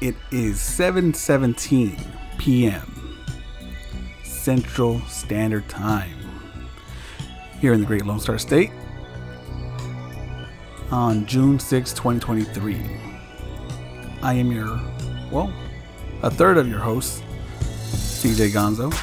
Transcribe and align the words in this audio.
It 0.00 0.14
is 0.30 0.58
7:17 0.58 1.98
p.m. 2.36 3.18
Central 4.22 5.00
Standard 5.02 5.66
Time 5.70 6.14
here 7.60 7.72
in 7.72 7.80
the 7.80 7.86
Great 7.86 8.04
Lone 8.04 8.20
Star 8.20 8.36
State 8.36 8.70
on 10.90 11.24
June 11.24 11.58
6, 11.58 11.92
2023. 11.94 12.78
I 14.22 14.34
am 14.34 14.52
your, 14.52 14.78
well, 15.30 15.50
a 16.22 16.30
third 16.30 16.58
of 16.58 16.68
your 16.68 16.78
hosts, 16.78 17.22
CJ 17.80 18.50
Gonzo, 18.50 18.94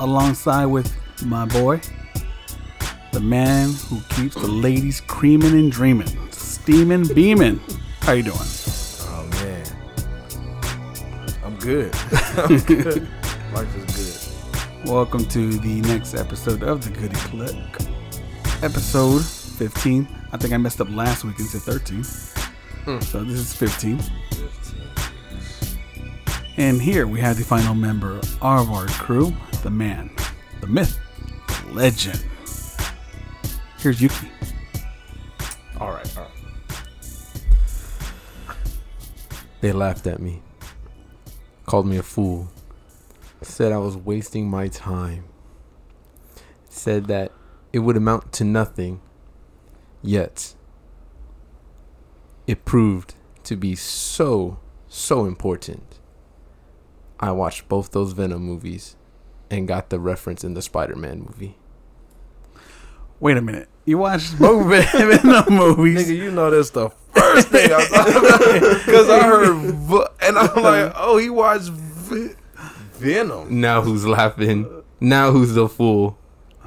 alongside 0.00 0.66
with 0.66 0.92
my 1.24 1.46
boy, 1.46 1.80
the 3.12 3.20
man 3.20 3.70
who 3.88 4.00
keeps 4.10 4.34
the 4.34 4.48
ladies 4.48 5.00
creaming 5.00 5.52
and 5.52 5.70
dreaming, 5.70 6.30
steaming, 6.32 7.06
beaming. 7.14 7.60
How 8.00 8.12
you 8.12 8.24
doing? 8.24 8.53
Good. 11.64 11.94
I'm 12.36 12.58
good. 12.58 13.08
Life 13.54 13.74
is 13.74 14.30
good. 14.52 14.86
Welcome 14.86 15.24
to 15.28 15.50
the 15.50 15.80
next 15.80 16.14
episode 16.14 16.62
of 16.62 16.84
the 16.84 16.90
Goody 16.90 17.14
Click. 17.14 17.56
Episode 18.62 19.24
15. 19.24 20.06
I 20.30 20.36
think 20.36 20.52
I 20.52 20.58
messed 20.58 20.82
up 20.82 20.90
last 20.90 21.24
week 21.24 21.38
and 21.38 21.48
said 21.48 21.62
13. 21.62 22.04
Hmm. 22.84 23.00
So 23.00 23.24
this 23.24 23.38
is 23.38 23.54
15. 23.54 23.96
good. 23.96 24.50
And 26.58 26.82
here 26.82 27.06
we 27.06 27.18
have 27.20 27.38
the 27.38 27.44
final 27.44 27.74
member 27.74 28.18
of 28.42 28.70
our 28.70 28.86
crew, 28.88 29.34
the 29.62 29.70
man, 29.70 30.10
the 30.60 30.66
myth, 30.66 30.98
the 31.48 31.72
legend. 31.72 32.22
Here's 33.78 34.02
Yuki. 34.02 34.28
All 35.80 35.88
right, 35.88 36.18
all 36.18 36.24
right. 36.24 36.30
They 39.62 39.72
laughed 39.72 40.06
at 40.06 40.20
me, 40.20 40.42
called 41.66 41.86
me 41.86 41.96
a 41.96 42.02
fool, 42.02 42.48
said 43.42 43.72
I 43.72 43.78
was 43.78 43.96
wasting 43.96 44.48
my 44.48 44.68
time, 44.68 45.24
said 46.68 47.06
that 47.06 47.32
it 47.72 47.80
would 47.80 47.96
amount 47.96 48.32
to 48.34 48.44
nothing, 48.44 49.00
yet 50.02 50.54
it 52.46 52.64
proved 52.64 53.14
to 53.44 53.56
be 53.56 53.74
so, 53.74 54.58
so 54.88 55.24
important. 55.24 55.98
I 57.20 57.32
watched 57.32 57.68
both 57.68 57.92
those 57.92 58.12
Venom 58.12 58.42
movies 58.42 58.96
and 59.50 59.68
got 59.68 59.90
the 59.90 59.98
reference 59.98 60.44
in 60.44 60.54
the 60.54 60.62
Spider 60.62 60.96
Man 60.96 61.20
movie. 61.20 61.56
Wait 63.20 63.36
a 63.36 63.40
minute. 63.40 63.68
You 63.84 63.98
watched 63.98 64.38
both 64.38 64.66
Venom 64.92 65.54
movies. 65.54 66.06
Nigga, 66.06 66.16
you 66.16 66.30
know 66.30 66.50
this 66.50 66.70
the 66.70 66.90
first 67.32 67.48
thing 67.48 67.70
I 67.72 68.82
because 68.84 69.08
I 69.10 69.22
heard, 69.22 69.50
and 70.22 70.38
I'm 70.38 70.62
like, 70.62 70.92
oh, 70.96 71.16
he 71.18 71.30
watched 71.30 71.68
v- 71.70 72.34
Venom. 72.94 73.60
Now 73.60 73.82
who's 73.82 74.06
laughing? 74.06 74.82
Now 75.00 75.30
who's 75.32 75.54
the 75.54 75.68
fool? 75.68 76.18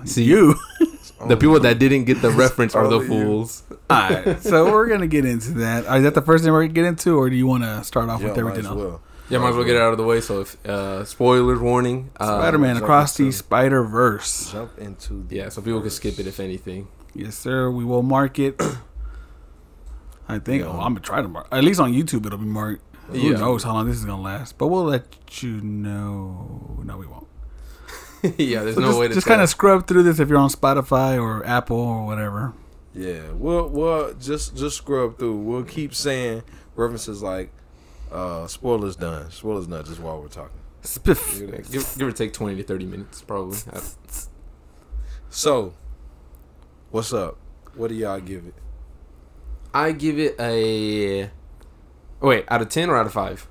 See 0.06 0.24
you. 0.24 0.56
The 1.28 1.36
people 1.36 1.60
that 1.62 1.80
didn't 1.80 2.04
get 2.04 2.22
the 2.22 2.30
reference 2.30 2.76
are 2.76 2.88
the 2.88 2.98
Only 3.00 3.08
you. 3.18 3.24
fools. 3.24 3.64
All 3.90 4.08
right. 4.12 4.40
So 4.40 4.72
we're 4.72 4.86
going 4.88 5.02
to 5.02 5.08
get 5.08 5.26
into 5.26 5.50
that. 5.56 5.86
Is 5.98 6.04
that 6.04 6.14
the 6.14 6.22
first 6.22 6.44
thing 6.44 6.54
we're 6.54 6.60
going 6.62 6.76
to 6.76 6.80
get 6.82 6.86
into, 6.86 7.18
or 7.18 7.28
do 7.32 7.36
you 7.36 7.48
want 7.48 7.64
to 7.64 7.84
start 7.84 8.08
off 8.08 8.22
Yeah, 8.22 8.28
with 8.30 8.38
everything 8.38 8.68
else? 8.68 9.00
Yeah, 9.28 9.40
might 9.40 9.50
as 9.50 9.56
well 9.56 9.66
get 9.66 9.78
it 9.78 9.82
out 9.82 9.92
of 9.94 9.98
the 9.98 10.04
way. 10.04 10.22
So, 10.22 10.42
if 10.42 10.64
uh, 10.68 11.06
spoilers 11.06 11.60
warning. 11.60 12.12
Uh, 12.20 12.40
Spider 12.40 12.60
Man 12.60 12.78
Across 12.78 13.18
the 13.18 13.32
Spider 13.32 13.82
Verse. 13.84 14.52
Jump 14.52 14.78
into 14.78 15.24
the 15.28 15.36
Yeah, 15.38 15.50
so 15.50 15.64
people 15.64 15.82
can 15.82 15.90
skip 15.90 16.20
it 16.20 16.28
if 16.28 16.40
anything. 16.40 16.88
Yes, 17.16 17.36
sir. 17.36 17.72
We 17.72 17.84
will 17.84 18.04
mark 18.04 18.38
it. 18.38 18.62
I 20.28 20.40
think. 20.40 20.64
Yeah. 20.64 20.70
Oh, 20.70 20.74
I'm 20.80 20.94
gonna 20.94 21.00
try 21.00 21.22
to 21.22 21.28
mark. 21.28 21.48
At 21.52 21.64
least 21.64 21.80
on 21.80 21.94
YouTube, 21.94 22.26
it'll 22.26 22.38
be 22.38 22.46
marked. 22.46 22.82
Who 23.08 23.18
Yeah. 23.20 23.38
knows 23.38 23.64
how 23.64 23.74
long 23.74 23.88
this 23.88 23.96
is 23.98 24.06
gonna 24.06 24.22
last? 24.22 24.58
But 24.58 24.68
we'll 24.68 24.84
let 24.84 25.42
you 25.42 25.62
know. 25.62 26.80
No, 26.84 26.98
we 26.98 27.06
won't. 27.08 27.28
yeah, 28.38 28.64
there's 28.64 28.76
So 28.76 28.82
no 28.82 28.88
just, 28.88 29.00
way 29.00 29.08
to 29.08 29.14
just 29.14 29.28
kind 29.28 29.42
of 29.42 29.48
scrub 29.50 29.88
through 29.88 30.04
this 30.04 30.20
if 30.20 30.28
you're 30.28 30.40
on 30.40 30.50
Spotify 30.50 31.22
or 31.22 31.46
Apple 31.46 31.78
or 31.80 32.06
whatever. 32.06 32.54
Yeah, 32.94 33.32
we'll 33.34 33.70
we'll 33.70 34.14
just 34.16 34.58
just 34.58 34.78
scrub 34.78 35.18
through. 35.20 35.38
We'll 35.38 35.64
keep 35.64 35.94
saying 35.96 36.44
references 36.76 37.22
like 37.24 37.52
uh 38.12 38.48
spoilers 38.48 38.96
done, 38.96 39.30
spoilers 39.32 39.68
not 39.68 39.86
just 39.86 40.00
while 40.00 40.20
we're 40.22 40.28
talking. 40.28 40.58
Spiff. 40.84 41.40
Give, 41.72 41.96
give 41.98 42.08
or 42.08 42.12
take 42.12 42.32
20 42.34 42.56
to 42.56 42.64
30 42.64 42.86
minutes, 42.86 43.22
probably. 43.22 43.58
So, 45.30 45.74
what's 46.90 47.14
up? 47.14 47.38
What 47.76 47.90
do 47.90 47.96
y'all 47.96 48.20
give 48.20 48.46
it? 48.46 48.54
I 49.78 49.92
give 49.92 50.18
it 50.18 50.36
a. 50.40 51.30
Wait, 52.20 52.46
out 52.48 52.64
of 52.64 52.70
10 52.70 52.90
or 52.90 52.98
out 52.98 53.06
of 53.06 53.14
5? 53.14 53.48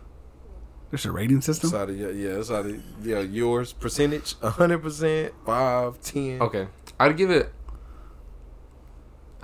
There's 0.91 1.06
a 1.06 1.12
rating 1.12 1.41
system. 1.41 1.69
It's 1.69 1.75
out 1.75 1.88
of 1.88 1.97
yeah, 1.97 2.09
yeah, 2.09 2.41
it's 2.41 2.50
out 2.50 2.66
of 2.66 2.82
yeah, 3.00 3.20
yours 3.20 3.72
percentage, 3.72 4.34
hundred 4.41 4.82
percent, 4.82 5.34
five, 5.44 6.00
ten. 6.00 6.42
Okay. 6.42 6.66
I'd 6.98 7.16
give 7.16 7.31
it 7.31 7.53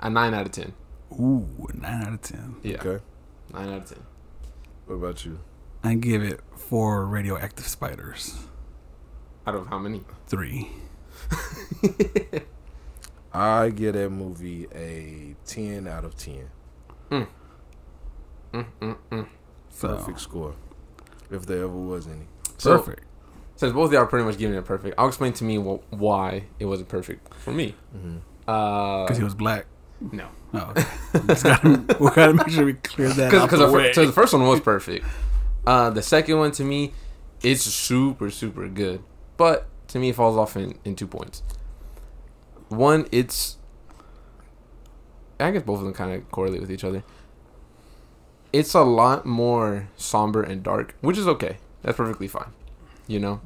a 0.01 0.09
9 0.09 0.33
out 0.33 0.45
of 0.45 0.51
10. 0.51 0.73
Ooh, 1.13 1.47
a 1.69 1.77
nine 1.77 2.03
out 2.03 2.13
of 2.15 2.21
ten. 2.21 2.55
Yeah. 2.63 2.81
Okay. 2.81 3.01
9 3.53 3.69
out 3.69 3.77
of 3.77 3.85
10. 3.85 3.99
What 4.87 4.95
about 4.95 5.25
you? 5.25 5.39
I 5.85 5.93
give 5.93 6.21
it 6.21 6.41
four 6.57 7.05
radioactive 7.05 7.67
spiders. 7.67 8.37
Out 9.47 9.55
of 9.55 9.67
how 9.67 9.79
many? 9.79 10.01
Three. 10.27 10.69
I 13.33 13.69
give 13.69 13.93
that 13.93 14.09
movie 14.09 14.67
a 14.75 15.37
ten 15.45 15.87
out 15.87 16.03
of 16.03 16.17
ten. 16.17 16.49
Mm, 18.53 18.65
mm, 18.81 18.97
mm. 19.11 19.27
So 19.69 19.87
Perfect 19.97 20.19
score, 20.19 20.55
if 21.31 21.45
there 21.45 21.63
ever 21.63 21.67
was 21.69 22.07
any. 22.07 22.27
So, 22.57 22.77
perfect. 22.77 23.03
Since 23.55 23.73
both 23.73 23.87
of 23.87 23.93
y'all 23.93 24.01
are 24.03 24.05
pretty 24.07 24.25
much 24.25 24.37
giving 24.37 24.55
it 24.57 24.65
perfect, 24.65 24.95
I'll 24.97 25.07
explain 25.07 25.33
to 25.33 25.43
me 25.43 25.57
wh- 25.57 25.93
why 25.93 26.43
it 26.59 26.65
wasn't 26.65 26.89
perfect 26.89 27.33
for 27.35 27.51
me. 27.51 27.75
Mm-hmm. 27.95 28.17
Uh, 28.49 29.03
Because 29.05 29.17
he 29.17 29.23
was 29.23 29.35
black. 29.35 29.65
no. 30.11 30.27
Oh, 30.55 30.71
okay. 30.71 30.83
Just 31.27 31.43
gotta, 31.45 31.69
we 31.99 32.09
gotta 32.11 32.33
make 32.33 32.49
sure 32.49 32.65
we 32.65 32.73
clear 32.73 33.09
that 33.09 33.33
out 33.33 33.43
because 33.49 33.59
the 33.59 33.65
the, 33.67 33.71
way. 33.71 33.87
fir- 33.87 33.93
so 33.93 34.05
the 34.05 34.11
first 34.11 34.33
one 34.33 34.47
was 34.47 34.59
perfect. 34.59 35.03
Uh, 35.65 35.89
the 35.89 36.01
second 36.03 36.37
one 36.37 36.51
to 36.51 36.63
me, 36.63 36.93
it's 37.41 37.63
super 37.63 38.29
super 38.29 38.67
good, 38.67 39.01
but 39.37 39.67
to 39.87 39.97
me 39.99 40.09
it 40.09 40.15
falls 40.15 40.37
off 40.37 40.55
in, 40.55 40.77
in 40.85 40.95
two 40.95 41.07
points. 41.07 41.41
One, 42.69 43.07
it's 43.11 43.57
I 45.43 45.51
guess 45.51 45.63
both 45.63 45.79
of 45.79 45.85
them 45.85 45.93
kind 45.93 46.13
of 46.13 46.29
correlate 46.31 46.61
with 46.61 46.71
each 46.71 46.83
other. 46.83 47.03
It's 48.51 48.73
a 48.73 48.81
lot 48.81 49.25
more 49.25 49.89
somber 49.97 50.43
and 50.43 50.61
dark, 50.63 50.95
which 51.01 51.17
is 51.17 51.27
okay. 51.27 51.57
That's 51.81 51.97
perfectly 51.97 52.27
fine, 52.27 52.53
you 53.07 53.19
know, 53.19 53.41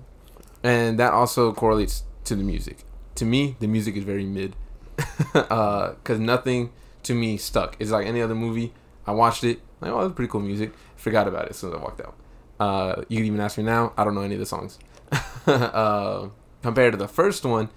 and 0.63 0.99
that 0.99 1.13
also 1.13 1.53
correlates 1.53 2.03
to 2.25 2.35
the 2.35 2.43
music. 2.43 2.79
To 3.15 3.25
me, 3.25 3.55
the 3.59 3.67
music 3.67 3.95
is 3.95 4.03
very 4.03 4.25
mid, 4.25 4.55
because 5.33 6.19
nothing 6.19 6.71
to 7.03 7.13
me 7.13 7.37
stuck. 7.37 7.77
It's 7.79 7.91
like 7.91 8.05
any 8.05 8.21
other 8.21 8.35
movie. 8.35 8.73
I 9.05 9.11
watched 9.11 9.43
it, 9.43 9.61
like, 9.79 9.91
oh, 9.91 10.01
that's 10.01 10.13
pretty 10.13 10.29
cool 10.29 10.41
music. 10.41 10.73
Forgot 10.97 11.27
about 11.27 11.45
it 11.45 11.51
as 11.51 11.57
soon 11.57 11.71
as 11.71 11.79
I 11.79 11.81
walked 11.81 12.01
out. 12.01 12.15
Uh, 12.59 13.03
you 13.07 13.17
can 13.17 13.25
even 13.25 13.39
ask 13.39 13.57
me 13.57 13.63
now. 13.63 13.93
I 13.97 14.03
don't 14.03 14.13
know 14.13 14.21
any 14.21 14.35
of 14.35 14.39
the 14.39 14.45
songs. 14.45 14.77
uh, 15.47 16.27
compared 16.61 16.93
to 16.93 16.97
the 16.97 17.07
first 17.07 17.45
one, 17.45 17.69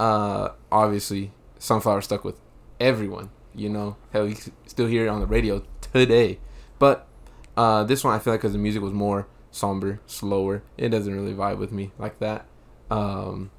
uh, 0.00 0.50
obviously, 0.70 1.30
Sunflower 1.58 2.00
stuck 2.00 2.24
with 2.24 2.40
everyone. 2.80 3.30
You 3.54 3.68
know, 3.68 3.96
hell, 4.12 4.26
you 4.28 4.36
still 4.66 4.86
hear 4.86 5.04
it 5.06 5.08
on 5.08 5.20
the 5.20 5.26
radio 5.26 5.62
today. 5.92 6.38
But 6.78 7.06
uh, 7.56 7.84
this 7.84 8.02
one, 8.04 8.14
I 8.14 8.18
feel 8.18 8.32
like 8.32 8.40
because 8.40 8.52
the 8.52 8.58
music 8.58 8.82
was 8.82 8.92
more 8.92 9.26
somber, 9.50 10.00
slower, 10.06 10.62
it 10.78 10.88
doesn't 10.88 11.12
really 11.14 11.34
vibe 11.34 11.58
with 11.58 11.72
me 11.72 11.92
like 11.98 12.18
that. 12.20 12.46
Um, 12.90 13.50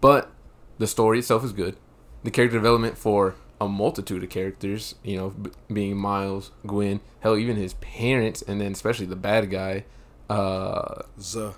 but 0.00 0.30
the 0.78 0.86
story 0.86 1.18
itself 1.20 1.44
is 1.44 1.52
good. 1.52 1.76
The 2.24 2.30
character 2.30 2.58
development 2.58 2.98
for 2.98 3.34
a 3.60 3.66
multitude 3.68 4.22
of 4.22 4.30
characters, 4.30 4.94
you 5.02 5.16
know, 5.16 5.30
b- 5.30 5.50
being 5.72 5.96
Miles, 5.96 6.50
Gwen, 6.66 7.00
hell, 7.20 7.36
even 7.36 7.56
his 7.56 7.74
parents, 7.74 8.42
and 8.42 8.60
then 8.60 8.72
especially 8.72 9.06
the 9.06 9.16
bad 9.16 9.50
guy. 9.50 9.84
Uh, 10.30 11.02
The, 11.16 11.54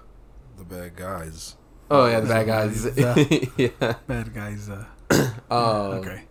the 0.57 0.65
bad 0.65 0.97
guys. 0.97 1.57
oh 1.91 2.07
yeah, 2.07 2.21
the 2.21 2.29
bad 2.29 2.47
guys. 2.47 2.87
yeah. 3.59 3.95
Bad 4.07 4.33
guys. 4.35 4.71
Uh, 5.11 5.31
Um, 5.51 5.99
okay. 5.99 6.23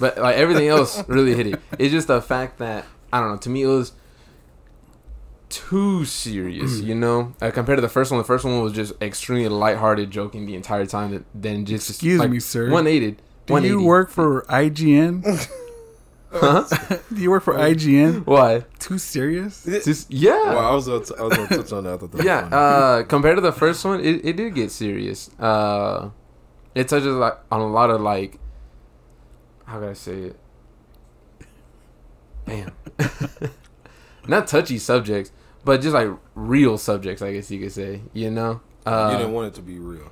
But 0.00 0.18
like 0.18 0.36
everything 0.36 0.68
else 0.68 1.02
really 1.08 1.34
hit 1.34 1.46
it. 1.46 1.60
It's 1.78 1.92
just 1.92 2.08
the 2.08 2.20
fact 2.20 2.58
that 2.58 2.84
I 3.12 3.20
don't 3.20 3.30
know. 3.30 3.36
To 3.38 3.50
me, 3.50 3.62
it 3.62 3.66
was 3.66 3.92
too 5.48 6.04
serious. 6.04 6.80
You 6.80 6.94
know, 6.94 7.34
uh, 7.40 7.50
compared 7.50 7.78
to 7.78 7.82
the 7.82 7.88
first 7.88 8.10
one. 8.10 8.18
The 8.18 8.24
first 8.24 8.44
one 8.44 8.62
was 8.62 8.72
just 8.72 8.94
extremely 9.00 9.48
lighthearted, 9.48 10.10
joking 10.10 10.46
the 10.46 10.54
entire 10.54 10.86
time. 10.86 11.12
That 11.12 11.24
then 11.34 11.64
just 11.64 11.88
Excuse 11.90 12.20
like, 12.20 12.30
me, 12.30 12.40
sir. 12.40 12.70
One 12.70 12.86
eighty. 12.86 13.16
Do 13.46 13.60
you 13.62 13.82
work 13.82 14.10
for 14.10 14.42
IGN? 14.42 15.48
Huh? 16.34 16.64
Do 17.12 17.20
you 17.20 17.30
work 17.30 17.42
for 17.42 17.54
IGN? 17.54 18.26
Why? 18.26 18.64
Too 18.78 18.96
serious? 18.98 19.64
Just 19.64 20.10
yeah. 20.10 20.30
Well, 20.30 20.58
I 20.58 20.74
was 20.74 20.86
gonna, 20.86 21.04
t- 21.04 21.14
I 21.18 21.22
was 21.22 21.36
gonna 21.36 21.48
touch 21.48 21.72
on 21.72 21.84
that. 21.84 21.92
I 21.92 21.96
thought 21.98 22.10
that 22.12 22.16
was 22.16 22.24
yeah 22.24 22.38
uh 22.46 23.02
compared 23.02 23.36
to 23.36 23.42
the 23.42 23.52
first 23.52 23.84
one 23.84 24.00
it, 24.00 24.24
it 24.24 24.36
did 24.36 24.54
get 24.54 24.70
serious 24.70 25.28
uh 25.38 26.08
it 26.74 26.88
touches 26.88 27.14
like 27.14 27.34
on 27.50 27.60
a 27.60 27.66
lot 27.66 27.90
of 27.90 28.00
like 28.00 28.38
how 29.64 29.78
can 29.80 29.88
i 29.88 29.92
say 29.92 30.12
it 30.12 30.36
damn 32.46 32.72
not 34.28 34.46
touchy 34.46 34.78
subjects 34.78 35.32
but 35.64 35.80
just 35.80 35.94
like 35.94 36.08
real 36.34 36.78
subjects, 36.78 37.22
I 37.22 37.32
guess 37.32 37.50
you 37.50 37.60
could 37.60 37.72
say. 37.72 38.02
You 38.12 38.30
know, 38.30 38.60
uh, 38.84 39.10
you 39.12 39.18
didn't 39.18 39.32
want 39.32 39.48
it 39.48 39.54
to 39.54 39.62
be 39.62 39.78
real. 39.78 40.10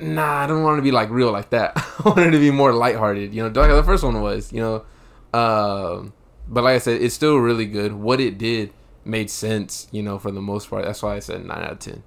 nah, 0.00 0.44
I 0.44 0.46
don't 0.46 0.62
want 0.62 0.74
it 0.74 0.76
to 0.76 0.82
be 0.82 0.92
like 0.92 1.10
real 1.10 1.32
like 1.32 1.50
that. 1.50 1.72
I 2.04 2.08
wanted 2.08 2.28
it 2.28 2.30
to 2.32 2.38
be 2.38 2.50
more 2.50 2.72
lighthearted. 2.72 3.34
You 3.34 3.48
know, 3.48 3.60
like 3.60 3.70
the 3.70 3.82
first 3.82 4.04
one 4.04 4.20
was. 4.20 4.52
You 4.52 4.60
know, 4.60 5.38
um, 5.38 6.12
but 6.48 6.64
like 6.64 6.76
I 6.76 6.78
said, 6.78 7.02
it's 7.02 7.14
still 7.14 7.36
really 7.36 7.66
good. 7.66 7.92
What 7.92 8.20
it 8.20 8.38
did 8.38 8.72
made 9.04 9.30
sense. 9.30 9.88
You 9.90 10.02
know, 10.02 10.18
for 10.18 10.30
the 10.30 10.42
most 10.42 10.70
part. 10.70 10.84
That's 10.84 11.02
why 11.02 11.16
I 11.16 11.18
said 11.18 11.44
nine 11.44 11.62
out 11.62 11.72
of 11.72 11.78
ten. 11.80 12.02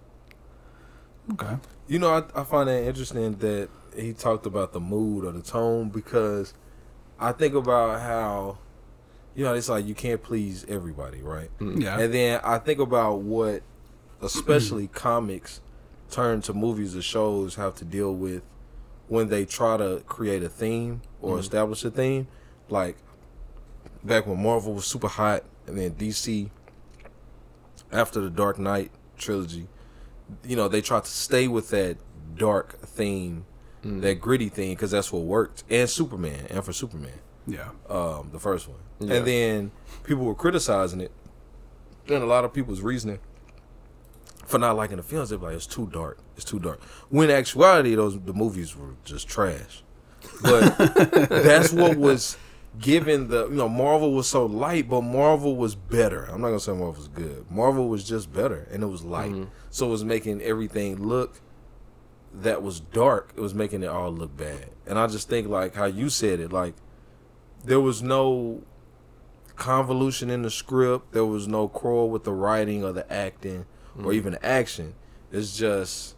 Okay. 1.34 1.58
You 1.88 2.00
know, 2.00 2.14
I, 2.14 2.42
I 2.42 2.44
find 2.44 2.70
that 2.70 2.84
interesting 2.84 3.36
that 3.38 3.70
he 3.96 4.14
talked 4.14 4.46
about 4.46 4.74
the 4.74 4.80
mood 4.80 5.26
or 5.26 5.32
the 5.32 5.42
tone 5.42 5.90
because 5.90 6.54
I 7.20 7.32
think 7.32 7.54
about 7.54 8.02
how, 8.02 8.58
you 9.36 9.44
know, 9.44 9.54
it's 9.54 9.70
like 9.70 9.86
you 9.86 9.96
can't 9.96 10.22
please 10.22 10.66
everybody, 10.68 11.22
right? 11.22 11.50
Mm-hmm. 11.60 11.82
Yeah. 11.82 12.00
And 12.00 12.14
then 12.14 12.42
I 12.44 12.58
think 12.58 12.80
about 12.80 13.22
what, 13.22 13.64
especially 14.22 14.88
comics, 14.94 15.62
turn 16.10 16.42
to 16.42 16.54
movies 16.54 16.96
or 16.96 17.02
shows 17.02 17.56
have 17.56 17.76
to 17.76 17.86
deal 17.86 18.14
with 18.14 18.44
when 19.08 19.30
they 19.30 19.46
try 19.46 19.78
to 19.78 20.04
create 20.06 20.44
a 20.44 20.50
theme 20.50 21.02
or 21.22 21.32
mm-hmm. 21.32 21.40
establish 21.40 21.84
a 21.84 21.92
theme. 21.92 22.28
Like 22.70 22.98
back 24.04 24.28
when 24.28 24.42
Marvel 24.42 24.74
was 24.74 24.86
super 24.86 25.08
hot, 25.08 25.44
and 25.68 25.78
then 25.78 25.92
DC 25.92 26.50
after 27.92 28.20
the 28.20 28.30
Dark 28.30 28.60
Knight 28.60 28.92
trilogy, 29.18 29.68
you 30.44 30.56
know, 30.56 30.68
they 30.68 30.82
tried 30.82 31.06
to 31.06 31.12
stay 31.12 31.48
with 31.48 31.70
that 31.70 31.98
dark 32.36 32.80
theme, 32.80 33.46
that 33.84 34.22
gritty 34.22 34.50
thing 34.50 34.72
because 34.72 34.92
that's 34.92 35.12
what 35.12 35.24
worked. 35.24 35.64
And 35.70 35.90
Superman, 35.90 36.48
and 36.50 36.64
for 36.64 36.72
Superman 36.74 37.20
yeah. 37.46 37.70
um, 37.90 38.30
the 38.32 38.40
first 38.40 38.68
one, 38.68 38.80
Yeah. 39.00 39.16
and 39.16 39.28
then 39.28 39.72
people 40.04 40.24
were 40.26 40.36
criticizing 40.36 41.02
it. 41.02 41.12
And 42.08 42.24
a 42.24 42.26
lot 42.26 42.44
of 42.46 42.54
people's 42.54 42.82
reasoning 42.82 43.20
for 44.46 44.58
not 44.58 44.76
liking 44.76 44.98
the 44.98 45.04
films, 45.04 45.30
they're 45.30 45.38
like, 45.40 45.56
"It's 45.56 45.66
too 45.68 45.88
dark. 45.92 46.18
It's 46.36 46.44
too 46.46 46.60
dark." 46.60 46.82
When 47.10 47.30
actuality, 47.30 47.96
those 47.96 48.20
the 48.20 48.34
movies 48.34 48.76
were 48.76 48.96
just 49.06 49.28
trash. 49.28 49.84
But 50.42 50.78
that's 51.30 51.72
what 51.72 51.98
was 51.98 52.38
given 52.80 53.28
the 53.30 53.48
you 53.48 53.56
know 53.56 53.70
Marvel 53.70 54.14
was 54.14 54.28
so 54.28 54.46
light, 54.46 54.90
but 54.90 55.02
Marvel 55.02 55.56
was 55.56 55.76
better. 55.76 56.24
I'm 56.26 56.42
not 56.42 56.48
gonna 56.48 56.60
say 56.60 56.72
Marvel 56.74 56.94
was 56.94 57.08
good. 57.08 57.50
Marvel 57.50 57.88
was 57.88 58.04
just 58.04 58.34
better, 58.34 58.68
and 58.72 58.84
it 58.84 58.88
was 58.88 59.04
light, 59.04 59.48
so 59.70 59.88
it 59.88 59.90
was 59.90 60.04
making 60.04 60.42
everything 60.42 61.02
look 61.08 61.40
that 62.34 62.64
was 62.64 62.80
dark. 62.80 63.32
It 63.36 63.42
was 63.42 63.54
making 63.54 63.84
it 63.84 63.88
all 63.88 64.12
look 64.12 64.36
bad. 64.36 64.70
And 64.86 64.98
I 64.98 65.08
just 65.08 65.30
think 65.30 65.48
like 65.48 65.76
how 65.76 65.86
you 65.86 66.10
said 66.10 66.40
it, 66.40 66.52
like 66.52 66.74
there 67.64 67.80
was 67.80 68.02
no 68.02 68.64
convolution 69.56 70.30
in 70.30 70.42
the 70.42 70.52
script. 70.52 71.14
There 71.14 71.26
was 71.26 71.48
no 71.48 71.68
quarrel 71.68 72.10
with 72.10 72.24
the 72.24 72.34
writing 72.34 72.84
or 72.84 72.92
the 72.92 73.12
acting 73.12 73.66
or 73.98 74.12
mm. 74.12 74.16
even 74.16 74.34
the 74.34 74.46
action. 74.46 74.96
It's 75.32 75.56
just 75.56 76.16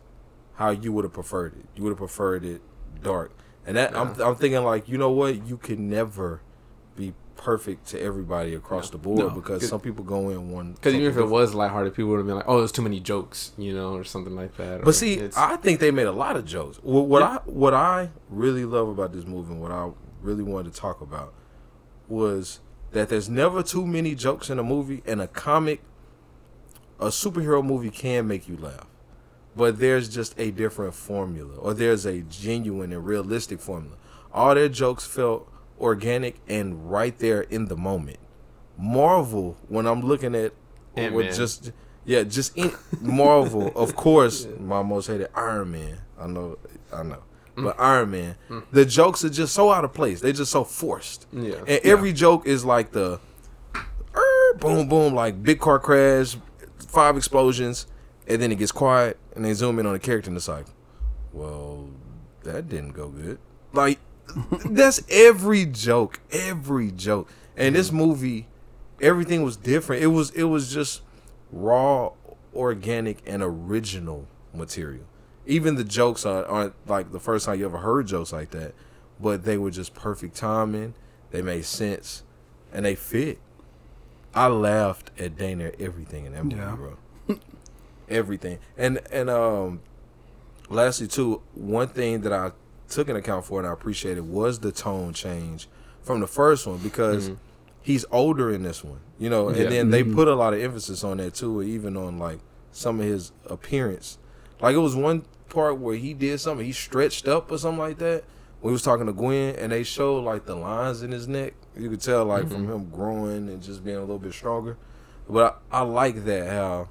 how 0.55 0.69
you 0.71 0.93
would 0.93 1.03
have 1.03 1.13
preferred 1.13 1.57
it. 1.57 1.65
You 1.75 1.83
would 1.83 1.91
have 1.91 1.97
preferred 1.97 2.45
it 2.45 2.61
dark. 3.01 3.31
And 3.65 3.77
that 3.77 3.95
I'm 3.95 4.19
I'm 4.21 4.35
thinking 4.35 4.63
like, 4.63 4.87
you 4.87 4.97
know 4.97 5.11
what? 5.11 5.47
You 5.47 5.57
can 5.57 5.89
never 5.89 6.41
perfect 7.45 7.85
to 7.89 8.01
everybody 8.01 8.55
across 8.55 8.89
the 8.89 8.97
board 8.97 9.19
No. 9.19 9.29
because 9.29 9.69
some 9.69 9.79
people 9.79 10.03
go 10.03 10.29
in 10.31 10.49
one 10.49 10.73
Because 10.73 10.95
even 10.95 11.07
if 11.11 11.15
it 11.15 11.27
was 11.27 11.53
lighthearted, 11.53 11.93
people 11.93 12.09
would 12.09 12.17
have 12.17 12.25
been 12.25 12.37
like, 12.37 12.45
"Oh, 12.47 12.57
there's 12.57 12.71
too 12.71 12.81
many 12.81 12.99
jokes," 12.99 13.51
you 13.55 13.71
know, 13.71 13.93
or 13.93 14.03
something 14.03 14.35
like 14.35 14.57
that. 14.57 14.83
But 14.83 14.95
see, 14.95 15.29
I 15.37 15.55
think 15.57 15.79
they 15.79 15.91
made 15.91 16.07
a 16.07 16.11
lot 16.11 16.35
of 16.35 16.43
jokes. 16.45 16.79
What, 16.81 17.05
what 17.05 17.21
I 17.21 17.35
what 17.45 17.75
I 17.75 18.09
really 18.29 18.65
love 18.65 18.87
about 18.89 19.13
this 19.13 19.25
movie, 19.25 19.51
and 19.53 19.61
what 19.61 19.71
I 19.71 19.91
really 20.23 20.41
wanted 20.41 20.73
to 20.73 20.79
talk 20.79 21.01
about, 21.01 21.35
was 22.07 22.61
that 22.93 23.09
there's 23.09 23.29
never 23.29 23.61
too 23.61 23.85
many 23.85 24.15
jokes 24.15 24.49
in 24.49 24.57
a 24.57 24.63
movie. 24.63 25.03
And 25.05 25.21
a 25.21 25.27
comic, 25.27 25.81
a 26.99 27.07
superhero 27.07 27.63
movie 27.63 27.91
can 27.91 28.27
make 28.27 28.47
you 28.49 28.57
laugh, 28.57 28.87
but 29.55 29.77
there's 29.79 30.09
just 30.09 30.33
a 30.39 30.49
different 30.49 30.95
formula, 30.95 31.55
or 31.57 31.75
there's 31.75 32.05
a 32.07 32.21
genuine 32.21 32.91
and 32.91 33.05
realistic 33.05 33.59
formula. 33.59 33.97
All 34.33 34.55
their 34.55 34.67
jokes 34.67 35.05
felt 35.05 35.47
organic 35.79 36.37
and 36.47 36.89
right 36.89 37.17
there 37.19 37.41
in 37.41 37.65
the 37.65 37.75
moment. 37.75 38.17
Marvel, 38.77 39.57
when 39.67 39.85
I'm 39.85 40.01
looking 40.01 40.35
at 40.35 40.53
with 41.13 41.35
just 41.35 41.71
yeah, 42.05 42.23
just 42.23 42.55
in 42.57 42.73
Marvel, 43.01 43.71
of 43.75 43.95
course, 43.95 44.47
my 44.59 44.83
most 44.83 45.07
hated 45.07 45.29
Iron 45.35 45.71
Man. 45.71 46.01
I 46.19 46.27
know, 46.27 46.57
I 46.93 47.03
know, 47.03 47.23
but 47.55 47.79
Iron 47.79 48.11
Man, 48.11 48.35
the 48.71 48.85
jokes 48.85 49.23
are 49.25 49.29
just 49.29 49.53
so 49.53 49.71
out 49.71 49.83
of 49.85 49.93
place. 49.93 50.21
They're 50.21 50.31
just 50.33 50.51
so 50.51 50.63
forced. 50.63 51.27
Yeah. 51.31 51.55
and 51.67 51.79
every 51.83 52.13
joke 52.13 52.45
is 52.45 52.63
like 52.65 52.91
the 52.91 53.19
"Er," 54.15 54.53
boom, 54.59 54.87
boom, 54.87 55.13
like 55.13 55.41
big 55.41 55.59
car 55.59 55.79
crash, 55.79 56.37
five 56.87 57.17
explosions, 57.17 57.87
and 58.27 58.41
then 58.41 58.51
it 58.51 58.55
gets 58.57 58.71
quiet, 58.71 59.17
and 59.35 59.43
they 59.43 59.53
zoom 59.53 59.79
in 59.79 59.85
on 59.85 59.93
the 59.93 59.99
character, 59.99 60.29
and 60.29 60.37
it's 60.37 60.47
like, 60.47 60.65
well, 61.33 61.89
that 62.43 62.69
didn't 62.69 62.91
go 62.91 63.09
good. 63.09 63.39
Like 63.73 63.99
that's 64.69 65.01
every 65.09 65.65
joke, 65.65 66.19
every 66.31 66.91
joke. 66.91 67.29
And 67.57 67.75
this 67.75 67.91
movie, 67.91 68.47
everything 69.01 69.43
was 69.43 69.55
different. 69.57 70.03
It 70.03 70.07
was 70.07 70.31
it 70.31 70.43
was 70.43 70.73
just 70.73 71.01
raw, 71.51 72.11
organic, 72.53 73.19
and 73.25 73.41
original 73.41 74.27
material. 74.53 75.05
Even 75.45 75.75
the 75.75 75.83
jokes 75.83 76.25
aren't, 76.25 76.47
aren't 76.47 76.73
like 76.87 77.11
the 77.11 77.19
first 77.19 77.45
time 77.45 77.59
you 77.59 77.65
ever 77.65 77.77
heard 77.77 78.07
jokes 78.07 78.33
like 78.33 78.51
that, 78.51 78.73
but 79.19 79.43
they 79.45 79.57
were 79.57 79.71
just 79.71 79.93
perfect 79.93 80.35
timing. 80.35 80.95
They 81.31 81.41
made 81.41 81.65
sense, 81.65 82.23
and 82.73 82.85
they 82.85 82.95
fit. 82.95 83.39
I 84.33 84.47
laughed 84.47 85.11
at 85.17 85.37
Dana 85.37 85.71
everything 85.79 86.25
in 86.25 86.33
that 86.33 86.43
movie, 86.43 86.57
Yeah. 86.57 86.75
bro. 86.75 86.97
everything, 88.09 88.59
and 88.77 88.99
and 89.11 89.29
um, 89.29 89.81
lastly 90.69 91.07
too, 91.07 91.41
one 91.53 91.87
thing 91.87 92.21
that 92.21 92.33
I 92.33 92.51
took 92.89 93.07
into 93.07 93.19
account 93.19 93.45
for 93.45 93.59
and 93.59 93.67
I 93.67 93.73
appreciated 93.73 94.19
it 94.19 94.25
was 94.25 94.59
the 94.59 94.71
tone 94.71 95.13
change 95.13 95.67
from 96.01 96.19
the 96.19 96.27
first 96.27 96.67
one 96.67 96.77
because 96.77 97.29
mm-hmm. 97.29 97.39
he's 97.81 98.05
older 98.11 98.51
in 98.51 98.63
this 98.63 98.83
one, 98.83 98.99
you 99.17 99.29
know, 99.29 99.49
and 99.49 99.57
Yeah. 99.57 99.69
then 99.69 99.89
they 99.89 100.03
mm-hmm. 100.03 100.15
put 100.15 100.27
a 100.27 100.35
lot 100.35 100.53
of 100.53 100.61
emphasis 100.61 101.03
on 101.03 101.17
that 101.17 101.33
too, 101.33 101.61
even 101.61 101.97
on 101.97 102.19
like 102.19 102.39
some 102.71 102.99
of 102.99 103.05
his 103.05 103.31
appearance. 103.47 104.17
Like 104.61 104.75
it 104.75 104.79
was 104.79 104.95
one 104.95 105.23
part 105.49 105.79
where 105.79 105.95
he 105.95 106.13
did 106.13 106.39
something, 106.39 106.65
he 106.65 106.71
stretched 106.71 107.27
up 107.27 107.51
or 107.51 107.57
something 107.57 107.79
like 107.79 107.97
that. 107.99 108.23
We 108.61 108.71
was 108.71 108.81
talking 108.81 109.05
to 109.05 109.13
Gwen, 109.13 109.55
and 109.57 109.71
they 109.71 109.83
showed 109.83 110.23
like 110.23 110.45
the 110.45 110.55
lines 110.55 111.03
in 111.03 111.11
his 111.11 111.27
neck. 111.27 111.53
You 111.77 111.89
could 111.89 112.01
tell 112.01 112.25
like 112.25 112.47
from 112.47 112.63
mm-hmm. 112.63 112.73
him 112.73 112.89
growing 112.89 113.49
and 113.49 113.61
just 113.61 113.83
being 113.83 113.97
a 113.97 114.01
little 114.01 114.17
bit 114.17 114.33
stronger. 114.33 114.77
But 115.29 115.61
I, 115.71 115.79
I 115.79 115.81
like 115.81 116.25
that 116.25 116.47
how 116.49 116.89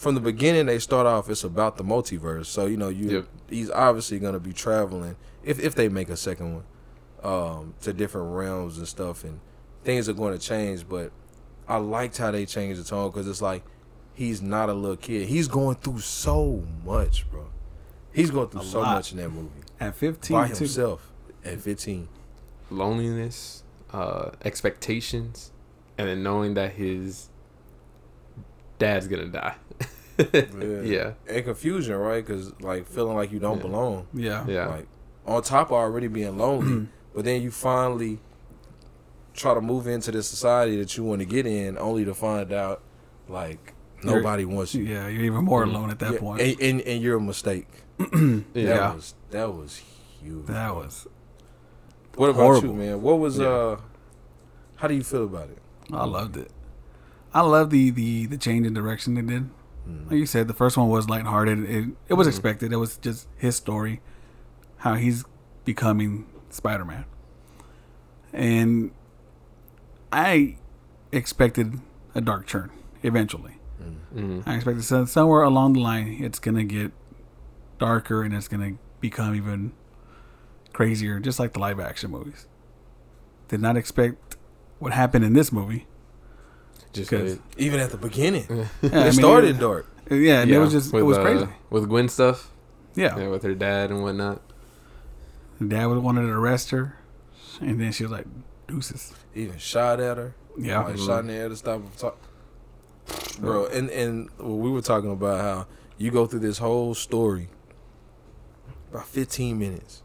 from 0.00 0.14
the 0.14 0.20
beginning 0.20 0.64
they 0.64 0.78
start 0.78 1.06
off 1.06 1.28
it's 1.28 1.44
about 1.44 1.76
the 1.76 1.84
multiverse. 1.84 2.46
So 2.46 2.64
you 2.66 2.76
know 2.78 2.88
you 2.88 3.10
Yep. 3.10 3.26
he's 3.50 3.70
obviously 3.70 4.18
gonna 4.18 4.40
be 4.40 4.52
traveling 4.54 5.16
if 5.44 5.58
if 5.60 5.74
they 5.74 5.88
make 5.90 6.08
a 6.08 6.16
second 6.16 6.54
one 6.54 6.64
um, 7.22 7.74
to 7.82 7.92
different 7.92 8.34
realms 8.34 8.78
and 8.78 8.88
stuff, 8.88 9.24
and 9.24 9.40
things 9.84 10.08
are 10.08 10.14
going 10.14 10.32
to 10.32 10.38
change. 10.38 10.88
But 10.88 11.12
I 11.68 11.76
liked 11.76 12.16
how 12.16 12.30
they 12.30 12.46
changed 12.46 12.80
the 12.80 12.84
tone 12.84 13.10
because 13.10 13.28
it's 13.28 13.42
like 13.42 13.62
he's 14.14 14.40
not 14.40 14.70
a 14.70 14.72
little 14.72 14.96
kid. 14.96 15.28
He's 15.28 15.46
going 15.46 15.76
through 15.76 15.98
so 16.00 16.64
much, 16.84 17.30
bro. 17.30 17.46
He's 18.12 18.30
going 18.30 18.48
through 18.48 18.62
A 18.62 18.64
so 18.64 18.80
lot. 18.80 18.94
much 18.96 19.12
in 19.12 19.18
that 19.18 19.28
movie 19.30 19.50
At 19.78 19.94
15, 19.96 20.34
by 20.34 20.48
too. 20.48 20.54
himself 20.54 21.12
at 21.44 21.60
15. 21.60 22.08
loneliness, 22.70 23.62
uh, 23.92 24.30
expectations, 24.44 25.52
and 25.98 26.08
then 26.08 26.22
knowing 26.22 26.54
that 26.54 26.72
his 26.72 27.28
dad's 28.78 29.06
gonna 29.08 29.26
die. 29.28 29.56
Yeah, 30.84 31.12
and 31.28 31.44
confusion, 31.44 31.96
right? 31.96 32.24
Because 32.24 32.52
like 32.60 32.86
feeling 32.86 33.16
like 33.16 33.32
you 33.32 33.38
don't 33.38 33.56
Yeah. 33.58 33.62
belong. 33.62 34.06
Yeah. 34.14 34.44
yeah, 34.46 34.66
Like 34.68 34.88
on 35.26 35.42
top 35.42 35.68
of 35.68 35.72
already 35.74 36.08
being 36.08 36.36
lonely, 36.38 36.88
but 37.14 37.24
then 37.24 37.42
you 37.42 37.50
finally 37.50 38.18
try 39.34 39.54
to 39.54 39.60
move 39.60 39.86
into 39.86 40.10
the 40.10 40.22
society 40.22 40.76
that 40.78 40.96
you 40.96 41.04
want 41.04 41.20
to 41.20 41.24
get 41.26 41.46
in, 41.46 41.78
only 41.78 42.04
to 42.04 42.14
find 42.14 42.52
out 42.52 42.82
like 43.28 43.74
You're- 44.02 44.16
nobody 44.16 44.44
wants 44.44 44.74
you. 44.74 44.84
Yeah, 44.84 45.08
you're 45.08 45.24
even 45.24 45.44
more 45.44 45.64
Mhm. 45.64 45.68
alone 45.74 45.90
at 45.90 45.98
that 46.00 46.14
Yeah, 46.14 46.18
point. 46.18 46.40
and, 46.42 46.60
and 46.60 46.80
and 46.82 47.02
you're 47.02 47.16
a 47.18 47.20
mistake. 47.20 47.68
yeah. 47.98 48.06
That 48.08 48.42
Yeah. 48.54 48.94
was 48.94 49.14
that 49.30 49.54
was 49.54 49.82
huge. 50.22 50.46
that 50.46 50.74
was. 50.74 51.06
what 52.16 52.30
about 52.30 52.40
horrible. 52.42 52.68
you, 52.68 52.74
man? 52.74 53.02
What 53.02 53.18
was 53.18 53.38
Yeah. 53.38 53.46
uh? 53.48 53.76
How 54.76 54.88
do 54.88 54.94
you 54.94 55.02
feel 55.04 55.24
about 55.24 55.50
it? 55.50 55.58
I 55.92 56.04
loved 56.06 56.36
it. 56.36 56.50
I 57.32 57.42
love 57.42 57.70
the 57.70 57.90
the 57.90 58.26
the 58.26 58.36
change 58.38 58.66
in 58.66 58.74
direction 58.74 59.14
they 59.14 59.22
did. 59.22 59.48
Like 60.06 60.18
you 60.18 60.26
said, 60.26 60.48
the 60.48 60.54
first 60.54 60.76
one 60.76 60.88
was 60.88 61.08
lighthearted. 61.08 61.58
It 61.68 61.88
it 62.08 62.14
was 62.14 62.26
expected. 62.26 62.72
It 62.72 62.76
was 62.76 62.96
just 62.98 63.28
his 63.36 63.56
story, 63.56 64.00
how 64.78 64.94
he's 64.94 65.24
becoming 65.64 66.26
Spider 66.50 66.84
Man, 66.84 67.04
and 68.32 68.90
I 70.12 70.56
expected 71.12 71.80
a 72.14 72.20
dark 72.20 72.46
turn 72.46 72.70
eventually. 73.02 73.58
Mhm. 74.14 74.42
I 74.46 74.56
expected 74.56 74.84
some, 74.84 75.06
somewhere 75.06 75.42
along 75.42 75.74
the 75.74 75.80
line 75.80 76.18
it's 76.20 76.38
gonna 76.38 76.64
get 76.64 76.92
darker 77.78 78.22
and 78.22 78.34
it's 78.34 78.48
gonna 78.48 78.74
become 79.00 79.34
even 79.34 79.72
crazier, 80.72 81.20
just 81.20 81.38
like 81.38 81.52
the 81.52 81.58
live 81.60 81.80
action 81.80 82.10
movies. 82.10 82.46
Did 83.48 83.60
not 83.60 83.76
expect 83.76 84.36
what 84.78 84.92
happened 84.92 85.24
in 85.24 85.32
this 85.32 85.52
movie. 85.52 85.86
Just 86.92 87.10
'Cause- 87.10 87.22
wait. 87.22 87.40
Even 87.56 87.80
at 87.80 87.90
the 87.90 87.96
beginning, 87.96 88.46
Yeah, 88.50 88.64
it 88.82 88.92
I 88.94 89.02
mean, 89.04 89.12
started 89.12 89.58
dark. 89.58 89.86
Yeah, 90.10 90.40
and 90.42 90.50
it 90.50 90.58
was 90.58 90.72
just 90.72 90.88
it 90.92 90.96
with, 90.96 91.04
was 91.04 91.18
uh, 91.18 91.22
crazy. 91.22 91.48
with 91.70 91.88
Gwen 91.88 92.08
stuff. 92.08 92.50
Yeah. 92.96 93.16
Yeah, 93.16 93.28
with 93.28 93.42
her 93.44 93.54
dad 93.54 93.90
and 93.90 94.02
whatnot. 94.02 94.40
dad 95.66 95.86
was 95.86 96.00
wanted 96.00 96.22
to 96.22 96.32
arrest 96.32 96.70
her, 96.70 96.96
and 97.60 97.80
then 97.80 97.92
she 97.92 98.02
was 98.02 98.10
like, 98.12 98.26
"Deuces." 98.66 99.12
Even 99.34 99.56
shot 99.58 100.00
at 100.00 100.16
her. 100.16 100.34
Yeah. 100.58 100.82
like 100.82 100.98
shot 100.98 101.20
in 101.20 101.28
the 101.28 101.34
air 101.34 101.48
to 101.48 101.56
stop 101.56 101.76
him 101.80 101.90
talk. 101.96 102.18
Bro, 103.38 103.66
and 103.66 103.88
and 103.90 104.28
we 104.38 104.68
were 104.70 104.82
talking 104.82 105.12
about 105.12 105.40
how 105.40 105.66
you 105.96 106.10
go 106.10 106.26
through 106.26 106.40
this 106.40 106.58
whole 106.58 106.94
story 106.94 107.48
about 108.90 109.06
15 109.06 109.58
minutes, 109.58 110.02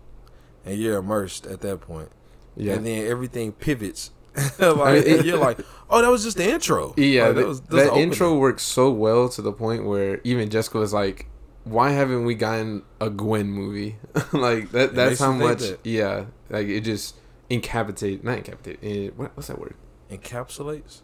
and 0.64 0.78
you're 0.78 0.98
immersed 1.00 1.48
at 1.48 1.62
that 1.62 1.82
point, 1.82 2.10
Yeah. 2.56 2.74
and 2.74 2.86
then 2.86 3.08
everything 3.08 3.52
pivots. 3.54 4.12
like 4.60 4.62
I 4.80 4.94
mean, 4.94 5.04
it- 5.08 5.26
you're 5.26 5.38
like, 5.38 5.60
oh, 5.90 6.02
that 6.02 6.10
was 6.10 6.24
just 6.24 6.38
the 6.38 6.50
intro. 6.50 6.94
Yeah, 6.98 7.28
Like, 7.28 7.36
that, 7.36 7.48
was- 7.48 7.62
that 7.62 7.74
was 7.76 7.84
the 7.90 7.96
intro 7.96 8.36
works 8.38 8.64
so 8.64 8.90
well 8.92 9.30
to 9.30 9.42
the 9.42 9.52
point 9.54 9.86
where 9.86 10.20
even 10.24 10.50
Jessica 10.50 10.78
was 10.80 10.94
like, 10.94 11.28
"Why 11.64 11.92
haven't 11.92 12.26
we 12.26 12.36
gotten 12.36 12.84
a 13.00 13.10
Gwen 13.10 13.48
movie?" 13.48 13.98
like 14.34 14.72
that. 14.72 14.90
It 14.90 14.96
That's 14.96 15.20
how 15.20 15.32
much. 15.32 15.60
that. 15.60 15.80
Yeah, 15.84 16.26
like 16.50 16.68
it 16.68 16.82
just 16.82 17.16
incapitate, 17.50 18.24
not 18.24 18.38
incapitate. 18.40 18.84
It, 18.84 19.18
what, 19.18 19.36
what's 19.36 19.48
that 19.48 19.60
word? 19.60 19.76
encapsulates. 20.12 21.02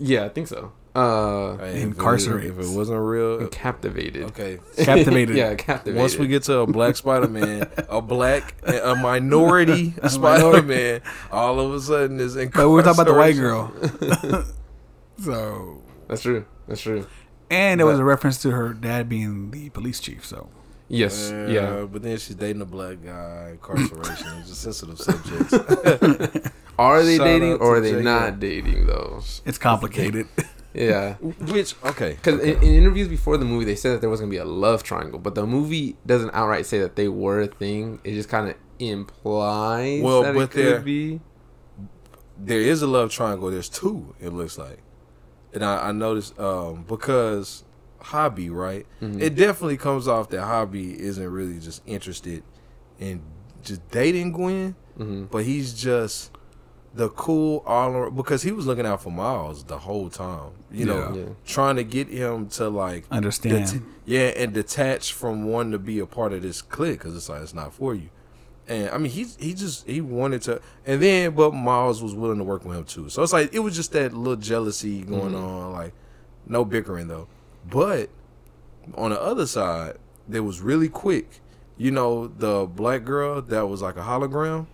Yeah, 0.00 0.24
I 0.24 0.28
think 0.30 0.48
so. 0.48 0.72
Uh, 0.96 1.58
Hey, 1.58 1.82
if 1.82 1.98
it- 1.98 2.46
If 2.46 2.58
it 2.58 2.68
wasn't 2.76 3.00
real, 3.00 3.46
captivated. 3.48 4.24
okay. 4.28 4.58
Captivated. 4.78 5.36
yeah, 5.36 5.54
captivated. 5.54 6.00
Once 6.00 6.16
we 6.16 6.26
get 6.26 6.44
to 6.44 6.60
a 6.60 6.66
black 6.66 6.96
Spider 6.96 7.28
Man, 7.28 7.68
a 7.88 8.00
black, 8.00 8.54
a 8.64 8.94
minority 8.96 9.92
Spider 10.08 10.62
Man, 10.62 11.02
all 11.30 11.60
of 11.60 11.74
a 11.74 11.80
sudden 11.80 12.18
is 12.20 12.36
in. 12.36 12.48
But 12.48 12.70
we're 12.70 12.82
talking 12.82 13.02
about 13.02 13.12
the 13.12 13.18
white 13.18 13.36
girl. 13.36 13.72
so, 15.22 15.82
that's 16.08 16.22
true. 16.22 16.44
That's 16.68 16.80
true. 16.80 17.06
and 17.50 17.80
it 17.80 17.84
was 17.84 17.98
a 17.98 18.04
reference 18.04 18.40
to 18.42 18.50
her 18.50 18.72
dad 18.74 19.08
being 19.08 19.50
the 19.50 19.68
police 19.70 20.00
chief. 20.00 20.24
So, 20.24 20.48
Yes. 20.88 21.30
yeah. 21.48 21.84
But 21.90 22.02
then 22.02 22.16
she's 22.18 22.36
dating 22.36 22.62
a 22.62 22.66
black 22.66 23.04
guy. 23.04 23.50
Incarceration 23.52 24.28
is 24.38 24.50
a 24.50 24.54
sensitive 24.54 24.98
subject. 24.98 26.48
Are 26.78 27.02
they 27.02 27.16
Shout 27.16 27.26
dating 27.26 27.54
or 27.54 27.76
are 27.76 27.80
they 27.80 27.92
J. 27.92 28.02
not 28.02 28.38
dating 28.38 28.86
though? 28.86 29.22
it's 29.44 29.58
complicated. 29.58 30.26
Yeah. 30.76 31.14
Which 31.14 31.74
okay, 31.84 32.12
Because 32.14 32.40
in, 32.40 32.62
in 32.62 32.74
interviews 32.74 33.08
before 33.08 33.36
the 33.38 33.44
movie, 33.46 33.64
they 33.64 33.74
said 33.76 33.92
that 33.94 34.00
there 34.02 34.10
was 34.10 34.20
gonna 34.20 34.30
be 34.30 34.36
a 34.36 34.44
love 34.44 34.82
triangle, 34.82 35.18
but 35.18 35.34
the 35.34 35.46
movie 35.46 35.96
doesn't 36.04 36.30
outright 36.34 36.66
say 36.66 36.78
that 36.80 36.96
they 36.96 37.08
were 37.08 37.40
a 37.40 37.46
thing. 37.46 38.00
It 38.04 38.12
just 38.14 38.28
kind 38.28 38.48
of 38.48 38.56
implies 38.78 40.02
Well, 40.02 40.22
that 40.22 40.34
but 40.34 40.42
it 40.42 40.50
could 40.50 40.84
be. 40.84 41.20
there 42.38 42.60
is 42.60 42.82
a 42.82 42.86
love 42.86 43.10
triangle. 43.10 43.50
There's 43.50 43.68
two. 43.68 44.14
It 44.20 44.30
looks 44.32 44.58
like, 44.58 44.78
and 45.54 45.64
I, 45.64 45.88
I 45.88 45.92
noticed 45.92 46.38
um, 46.38 46.84
because 46.86 47.64
hobby 48.00 48.50
right. 48.50 48.86
Mhm. 49.00 49.20
It 49.20 49.34
definitely 49.34 49.76
comes 49.78 50.06
off 50.06 50.28
that 50.30 50.42
hobby 50.42 51.00
isn't 51.00 51.26
really 51.28 51.58
just 51.58 51.82
interested 51.86 52.42
in 53.00 53.22
just 53.62 53.88
dating 53.90 54.32
Gwen. 54.32 54.76
hmm 54.96 55.24
but 55.24 55.44
he's 55.44 55.72
just 55.74 56.30
the 56.96 57.10
cool 57.10 57.62
all 57.66 57.90
around 57.92 58.16
because 58.16 58.42
he 58.42 58.52
was 58.52 58.66
looking 58.66 58.86
out 58.86 59.02
for 59.02 59.10
Miles 59.10 59.64
the 59.64 59.78
whole 59.78 60.08
time. 60.08 60.50
You 60.72 60.86
know, 60.86 61.12
Yeah. 61.14 61.24
trying 61.44 61.76
to 61.76 61.84
get 61.84 62.08
him 62.08 62.48
to 62.50 62.68
like 62.68 63.04
Understand. 63.10 63.66
det- 63.70 63.82
yeah, 64.06 64.28
and 64.42 64.52
detach 64.54 65.12
from 65.12 65.44
wanting 65.44 65.72
to 65.72 65.78
be 65.78 65.98
a 65.98 66.06
part 66.06 66.32
of 66.32 66.42
this 66.42 66.62
clique 66.62 66.98
because 66.98 67.14
it's 67.16 67.28
like 67.28 67.42
it's 67.42 67.54
not 67.54 67.72
for 67.74 67.94
you. 67.94 68.08
And 68.68 68.90
I 68.90 68.98
mean, 68.98 69.12
he's 69.12 69.36
he 69.36 69.52
just 69.54 69.86
he 69.86 70.00
wanted 70.00 70.42
to, 70.42 70.60
and 70.86 71.00
then 71.02 71.34
but 71.34 71.52
Miles 71.54 72.02
was 72.02 72.14
willing 72.14 72.38
to 72.38 72.44
work 72.44 72.64
with 72.64 72.76
him 72.78 72.84
too. 72.84 73.08
So 73.10 73.22
it's 73.22 73.32
like 73.32 73.54
it 73.54 73.60
was 73.60 73.76
just 73.76 73.92
that 73.92 74.12
little 74.12 74.36
jealousy 74.36 75.02
going 75.02 75.32
Mhm. 75.34 75.42
on, 75.42 75.72
like 75.72 75.92
no 76.46 76.64
bickering 76.64 77.08
though. 77.08 77.28
But 77.70 78.08
on 78.94 79.10
the 79.10 79.20
other 79.20 79.46
side, 79.46 79.96
there 80.26 80.42
was 80.42 80.60
really 80.60 80.88
quick. 80.88 81.40
You 81.76 81.90
know, 81.90 82.28
the 82.28 82.66
black 82.66 83.04
girl 83.04 83.42
that 83.42 83.68
was 83.68 83.82
like 83.82 83.96
a 83.96 84.00
hologram, 84.02 84.66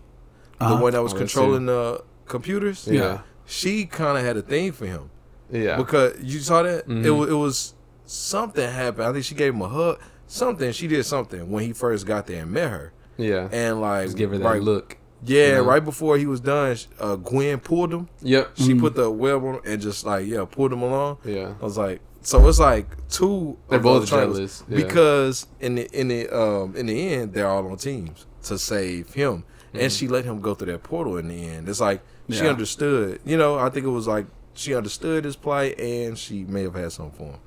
Uh-huh. 0.60 0.76
the 0.76 0.82
one 0.82 0.92
that 0.92 1.02
was 1.02 1.12
Oh, 1.14 1.16
controlling 1.18 1.66
the 1.66 2.02
computers. 2.26 2.88
Yeah. 2.90 3.20
she 3.44 3.84
kind 3.86 4.16
of 4.16 4.24
had 4.24 4.36
a 4.36 4.42
thing 4.42 4.72
for 4.72 4.86
him 4.86 5.10
Yeah. 5.50 5.76
because 5.76 6.14
you 6.22 6.38
saw 6.38 6.62
that 6.62 6.78
it 6.80 6.88
Mhm. 6.88 7.18
was 7.18 7.28
it 7.28 7.34
was 7.34 7.74
something 8.06 8.68
happened. 8.70 9.06
I 9.08 9.12
think 9.12 9.24
she 9.24 9.34
gave 9.34 9.52
him 9.54 9.62
a 9.62 9.68
hug. 9.68 9.98
Something 10.26 10.72
she 10.72 10.86
did 10.86 11.04
something 11.04 11.50
when 11.50 11.64
he 11.64 11.72
first 11.72 12.06
got 12.06 12.26
there 12.26 12.42
and 12.42 12.50
met 12.52 12.70
her, 12.70 12.92
yeah. 13.18 13.48
and 13.52 13.80
like 13.80 14.06
Just 14.06 14.16
give 14.16 14.30
her 14.30 14.38
that 14.38 14.44
right, 14.44 14.62
look. 14.62 14.96
Yeah, 15.24 15.46
you 15.48 15.52
know? 15.56 15.62
right 15.64 15.84
before 15.84 16.16
he 16.16 16.26
was 16.26 16.40
done, 16.40 16.76
uh, 16.98 17.16
Gwen 17.16 17.58
pulled 17.60 17.92
him. 17.92 18.08
Yep. 18.22 18.50
She 18.54 18.72
Mhm. 18.74 18.80
put 18.80 18.94
the 18.94 19.10
web 19.10 19.44
on 19.44 19.60
and 19.66 19.80
just 19.82 20.06
like 20.06 20.26
yeah, 20.26 20.44
pulled 20.50 20.72
him 20.72 20.82
along. 20.82 21.18
Yeah. 21.24 21.52
I 21.60 21.64
was 21.64 21.76
like, 21.76 22.00
so 22.22 22.48
it's 22.48 22.58
like 22.58 22.86
two. 23.08 23.56
They're 23.68 23.78
both 23.78 24.06
jealous. 24.08 24.64
Yeah. 24.68 24.76
because 24.76 25.46
in 25.60 25.74
the 25.74 25.88
in 25.92 26.08
the 26.08 26.28
um 26.34 26.74
in 26.76 26.86
the 26.86 27.08
end 27.12 27.34
they're 27.34 27.48
all 27.48 27.66
on 27.70 27.76
teams 27.76 28.26
to 28.44 28.56
save 28.58 29.12
him, 29.14 29.44
and 29.72 29.82
Mhm. 29.82 29.98
she 29.98 30.08
let 30.08 30.24
him 30.24 30.40
go 30.40 30.54
through 30.54 30.72
that 30.72 30.82
portal 30.82 31.16
in 31.16 31.28
the 31.28 31.44
end. 31.48 31.68
It's 31.68 31.80
like 31.80 32.00
she 32.30 32.44
Yeah. 32.44 32.50
understood. 32.50 33.20
You 33.24 33.36
know, 33.36 33.58
I 33.58 33.68
think 33.70 33.86
it 33.86 33.90
was 33.90 34.06
like 34.06 34.26
she 34.54 34.74
understood 34.74 35.24
his 35.24 35.36
plight, 35.36 35.78
and 35.80 36.18
she 36.18 36.44
may 36.44 36.62
have 36.62 36.74
had 36.74 36.92
some 36.92 37.10
for 37.10 37.24
him. 37.24 37.40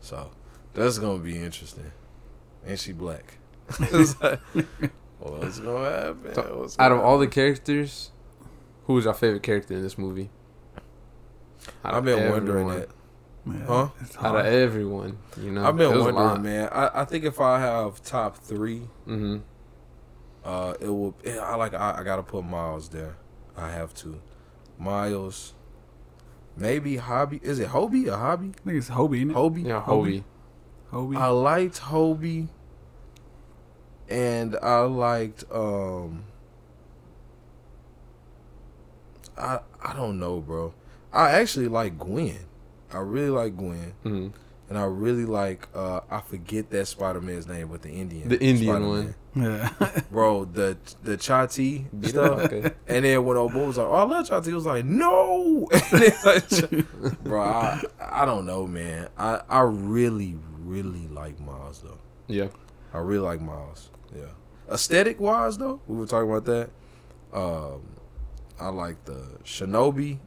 So 0.00 0.30
that's 0.74 0.98
gonna 0.98 1.18
be 1.18 1.38
interesting. 1.42 1.92
And 2.66 2.78
she 2.78 2.92
black. 2.92 3.38
it's 3.80 4.20
like, 4.20 4.40
what's 5.18 5.58
gonna 5.60 5.90
happen? 5.90 6.34
So, 6.34 6.58
What's 6.60 6.78
Out 6.78 6.88
gonna 6.90 7.00
of 7.00 7.06
all 7.06 7.18
the 7.18 7.26
characters, 7.28 8.10
who 8.86 8.94
is 8.94 8.96
was 8.96 9.04
your 9.06 9.14
favorite 9.14 9.42
character 9.42 9.74
in 9.74 9.82
this 9.82 9.96
movie? 9.96 10.28
Out 11.84 11.94
I've 11.94 11.98
of 11.98 12.04
been 12.04 12.30
wondering 12.30 12.68
everyone. 12.68 12.80
that. 12.80 12.88
Yeah, 13.46 13.66
Huh? 13.66 14.26
Out 14.26 14.36
of 14.36 14.46
everyone, 14.46 15.18
you 15.40 15.50
know, 15.50 15.64
I've 15.64 15.76
been 15.76 15.90
It 15.92 15.96
was 15.96 16.06
a 16.08 16.12
wondering, 16.12 16.42
man. 16.42 16.68
I, 16.72 17.02
I 17.02 17.04
think 17.06 17.24
if 17.24 17.40
I 17.40 17.58
have 17.60 18.02
top 18.02 18.36
three, 18.36 18.82
Mm-hmm. 19.08 19.38
Uh, 20.44 20.74
it 20.80 20.88
will. 20.88 21.14
yeah, 21.24 21.38
I 21.38 21.54
like. 21.56 21.74
I, 21.74 21.96
I 21.98 22.02
gotta 22.02 22.22
put 22.22 22.44
Miles 22.44 22.88
there. 22.88 23.16
I 23.56 23.70
have 23.70 23.92
to. 23.94 24.20
Miles. 24.78 25.54
Maybe 26.56 26.96
Hobby. 26.96 27.40
Is 27.42 27.58
it 27.58 27.68
Hobie 27.68 28.06
or 28.08 28.16
Hobby? 28.16 28.52
I 28.58 28.64
think 28.64 28.76
it's 28.78 28.88
Hobie. 28.90 29.16
Isn't 29.18 29.30
it? 29.30 29.36
Hobie. 29.36 29.66
Yeah, 29.66 29.82
Hobie. 29.82 30.24
Hobie. 30.92 31.14
Hobie. 31.14 31.16
I 31.16 31.28
liked 31.28 31.80
Hobie. 31.80 32.48
And 34.08 34.56
I 34.62 34.80
liked. 34.80 35.44
um 35.52 36.24
I 39.38 39.60
I 39.82 39.92
don't 39.94 40.18
know, 40.18 40.40
bro. 40.40 40.74
I 41.12 41.30
actually 41.32 41.68
like 41.68 41.98
Gwen. 41.98 42.38
I 42.92 42.98
really 42.98 43.30
like 43.30 43.56
Gwen, 43.56 43.94
hmm 44.02 44.28
and 44.70 44.78
I 44.78 44.84
really 44.84 45.26
like. 45.26 45.68
uh 45.74 46.00
I 46.10 46.20
forget 46.20 46.70
that 46.70 46.86
Spider 46.86 47.20
Man's 47.20 47.46
name, 47.46 47.68
but 47.68 47.82
the 47.82 47.90
Indian. 47.90 48.28
The 48.28 48.40
Indian 48.40 49.14
Spider-Man. 49.34 49.72
yeah. 49.80 50.00
bro. 50.10 50.44
The 50.46 50.78
the 51.02 51.16
Chati 51.18 51.84
stuff. 52.08 52.38
Okay. 52.44 52.70
And 52.86 53.04
then 53.04 53.24
when 53.24 53.36
old 53.36 53.52
boy 53.52 53.66
was 53.66 53.76
like, 53.78 53.86
"Oh, 53.86 53.92
I 53.92 54.04
love 54.04 54.26
Chauncey," 54.28 54.50
he 54.50 54.54
was 54.54 54.64
like, 54.66 54.84
"No," 54.84 55.68
And 55.92 56.14
like, 56.24 57.22
bro. 57.24 57.42
I, 57.42 57.82
I 58.00 58.24
don't 58.24 58.46
know, 58.46 58.66
man. 58.66 59.08
I 59.18 59.42
I 59.48 59.60
really 59.62 60.36
really 60.64 61.08
like 61.08 61.38
Miles 61.40 61.80
though. 61.82 61.98
Yeah. 62.28 62.48
I 62.94 62.98
really 62.98 63.24
like 63.24 63.40
Miles. 63.40 63.90
Yeah. 64.16 64.26
Aesthetic 64.72 65.20
wise 65.20 65.58
though, 65.58 65.80
we 65.88 65.96
were 65.96 66.06
talking 66.06 66.30
about 66.30 66.44
that. 66.44 66.70
Um, 67.32 67.82
I 68.60 68.68
like 68.68 69.04
the 69.04 69.38
Shinobi 69.44 70.18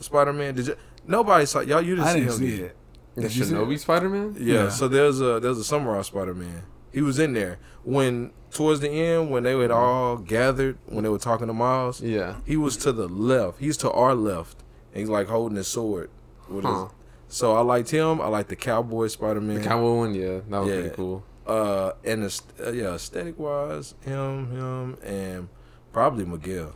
Spider 0.00 0.32
Man. 0.34 0.54
Did 0.54 0.66
you? 0.68 0.76
Nobody 1.06 1.46
saw 1.46 1.60
y'all. 1.60 1.80
You 1.80 1.96
didn't 1.96 2.08
I 2.08 2.12
see 2.12 2.18
didn't 2.20 2.32
him, 2.32 2.38
see 2.38 2.50
did 2.50 2.58
you? 2.58 2.64
it. 2.66 2.76
The 3.16 3.22
Did 3.22 3.30
Shinobi? 3.32 3.78
Spider 3.78 4.08
Man. 4.08 4.36
Yeah, 4.38 4.54
Yeah. 4.64 4.68
So 4.68 4.86
there's 4.88 5.20
a 5.20 5.40
there's 5.40 5.58
a 5.58 5.64
samurai 5.64 6.02
Spider 6.02 6.34
Man. 6.34 6.62
He 6.92 7.00
was 7.02 7.18
in 7.18 7.32
there 7.34 7.58
when 7.82 8.30
towards 8.50 8.80
the 8.80 8.88
end 8.90 9.30
when 9.30 9.42
they 9.42 9.58
had 9.58 9.70
all 9.70 10.16
gathered 10.18 10.78
when 10.86 11.02
they 11.04 11.10
were 11.10 11.18
talking 11.18 11.46
to 11.48 11.52
Miles. 11.52 12.00
Yeah. 12.00 12.36
He 12.46 12.56
was 12.56 12.76
to 12.78 12.92
the 12.92 13.08
left. 13.08 13.58
He's 13.60 13.76
to 13.78 13.90
our 13.90 14.14
left. 14.14 14.62
And 14.92 15.00
he's 15.00 15.08
like 15.10 15.26
holding 15.28 15.56
his 15.56 15.66
sword. 15.68 16.08
With 16.48 16.64
his- 16.64 16.88
so 17.28 17.54
I 17.56 17.60
liked 17.60 17.90
him. 17.90 18.20
I 18.20 18.28
like 18.28 18.48
the 18.48 18.56
cowboy 18.56 19.08
Spider 19.08 19.40
Man. 19.40 19.56
The 19.56 19.60
Man. 19.60 19.68
cowboy 19.68 19.94
one. 19.96 20.14
Yeah, 20.14 20.40
that 20.48 20.58
was 20.60 20.68
Yeah. 20.68 20.74
pretty 20.80 20.96
cool. 20.96 21.24
uh, 21.46 21.92
and 22.04 22.22
the, 22.24 22.42
uh, 22.66 22.70
yeah, 22.70 22.94
aesthetic 22.94 23.38
wise, 23.38 23.94
him, 24.00 24.50
him, 24.50 24.96
and 25.04 25.48
probably 25.92 26.24
Miguel. 26.24 26.72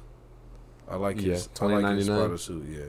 I 0.88 0.96
like 0.96 1.18
his. 1.20 1.48
Yeah, 1.60 1.66
I 1.66 1.78
like 1.80 1.96
his 1.96 2.06
spider 2.06 2.36
suit. 2.38 2.66
Yeah, 2.68 2.84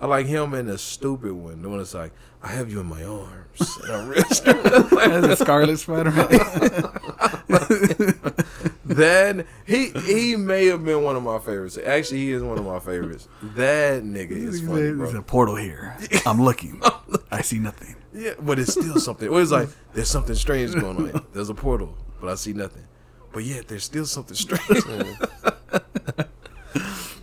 I 0.00 0.06
like 0.06 0.26
him 0.26 0.54
and 0.54 0.68
the 0.68 0.78
stupid 0.78 1.32
one. 1.32 1.62
The 1.62 1.68
one 1.68 1.78
that's 1.78 1.94
like, 1.94 2.12
I 2.42 2.48
have 2.48 2.70
you 2.70 2.80
in 2.80 2.86
my 2.86 3.02
arms. 3.02 3.42
And 3.84 3.92
I'm 3.92 4.08
rich. 4.08 4.24
That's 4.42 5.26
a 5.26 5.36
Scarlet 5.36 5.78
Spider 5.78 6.10
Man. 6.10 6.28
that 8.84 9.46
he 9.66 9.90
he 9.90 10.36
may 10.36 10.66
have 10.66 10.84
been 10.84 11.02
one 11.02 11.16
of 11.16 11.22
my 11.22 11.38
favorites. 11.38 11.78
Actually, 11.78 12.18
he 12.18 12.32
is 12.32 12.42
one 12.42 12.58
of 12.58 12.66
my 12.66 12.78
favorites. 12.78 13.28
That 13.42 14.02
nigga 14.02 14.32
is 14.32 14.60
funny, 14.60 14.92
There's 14.92 15.14
a 15.14 15.22
portal 15.22 15.56
here. 15.56 15.96
I'm 16.26 16.42
looking. 16.42 16.82
I 17.30 17.40
see 17.40 17.58
nothing. 17.58 17.96
Yeah, 18.12 18.34
but 18.38 18.58
it's 18.58 18.72
still 18.72 19.00
something. 19.00 19.30
Well, 19.30 19.40
it's 19.40 19.52
like 19.52 19.68
there's 19.94 20.10
something 20.10 20.34
strange 20.34 20.74
going 20.74 21.14
on. 21.14 21.26
There's 21.32 21.48
a 21.48 21.54
portal, 21.54 21.96
but 22.20 22.28
I 22.28 22.34
see 22.34 22.52
nothing. 22.52 22.84
But 23.32 23.44
yet 23.44 23.68
there's 23.68 23.84
still 23.84 24.06
something 24.06 24.36
strange. 24.36 24.84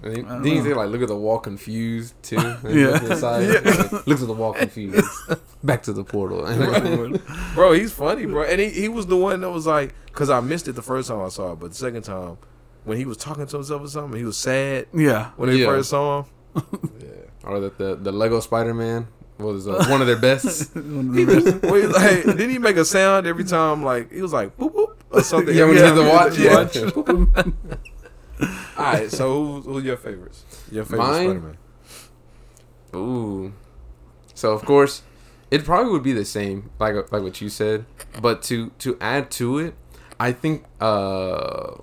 And 0.04 0.16
then, 0.16 0.26
I 0.26 0.30
don't 0.30 0.44
then 0.44 0.54
you 0.58 0.64
say 0.64 0.74
like, 0.74 0.90
look 0.90 1.02
at 1.02 1.08
the 1.08 1.16
wall 1.16 1.40
confused 1.40 2.14
too. 2.24 2.38
And 2.64 2.80
Yeah. 2.80 2.88
look 2.88 3.04
inside, 3.04 3.42
Yeah. 3.44 3.60
like, 3.92 4.08
looks 4.08 4.22
at 4.22 4.28
the 4.28 4.34
wall 4.34 4.54
confused. 4.54 5.06
Back 5.64 5.84
to 5.84 5.94
the 5.94 6.04
portal. 6.04 6.42
bro, 7.56 7.72
he's 7.72 7.92
funny, 7.94 8.26
bro. 8.26 8.44
And 8.44 8.60
he, 8.60 8.70
he 8.70 8.90
was 8.90 9.08
the 9.08 9.16
one 9.18 9.42
that 9.42 9.50
was 9.52 9.66
like, 9.66 9.94
because 10.08 10.30
I 10.30 10.40
missed 10.42 10.68
it 10.68 10.74
the 10.74 10.82
first 10.82 11.08
time 11.08 11.22
I 11.22 11.30
saw 11.30 11.54
it, 11.54 11.60
but 11.60 11.70
the 11.70 11.76
second 11.78 12.04
time, 12.04 12.38
when 12.84 12.98
he 12.98 13.06
was 13.06 13.16
talking 13.18 13.48
to 13.48 13.56
himself 13.58 13.82
or 13.82 13.88
something, 13.88 14.20
he 14.20 14.26
was 14.26 14.36
sad 14.38 14.88
Yeah. 14.94 15.32
when 15.38 15.50
they 15.50 15.56
Yeah. 15.58 15.68
first 15.68 15.90
saw 15.90 16.20
him. 16.24 16.26
yeah. 17.00 17.10
or 17.50 17.60
that 17.62 17.78
the 17.78 17.96
the 17.96 18.12
Lego 18.12 18.40
Spider 18.42 18.74
Man 18.74 19.08
was 19.40 19.68
uh, 19.68 19.86
one 19.90 20.02
of 20.02 20.08
their 20.08 20.18
best. 20.20 20.76
One 20.76 21.10
of 21.10 21.14
the 21.16 21.26
best. 21.62 21.64
Wait, 21.74 21.90
like, 21.90 22.24
didn't 22.26 22.50
he 22.52 22.60
make 22.60 22.76
a 22.78 22.86
sound 22.86 23.26
every 23.26 23.44
time? 23.46 23.84
Like 23.84 24.12
he 24.12 24.22
was 24.22 24.34
like 24.34 24.56
boop 24.58 24.74
boop 24.74 24.96
or 25.12 25.22
something. 25.24 25.56
Yeah, 25.56 25.66
when 25.66 25.78
you 25.78 25.84
hit 25.84 25.96
the 25.96 26.04
watch. 26.04 26.38
Yeah. 26.38 26.68
Yeah. 26.74 27.44
All 28.42 28.48
right. 28.78 29.12
So 29.12 29.28
who, 29.44 29.62
who's 29.62 29.84
your 29.84 29.98
favorites? 29.98 30.44
Your 30.72 30.86
favorite 30.86 30.98
Mine? 31.08 31.24
Spider-Man? 31.26 31.58
Ooh. 32.96 33.54
So 34.34 34.54
of 34.54 34.64
course, 34.66 35.04
it 35.52 35.64
probably 35.64 35.92
would 35.92 36.04
be 36.04 36.14
the 36.14 36.26
same, 36.26 36.72
like 36.80 36.96
like 37.12 37.22
what 37.24 37.42
you 37.42 37.50
said. 37.50 37.86
But 38.22 38.42
to 38.44 38.70
to 38.80 38.98
add 39.00 39.30
to 39.32 39.60
it, 39.60 39.76
I 40.20 40.32
think 40.32 40.66
uh 40.80 41.76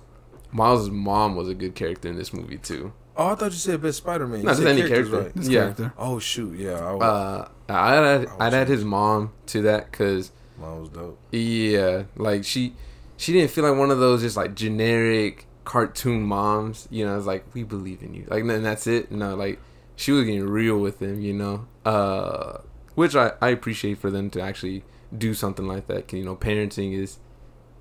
Miles' 0.51 0.89
mom 0.89 1.35
was 1.35 1.47
a 1.47 1.53
good 1.53 1.75
character 1.75 2.09
in 2.09 2.15
this 2.17 2.33
movie 2.33 2.57
too. 2.57 2.93
Oh, 3.15 3.27
I 3.29 3.35
thought 3.35 3.51
you 3.51 3.57
said 3.57 3.81
best 3.81 3.97
Spider-Man. 3.99 4.39
You 4.39 4.45
Not 4.45 4.55
just 4.57 4.67
any 4.67 4.81
characters, 4.81 5.09
character. 5.09 5.31
This 5.39 5.47
right? 5.47 5.53
Yeah. 5.53 5.59
character. 5.61 5.93
Oh 5.97 6.19
shoot, 6.19 6.57
yeah. 6.57 6.79
I 6.79 6.93
was, 6.93 7.03
Uh, 7.03 7.49
I'd 7.69 8.03
add, 8.03 8.27
I'd 8.39 8.53
add 8.53 8.67
his 8.67 8.83
mom 8.83 9.31
to 9.47 9.61
that 9.63 9.91
because 9.91 10.31
mine 10.57 10.79
was 10.81 10.89
dope. 10.89 11.19
yeah, 11.31 12.03
like 12.15 12.43
she 12.43 12.73
she 13.17 13.33
didn't 13.33 13.51
feel 13.51 13.63
like 13.69 13.77
one 13.77 13.91
of 13.91 13.99
those 13.99 14.21
just 14.21 14.35
like 14.37 14.55
generic 14.55 15.45
cartoon 15.71 16.23
moms. 16.23 16.87
You 16.91 17.05
know, 17.05 17.17
it's 17.17 17.25
like 17.25 17.45
we 17.53 17.63
believe 17.63 18.03
in 18.03 18.13
you, 18.13 18.25
like 18.29 18.43
and 18.43 18.65
that's 18.65 18.87
it. 18.87 19.09
No, 19.11 19.35
like 19.35 19.59
she 19.95 20.11
was 20.11 20.25
getting 20.25 20.43
real 20.47 20.77
with 20.77 21.01
him. 21.01 21.21
You 21.21 21.33
know, 21.33 21.65
uh, 21.85 22.57
which 22.95 23.15
I 23.15 23.31
I 23.41 23.49
appreciate 23.49 23.97
for 23.99 24.11
them 24.11 24.29
to 24.31 24.41
actually 24.41 24.83
do 25.17 25.33
something 25.33 25.67
like 25.67 25.87
that. 25.87 26.07
'cause, 26.07 26.17
you 26.19 26.25
know, 26.25 26.35
parenting 26.35 26.93
is 26.93 27.19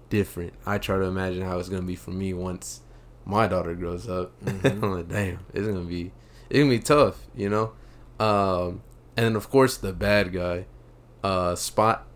different. 0.08 0.52
I 0.64 0.78
try 0.78 0.96
to 0.98 1.04
imagine 1.04 1.42
how 1.42 1.58
it's 1.58 1.68
gonna 1.68 1.82
be 1.82 1.96
for 1.96 2.12
me 2.12 2.32
once 2.32 2.80
my 3.24 3.48
daughter 3.48 3.74
grows 3.74 4.08
up. 4.08 4.32
Mhm. 4.44 4.82
I'm 4.84 4.92
like, 4.92 5.08
damn, 5.08 5.40
it's 5.52 5.66
gonna 5.66 5.80
be 5.80 6.12
it's 6.48 6.58
gonna 6.60 6.70
be 6.70 6.78
tough, 6.78 7.26
you 7.34 7.48
know. 7.48 7.72
Um, 8.24 8.82
and 9.16 9.26
then 9.26 9.36
of 9.36 9.50
course 9.50 9.76
the 9.76 9.92
bad 9.92 10.32
guy, 10.32 10.66
uh, 11.24 11.56
Spot. 11.56 12.06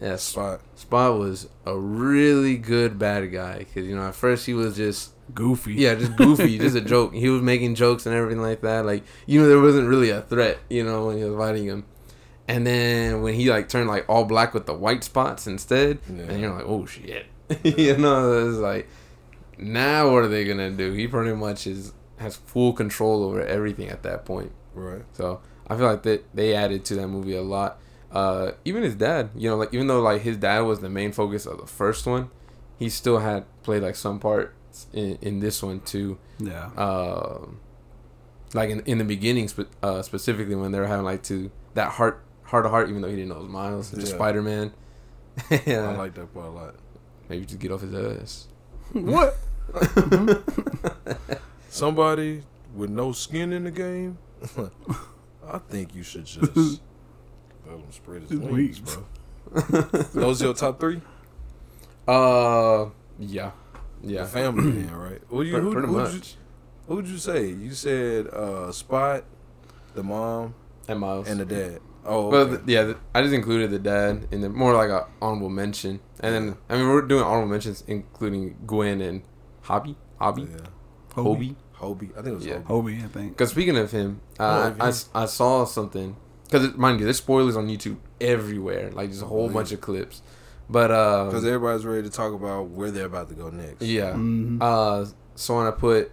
Yeah, 0.00 0.16
Spot. 0.16 0.60
Spot. 0.76 1.18
Was 1.18 1.48
a 1.66 1.76
really 1.76 2.56
good 2.56 2.98
bad 2.98 3.30
guy 3.32 3.58
because 3.58 3.86
you 3.86 3.94
know 3.94 4.08
at 4.08 4.14
first 4.14 4.46
he 4.46 4.54
was 4.54 4.76
just 4.76 5.12
Goofy. 5.34 5.74
yeah 5.74 5.94
just 5.94 6.16
goofy, 6.16 6.58
just 6.58 6.74
a 6.76 6.80
joke. 6.94 7.14
He 7.14 7.28
was 7.28 7.42
making 7.42 7.74
jokes 7.74 8.06
and 8.06 8.14
everything 8.14 8.40
like 8.42 8.62
that. 8.62 8.86
Like 8.86 9.04
you 9.26 9.40
know 9.40 9.48
there 9.48 9.60
wasn't 9.60 9.88
really 9.88 10.10
a 10.10 10.22
threat, 10.22 10.58
you 10.70 10.82
know, 10.84 11.06
when 11.06 11.18
he 11.18 11.24
was 11.24 11.36
fighting 11.36 11.66
him. 11.66 11.84
And 12.48 12.66
then 12.66 13.22
when 13.22 13.34
he 13.34 13.48
like 13.50 13.68
turned 13.68 13.88
like 13.88 14.06
all 14.08 14.24
black 14.24 14.54
with 14.54 14.66
the 14.66 14.74
white 14.74 15.04
spots 15.04 15.46
instead, 15.46 15.98
Yeah. 16.08 16.22
and 16.24 16.40
you're 16.40 16.52
like, 16.54 16.64
oh 16.66 16.84
shit, 16.86 17.26
you 17.62 17.96
know, 17.96 18.48
it's 18.48 18.58
like 18.58 18.88
now 19.58 20.10
what 20.12 20.24
are 20.24 20.28
they 20.28 20.44
gonna 20.44 20.70
do? 20.70 20.92
He 20.92 21.06
pretty 21.06 21.34
much 21.34 21.66
is 21.66 21.92
has 22.16 22.36
full 22.36 22.72
control 22.72 23.22
over 23.24 23.42
everything 23.44 23.88
at 23.88 24.02
that 24.02 24.24
point. 24.24 24.52
Right. 24.74 25.02
So 25.12 25.40
I 25.68 25.76
feel 25.76 25.86
like 25.86 26.02
that 26.04 26.24
they 26.34 26.54
added 26.54 26.84
to 26.86 26.94
that 26.96 27.08
movie 27.08 27.36
a 27.36 27.42
lot. 27.42 27.78
Uh, 28.12 28.52
even 28.64 28.82
his 28.82 28.94
dad, 28.96 29.30
you 29.36 29.48
know, 29.48 29.56
like 29.56 29.72
even 29.72 29.86
though 29.86 30.00
like 30.00 30.22
his 30.22 30.36
dad 30.36 30.60
was 30.60 30.80
the 30.80 30.90
main 30.90 31.12
focus 31.12 31.46
of 31.46 31.60
the 31.60 31.66
first 31.66 32.06
one, 32.06 32.30
he 32.78 32.88
still 32.88 33.18
had 33.18 33.44
played 33.62 33.82
like 33.82 33.94
some 33.96 34.18
parts 34.18 34.86
in, 34.92 35.16
in 35.22 35.40
this 35.40 35.62
one 35.62 35.80
too. 35.80 36.18
Yeah. 36.38 36.70
Um, 36.76 37.60
like 38.52 38.70
in, 38.70 38.80
in 38.80 38.98
the 38.98 39.04
beginning, 39.04 39.46
spe- 39.48 39.70
uh, 39.82 40.02
specifically 40.02 40.56
when 40.56 40.72
they 40.72 40.80
were 40.80 40.86
having 40.88 41.04
like 41.04 41.22
to 41.24 41.50
that 41.74 41.92
heart 41.92 42.24
heart 42.44 42.64
to 42.64 42.68
heart, 42.70 42.88
even 42.88 43.00
though 43.02 43.08
he 43.08 43.14
didn't 43.16 43.28
know 43.28 43.36
it 43.36 43.42
was 43.42 43.48
Miles, 43.48 43.96
Yeah. 43.96 44.04
Spider 44.06 44.42
Man. 44.42 44.72
yeah. 45.66 45.88
I 45.90 45.96
like 45.96 46.14
that 46.14 46.34
part 46.34 46.46
a 46.46 46.50
lot. 46.50 46.74
maybe 47.28 47.46
just 47.46 47.60
get 47.60 47.70
off 47.70 47.82
his 47.82 47.94
ass. 47.94 48.48
what? 48.92 49.36
Somebody 51.68 52.42
with 52.74 52.90
no 52.90 53.12
skin 53.12 53.52
in 53.52 53.64
the 53.64 53.70
game. 53.70 54.18
I 55.46 55.58
think 55.58 55.94
you 55.94 56.02
should 56.02 56.24
just 56.26 56.80
let 57.70 57.80
him 57.80 57.92
spread 57.92 58.22
his 58.22 58.30
His 58.30 58.40
wings, 58.40 58.80
wings. 58.80 58.80
bro. 58.80 59.80
Those 60.14 60.42
your 60.42 60.54
top 60.54 60.78
three? 60.80 61.00
Uh, 62.06 62.86
yeah, 63.18 63.50
yeah, 64.02 64.22
The 64.22 64.26
family, 64.28 64.70
then, 64.82 64.94
right? 64.94 65.20
Who 65.28 65.42
you, 65.42 65.56
who, 65.58 65.72
pretty 65.72 65.88
who'd 65.88 65.96
much. 65.96 66.14
You, 66.14 66.94
who'd 66.96 67.06
you 67.06 67.18
say? 67.18 67.48
You 67.48 67.72
said 67.72 68.26
uh, 68.28 68.72
Spot, 68.72 69.24
the 69.94 70.02
mom, 70.02 70.54
and 70.88 71.00
Miles 71.00 71.28
and 71.28 71.40
the 71.40 71.44
dad. 71.44 71.80
Oh, 72.04 72.28
Well, 72.30 72.40
okay. 72.42 72.56
th- 72.56 72.62
yeah, 72.66 72.84
th- 72.84 72.96
I 73.14 73.22
just 73.22 73.34
included 73.34 73.70
the 73.70 73.78
dad 73.78 74.26
in 74.30 74.40
the 74.40 74.48
more 74.48 74.74
like 74.74 74.88
a 74.88 75.06
honorable 75.20 75.50
mention, 75.50 76.00
and 76.20 76.34
then 76.34 76.56
I 76.68 76.76
mean 76.78 76.88
we're 76.88 77.02
doing 77.02 77.22
honorable 77.22 77.48
mentions 77.50 77.84
including 77.86 78.56
Gwen 78.66 79.00
and 79.02 79.22
Hobby, 79.62 79.96
Hobby, 80.18 80.42
yeah. 80.50 80.56
Hobie. 81.14 81.54
Hobie. 81.76 82.10
I 82.12 82.22
think 82.22 82.26
it 82.26 82.34
was 82.34 82.46
Yeah. 82.46 82.58
Hobie. 82.60 82.98
Hobie, 82.98 83.04
I 83.04 83.08
think. 83.08 83.32
Because 83.36 83.50
speaking 83.50 83.76
of 83.76 83.90
him, 83.90 84.20
uh, 84.38 84.72
Oh, 84.78 84.84
I. 84.84 84.88
I, 84.88 85.22
I 85.22 85.26
saw 85.26 85.64
something 85.64 86.16
because 86.50 86.74
mind 86.76 86.98
you, 87.00 87.04
there's 87.06 87.18
spoilers 87.18 87.56
on 87.56 87.68
YouTube 87.68 87.96
everywhere, 88.20 88.90
like 88.92 89.10
just 89.10 89.22
a 89.22 89.26
whole 89.26 89.46
yeah. 89.46 89.52
bunch 89.52 89.72
of 89.72 89.80
clips. 89.80 90.22
But 90.68 90.88
Because 90.88 91.44
uh, 91.44 91.48
everybody's 91.48 91.84
ready 91.84 92.02
to 92.02 92.10
talk 92.10 92.32
about 92.32 92.68
where 92.68 92.90
they're 92.90 93.06
about 93.06 93.28
to 93.30 93.34
go 93.34 93.50
next. 93.50 93.82
yeah, 93.82 94.12
Mhm. 94.12 94.58
uh, 94.60 95.06
so 95.34 95.56
when 95.56 95.66
I 95.66 95.72
put, 95.72 96.12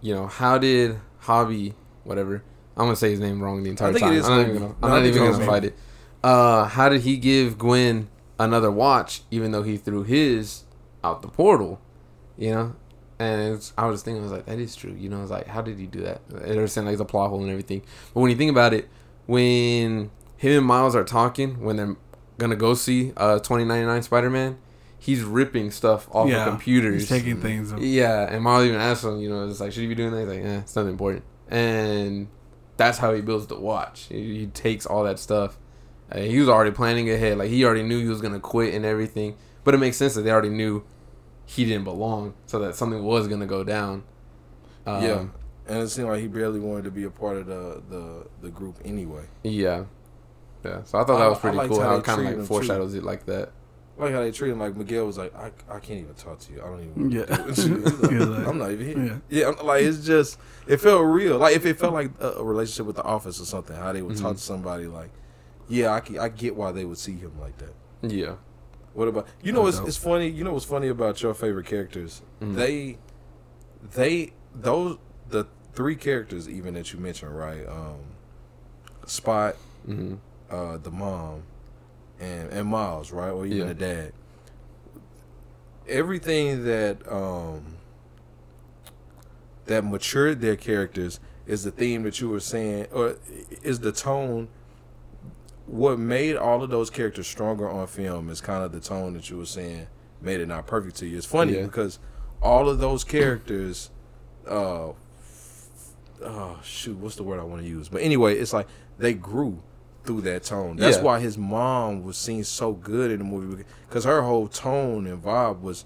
you 0.00 0.14
know, 0.14 0.26
how 0.26 0.58
did 0.58 0.98
Hobby, 1.20 1.74
whatever, 2.04 2.42
I'm 2.76 2.84
gonna 2.86 2.96
say 2.96 3.10
his 3.10 3.20
name 3.20 3.42
wrong 3.42 3.62
the 3.62 3.70
entire 3.70 3.92
think 3.92 4.04
time. 4.04 4.12
is 4.14 4.26
I'm 4.28 4.36
not 4.36 4.40
even 4.48 4.54
gonna, 4.54 4.66
No, 4.68 4.76
I'm 4.82 4.92
I 4.92 4.98
not 4.98 5.06
even 5.06 5.32
gonna 5.32 5.46
fight 5.46 5.64
it. 5.64 5.76
Uh, 6.22 6.64
how 6.66 6.88
did 6.88 7.00
he 7.02 7.16
give 7.16 7.56
Gwen 7.58 8.08
another 8.38 8.70
watch, 8.70 9.22
even 9.30 9.52
though 9.52 9.62
he 9.62 9.76
threw 9.76 10.02
his 10.02 10.64
out 11.02 11.22
the 11.22 11.28
portal? 11.28 11.80
You 12.36 12.50
know, 12.52 12.76
and 13.18 13.54
it's, 13.54 13.72
I 13.78 13.86
was 13.86 14.02
thinking, 14.02 14.20
I 14.20 14.24
was 14.24 14.32
like, 14.32 14.46
that 14.46 14.58
is 14.60 14.76
true. 14.76 14.92
You 14.96 15.08
know, 15.08 15.22
it's 15.22 15.30
like, 15.30 15.46
how 15.48 15.60
did 15.62 15.78
he 15.78 15.86
do 15.86 16.00
that? 16.02 16.20
I 16.34 16.50
understand 16.50 16.86
like 16.86 16.98
the 16.98 17.04
plot 17.04 17.30
hole 17.30 17.40
and 17.40 17.50
everything, 17.50 17.82
but 18.14 18.20
when 18.20 18.30
you 18.30 18.36
think 18.36 18.50
about 18.50 18.74
it, 18.74 18.88
when 19.28 20.10
him 20.38 20.58
and 20.58 20.66
Miles 20.66 20.96
are 20.96 21.04
talking, 21.04 21.60
when 21.60 21.76
they're 21.76 21.96
gonna 22.38 22.56
go 22.56 22.72
see 22.72 23.12
uh 23.16 23.34
2099 23.38 24.02
Spider 24.02 24.30
Man, 24.30 24.58
he's 24.98 25.22
ripping 25.22 25.70
stuff 25.70 26.08
off 26.12 26.28
yeah. 26.28 26.44
of 26.44 26.48
computers. 26.48 27.02
He's 27.02 27.08
taking 27.08 27.40
things. 27.40 27.72
Yeah, 27.78 28.22
and 28.22 28.42
Miles 28.42 28.64
even 28.64 28.80
asked 28.80 29.04
him, 29.04 29.20
you 29.20 29.28
know, 29.28 29.46
it's 29.46 29.60
like, 29.60 29.72
should 29.72 29.82
he 29.82 29.86
be 29.86 29.94
doing 29.94 30.12
that? 30.12 30.20
He's 30.20 30.28
like, 30.28 30.44
eh, 30.44 30.58
it's 30.60 30.74
nothing 30.74 30.92
important. 30.92 31.24
And 31.48 32.28
that's 32.78 32.96
how 32.96 33.12
he 33.12 33.20
builds 33.20 33.46
the 33.48 33.60
watch. 33.60 34.06
He, 34.08 34.38
he 34.38 34.46
takes 34.46 34.86
all 34.86 35.04
that 35.04 35.18
stuff. 35.18 35.58
Uh, 36.10 36.20
he 36.20 36.40
was 36.40 36.48
already 36.48 36.70
planning 36.70 37.10
ahead. 37.10 37.36
Like, 37.36 37.50
he 37.50 37.64
already 37.64 37.82
knew 37.82 38.00
he 38.00 38.08
was 38.08 38.22
going 38.22 38.32
to 38.32 38.40
quit 38.40 38.72
and 38.72 38.84
everything. 38.86 39.36
But 39.62 39.74
it 39.74 39.78
makes 39.78 39.98
sense 39.98 40.14
that 40.14 40.22
they 40.22 40.30
already 40.30 40.48
knew 40.48 40.84
he 41.44 41.66
didn't 41.66 41.84
belong, 41.84 42.34
so 42.46 42.58
that 42.60 42.74
something 42.74 43.02
was 43.02 43.28
going 43.28 43.40
to 43.40 43.46
go 43.46 43.62
down. 43.62 44.04
Um, 44.86 45.02
Yeah. 45.02 45.24
And 45.68 45.78
it 45.82 45.88
seemed 45.88 46.08
like 46.08 46.20
he 46.20 46.28
barely 46.28 46.60
wanted 46.60 46.84
to 46.84 46.90
be 46.90 47.04
a 47.04 47.10
part 47.10 47.36
of 47.36 47.46
the 47.46 47.82
the, 47.90 48.26
the 48.42 48.48
group 48.50 48.78
anyway. 48.84 49.24
Yeah. 49.44 49.84
Yeah. 50.64 50.82
So 50.84 50.98
I 50.98 51.04
thought 51.04 51.16
I- 51.16 51.24
that 51.24 51.28
was 51.28 51.38
I 51.38 51.40
pretty 51.42 51.68
cool 51.68 51.80
how 51.80 51.88
how 51.90 51.96
it 51.96 52.04
kind 52.04 52.20
of 52.20 52.24
like 52.26 52.34
him, 52.34 52.40
too. 52.40 52.46
foreshadows 52.46 52.94
it 52.94 53.04
like 53.04 53.26
that. 53.26 53.52
I 53.98 54.04
like 54.04 54.12
how 54.14 54.20
they 54.20 54.30
treat 54.30 54.50
him. 54.52 54.60
Like 54.60 54.76
Miguel 54.76 55.06
was 55.06 55.18
like, 55.18 55.34
I, 55.36 55.50
I 55.68 55.80
can't 55.80 56.00
even 56.00 56.14
talk 56.14 56.38
to 56.38 56.52
you. 56.52 56.62
I 56.62 56.66
don't 56.66 56.80
even. 56.84 57.10
Yeah. 57.10 57.24
do 57.24 57.32
it." 57.84 58.10
He 58.10 58.16
was 58.16 58.28
like, 58.28 58.38
like- 58.38 58.46
I'm 58.48 58.58
not 58.58 58.70
even 58.70 58.86
here. 58.86 59.20
Yeah. 59.28 59.40
Yeah, 59.40 59.48
I'm, 59.58 59.66
like 59.66 59.82
it's 59.82 60.04
just 60.06 60.38
it 60.66 60.78
felt 60.78 61.04
real. 61.04 61.36
Like 61.38 61.54
if 61.56 61.66
it 61.66 61.78
felt 61.78 61.94
like 61.94 62.10
a, 62.20 62.28
a 62.34 62.44
relationship 62.44 62.86
with 62.86 62.96
the 62.96 63.02
office 63.02 63.40
or 63.40 63.44
something, 63.44 63.76
how 63.76 63.92
they 63.92 64.02
would 64.02 64.16
talk 64.16 64.34
Mhm. 64.34 64.38
to 64.38 64.42
somebody 64.42 64.86
like, 64.86 65.10
yeah, 65.68 65.92
I, 65.92 66.00
can, 66.00 66.18
I 66.18 66.28
get 66.28 66.54
why 66.56 66.72
they 66.72 66.84
would 66.84 66.96
see 66.98 67.16
him 67.16 67.32
like 67.40 67.56
that. 67.58 67.74
Yeah. 68.02 68.36
What 68.94 69.08
about 69.08 69.26
you 69.42 69.52
know? 69.52 69.66
It's, 69.66 69.78
it's 69.80 69.96
funny. 69.96 70.28
You 70.28 70.44
know 70.44 70.52
what's 70.54 70.64
funny 70.64 70.88
about 70.88 71.20
your 71.22 71.34
favorite 71.34 71.66
characters? 71.66 72.22
Mhm. 72.40 72.54
They, 72.54 72.98
they 73.94 74.32
those 74.54 74.96
the 75.28 75.44
three 75.78 75.94
characters 75.94 76.48
even 76.48 76.74
that 76.74 76.92
you 76.92 76.98
mentioned, 76.98 77.38
right? 77.38 77.64
Um, 77.68 78.00
Spot, 79.06 79.54
hmm 79.86 80.16
uh, 80.50 80.76
the 80.78 80.90
mom, 80.90 81.44
and 82.18 82.50
and 82.50 82.66
Miles, 82.66 83.12
right, 83.12 83.30
or 83.30 83.46
even 83.46 83.58
Yeah. 83.58 83.64
the 83.66 83.74
dad. 83.74 84.12
Everything 85.86 86.64
that 86.64 87.10
um 87.10 87.76
that 89.66 89.84
matured 89.84 90.40
their 90.40 90.56
characters 90.56 91.20
is 91.46 91.62
the 91.62 91.70
theme 91.70 92.02
that 92.02 92.20
you 92.20 92.28
were 92.28 92.40
saying, 92.40 92.88
or 92.92 93.16
is 93.62 93.78
the 93.78 93.92
tone. 93.92 94.48
What 95.66 95.98
made 96.00 96.34
all 96.36 96.62
of 96.64 96.70
those 96.70 96.90
characters 96.90 97.28
stronger 97.28 97.68
on 97.70 97.86
film 97.86 98.30
is 98.30 98.40
kind 98.40 98.64
of 98.64 98.72
the 98.72 98.80
tone 98.80 99.12
that 99.12 99.30
you 99.30 99.36
were 99.38 99.46
saying 99.46 99.86
made 100.20 100.40
it 100.40 100.48
not 100.48 100.66
perfect 100.66 100.96
to 100.96 101.06
you. 101.06 101.16
It's 101.18 101.26
funny 101.26 101.54
Yeah. 101.54 101.62
because 101.66 102.00
all 102.42 102.68
of 102.68 102.80
those 102.80 103.04
characters, 103.04 103.90
uh, 104.48 104.88
oh 106.24 106.58
shoot, 106.62 106.96
what's 106.98 107.16
the 107.16 107.22
word 107.22 107.40
I 107.40 107.44
want 107.44 107.62
to 107.62 107.68
use? 107.68 107.88
But 107.88 108.02
anyway, 108.02 108.36
it's 108.36 108.52
like 108.52 108.66
they 108.98 109.14
grew 109.14 109.62
through 110.04 110.22
that 110.22 110.42
tone. 110.44 110.76
That's 110.76 110.96
Yeah. 110.98 111.02
why 111.02 111.20
his 111.20 111.36
mom 111.36 112.02
was 112.02 112.16
seen 112.16 112.44
so 112.44 112.72
good 112.72 113.10
in 113.10 113.18
the 113.18 113.24
movie 113.24 113.64
because 113.88 114.04
her 114.04 114.22
whole 114.22 114.48
tone 114.48 115.06
and 115.06 115.22
vibe 115.22 115.60
was 115.60 115.84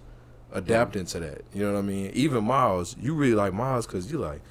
adapting 0.53 1.07
to 1.07 1.21
that. 1.21 1.43
You 1.53 1.65
know 1.67 1.73
what 1.73 1.79
I 1.79 1.83
mean? 1.83 2.11
Even 2.15 2.45
Miles, 2.45 2.97
you 3.01 3.15
really 3.15 3.35
like 3.35 3.53
Miles 3.53 3.87
because 3.87 4.13
you 4.13 4.19
like, 4.19 4.43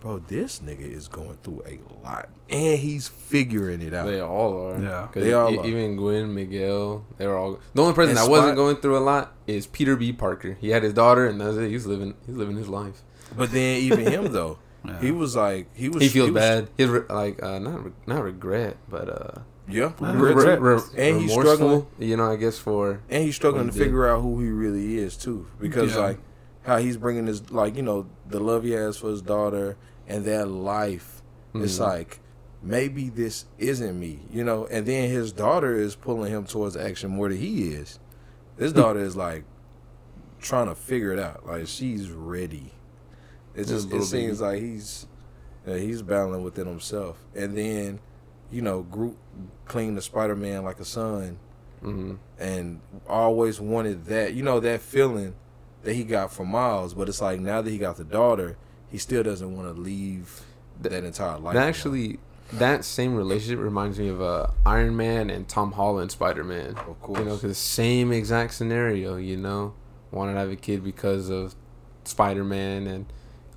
bro, 0.00 0.18
this 0.18 0.60
nigga 0.60 0.80
is 0.90 1.06
going 1.08 1.36
through 1.42 1.62
a 1.66 1.78
lot, 2.04 2.28
and 2.48 2.78
he's 2.78 3.06
figuring 3.08 3.82
it 3.82 3.92
out. 3.92 4.06
They 4.06 4.20
all 4.20 4.58
are. 4.68 4.80
Yeah. 4.80 5.08
'Cause 5.12 5.22
They 5.22 5.32
all 5.34 5.50
e- 5.52 5.58
are. 5.58 5.66
even 5.66 5.96
Gwen, 5.96 6.34
Miguel, 6.34 7.04
they 7.18 7.26
were 7.26 7.36
all. 7.36 7.58
The 7.74 7.82
only 7.82 7.94
person 7.94 8.16
And 8.16 8.18
that 8.18 8.30
wasn't 8.30 8.56
going 8.56 8.76
through 8.76 8.96
a 8.96 9.00
lot 9.00 9.34
is 9.46 9.66
Peter 9.66 9.96
B. 9.96 10.12
Parker. 10.12 10.56
He 10.60 10.70
had 10.70 10.82
his 10.82 10.94
daughter, 10.94 11.26
and 11.26 11.40
that's 11.40 11.56
it. 11.58 11.68
He's 11.68 11.86
living. 11.86 12.14
He's 12.26 12.36
living 12.36 12.56
his 12.56 12.68
life. 12.68 13.02
But 13.36 13.52
then 13.52 13.76
even 13.82 14.00
him 14.06 14.32
though, 14.32 14.58
Yeah. 14.84 15.00
he 15.00 15.10
was 15.10 15.36
like 15.36 15.66
he 15.74 15.88
was 15.88 16.02
He 16.02 16.08
feels 16.08 16.30
was- 16.30 16.40
bad. 16.40 16.68
His 16.76 16.88
re- 16.88 17.02
like 17.08 17.42
uh, 17.42 17.58
not 17.58 17.84
re- 17.84 17.92
not 18.06 18.22
regret, 18.22 18.76
but 18.88 19.08
uh, 19.08 19.40
Yeah, 19.68 19.92
Nah, 20.00 20.12
regret 20.12 20.58
regret. 20.58 20.60
re- 20.96 21.08
And 21.10 21.20
he's 21.20 21.32
struggling. 21.32 21.86
You 21.98 22.16
know, 22.16 22.30
I 22.32 22.36
guess 22.36 22.58
for 22.58 23.00
and 23.10 23.22
he's 23.24 23.36
struggling 23.36 23.66
to 23.68 23.72
he 23.72 23.78
did. 23.78 23.84
figure 23.84 24.08
out 24.08 24.22
who 24.22 24.40
he 24.40 24.48
really 24.48 24.98
is 24.98 25.16
too, 25.16 25.46
because 25.60 25.92
Yeah. 25.94 26.00
like 26.00 26.18
how 26.62 26.78
he's 26.78 26.96
bringing 26.96 27.26
his 27.26 27.50
like 27.50 27.76
you 27.76 27.82
know 27.82 28.06
the 28.28 28.40
love 28.40 28.64
he 28.64 28.70
has 28.72 28.96
for 28.96 29.08
his 29.10 29.22
daughter 29.22 29.76
and 30.08 30.24
that 30.24 30.48
life. 30.48 31.22
It's 31.54 31.78
Mhm. 31.78 31.80
like 31.86 32.20
maybe 32.62 33.08
this 33.08 33.46
isn't 33.58 33.98
me, 33.98 34.20
you 34.30 34.44
know. 34.44 34.66
And 34.66 34.86
then 34.86 35.08
his 35.10 35.32
daughter 35.32 35.74
is 35.74 35.94
pulling 35.96 36.30
him 36.32 36.44
towards 36.44 36.76
action 36.76 37.10
more 37.10 37.28
than 37.28 37.38
he 37.38 37.70
is. 37.72 37.98
His 38.58 38.72
daughter 38.72 39.00
is 39.00 39.16
like 39.16 39.44
trying 40.40 40.66
to 40.68 40.74
figure 40.74 41.12
it 41.12 41.18
out. 41.18 41.46
Like 41.46 41.66
she's 41.66 42.10
ready. 42.10 42.72
It 43.54 43.66
just 43.66 43.92
it 43.92 44.02
seems 44.04 44.40
baby. 44.40 44.50
like 44.52 44.62
he's 44.62 45.06
yeah, 45.66 45.76
he's 45.76 46.02
battling 46.02 46.42
within 46.42 46.66
himself. 46.66 47.18
And 47.34 47.56
then 47.56 48.00
you 48.50 48.62
know 48.62 48.82
Groot 48.82 49.16
cleaned 49.66 49.96
the 49.96 50.02
Spider 50.02 50.34
Man 50.36 50.64
like 50.64 50.80
a 50.80 50.84
son 50.84 51.38
hmm 51.80 52.14
and 52.38 52.80
always 53.08 53.58
wanted 53.60 54.04
that 54.06 54.34
you 54.34 54.42
know 54.42 54.60
that 54.60 54.80
feeling 54.82 55.34
that 55.82 55.94
he 55.94 56.04
got 56.04 56.30
from 56.32 56.48
Miles 56.48 56.92
but 56.92 57.08
it's 57.08 57.22
like 57.22 57.40
now 57.40 57.62
that 57.62 57.70
he 57.70 57.78
got 57.78 57.96
the 57.96 58.04
daughter 58.04 58.58
he 58.90 58.98
still 58.98 59.22
doesn't 59.22 59.56
want 59.56 59.74
to 59.74 59.80
leave 59.80 60.42
Th- 60.82 60.92
that 60.92 61.04
entire 61.04 61.38
life 61.38 61.54
that 61.54 61.66
actually 61.68 62.18
that 62.52 62.84
same 62.84 63.14
relationship 63.14 63.60
reminds 63.60 63.98
me 63.98 64.08
of 64.08 64.20
uh, 64.20 64.48
Iron 64.66 64.96
Man 64.96 65.30
and 65.30 65.48
Tom 65.48 65.72
Holland 65.72 66.10
Spider 66.10 66.42
Man. 66.44 66.76
of 66.76 67.00
course 67.00 67.20
You 67.20 67.24
know, 67.24 67.36
because 67.36 67.56
same 67.56 68.12
exact 68.12 68.54
scenario. 68.54 69.16
You 69.16 69.36
know, 69.36 69.74
wanted 70.10 70.32
to 70.32 70.38
have 70.40 70.50
a 70.50 70.56
kid 70.56 70.82
because 70.82 71.28
of 71.30 71.54
Spider 72.04 72.42
Man 72.42 72.88
and 72.88 73.06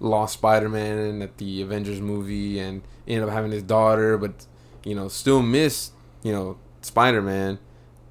lost 0.04 0.34
Spider 0.36 0.70
Man 0.70 1.22
at 1.24 1.38
the 1.38 1.62
Avengers 1.64 2.00
movie, 2.02 2.60
and 2.60 2.82
ended 3.08 3.28
up 3.28 3.34
having 3.34 3.52
his 3.52 3.64
daughter, 3.64 4.18
but 4.18 4.46
you 4.84 4.94
know, 4.94 5.08
still 5.08 5.42
missed 5.42 5.94
you 6.22 6.32
know 6.32 6.58
Spider 6.82 7.22
Man, 7.22 7.58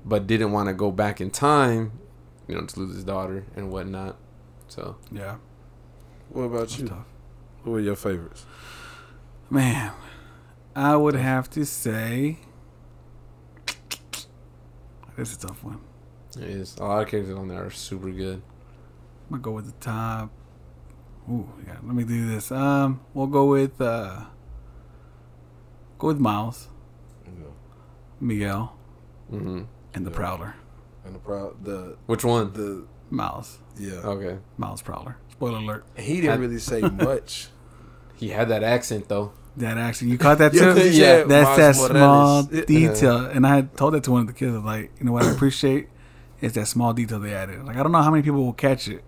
but 0.04 0.26
didn't 0.26 0.50
want 0.52 0.68
to 0.68 0.74
go 0.74 0.90
back 0.90 1.20
in 1.20 1.30
time, 1.30 1.92
you 2.48 2.54
know, 2.56 2.62
to 2.66 2.80
lose 2.80 2.94
his 2.96 3.04
daughter 3.04 3.44
and 3.54 3.70
whatnot. 3.70 4.16
So 4.68 4.96
Yeah. 5.12 5.36
what 6.30 6.44
about 6.44 6.60
That's 6.60 6.78
you 6.78 6.88
tough. 6.88 7.06
who 7.62 7.74
are 7.76 7.80
your 7.80 7.94
favorites 7.96 8.46
Man, 9.50 9.92
I 10.74 10.96
would 10.96 11.14
have 11.14 11.50
to 11.50 11.66
say 11.66 12.38
this 15.16 15.30
is 15.32 15.44
a 15.44 15.46
tough 15.48 15.62
one. 15.62 15.80
it 16.38 16.44
is 16.44 16.76
a 16.78 16.84
lot 16.84 17.02
of 17.02 17.08
characters 17.08 17.36
on 17.36 17.48
there 17.48 17.64
are 17.66 17.70
super 17.70 18.10
good. 18.10 18.40
I'm 19.30 19.40
gonna 19.40 19.42
go 19.42 19.52
with 19.52 19.66
the 19.66 19.72
top. 19.84 20.30
Ooh, 21.30 21.48
yeah. 21.66 21.76
Let 21.84 21.94
me 21.94 22.04
do 22.04 22.26
this. 22.26 22.50
Um, 22.50 23.00
we'll 23.14 23.26
go 23.28 23.46
with 23.46 23.80
uh, 23.80 24.22
go 25.98 26.08
with 26.08 26.18
Miles, 26.18 26.68
you 27.26 27.32
know 27.40 27.52
Miguel, 28.20 28.76
hmm 29.30 29.62
and 29.94 30.06
the 30.06 30.10
Yeah. 30.10 30.16
Prowler. 30.16 30.54
and 31.04 31.14
the 31.14 31.18
proud 31.18 31.64
the 31.64 31.96
Which 32.06 32.24
one? 32.24 32.52
the 32.52 32.84
Miles, 33.10 33.58
yeah 33.78 33.94
Okay, 34.04 34.38
Miles 34.56 34.82
Prowler. 34.82 35.16
Spoiler 35.30 35.58
alert. 35.58 35.84
he 35.96 36.20
didn't 36.20 36.40
really 36.40 36.58
say 36.58 36.80
much 37.06 37.48
he 38.16 38.28
had 38.30 38.48
that 38.48 38.62
accent 38.62 39.08
though. 39.08 39.32
That 39.56 39.76
accent. 39.78 40.10
you 40.10 40.18
caught 40.18 40.38
that 40.38 40.52
Yeah, 40.54 40.60
too. 40.60 40.74
'cause 40.74 40.96
Yeah, 40.98 41.04
said 41.22 41.28
That's 41.28 41.56
that 41.56 41.74
Miles 41.76 41.86
small 41.86 42.42
Morales. 42.42 42.66
detail, 42.66 43.16
and 43.26 43.46
I 43.46 43.56
had 43.56 43.76
told 43.76 43.94
that 43.94 44.02
to 44.04 44.10
one 44.12 44.22
of 44.22 44.26
the 44.28 44.32
kids. 44.32 44.52
I 44.52 44.56
was 44.56 44.64
like, 44.64 44.92
you 44.98 45.04
know 45.06 45.12
what 45.12 45.24
I 45.24 45.30
appreciate 45.30 45.88
is 46.40 46.54
that 46.54 46.66
small 46.66 46.92
detail 46.94 47.20
they 47.20 47.34
added. 47.34 47.64
Like 47.64 47.76
I 47.76 47.82
don't 47.82 47.92
know 47.92 48.00
how 48.02 48.10
many 48.10 48.22
people 48.22 48.42
will 48.44 48.52
catch 48.54 48.88
it, 48.88 49.02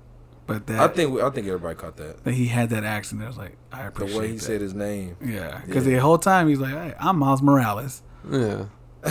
but 0.46 0.66
that 0.66 0.80
I 0.80 0.88
think 0.88 1.20
I 1.20 1.30
think 1.30 1.46
everybody 1.46 1.74
caught 1.74 1.96
that 1.96 2.24
that 2.24 2.34
he 2.34 2.46
had 2.46 2.70
that 2.70 2.84
accent. 2.84 3.22
I 3.22 3.26
was 3.26 3.36
like, 3.38 3.56
I 3.72 3.82
appreciate 3.84 4.12
the 4.14 4.18
way 4.20 4.28
he 4.28 4.34
that. 4.34 4.42
said 4.42 4.60
his 4.60 4.74
name 4.74 5.16
Yeah, 5.24 5.60
because 5.66 5.86
Yeah. 5.86 5.94
the 5.96 6.00
whole 6.02 6.18
time 6.18 6.48
he's 6.48 6.58
like, 6.58 6.72
hey, 6.72 6.94
I'm 7.00 7.18
Miles 7.18 7.42
Morales. 7.42 8.02
Yeah. 8.30 8.66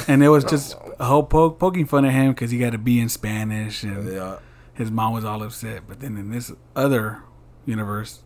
And 0.07 0.23
it 0.23 0.29
was 0.29 0.43
just 0.43 0.75
a 0.99 1.05
whole 1.05 1.23
poke, 1.23 1.59
poking 1.59 1.85
fun 1.85 2.03
at 2.05 2.11
him 2.13 2.31
because 2.33 2.49
he 2.51 2.57
got 2.59 2.71
to 2.71 2.77
be 2.77 2.99
in 2.99 3.09
Spanish 3.09 3.83
and 3.83 4.11
yeah 4.11 4.37
his 4.73 4.89
mom 4.89 5.13
was 5.13 5.23
all 5.23 5.43
upset. 5.43 5.83
But 5.87 5.99
then 5.99 6.17
in 6.17 6.31
this 6.31 6.51
other 6.75 7.19
universe, 7.65 8.21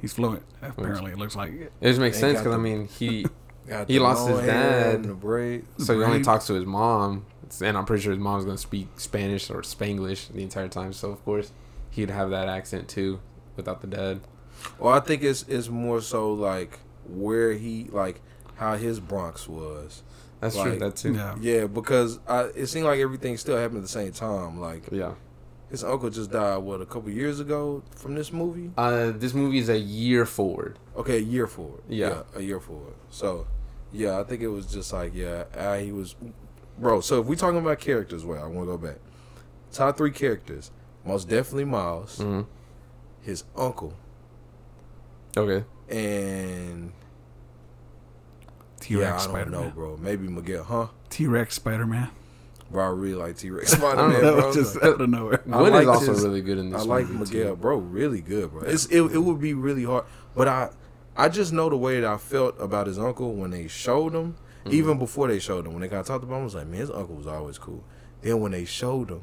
he's 0.00 0.12
fluent. 0.12 0.42
Apparently, 0.62 1.12
it 1.12 1.18
looks 1.18 1.36
like 1.36 1.52
it. 1.52 1.72
It 1.80 1.88
just 1.88 2.00
makes 2.00 2.18
sense 2.18 2.38
because 2.38 2.54
I 2.54 2.58
mean 2.58 2.86
he 2.88 3.24
He 3.86 4.00
lost 4.00 4.28
his 4.28 4.40
dad. 4.40 4.96
and 4.96 5.04
the 5.04 5.14
braid 5.14 5.64
so 5.78 5.96
he 5.96 6.02
only 6.04 6.16
Right. 6.16 6.24
talks 6.24 6.46
to 6.48 6.54
his 6.54 6.66
mom, 6.66 7.24
and 7.62 7.76
I'm 7.78 7.84
pretty 7.84 8.02
sure 8.02 8.10
his 8.10 8.18
mom's 8.18 8.44
gonna 8.44 8.58
speak 8.58 8.88
Spanish 8.96 9.48
or 9.48 9.62
Spanglish 9.62 10.32
the 10.32 10.42
entire 10.42 10.66
time. 10.66 10.92
So 10.92 11.10
of 11.12 11.24
course 11.24 11.52
he'd 11.90 12.10
have 12.10 12.30
that 12.30 12.48
accent 12.48 12.88
too 12.88 13.20
without 13.56 13.80
the 13.80 13.86
dad. 13.86 14.20
Well, 14.78 14.94
I 14.94 15.00
think 15.00 15.22
it's 15.22 15.44
it's 15.48 15.68
more 15.68 16.00
so 16.00 16.32
like 16.32 16.78
where 17.08 17.52
he 17.54 17.88
like 17.90 18.20
how 18.56 18.76
his 18.76 19.00
Bronx 19.00 19.48
was. 19.48 20.02
That's 20.40 20.54
true. 20.56 20.70
Like, 20.70 20.78
That 20.80 20.96
too. 20.96 21.14
Yeah. 21.14 21.36
Yeah, 21.40 21.66
because 21.66 22.18
I, 22.26 22.44
it 22.54 22.66
seemed 22.66 22.86
like 22.86 22.98
everything 23.00 23.36
still 23.36 23.56
happened 23.58 23.78
at 23.78 23.82
the 23.82 23.88
same 23.88 24.12
time. 24.12 24.58
Like 24.60 24.84
Yeah. 24.90 25.14
his 25.70 25.84
uncle 25.84 26.08
just 26.10 26.30
died 26.30 26.58
what 26.58 26.80
a 26.80 26.86
couple 26.86 27.10
years 27.10 27.40
ago 27.40 27.82
from 27.96 28.14
this 28.14 28.32
movie. 28.32 28.70
Uh, 28.76 29.12
this 29.14 29.34
movie 29.34 29.58
is 29.58 29.68
a 29.68 29.78
year 29.78 30.24
forward. 30.24 30.78
Okay, 30.96 31.16
a 31.18 31.20
year 31.20 31.46
forward. 31.46 31.82
Yeah. 31.88 32.22
a 32.34 32.40
year 32.42 32.58
forward. 32.60 32.94
So, 33.10 33.46
yeah, 33.92 34.18
I 34.18 34.24
think 34.24 34.40
it 34.40 34.48
was 34.48 34.66
just 34.66 34.92
like 34.92 35.14
yeah, 35.14 35.44
uh, 35.54 35.76
he 35.76 35.92
was, 35.92 36.14
bro. 36.78 37.00
So 37.02 37.20
if 37.20 37.26
we 37.26 37.36
talking 37.36 37.58
about 37.58 37.78
characters, 37.80 38.24
well, 38.24 38.42
I 38.42 38.46
want 38.46 38.68
to 38.68 38.76
go 38.76 38.78
back. 38.78 38.96
Top 39.72 39.96
three 39.98 40.10
characters, 40.10 40.70
most 41.04 41.28
definitely 41.28 41.64
Miles, 41.64 42.18
hmm 42.18 42.42
his 43.22 43.44
uncle, 43.56 43.92
Okay. 45.36 45.64
and 45.90 46.92
T 48.80 48.96
Rex 48.96 49.24
I 49.24 49.28
Spider 49.28 49.44
don't 49.44 49.52
know, 49.52 49.60
Man. 49.62 49.70
bro. 49.74 49.96
Maybe 49.98 50.26
Miguel, 50.28 50.64
huh? 50.64 50.86
T 51.10 51.26
Rex 51.26 51.54
Spider 51.56 51.86
Man. 51.86 52.08
Bro, 52.70 52.84
I 52.84 52.88
really 52.88 53.14
like 53.14 53.36
T 53.36 53.50
Rex 53.50 53.72
Spider 53.76 54.08
Man. 54.08 54.20
bro. 54.20 54.52
just 54.54 54.76
Like, 54.76 54.84
out 54.84 55.00
of 55.00 55.10
nowhere. 55.10 55.42
I 55.52 55.58
Gwen 55.58 55.74
is 55.82 55.88
also 55.88 56.12
his- 56.14 56.24
really 56.24 56.40
good 56.40 56.58
in 56.58 56.70
this. 56.70 56.82
I 56.82 56.84
like 56.84 57.08
Miguel, 57.08 57.50
too. 57.50 57.56
bro. 57.56 57.76
Really 57.76 58.20
good, 58.20 58.50
bro. 58.52 58.62
It's 58.62 58.86
it, 58.86 59.02
it 59.02 59.18
would 59.18 59.40
be 59.40 59.54
really 59.54 59.84
hard, 59.84 60.04
but 60.34 60.48
I 60.48 60.70
I 61.16 61.28
just 61.28 61.52
know 61.52 61.68
the 61.68 61.76
way 61.76 62.00
that 62.00 62.08
I 62.10 62.16
felt 62.16 62.54
about 62.58 62.86
his 62.86 62.98
uncle 62.98 63.34
when 63.34 63.50
they 63.50 63.66
showed 63.68 64.14
him, 64.14 64.36
Mhm. 64.64 64.72
even 64.72 64.98
before 64.98 65.28
they 65.28 65.38
showed 65.40 65.66
him. 65.66 65.72
When 65.74 65.82
they 65.82 65.88
got 65.88 66.00
of 66.00 66.06
talked 66.06 66.24
about 66.24 66.36
him, 66.36 66.40
I 66.42 66.44
was 66.44 66.54
like, 66.54 66.66
man, 66.68 66.80
his 66.80 66.90
uncle 66.90 67.16
was 67.16 67.26
always 67.26 67.58
cool. 67.58 67.84
Then 68.22 68.40
when 68.40 68.52
they 68.52 68.64
showed 68.64 69.10
him, 69.10 69.22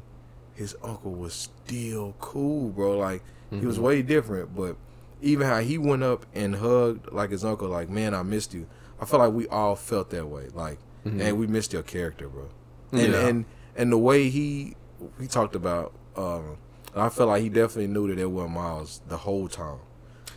his 0.58 0.76
uncle 0.84 1.14
was 1.14 1.34
still 1.34 2.16
cool, 2.20 2.70
bro. 2.70 2.98
Like 2.98 3.22
he 3.52 3.66
was 3.66 3.78
Mhm. 3.78 3.82
way 3.84 4.02
different, 4.02 4.56
but 4.56 4.76
even 5.22 5.46
how 5.48 5.60
he 5.60 5.78
went 5.78 6.04
up 6.04 6.26
and 6.34 6.56
hugged 6.56 7.12
like 7.14 7.30
his 7.32 7.46
uncle, 7.46 7.70
like 7.70 7.90
man, 7.90 8.14
I 8.14 8.24
missed 8.24 8.54
you. 8.54 8.66
I 9.00 9.06
felt 9.06 9.22
like 9.22 9.34
we 9.34 9.48
all 9.48 9.76
felt 9.76 10.10
that 10.10 10.28
way, 10.28 10.48
like, 10.54 10.80
Mhm. 11.06 11.22
and 11.22 11.38
we 11.38 11.46
missed 11.48 11.72
your 11.74 11.84
character, 11.84 12.28
bro. 12.28 12.50
And 12.92 13.14
Yeah. 13.14 13.28
and 13.28 13.46
and 13.76 13.92
the 13.92 13.98
way 13.98 14.30
he 14.30 14.76
he 15.22 15.28
talked 15.28 15.56
about, 15.56 15.94
um, 16.16 16.58
I 16.96 17.10
felt 17.10 17.30
like 17.30 17.44
he 17.44 17.50
definitely 17.50 17.88
knew 17.88 18.08
that 18.08 18.20
it 18.20 18.32
was 18.32 18.50
Miles 18.50 19.02
the 19.08 19.18
whole 19.18 19.48
time. 19.48 19.78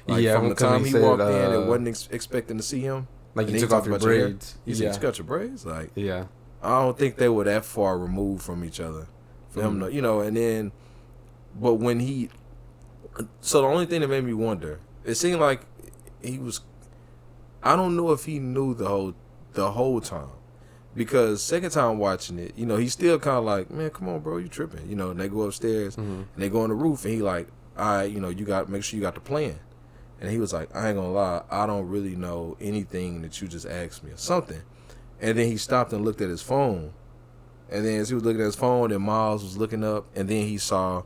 Like 0.06 0.22
Yeah, 0.22 0.36
from 0.36 0.50
the 0.50 0.54
time 0.54 0.80
he 0.80 0.86
he 0.86 0.92
said, 0.92 1.02
walked 1.02 1.22
in 1.22 1.28
uh, 1.28 1.58
and 1.60 1.68
wasn't 1.68 1.88
ex- 1.88 2.08
expecting 2.12 2.58
to 2.58 2.62
see 2.62 2.80
him. 2.80 3.06
like 3.34 3.46
you 3.46 3.54
he 3.54 3.60
took 3.60 3.72
off 3.72 3.86
your 3.86 3.94
about 3.96 4.06
your 4.06 4.26
braids. 4.28 4.56
He 4.66 4.74
said, 4.74 4.82
yeah. 4.84 4.92
"You 4.94 4.98
got 5.00 5.16
your 5.18 5.24
braids." 5.26 5.64
Like 5.64 5.90
yeah. 5.94 6.24
I 6.62 6.82
don't 6.82 6.98
think 6.98 7.16
they 7.16 7.28
were 7.30 7.44
that 7.44 7.64
far 7.64 7.96
removed 7.96 8.42
from 8.42 8.62
each 8.64 8.80
other 8.80 9.06
for 9.50 9.62
him 9.62 9.78
Mhm. 9.80 9.86
to, 9.86 9.92
you 9.94 10.02
know. 10.02 10.20
And 10.20 10.36
then, 10.36 10.72
but 11.60 11.74
when 11.74 12.00
he, 12.00 12.30
so 13.40 13.60
the 13.62 13.66
only 13.68 13.86
thing 13.86 14.00
that 14.00 14.08
made 14.08 14.24
me 14.24 14.32
wonder, 14.34 14.78
it 15.04 15.14
seemed 15.16 15.40
like 15.40 15.62
he 16.22 16.38
was. 16.38 16.60
I 17.62 17.76
don't 17.76 17.96
know 17.96 18.12
if 18.12 18.24
he 18.24 18.38
knew 18.38 18.74
the 18.74 18.86
whole 18.88 19.14
the 19.52 19.72
whole 19.72 20.00
time, 20.00 20.30
because 20.94 21.42
second 21.42 21.70
time 21.70 21.98
watching 21.98 22.38
it, 22.38 22.52
you 22.56 22.64
know, 22.66 22.76
he's 22.76 22.92
still 22.92 23.18
kind 23.18 23.36
of 23.38 23.44
like, 23.44 23.70
man, 23.70 23.90
come 23.90 24.08
on, 24.08 24.20
bro, 24.20 24.38
you 24.38 24.48
tripping, 24.48 24.88
you 24.88 24.96
know. 24.96 25.10
And 25.10 25.20
they 25.20 25.28
go 25.28 25.42
upstairs 25.42 25.96
hmm 25.96 26.02
and 26.02 26.26
they 26.36 26.48
go 26.48 26.62
on 26.62 26.68
the 26.70 26.74
roof, 26.74 27.04
and 27.04 27.12
he 27.14 27.20
like, 27.20 27.48
all 27.76 27.84
right, 27.96 28.10
you 28.10 28.20
know, 28.20 28.28
you 28.28 28.44
got 28.44 28.68
make 28.68 28.84
sure 28.84 28.96
you 28.96 29.02
got 29.02 29.14
the 29.14 29.20
plan. 29.20 29.58
And 30.20 30.30
he 30.30 30.38
was 30.38 30.52
like, 30.52 30.74
I 30.76 30.88
ain't 30.88 30.96
gonna 30.96 31.12
lie, 31.12 31.42
I 31.50 31.66
don't 31.66 31.88
really 31.88 32.14
know 32.14 32.56
anything 32.60 33.22
that 33.22 33.40
you 33.40 33.48
just 33.48 33.66
asked 33.66 34.04
me 34.04 34.10
or 34.12 34.16
something. 34.18 34.60
And 35.20 35.36
then 35.38 35.46
he 35.48 35.56
stopped 35.56 35.92
and 35.92 36.04
looked 36.04 36.20
at 36.20 36.28
his 36.28 36.42
phone. 36.42 36.92
And 37.70 37.84
then 37.84 38.00
as 38.00 38.08
he 38.08 38.14
was 38.14 38.24
looking 38.24 38.40
at 38.40 38.46
his 38.46 38.56
phone, 38.56 38.90
and 38.92 39.02
Miles 39.04 39.42
was 39.42 39.56
looking 39.56 39.84
up, 39.84 40.06
and 40.16 40.28
then 40.28 40.46
he 40.46 40.58
saw 40.58 41.02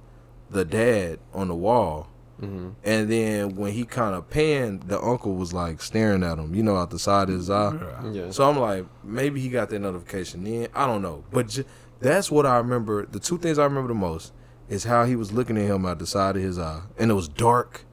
the 0.50 0.64
dad 0.64 1.18
on 1.32 1.48
the 1.48 1.54
wall. 1.54 2.08
hmm 2.40 2.70
And 2.84 3.10
then 3.10 3.56
when 3.56 3.72
he 3.72 3.84
kind 3.84 4.14
of 4.14 4.28
panned, 4.30 4.84
the 4.84 5.00
uncle 5.00 5.34
was 5.34 5.52
like 5.52 5.80
staring 5.82 6.22
at 6.22 6.38
him, 6.38 6.54
you 6.54 6.62
know, 6.62 6.76
out 6.76 6.90
the 6.90 6.98
side 6.98 7.28
of 7.28 7.34
his 7.36 7.50
eye. 7.50 7.72
Yeah. 8.12 8.30
So 8.30 8.48
I'm 8.48 8.58
like, 8.58 8.84
maybe 9.02 9.40
he 9.40 9.48
got 9.48 9.70
that 9.70 9.78
notification 9.80 10.44
then. 10.44 10.68
I 10.74 10.86
don't 10.86 11.02
know, 11.02 11.24
but 11.30 11.48
j- 11.48 11.64
that's 12.00 12.30
what 12.30 12.44
I 12.46 12.56
remember. 12.58 13.06
The 13.06 13.20
two 13.20 13.38
things 13.38 13.58
I 13.58 13.64
remember 13.64 13.88
the 13.88 13.94
most 13.94 14.32
is 14.68 14.84
how 14.84 15.04
he 15.04 15.14
was 15.16 15.32
looking 15.32 15.56
at 15.58 15.64
him 15.64 15.84
out 15.86 15.98
the 15.98 16.06
side 16.06 16.36
of 16.36 16.42
his 16.42 16.58
eye, 16.58 16.82
and 16.98 17.10
it 17.10 17.14
was 17.14 17.28
dark, 17.28 17.84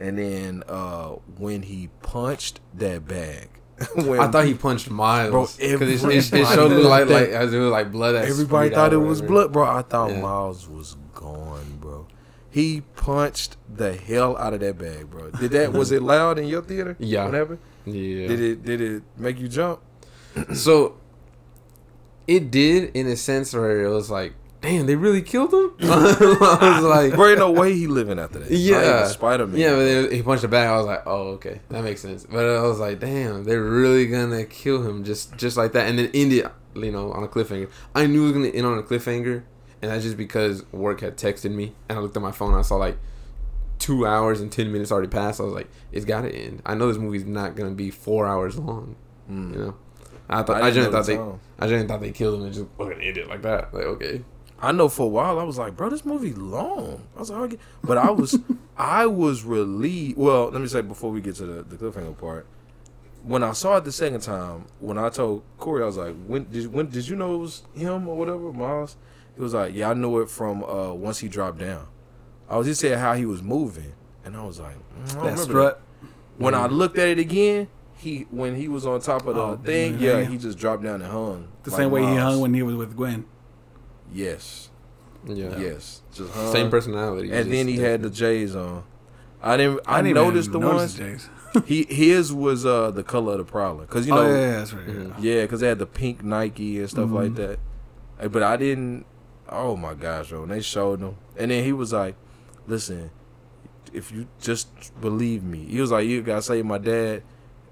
And 0.00 0.16
then 0.18 0.62
uh, 0.68 1.16
when 1.38 1.62
he 1.62 1.88
punched 2.02 2.60
that 2.74 3.06
bag, 3.08 3.48
when 3.94 4.18
I 4.20 4.28
thought 4.28 4.44
he 4.46 4.54
punched 4.54 4.90
Miles. 4.90 5.30
Bro, 5.30 5.40
'Cause 5.46 5.58
it, 5.58 5.64
it, 5.64 5.72
it 5.74 5.80
everybody 5.80 6.20
showed 6.22 6.70
thought 6.70 6.88
like 6.88 7.08
like 7.08 7.28
as 7.28 7.52
it 7.52 7.58
was 7.58 7.70
like 7.70 7.92
blood. 7.92 8.14
everybody 8.16 8.70
thought 8.70 8.92
it 8.92 8.96
was 8.96 9.22
blood, 9.22 9.52
bro. 9.52 9.64
I 9.68 9.82
thought 9.82 10.10
Yeah. 10.10 10.20
Miles 10.20 10.68
was 10.68 10.96
gone, 11.14 11.78
bro. 11.80 12.06
He 12.50 12.80
punched 12.96 13.56
the 13.72 13.94
hell 13.94 14.36
out 14.36 14.54
of 14.54 14.60
that 14.60 14.78
bag, 14.78 15.10
bro. 15.10 15.30
Did 15.30 15.52
that? 15.52 15.72
was 15.72 15.92
it 15.92 16.02
loud 16.02 16.38
in 16.38 16.46
your 16.46 16.62
theater? 16.62 16.96
Yeah. 17.00 17.26
What 17.26 17.34
happened? 17.34 17.58
Yeah. 17.86 18.26
Did 18.28 18.40
it? 18.40 18.64
Did 18.64 18.80
it 18.80 19.02
make 19.16 19.38
you 19.38 19.48
jump? 19.48 19.80
So 20.54 20.96
it 22.26 22.50
did 22.50 22.94
in 22.96 23.06
a 23.06 23.16
sense 23.16 23.54
where 23.54 23.82
it 23.84 23.88
was 23.88 24.10
like, 24.10 24.34
damn, 24.60 24.86
they 24.86 24.96
really 24.96 25.22
killed 25.22 25.52
him. 25.52 25.72
I 25.90 26.80
was 26.80 26.84
like, 26.84 27.14
Bro, 27.14 27.28
ain't 27.30 27.38
no 27.38 27.50
way 27.50 27.74
he 27.74 27.86
living 27.86 28.18
after 28.18 28.40
that. 28.40 28.50
Yeah. 28.50 29.06
Spider 29.06 29.46
Man. 29.46 29.58
yeah, 29.58 29.70
but 29.70 29.84
then 29.84 30.10
he 30.12 30.22
punched 30.22 30.42
the 30.42 30.48
bag. 30.48 30.68
I 30.68 30.76
was 30.76 30.86
like, 30.86 31.02
oh, 31.06 31.28
okay, 31.32 31.60
that 31.68 31.84
makes 31.84 32.00
sense. 32.00 32.24
But 32.24 32.44
I 32.44 32.62
was 32.62 32.78
like, 32.78 33.00
damn, 33.00 33.44
they're 33.44 33.62
really 33.62 34.06
gonna 34.06 34.44
kill 34.44 34.82
him 34.82 35.04
just 35.04 35.36
just 35.36 35.56
like 35.56 35.72
that, 35.72 35.88
and 35.88 35.98
then 35.98 36.10
end 36.14 36.32
it, 36.32 36.46
you 36.74 36.92
know, 36.92 37.12
on 37.12 37.22
a 37.22 37.28
cliffhanger. 37.28 37.70
I 37.94 38.06
knew 38.06 38.22
it 38.22 38.24
was 38.24 38.32
gonna 38.32 38.48
end 38.48 38.66
on 38.66 38.78
a 38.78 38.82
cliffhanger, 38.82 39.42
and 39.82 39.90
that's 39.90 40.04
just 40.04 40.16
because 40.16 40.64
work 40.72 41.00
had 41.00 41.16
texted 41.16 41.52
me, 41.52 41.74
and 41.88 41.98
I 41.98 42.02
looked 42.02 42.16
at 42.16 42.22
my 42.22 42.32
phone. 42.32 42.50
And 42.50 42.58
I 42.58 42.62
saw 42.62 42.76
like 42.76 42.98
two 43.78 44.06
hours 44.06 44.40
and 44.40 44.50
ten 44.50 44.72
minutes 44.72 44.90
already 44.90 45.08
passed. 45.08 45.40
I 45.40 45.44
was 45.44 45.54
like, 45.54 45.68
it's 45.92 46.04
gotta 46.04 46.34
end. 46.34 46.62
I 46.66 46.74
know 46.74 46.88
this 46.88 46.98
movie's 46.98 47.24
not 47.24 47.56
gonna 47.56 47.70
be 47.70 47.90
four 47.90 48.26
hours 48.26 48.58
long. 48.58 48.96
Mm. 49.30 49.52
You 49.52 49.58
know, 49.58 49.76
I 50.28 50.42
thought 50.42 50.62
I, 50.62 50.70
didn't 50.70 50.74
just 50.74 50.90
thought 50.90 51.06
the 51.06 51.12
they, 51.12 51.16
time. 51.16 51.40
I 51.58 51.66
just 51.68 51.88
thought 51.88 52.00
they 52.00 52.12
killed 52.12 52.34
him 52.38 52.46
and 52.46 52.52
just 52.52 52.66
fucking 52.76 53.00
end 53.00 53.18
it 53.18 53.28
like 53.28 53.42
that. 53.42 53.72
Like 53.72 53.84
okay, 53.84 54.24
I 54.60 54.72
know 54.72 54.88
for 54.88 55.04
a 55.04 55.08
while 55.08 55.38
I 55.38 55.44
was 55.44 55.56
like, 55.58 55.76
bro, 55.76 55.88
this 55.88 56.04
movie 56.04 56.32
long. 56.34 57.06
I 57.16 57.20
was 57.20 57.30
like, 57.30 57.58
but 57.84 57.96
I 57.96 58.10
was, 58.10 58.38
I 58.76 59.06
was 59.06 59.44
relieved. 59.44 60.18
Well, 60.18 60.50
let 60.50 60.60
me 60.60 60.66
say 60.66 60.80
before 60.80 61.10
we 61.12 61.20
get 61.20 61.36
to 61.36 61.46
the, 61.46 61.62
the 61.62 61.76
cliffhanger 61.76 62.16
part, 62.18 62.46
when 63.22 63.42
I 63.42 63.52
saw 63.52 63.76
it 63.76 63.84
the 63.84 63.92
second 63.92 64.20
time, 64.20 64.66
when 64.80 64.98
I 64.98 65.10
told 65.10 65.42
Corey, 65.58 65.82
I 65.82 65.86
was 65.86 65.96
like, 65.96 66.14
when 66.26 66.44
did 66.44 66.72
when 66.72 66.88
did 66.88 67.06
you 67.08 67.16
know 67.16 67.34
it 67.34 67.38
was 67.38 67.62
him 67.74 68.08
or 68.08 68.16
whatever, 68.16 68.52
Miles? 68.52 68.96
He 69.36 69.42
was 69.42 69.54
like, 69.54 69.74
yeah, 69.74 69.90
I 69.90 69.94
knew 69.94 70.20
it 70.20 70.30
from 70.30 70.64
uh, 70.64 70.92
once 70.92 71.18
he 71.18 71.28
dropped 71.28 71.58
down. 71.58 71.86
I 72.48 72.56
was 72.56 72.66
just 72.66 72.80
saying 72.80 72.98
how 72.98 73.14
he 73.14 73.26
was 73.26 73.42
moving, 73.42 73.92
and 74.24 74.36
I 74.36 74.44
was 74.44 74.58
like, 74.58 74.76
mm, 74.76 75.16
I 75.22 75.30
That 75.30 75.38
strut. 75.38 75.80
When 76.38 76.54
I 76.54 76.66
looked 76.66 76.98
at 76.98 77.08
it 77.08 77.18
again, 77.18 77.68
he 77.96 78.26
when 78.30 78.54
he 78.56 78.68
was 78.68 78.86
on 78.86 79.00
top 79.00 79.26
of 79.26 79.34
the 79.34 79.40
Oh, 79.42 79.56
thing, 79.56 79.98
yeah. 79.98 80.18
yeah, 80.18 80.24
he 80.24 80.38
just 80.38 80.56
dropped 80.58 80.82
down 80.84 81.02
and 81.02 81.10
hung 81.10 81.48
The 81.64 81.70
like 81.70 81.78
same 81.78 81.90
way 81.90 82.02
he 82.02 82.16
hung 82.16 82.40
when 82.40 82.54
he 82.54 82.62
was 82.62 82.76
with 82.76 82.96
Gwen. 82.96 83.26
Yes, 84.12 84.70
yeah, 85.26 85.58
yes, 85.58 86.02
just 86.14 86.32
hung. 86.32 86.52
same 86.52 86.70
personality. 86.70 87.30
And 87.32 87.52
then 87.52 87.68
he 87.68 87.76
had 87.78 88.02
the 88.02 88.10
J's 88.10 88.54
on. 88.56 88.84
I 89.42 89.56
didn't. 89.56 89.80
I, 89.86 90.02
didn't 90.02 90.14
noticed 90.14 90.52
the 90.52 90.58
notice 90.58 90.98
ones. 90.98 90.98
the 90.98 91.04
J's. 91.04 91.28
He 91.66 91.84
his 91.84 92.32
was 92.32 92.66
uh 92.66 92.90
the 92.90 93.02
color 93.02 93.32
of 93.32 93.38
the 93.38 93.44
Prowler 93.44 93.82
because 93.86 94.06
you 94.06 94.12
know 94.14 94.20
oh 94.20 94.26
yeah, 94.28 94.34
yeah 94.36 94.46
yeah, 94.50 94.58
that's 94.58 94.72
right. 94.74 95.12
Yeah. 95.20 95.42
because 95.42 95.60
they 95.60 95.68
had 95.68 95.78
the 95.78 95.86
pink 95.86 96.22
Nike 96.22 96.78
and 96.78 96.90
stuff 96.90 97.10
like 97.10 97.30
Mhm. 97.32 97.36
that. 97.36 97.58
Uh, 98.20 98.28
But 98.28 98.42
I 98.42 98.56
didn't. 98.56 99.06
Oh 99.48 99.74
my 99.76 99.94
gosh, 99.94 100.28
bro! 100.28 100.42
And 100.42 100.52
they 100.52 100.60
showed 100.60 101.00
him, 101.00 101.16
and 101.38 101.50
then 101.50 101.64
he 101.64 101.72
was 101.72 101.92
like, 101.94 102.16
"Listen, 102.66 103.10
if 103.94 104.12
you 104.12 104.28
just 104.40 104.68
believe 105.00 105.42
me," 105.42 105.64
he 105.64 105.80
was 105.80 105.90
like, 105.90 106.06
"You 106.06 106.20
gotta 106.22 106.42
save 106.42 106.66
my 106.66 106.76
dad." 106.78 107.22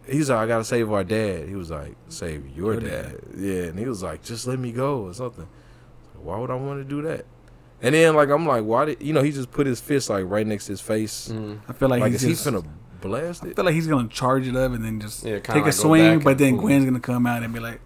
He's 0.09 0.31
like, 0.31 0.39
"I 0.39 0.47
gotta 0.47 0.65
save 0.65 0.91
our 0.91 1.05
dad." 1.05 1.47
He 1.49 1.55
was 1.55 1.71
like, 1.71 1.97
"Save 2.09 2.47
your, 2.57 2.73
Your 2.75 2.81
dad. 2.81 3.21
dad. 3.21 3.21
Yeah, 3.39 3.63
and 3.65 3.79
he 3.79 3.85
was 3.85 4.03
like, 4.03 4.23
"Just 4.25 4.47
let 4.47 4.59
me 4.59 4.73
go 4.73 5.03
or 5.03 5.13
something." 5.13 5.49
Why 6.27 6.39
would 6.39 6.51
I 6.51 6.55
want 6.57 6.81
to 6.81 6.85
do 6.85 7.03
that? 7.03 7.25
And 7.81 7.95
then 7.95 8.17
like 8.17 8.29
I'm 8.31 8.45
like, 8.47 8.65
why 8.65 8.85
did 8.87 9.01
you 9.03 9.13
know 9.13 9.23
he 9.23 9.31
just 9.31 9.51
put 9.53 9.67
his 9.67 9.81
fist 9.81 10.11
like 10.11 10.25
right 10.27 10.47
next 10.47 10.67
to 10.67 10.73
his 10.73 10.81
face? 10.81 11.29
Mm. 11.33 11.61
I 11.69 11.73
feel 11.73 11.89
like, 11.89 12.01
Like, 12.01 12.13
he's 12.13 12.25
is 12.25 12.31
just, 12.43 12.45
he 12.45 12.51
finna 12.51 12.67
blast 13.01 13.45
it. 13.45 13.51
I 13.51 13.55
feel 13.55 13.65
like 13.65 13.75
he's 13.75 13.87
gonna 13.87 14.09
charge 14.09 14.47
it 14.49 14.57
up 14.57 14.73
and 14.73 14.85
then 14.85 15.01
just 15.01 15.23
Yeah, 15.25 15.39
take 15.39 15.49
a 15.49 15.53
like 15.55 15.65
go 15.67 15.71
swing, 15.71 16.19
but 16.21 16.39
then. 16.39 16.57
Gwen's 16.57 16.85
gonna 16.85 16.99
come 17.01 17.27
out 17.27 17.43
and 17.43 17.55
be 17.55 17.61
like, 17.61 17.81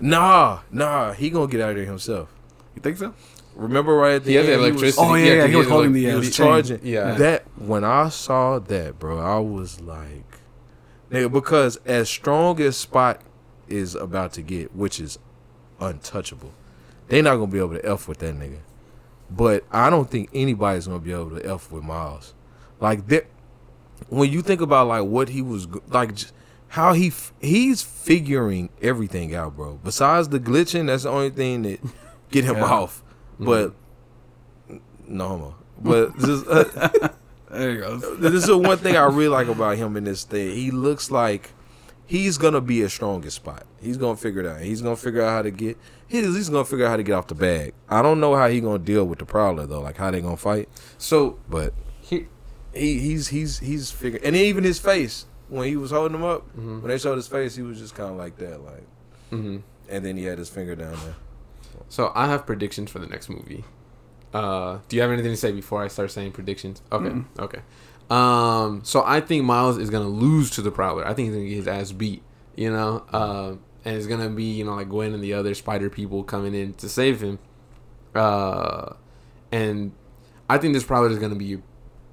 Nah, 0.00 0.60
nah, 0.70 1.12
he 1.12 1.30
gonna 1.30 1.50
get 1.50 1.60
out 1.60 1.70
of 1.70 1.76
there 1.76 1.84
himself. 1.86 2.28
"You 2.74 2.82
think 2.82 2.98
so?" 2.98 3.14
Remember 3.56 3.94
right 3.94 4.14
at 4.16 4.24
the 4.24 4.30
He 4.30 4.36
had 4.36 4.46
end, 4.46 4.60
the 4.60 4.66
he 4.66 4.72
was- 4.72 4.82
electricity. 4.82 5.06
Oh, 5.08 5.14
yeah, 5.14 5.24
yeah, 5.24 5.40
cause 5.42 5.50
he 5.50 5.56
was 5.56 5.68
holding 5.68 5.92
like- 5.92 5.94
the, 6.02 6.06
uh, 6.08 6.10
he 6.10 6.16
was 6.18 6.36
charging. 6.36 6.80
Yeah. 6.82 7.14
That 7.14 7.44
when 7.56 7.84
I 7.84 8.08
saw 8.08 8.58
that, 8.58 8.98
bro, 8.98 9.18
I 9.18 9.38
was 9.38 9.80
like, 9.80 10.40
nigga, 11.10 11.30
because 11.32 11.76
as 11.86 12.08
strong 12.08 12.60
as 12.60 12.76
Spot 12.76 13.20
is 13.68 13.94
about 13.94 14.32
to 14.34 14.42
get, 14.42 14.74
which 14.74 14.98
is 15.00 15.18
untouchable, 15.80 16.52
they 17.08 17.22
not 17.22 17.36
gonna 17.36 17.46
be 17.46 17.58
able 17.58 17.74
to 17.74 17.84
f 17.88 18.08
with 18.08 18.18
that 18.18 18.34
nigga. 18.34 18.58
But 19.30 19.64
I 19.70 19.90
don't 19.90 20.10
think 20.10 20.30
anybody's 20.34 20.86
gonna 20.86 20.98
be 21.00 21.12
able 21.12 21.38
to 21.38 21.46
f 21.54 21.70
with 21.72 21.82
Miles. 21.84 22.34
Like 22.80 23.06
that, 23.08 23.26
when 24.08 24.30
you 24.30 24.42
think 24.42 24.60
about 24.60 24.88
like 24.88 25.04
what 25.04 25.28
he 25.30 25.42
was 25.42 25.66
like, 25.88 26.14
j- 26.14 26.26
how 26.68 26.92
he 26.92 27.08
f- 27.08 27.32
he's 27.40 27.82
figuring 27.82 28.68
everything 28.82 29.34
out, 29.34 29.56
bro. 29.56 29.78
Besides 29.82 30.28
the 30.28 30.40
glitching, 30.40 30.86
that's 30.88 31.04
the 31.04 31.10
only 31.10 31.30
thing 31.30 31.62
that 31.62 31.80
get 32.30 32.44
him 32.44 32.56
Yeah. 32.56 32.64
off. 32.64 33.02
But 33.38 33.74
no 35.06 35.28
homo. 35.28 35.54
But 35.80 36.16
just, 36.18 36.46
uh, 36.46 37.08
There 37.50 37.70
you 37.72 37.78
go. 37.80 37.96
this 38.16 38.32
is 38.34 38.46
the 38.46 38.56
one 38.58 38.78
thing 38.78 38.96
I 38.96 39.04
really 39.04 39.28
like 39.28 39.48
about 39.48 39.76
him 39.76 39.96
in 39.96 40.04
this 40.04 40.24
thing. 40.24 40.54
He 40.54 40.70
looks 40.70 41.10
like 41.10 41.52
he's 42.06 42.38
gonna 42.38 42.60
be 42.60 42.82
a 42.82 42.88
strongest 42.88 43.36
spot. 43.36 43.64
He's 43.80 43.96
gonna 43.96 44.16
figure 44.16 44.40
it 44.40 44.46
out. 44.46 44.60
He's 44.60 44.82
gonna 44.82 44.96
figure 44.96 45.22
out 45.22 45.30
how 45.30 45.42
to 45.42 45.50
get. 45.50 45.76
He's 46.06 46.24
at 46.24 46.30
least 46.30 46.50
gonna 46.52 46.64
figure 46.64 46.86
out 46.86 46.90
how 46.90 46.96
to 46.96 47.02
get 47.02 47.12
off 47.14 47.26
the 47.28 47.34
bag. 47.34 47.72
I 47.88 48.02
don't 48.02 48.20
know 48.20 48.34
how 48.34 48.48
he 48.48 48.60
gonna 48.60 48.78
deal 48.78 49.04
with 49.04 49.18
the 49.18 49.24
prowler 49.26 49.66
though, 49.66 49.80
like 49.80 49.96
how 49.96 50.10
they 50.10 50.20
gonna 50.20 50.36
fight. 50.36 50.68
So 50.98 51.38
But 51.48 51.72
he, 52.00 52.26
he 52.74 52.98
he's 53.00 53.28
he's 53.28 53.58
he's 53.60 53.90
figuring. 53.90 54.24
And 54.24 54.36
even 54.36 54.64
his 54.64 54.78
face 54.78 55.26
when 55.48 55.68
he 55.68 55.76
was 55.76 55.90
holding 55.90 56.16
him 56.16 56.24
up, 56.24 56.44
Mhm. 56.56 56.80
when 56.82 56.88
they 56.88 56.98
showed 56.98 57.16
his 57.16 57.28
face, 57.28 57.54
he 57.56 57.62
was 57.62 57.78
just 57.78 57.94
kind 57.94 58.10
of 58.10 58.16
like 58.16 58.36
that, 58.38 58.62
like. 58.64 58.84
Mm-hmm. 59.32 59.58
And 59.88 60.04
then 60.04 60.16
he 60.16 60.24
had 60.24 60.38
his 60.38 60.48
finger 60.48 60.74
down 60.74 60.96
there. 61.04 61.14
So 61.88 62.12
I 62.14 62.26
have 62.28 62.46
predictions 62.46 62.90
for 62.90 62.98
the 62.98 63.06
next 63.06 63.28
movie. 63.28 63.64
Uh, 64.32 64.78
do 64.88 64.96
you 64.96 65.02
have 65.02 65.10
anything 65.12 65.30
to 65.30 65.36
say 65.36 65.52
before 65.52 65.82
I 65.84 65.88
start 65.88 66.10
saying 66.10 66.32
predictions? 66.32 66.82
Okay, 66.90 67.08
Mm-mm. 67.10 67.24
okay. 67.38 67.60
Um, 68.10 68.82
so 68.84 69.02
I 69.04 69.20
think 69.20 69.44
Miles 69.44 69.78
is 69.78 69.90
gonna 69.90 70.08
lose 70.08 70.50
to 70.52 70.62
the 70.62 70.70
Prowler. 70.70 71.06
I 71.06 71.14
think 71.14 71.28
he's 71.28 71.36
gonna 71.36 71.48
get 71.48 71.56
his 71.56 71.68
ass 71.68 71.92
beat. 71.92 72.22
You 72.56 72.70
know, 72.70 73.04
um, 73.12 73.60
and 73.84 73.96
it's 73.96 74.06
gonna 74.06 74.28
be 74.28 74.44
you 74.44 74.64
know 74.64 74.74
like 74.74 74.88
Gwen 74.88 75.14
and 75.14 75.22
the 75.22 75.34
other 75.34 75.54
Spider 75.54 75.90
people 75.90 76.22
coming 76.22 76.54
in 76.54 76.74
to 76.74 76.88
save 76.88 77.20
him. 77.20 77.38
Uh, 78.14 78.94
and 79.50 79.92
I 80.48 80.58
think 80.58 80.74
this 80.74 80.84
Prowler 80.84 81.10
is 81.10 81.18
gonna 81.18 81.34
be 81.34 81.58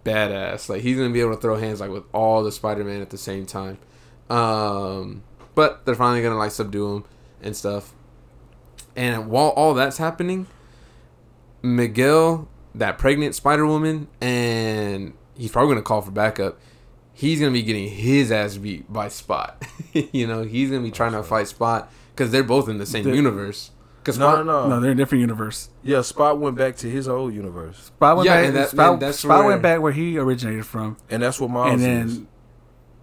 badass. 0.04 0.70
Like 0.70 0.82
he's 0.82 0.98
gonna 0.98 1.14
be 1.14 1.22
able 1.22 1.36
to 1.36 1.42
throw 1.42 1.58
hands 1.58 1.80
like 1.80 1.92
with 1.92 2.04
all 2.14 2.44
the 2.44 2.52
Spider 2.52 2.84
Man 2.84 3.02
at 3.02 3.10
the 3.10 3.18
same 3.18 3.46
time. 3.46 3.78
Um, 4.30 5.24
but 5.56 5.86
they're 5.86 5.96
finally 5.96 6.22
gonna 6.22 6.38
like 6.38 6.52
subdue 6.52 6.96
him 6.96 7.04
and 7.42 7.56
stuff. 7.56 7.94
And 8.96 9.30
while 9.30 9.50
all 9.50 9.74
that's 9.74 9.98
happening, 9.98 10.48
Miguel, 11.62 12.48
that 12.76 12.98
pregnant 12.98 13.36
Spider 13.36 13.66
Woman, 13.66 14.08
and 14.20 15.14
he's 15.42 15.52
probably 15.52 15.72
gonna 15.74 15.82
call 15.84 16.02
for 16.02 16.12
backup. 16.12 16.60
He's 17.14 17.40
gonna 17.40 17.52
be 17.52 17.64
getting 17.64 17.90
his 17.90 18.32
ass 18.32 18.58
beat 18.58 18.92
by 18.92 19.08
Spot. 19.10 19.62
you 19.94 20.28
know, 20.28 20.44
he's 20.44 20.70
gonna 20.70 20.84
be 20.84 20.92
trying 20.92 21.12
to 21.14 21.24
fight 21.24 21.48
Spot 21.48 21.92
because 22.16 22.32
they're 22.32 22.44
both 22.44 22.70
in 22.70 22.78
the 22.78 22.86
same 22.86 23.04
The- 23.04 23.16
universe. 23.16 23.72
Because 24.02 24.18
No, 24.18 24.32
Spot, 24.34 24.46
no, 24.46 24.64
No, 24.64 24.70
no. 24.70 24.80
they're 24.80 24.92
in 24.92 24.98
a 24.98 25.02
different 25.02 25.22
universe. 25.22 25.70
Yeah, 25.84 26.02
Spot 26.02 26.40
went 26.40 26.58
back 26.58 26.76
to 26.78 26.90
his 26.90 27.08
old 27.08 27.34
universe, 27.36 27.78
Spot 27.78 28.18
went 28.18 28.26
Yeah, 28.28 28.36
back. 28.38 28.46
and 28.48 28.56
that- 28.56 28.70
Spot, 28.70 28.94
and 28.94 29.02
that's 29.02 29.20
Spot 29.20 29.40
where- 29.40 29.48
went 29.50 29.62
back 29.62 29.80
where 29.82 29.92
he 29.92 30.18
originated 30.18 30.66
from, 30.66 30.98
and 31.10 31.22
that's 31.22 31.40
what 31.40 31.50
Miles 31.52 31.74
and 31.74 31.82
is. 32.10 32.16
then 32.18 32.28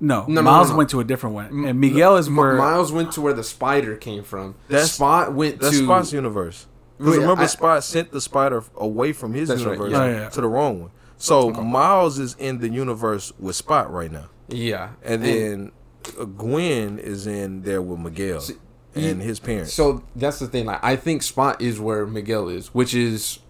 no, 0.00 0.20
No, 0.28 0.34
no, 0.34 0.42
Miles 0.42 0.68
no, 0.68 0.74
no. 0.74 0.78
went 0.78 0.90
to 0.90 1.00
a 1.00 1.04
different 1.04 1.34
one, 1.34 1.64
and 1.66 1.80
Miguel 1.80 2.16
is 2.16 2.30
where 2.30 2.54
Miles 2.56 2.90
went 2.92 3.12
to 3.12 3.20
where 3.20 3.32
the 3.32 3.42
spider 3.44 3.94
came 3.96 4.22
from. 4.24 4.54
That 4.68 4.86
Spot 4.86 5.32
went 5.34 5.60
That's 5.60 5.76
to 5.78 5.84
Spot's 5.84 6.12
universe. 6.12 6.66
Because 6.98 7.18
remember, 7.18 7.42
I- 7.42 7.46
Spot 7.46 7.84
sent 7.84 8.10
the 8.10 8.20
spider 8.20 8.64
away 8.76 9.12
from 9.12 9.34
his 9.34 9.48
That's 9.48 9.62
right, 9.62 9.72
universe. 9.78 9.92
Oh, 9.94 10.04
yeah. 10.06 10.28
to 10.30 10.40
the 10.40 10.48
wrong 10.48 10.80
one. 10.80 10.90
So 11.18 11.50
Miles 11.50 12.18
is 12.18 12.34
in 12.38 12.58
the 12.58 12.68
universe 12.68 13.32
with 13.38 13.56
Spot 13.56 13.90
right 13.92 14.10
now, 14.10 14.28
yeah, 14.48 14.90
and 15.02 15.22
then 15.22 15.72
uh, 16.18 16.24
Gwen 16.24 16.98
is 16.98 17.26
in 17.26 17.62
there 17.62 17.82
with 17.82 17.98
Miguel 17.98 18.40
See, 18.40 18.54
and 18.94 19.20
his 19.20 19.40
parents. 19.40 19.72
So 19.74 20.04
that's 20.14 20.38
the 20.38 20.46
thing. 20.46 20.66
Like, 20.66 20.82
I 20.82 20.96
think 20.96 21.22
Spot 21.22 21.60
is 21.60 21.80
where 21.80 22.06
Miguel 22.06 22.48
is, 22.48 22.68
which 22.68 22.94
is 22.94 23.40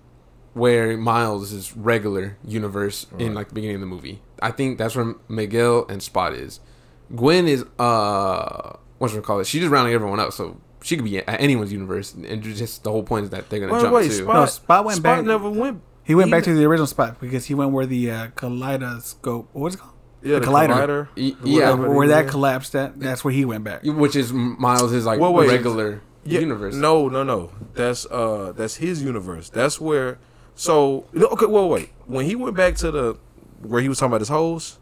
where 0.55 0.97
Miles 0.97 1.53
is 1.53 1.77
regular 1.77 2.39
universe 2.45 3.07
in 3.19 3.35
like 3.35 3.49
the 3.49 3.55
beginning 3.55 3.77
of 3.77 3.81
the 3.81 3.87
movie. 3.87 4.23
I 4.41 4.51
think 4.51 4.79
that's 4.79 4.97
where 4.97 5.15
Miguel 5.29 5.87
and 5.89 6.03
Spot 6.03 6.33
is. 6.33 6.61
Gwen 7.15 7.47
is 7.47 7.65
uh, 7.79 8.77
what's 8.99 9.15
she 9.15 9.21
call 9.21 9.41
it? 9.41 9.47
She's 9.47 9.61
just 9.61 9.71
rounding 9.71 9.95
everyone 9.95 10.21
up, 10.21 10.33
so 10.33 10.59
she 10.83 10.97
could 10.97 11.05
be 11.05 11.19
at 11.19 11.41
anyone's 11.41 11.73
universe, 11.73 12.15
and 12.15 12.43
just 12.43 12.83
the 12.83 12.91
whole 12.91 13.03
point 13.03 13.25
is 13.25 13.31
that 13.31 13.49
they're 13.51 13.61
gonna 13.61 13.73
wait, 13.73 13.83
jump 13.83 13.95
wait, 13.95 14.09
to. 14.09 14.15
Spot, 14.15 14.35
No, 14.35 14.47
Spot 14.47 14.85
went 14.85 14.97
Spot 14.97 15.17
back- 15.19 15.25
never 15.25 15.51
went. 15.51 15.83
He 16.09 16.17
went 16.17 16.31
back 16.33 16.43
to 16.45 16.55
the 16.55 16.65
original 16.65 16.89
spot 16.89 17.21
because 17.21 17.45
he 17.47 17.55
went 17.55 17.71
where 17.71 17.87
the 17.87 18.11
uh, 18.11 18.27
kaleidoscope. 18.35 19.49
What's 19.53 19.77
it 19.77 19.79
called? 19.79 19.93
Yeah, 20.23 20.35
the 20.35 20.41
the 20.41 20.47
collider. 20.47 20.69
collider. 20.75 21.09
Y- 21.17 21.37
yeah, 21.45 21.73
it 21.73 21.77
where 21.79 22.03
is. 22.05 22.11
that 22.11 22.27
collapsed. 22.29 22.75
At 22.75 22.99
that's 22.99 23.23
where 23.25 23.33
he 23.33 23.45
went 23.45 23.63
back. 23.63 23.83
which 23.85 24.17
is 24.17 24.33
Miles 24.33 24.93
is 24.93 25.07
like 25.07 25.21
Well, 25.21 25.33
wait. 25.33 25.49
regular 25.49 26.01
Yeah, 26.25 26.41
universe. 26.41 26.75
No, 26.75 27.09
no, 27.09 27.23
no. 27.23 27.53
That's 27.75 28.05
uh, 28.07 28.53
that's 28.57 28.75
his 28.77 29.03
universe. 29.03 29.49
That's 29.49 29.81
where. 29.81 30.19
So 30.57 31.07
okay, 31.15 31.47
well, 31.47 31.69
wait. 31.69 31.91
When 32.07 32.25
he 32.27 32.35
went 32.35 32.57
back 32.57 32.75
to 32.77 32.91
the 32.91 33.19
where 33.63 33.81
he 33.81 33.89
was 33.89 33.99
talking 33.99 34.11
about 34.11 34.21
his 34.23 34.29
hoes. 34.29 34.79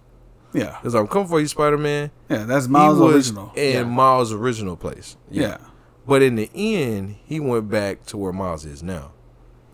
Yeah, 0.54 0.78
Cause 0.82 0.94
I'm 0.94 1.06
coming 1.06 1.28
for 1.28 1.38
you, 1.38 1.48
Spider 1.48 1.76
Man. 1.76 2.10
yeah, 2.30 2.44
that's 2.44 2.66
Miles' 2.66 2.96
he 2.96 3.04
was 3.04 3.14
original. 3.14 3.52
in 3.56 3.72
Yeah. 3.74 3.84
Miles' 3.84 4.32
original 4.32 4.76
place. 4.76 5.16
yeah. 5.30 5.58
But 6.06 6.22
in 6.22 6.36
the 6.36 6.48
end, 6.54 7.16
he 7.26 7.40
went 7.40 7.68
back 7.68 8.06
to 8.06 8.16
where 8.16 8.32
Miles 8.32 8.64
is 8.64 8.82
now. 8.82 9.10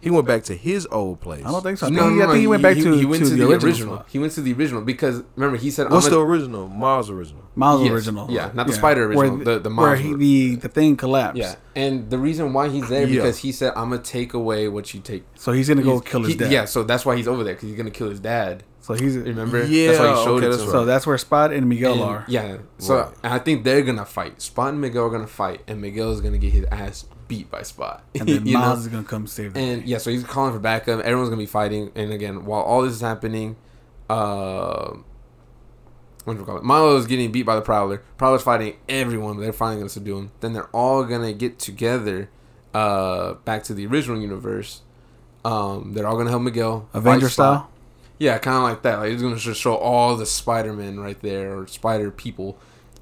He 0.03 0.11
went 0.11 0.27
back 0.27 0.43
to 0.45 0.55
his 0.57 0.87
old 0.91 1.21
place. 1.21 1.45
I 1.47 1.51
don't 1.53 1.63
think 1.63 1.79
so. 1.79 1.87
I 1.87 1.91
No, 1.91 2.03
think, 2.07 2.17
no, 2.19 2.25
I 2.25 2.27
think 2.33 2.41
he 2.41 2.47
went 2.49 2.63
back 2.63 2.77
to, 2.77 2.93
he 2.93 3.05
went 3.07 3.23
to, 3.23 3.31
to, 3.31 3.37
the, 3.37 3.53
original. 3.53 3.95
spot. 3.95 4.07
He 4.11 4.19
went 4.19 4.33
to 4.33 4.41
the 4.41 4.53
original 4.53 4.83
because 4.83 5.23
remember 5.37 5.57
he 5.57 5.71
said 5.71 5.91
What's 5.91 6.07
I'm 6.07 6.13
the 6.13 6.19
a- 6.19 6.25
original? 6.27 6.69
Miles' 6.69 7.09
original. 7.09 7.43
Miles' 7.55 7.83
Yes. 7.83 7.93
original. 7.93 8.29
Yeah, 8.31 8.51
not 8.53 8.67
the 8.67 8.73
Spider 8.73 9.09
Where 9.09 9.29
original, 9.29 9.45
the- 9.45 9.61
the 9.61 9.71
where 9.75 9.95
he, 9.95 10.15
the 10.15 10.57
the 10.57 10.69
thing 10.69 10.97
collapsed. 10.97 11.39
yeah, 11.39 11.55
and 11.77 12.11
the 12.11 12.19
reason 12.19 12.53
why 12.53 12.69
he's 12.69 12.89
there 12.89 13.07
Yeah. 13.07 13.15
because 13.23 13.39
he 13.39 13.53
said 13.53 13.73
I'm 13.77 13.91
gonna 13.91 14.03
take 14.03 14.35
away 14.35 14.67
what 14.69 14.93
you 14.93 15.01
take. 15.01 15.23
So 15.37 15.53
he's 15.53 15.69
gonna 15.69 15.83
go 15.83 16.01
He's- 16.01 16.11
kill 16.11 16.21
his 16.23 16.31
he- 16.33 16.39
dad. 16.39 16.51
Yeah, 16.51 16.65
so 16.65 16.83
that's 16.83 17.07
why 17.07 17.15
he's 17.17 17.29
over 17.29 17.45
there 17.45 17.55
because 17.55 17.69
he's 17.69 17.77
gonna 17.79 17.91
kill 17.91 18.11
his 18.11 18.19
dad. 18.21 18.65
So 18.83 18.95
he's 18.95 19.17
Remember? 19.17 19.65
Yeah, 19.65 19.89
that's 19.93 19.99
why 20.01 20.09
he 20.11 20.25
showed 20.25 20.37
okay, 20.39 20.47
it 20.47 20.51
that's 20.51 20.63
to 20.63 20.69
right. 20.69 20.73
so 20.73 20.85
that's 20.85 21.07
where 21.07 21.17
Spot 21.17 21.53
and 21.53 21.69
Miguel 21.69 21.93
And, 21.95 22.03
are. 22.03 22.25
Yeah. 22.29 22.59
So 22.79 22.97
Right. 22.99 23.15
and 23.23 23.33
I 23.33 23.39
think 23.39 23.63
they're 23.65 23.83
gonna 23.83 24.05
fight. 24.05 24.43
Spot 24.43 24.69
and 24.71 24.81
Miguel 24.81 25.05
are 25.07 25.11
gonna 25.11 25.27
fight, 25.27 25.63
and 25.69 25.81
Miguel 25.81 26.11
is 26.13 26.21
gonna 26.21 26.37
get 26.39 26.53
his 26.53 26.65
ass 26.71 27.07
beat 27.29 27.49
by 27.51 27.63
Spot. 27.63 28.03
And 28.19 28.29
then 28.29 28.45
You 28.47 28.55
know? 28.55 28.59
Miles 28.61 28.81
is 28.81 28.89
gonna 28.89 29.05
come 29.05 29.27
save 29.29 29.55
them. 29.55 29.63
And 29.63 29.85
yeah, 29.89 29.99
so 29.99 30.11
he's 30.11 30.25
calling 30.25 30.53
for 30.53 30.59
backup. 30.59 31.01
Everyone's 31.01 31.29
gonna 31.31 31.41
be 31.41 31.47
fighting. 31.47 31.93
And 31.95 32.13
again, 32.13 32.45
while 32.45 32.63
all 32.63 32.83
this 32.83 32.93
is 32.95 33.01
happening, 33.01 33.55
uh, 34.11 34.97
what 36.25 36.35
do 36.35 36.41
we 36.41 36.45
call 36.45 36.57
it? 36.59 36.65
Milo 36.65 36.97
is 36.97 37.07
getting 37.07 37.33
beat 37.33 37.43
by 37.45 37.55
the 37.57 37.63
Prowler. 37.63 38.03
Prowler's 38.17 38.43
fighting 38.43 38.75
everyone, 38.89 39.39
they're 39.41 39.53
finally 39.53 39.79
gonna 39.79 39.89
subdue 39.91 40.19
him. 40.19 40.31
Then 40.41 40.53
they're 40.53 40.69
all 40.75 41.05
gonna 41.05 41.33
get 41.33 41.59
together, 41.59 42.31
uh, 42.75 43.35
back 43.45 43.63
to 43.65 43.75
the 43.75 43.87
original 43.87 44.21
universe. 44.21 44.83
Um, 45.45 45.93
they're 45.95 46.07
all 46.07 46.17
gonna 46.17 46.31
help 46.31 46.43
Miguel. 46.43 46.89
fight 46.93 46.99
Avenger 46.99 47.29
style. 47.29 47.69
Yeah, 48.19 48.39
kind 48.39 48.57
of 48.57 48.63
like 48.63 48.83
that. 48.83 48.99
Like 49.01 49.11
he's 49.11 49.23
gonna 49.23 49.37
just 49.37 49.61
show 49.61 49.75
all 49.75 50.17
the 50.17 50.27
Spider 50.27 50.73
Men 50.73 51.01
right 51.01 51.21
there, 51.21 51.57
or 51.59 51.67
Spider 51.67 52.11
people, 52.11 52.59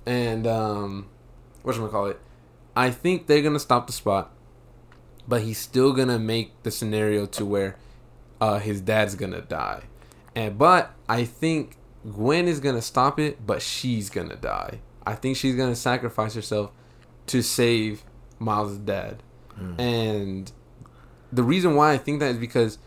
and 0.06 0.46
um, 0.46 1.08
what 1.62 1.74
should 1.74 1.84
I 1.84 1.88
call 1.88 2.06
it? 2.06 2.20
I 2.74 2.90
think 2.90 3.26
they're 3.26 3.42
gonna 3.42 3.58
stop 3.58 3.86
the 3.86 3.92
spot, 3.92 4.32
but 5.28 5.42
he's 5.42 5.58
still 5.58 5.92
gonna 5.92 6.18
make 6.18 6.62
the 6.62 6.70
scenario 6.70 7.26
to 7.26 7.44
where 7.44 7.76
uh, 8.40 8.58
his 8.60 8.80
dad's 8.80 9.14
gonna 9.14 9.42
die, 9.42 9.82
and 10.34 10.56
but 10.56 10.92
I 11.08 11.24
think 11.24 11.76
Gwen 12.10 12.48
is 12.48 12.60
gonna 12.60 12.80
stop 12.82 13.20
it, 13.20 13.46
but 13.46 13.60
she's 13.60 14.08
gonna 14.08 14.36
die. 14.36 14.80
I 15.04 15.14
think 15.16 15.36
she's 15.36 15.56
gonna 15.56 15.76
sacrifice 15.76 16.34
herself 16.34 16.70
to 17.26 17.42
save 17.42 18.04
Miles' 18.38 18.78
dad, 18.78 19.22
and 19.78 20.50
the 21.30 21.42
reason 21.42 21.74
why 21.74 21.92
I 21.92 21.98
think 21.98 22.20
that 22.20 22.30
is 22.30 22.38
because 22.38 22.78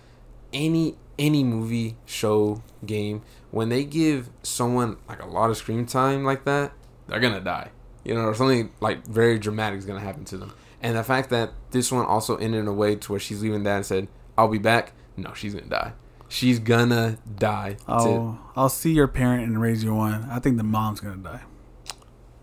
any 0.51 0.95
any 1.19 1.43
movie, 1.43 1.95
show, 2.05 2.61
game, 2.85 3.21
when 3.51 3.69
they 3.69 3.83
give 3.83 4.29
someone 4.41 4.97
like 5.07 5.21
a 5.21 5.27
lot 5.27 5.49
of 5.49 5.57
screen 5.57 5.85
time 5.85 6.23
like 6.23 6.45
that, 6.45 6.71
they're 7.07 7.19
gonna 7.19 7.39
die. 7.41 7.69
You 8.03 8.15
know, 8.15 8.21
or 8.21 8.33
something 8.35 8.71
like 8.81 9.05
very 9.07 9.37
dramatic 9.39 9.79
is 9.79 9.85
gonna 9.85 9.99
happen 9.99 10.25
to 10.25 10.37
them. 10.37 10.53
And 10.81 10.97
the 10.97 11.03
fact 11.03 11.29
that 11.29 11.51
this 11.71 11.91
one 11.91 12.05
also 12.05 12.35
ended 12.37 12.59
in 12.61 12.67
a 12.67 12.73
way 12.73 12.95
to 12.95 13.11
where 13.13 13.19
she's 13.19 13.41
leaving 13.41 13.63
dad 13.63 13.77
and 13.77 13.85
said, 13.85 14.07
"I'll 14.37 14.47
be 14.49 14.57
back." 14.57 14.91
No, 15.15 15.33
she's 15.33 15.53
gonna 15.53 15.67
die. 15.67 15.93
She's 16.27 16.59
gonna 16.59 17.17
die. 17.37 17.77
That's 17.87 18.05
it. 18.05 18.09
I'll 18.09 18.39
I'll 18.55 18.69
see 18.69 18.91
your 18.91 19.07
parent 19.07 19.43
and 19.43 19.61
raise 19.61 19.83
you 19.83 19.93
one. 19.93 20.27
I 20.29 20.39
think 20.39 20.57
the 20.57 20.63
mom's 20.63 20.99
gonna 20.99 21.17
die. 21.17 21.41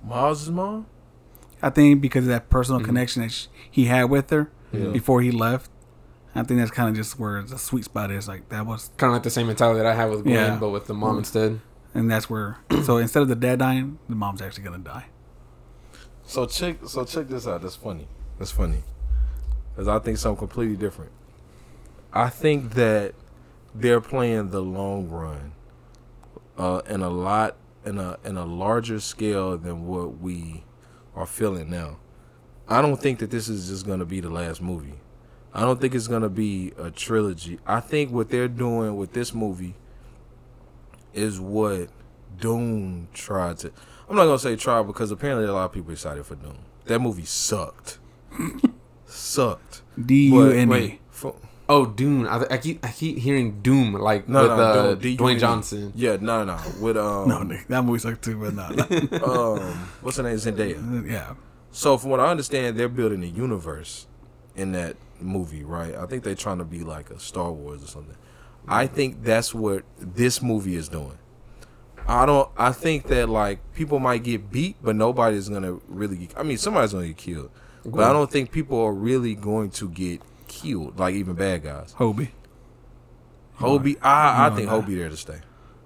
Miles' 0.05 0.49
mom? 0.51 0.87
I 1.63 1.69
think 1.71 2.01
because 2.01 2.25
of 2.25 2.29
that 2.31 2.49
personal 2.49 2.81
Mhm. 2.81 2.85
connection 2.87 3.23
that 3.23 3.31
sh- 3.33 3.47
he 3.71 3.85
had 3.87 4.05
with 4.05 4.31
her 4.31 4.51
Yeah. 4.73 4.89
before 4.91 5.21
he 5.21 5.31
left. 5.31 5.70
I 6.35 6.43
think 6.45 6.61
that's 6.61 6.71
kind 6.71 6.89
of 6.89 6.95
just 6.95 7.19
where 7.19 7.43
the 7.43 7.59
sweet 7.59 7.85
spot 7.85 8.11
is. 8.11 8.29
Like 8.29 8.49
that 8.51 8.65
was, 8.67 8.91
Kind 8.97 9.11
of 9.11 9.15
like 9.15 9.23
the 9.25 9.31
same 9.31 9.47
mentality 9.49 9.79
that 9.79 9.87
I 9.87 9.95
had 9.95 10.11
with 10.11 10.23
Gwen, 10.23 10.35
Yeah. 10.35 10.57
but 10.61 10.71
with 10.71 10.87
the 10.87 10.95
mom 10.95 11.17
Mm. 11.17 11.19
instead. 11.19 11.61
and 11.95 12.09
that's 12.11 12.31
where. 12.31 12.59
so 12.85 12.99
instead 12.99 13.23
of 13.23 13.29
the 13.29 13.35
dad 13.37 13.59
dying, 13.59 13.99
the 14.09 14.15
mom's 14.15 14.41
actually 14.41 14.63
gonna 14.65 14.79
die. 14.79 15.07
So 16.25 16.47
check 16.47 16.77
so 16.87 17.05
check 17.05 17.29
this 17.29 17.47
out. 17.47 17.63
That's 17.63 17.75
funny. 17.77 18.07
That's 18.39 18.53
funny. 18.53 18.85
Cause 19.77 19.89
I 19.89 19.99
think 19.99 20.19
something 20.19 20.39
completely 20.39 20.77
different. 20.77 21.11
I 22.13 22.29
think 22.29 22.75
that 22.75 23.15
they're 23.75 24.01
playing 24.01 24.51
the 24.51 24.61
long 24.61 25.09
run, 25.09 25.53
uh, 26.59 26.83
in 26.89 27.03
a 27.03 27.09
lot 27.11 27.57
in 27.85 27.99
a 27.99 28.19
in 28.25 28.37
a 28.37 28.45
larger 28.45 29.01
scale 29.01 29.57
than 29.59 29.87
what 29.87 30.19
we 30.21 30.65
are 31.17 31.27
feeling 31.27 31.71
now. 31.71 31.97
I 32.69 32.83
don't 32.83 33.01
think 33.01 33.19
that 33.19 33.31
this 33.31 33.49
is 33.49 33.69
just 33.69 33.85
gonna 33.87 34.05
be 34.05 34.21
the 34.21 34.31
last 34.31 34.61
movie. 34.63 35.01
I 35.53 35.63
don't 35.63 35.81
think 35.81 35.95
it's 35.95 36.07
gonna 36.07 36.29
be 36.29 36.73
a 36.79 36.91
trilogy. 36.91 37.59
I 37.67 37.81
think 37.81 38.13
what 38.13 38.29
they're 38.31 38.49
doing 38.49 38.97
with 38.97 39.13
this 39.13 39.35
movie 39.35 39.75
is 41.13 41.41
what 41.41 41.89
Doom 42.39 43.09
tried 43.13 43.59
to. 43.59 43.73
I'm 44.09 44.17
not 44.17 44.25
gonna 44.25 44.39
say 44.39 44.57
try 44.57 44.83
because 44.83 45.11
apparently 45.11 45.47
a 45.47 45.53
lot 45.53 45.65
of 45.65 45.73
people 45.73 45.93
excited 45.93 46.25
for 46.25 46.37
Doom. 46.37 46.59
That 46.87 47.01
movie 47.01 47.25
sucked. 47.25 47.99
sucked. 49.07 49.83
D 50.05 50.29
U 50.29 50.51
N 50.51 50.73
E. 50.73 51.01
Oh, 51.69 51.87
Doom! 51.87 52.27
I, 52.27 52.45
I 52.51 52.59
keep 52.59 52.85
I 52.85 52.91
keep 52.91 53.19
hearing 53.19 53.61
Doom 53.61 53.93
like 53.93 54.29
No, 54.29 54.43
with 54.43 54.51
no, 54.51 54.57
uh, 54.57 54.95
Doom, 54.97 55.17
Dwayne 55.17 55.39
Johnson. 55.39 55.93
Yeah, 55.95 56.17
no, 56.21 56.45
no, 56.45 56.59
with 56.81 56.97
um, 56.97 57.29
No, 57.29 57.45
Nick, 57.45 57.69
that 57.69 57.85
movie 57.85 58.01
sucked 58.01 58.25
too, 58.25 58.41
but 58.41 58.55
no, 58.55 58.69
no. 58.71 59.55
um, 59.57 59.89
what's 60.01 60.17
her 60.17 60.25
name? 60.25 60.35
Zendaya. 60.35 61.09
yeah. 61.09 61.35
So 61.71 61.97
from 61.97 62.11
what 62.11 62.19
I 62.19 62.27
understand, 62.27 62.77
they're 62.77 62.89
building 62.89 63.23
a 63.23 63.29
universe 63.29 64.09
in 64.61 64.73
that 64.73 64.97
movie, 65.21 65.65
right? 65.65 65.95
I 65.95 66.07
think 66.07 66.23
they're 66.25 66.35
trying 66.35 66.59
to 66.59 66.65
be 66.65 66.81
like 66.85 67.11
a 67.11 67.19
Star 67.19 67.51
Wars 67.53 67.83
or 67.83 67.87
something. 67.87 68.17
I 68.69 68.87
think 68.87 69.23
that's 69.23 69.55
what 69.55 69.85
this 69.99 70.43
movie 70.43 70.77
is 70.77 70.89
doing. 70.89 71.19
I 72.07 72.27
don't. 72.27 72.49
I 72.57 72.73
think 72.73 73.07
that 73.09 73.29
like 73.29 73.73
people 73.75 73.99
might 73.99 74.23
get 74.23 74.51
beat, 74.51 74.77
but 74.83 74.97
nobody's 74.97 75.49
gonna 75.49 75.79
really. 75.89 76.17
Get, 76.19 76.39
I 76.39 76.43
mean, 76.43 76.59
somebody's 76.59 76.93
gonna 76.93 77.09
get 77.09 77.17
killed, 77.17 77.51
but 77.85 78.05
I 78.05 78.13
don't 78.13 78.31
think 78.31 78.53
people 78.53 78.81
are 78.81 78.93
really 78.93 79.35
going 79.35 79.71
to 79.73 79.89
get 79.89 80.23
killed, 80.49 80.99
like 80.99 81.15
even 81.15 81.35
bad 81.35 81.63
guys. 81.63 81.95
Hobie. 81.99 82.31
Hobie, 83.59 83.97
I, 84.03 84.47
I 84.47 84.51
think. 84.51 84.69
Hobie 84.69 84.97
there 84.97 85.09
to 85.09 85.17
stay. 85.17 85.41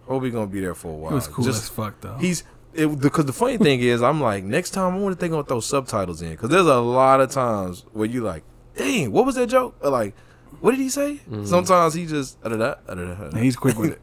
Hobie 0.08 0.32
gonna 0.32 0.46
be 0.46 0.60
there 0.60 0.74
for 0.74 0.88
a 0.88 0.94
while. 0.94 1.10
He 1.10 1.14
was 1.14 1.28
cool 1.28 1.44
Just- 1.44 1.64
as 1.64 1.68
fuck 1.68 2.00
though. 2.00 2.16
He's 2.18 2.44
it 2.74 3.00
because 3.00 3.26
the 3.26 3.32
funny 3.32 3.56
thing 3.56 3.80
is, 3.80 4.02
I'm 4.02 4.20
like, 4.20 4.44
next 4.44 4.70
time 4.70 4.94
I 4.94 4.96
wonder 4.96 5.12
if 5.12 5.18
they 5.18 5.28
gonna 5.28 5.44
throw 5.44 5.60
subtitles 5.60 6.22
in 6.22 6.30
because 6.30 6.50
there's 6.50 6.66
a 6.66 6.76
lot 6.80 7.20
of 7.20 7.30
times 7.30 7.84
where 7.92 8.06
you 8.08 8.22
like, 8.22 8.42
dang, 8.76 9.12
what 9.12 9.26
was 9.26 9.34
that 9.36 9.48
joke? 9.48 9.76
Or 9.80 9.90
like, 9.90 10.14
what 10.60 10.70
did 10.72 10.80
he 10.80 10.88
say? 10.88 11.20
Sometimes 11.44 11.94
he 11.94 12.06
just 12.06 12.40
da 12.42 12.48
da 12.50 12.56
da 12.56 12.94
da 12.94 13.24
And 13.26 13.38
he's 13.38 13.56
quick 13.56 13.78
with 13.78 13.92
it. 13.92 14.02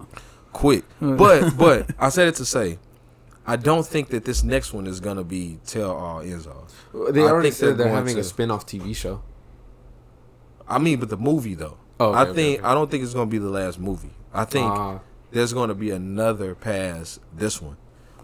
quick. 0.52 0.84
But 1.00 1.56
but 1.58 1.90
I 1.98 2.08
said 2.08 2.28
it 2.28 2.34
to 2.36 2.44
say, 2.44 2.78
I 3.46 3.56
don't 3.56 3.86
think 3.86 4.08
that 4.08 4.24
this 4.24 4.42
next 4.42 4.72
one 4.72 4.86
is 4.86 5.00
gonna 5.00 5.24
be 5.24 5.58
tell 5.66 5.90
all 5.92 6.20
ends 6.20 6.46
all. 6.46 6.66
They 7.12 7.22
I 7.22 7.26
already 7.26 7.48
think 7.50 7.54
said 7.54 7.66
they're 7.66 7.74
they're 7.76 7.86
going 7.86 7.96
having 7.96 8.18
a 8.18 8.24
spin-off 8.24 8.66
TV 8.66 8.94
show. 8.96 9.22
I 10.66 10.78
mean, 10.78 10.98
but 10.98 11.08
the 11.10 11.16
movie 11.18 11.54
though. 11.54 11.76
Oh, 12.00 12.10
okay, 12.10 12.18
I 12.30 12.34
think 12.34 12.58
okay. 12.60 12.66
I 12.68 12.74
don't 12.74 12.90
think 12.90 13.04
it's 13.04 13.14
gonna 13.14 13.30
be 13.30 13.38
the 13.38 13.50
last 13.50 13.78
movie. 13.78 14.10
I 14.32 14.44
think 14.44 14.66
Ah, 14.66 15.00
there's 15.30 15.52
going 15.52 15.68
to 15.68 15.74
be 15.76 15.90
another 15.90 16.54
pass 16.56 17.20
this 17.36 17.60
one 17.62 17.76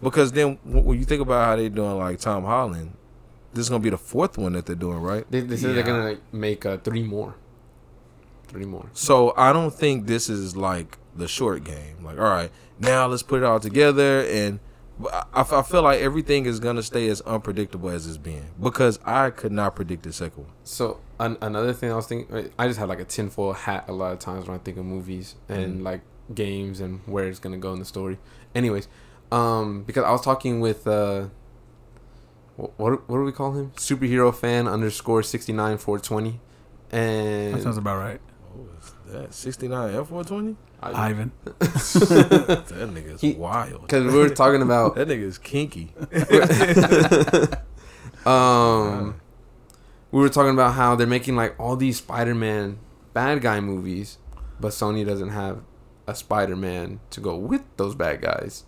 because 0.03 0.31
then 0.33 0.57
when 0.65 0.97
you 0.99 1.05
think 1.05 1.21
about 1.21 1.45
how 1.45 1.55
they're 1.55 1.69
doing 1.69 1.97
like 1.97 2.19
Tom 2.19 2.43
Holland, 2.43 2.93
this 3.53 3.63
is 3.63 3.69
going 3.69 3.81
to 3.81 3.83
be 3.83 3.89
the 3.89 3.97
fourth 3.97 4.37
one 4.37 4.53
that 4.53 4.65
they're 4.65 4.75
doing, 4.75 4.99
right? 5.01 5.25
they, 5.29 5.41
they 5.41 5.57
said 5.57 5.69
Yeah. 5.69 5.73
they're 5.75 5.83
gonna 5.83 6.17
make 6.31 6.65
uh, 6.65 6.77
three 6.77 7.03
more. 7.03 7.35
Three 8.47 8.65
more. 8.65 8.89
So 8.93 9.33
I 9.37 9.53
don't 9.53 9.73
think 9.73 10.07
this 10.07 10.29
is 10.29 10.55
like 10.57 10.97
the 11.15 11.27
short 11.27 11.63
game. 11.63 12.03
Like, 12.03 12.17
all 12.17 12.23
right, 12.25 12.51
now 12.79 13.07
let's 13.07 13.23
put 13.23 13.41
it 13.41 13.45
all 13.45 13.59
together, 13.59 14.21
and 14.27 14.59
I, 15.11 15.23
I 15.33 15.41
I 15.59 15.61
feel 15.63 15.81
like 15.83 15.99
everything 16.01 16.45
is 16.45 16.59
going 16.59 16.75
to 16.75 16.83
stay 16.83 17.07
as 17.07 17.21
unpredictable 17.21 17.89
as 17.89 18.07
it's 18.07 18.17
been 18.17 18.47
because 18.61 18.99
I 19.05 19.29
could 19.29 19.51
not 19.53 19.75
predict 19.75 20.03
the 20.03 20.11
second 20.13 20.43
one. 20.43 20.53
So 20.63 20.99
an- 21.19 21.37
another 21.41 21.71
thing 21.73 21.91
I 21.91 21.95
was 21.95 22.07
thinking, 22.07 22.51
I 22.59 22.67
just 22.67 22.79
have 22.79 22.89
like 22.89 22.99
a 22.99 23.05
tinfoil 23.05 23.53
hat 23.53 23.85
a 23.87 23.93
lot 23.93 24.11
of 24.13 24.19
times 24.19 24.47
when 24.47 24.55
I 24.55 24.59
think 24.59 24.77
of 24.77 24.85
movies 24.85 25.35
and 25.47 25.79
Mhm. 25.79 25.83
like 25.83 26.01
games 26.35 26.79
and 26.81 27.01
where 27.05 27.27
it's 27.27 27.39
gonna 27.39 27.57
go 27.57 27.71
in 27.73 27.79
the 27.79 27.85
story. 27.85 28.17
Anyways, 28.53 28.87
um, 29.31 29.83
because 29.83 30.03
I 30.03 30.11
was 30.11 30.21
talking 30.21 30.59
with 30.59 30.85
uh, 30.87 31.27
what 32.55 32.77
what, 32.79 33.09
what 33.09 33.17
do 33.17 33.23
we 33.23 33.31
call 33.31 33.53
him? 33.53 33.71
Superhero 33.75 34.33
fan 34.33 34.67
underscore 34.67 35.23
sixty 35.23 35.53
nine 35.53 35.77
four 35.77 35.99
twenty, 35.99 36.39
and 36.91 37.55
That 37.55 37.63
sounds 37.63 37.77
about 37.77 37.97
right. 37.97 38.21
Oh, 38.53 38.67
is 38.79 38.93
that 39.13 39.33
69 39.33 39.95
F 39.95 40.07
420? 40.09 40.57
Ivan. 40.83 41.31
That 41.45 42.91
nigga's 42.93 43.21
He- 43.21 43.33
wild. 43.33 43.81
because 43.83 44.11
we 44.11 44.19
were 44.19 44.29
talking 44.29 44.61
about 44.61 44.95
That 44.95 45.07
nigga's 45.07 45.37
kinky. 45.37 45.93
um, 48.25 49.19
we 50.11 50.19
were 50.19 50.29
talking 50.29 50.53
about 50.53 50.73
how 50.73 50.95
they're 50.95 51.07
making 51.07 51.35
like 51.35 51.59
all 51.59 51.75
these 51.75 51.97
Spider-Man 51.97 52.79
bad 53.13 53.41
guy 53.41 53.59
movies, 53.59 54.17
but 54.59 54.69
Sony 54.71 55.05
doesn't 55.05 55.29
have 55.29 55.61
a 56.07 56.15
Spider-Man 56.15 56.99
to 57.11 57.21
go 57.21 57.35
with 57.37 57.61
those 57.77 57.95
bad 57.95 58.21
guys. 58.21 58.65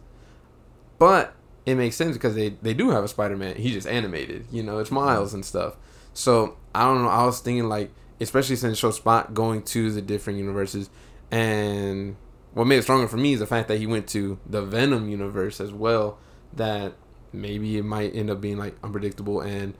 But 0.99 1.35
it 1.65 1.75
makes 1.75 1.95
sense 1.95 2.15
because 2.15 2.35
they 2.35 2.49
they 2.61 2.73
do 2.73 2.89
have 2.89 3.03
a 3.03 3.07
Spider-Man. 3.07 3.55
He's 3.55 3.73
just 3.73 3.87
animated, 3.87 4.45
you 4.51 4.63
know. 4.63 4.79
It's 4.79 4.91
Miles 4.91 5.33
and 5.33 5.45
stuff. 5.45 5.75
So 6.13 6.57
I 6.75 6.83
don't 6.83 7.03
know. 7.03 7.09
I 7.09 7.25
was 7.25 7.39
thinking 7.39 7.69
like, 7.69 7.91
especially 8.19 8.55
since 8.55 8.77
show 8.77 8.91
Spot 8.91 9.33
going 9.33 9.63
to 9.63 9.91
the 9.91 10.01
different 10.01 10.39
universes, 10.39 10.89
and 11.31 12.15
what 12.53 12.67
made 12.67 12.77
it 12.77 12.83
stronger 12.83 13.07
for 13.07 13.17
me 13.17 13.33
is 13.33 13.39
the 13.39 13.47
fact 13.47 13.67
that 13.69 13.77
he 13.77 13.87
went 13.87 14.07
to 14.09 14.39
the 14.45 14.61
Venom 14.61 15.09
universe 15.09 15.59
as 15.59 15.71
well. 15.71 16.17
That 16.53 16.93
maybe 17.31 17.77
it 17.77 17.83
might 17.83 18.15
end 18.15 18.29
up 18.29 18.39
being 18.39 18.57
like 18.57 18.75
unpredictable 18.83 19.41
and 19.41 19.73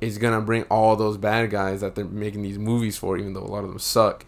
it's 0.00 0.16
gonna 0.18 0.40
bring 0.40 0.62
all 0.64 0.96
those 0.96 1.16
bad 1.16 1.50
guys 1.50 1.80
that 1.80 1.94
they're 1.94 2.04
making 2.04 2.42
these 2.42 2.58
movies 2.58 2.96
for, 2.96 3.18
even 3.18 3.32
though 3.32 3.42
a 3.42 3.46
lot 3.46 3.64
of 3.64 3.70
them 3.70 3.78
suck, 3.78 4.24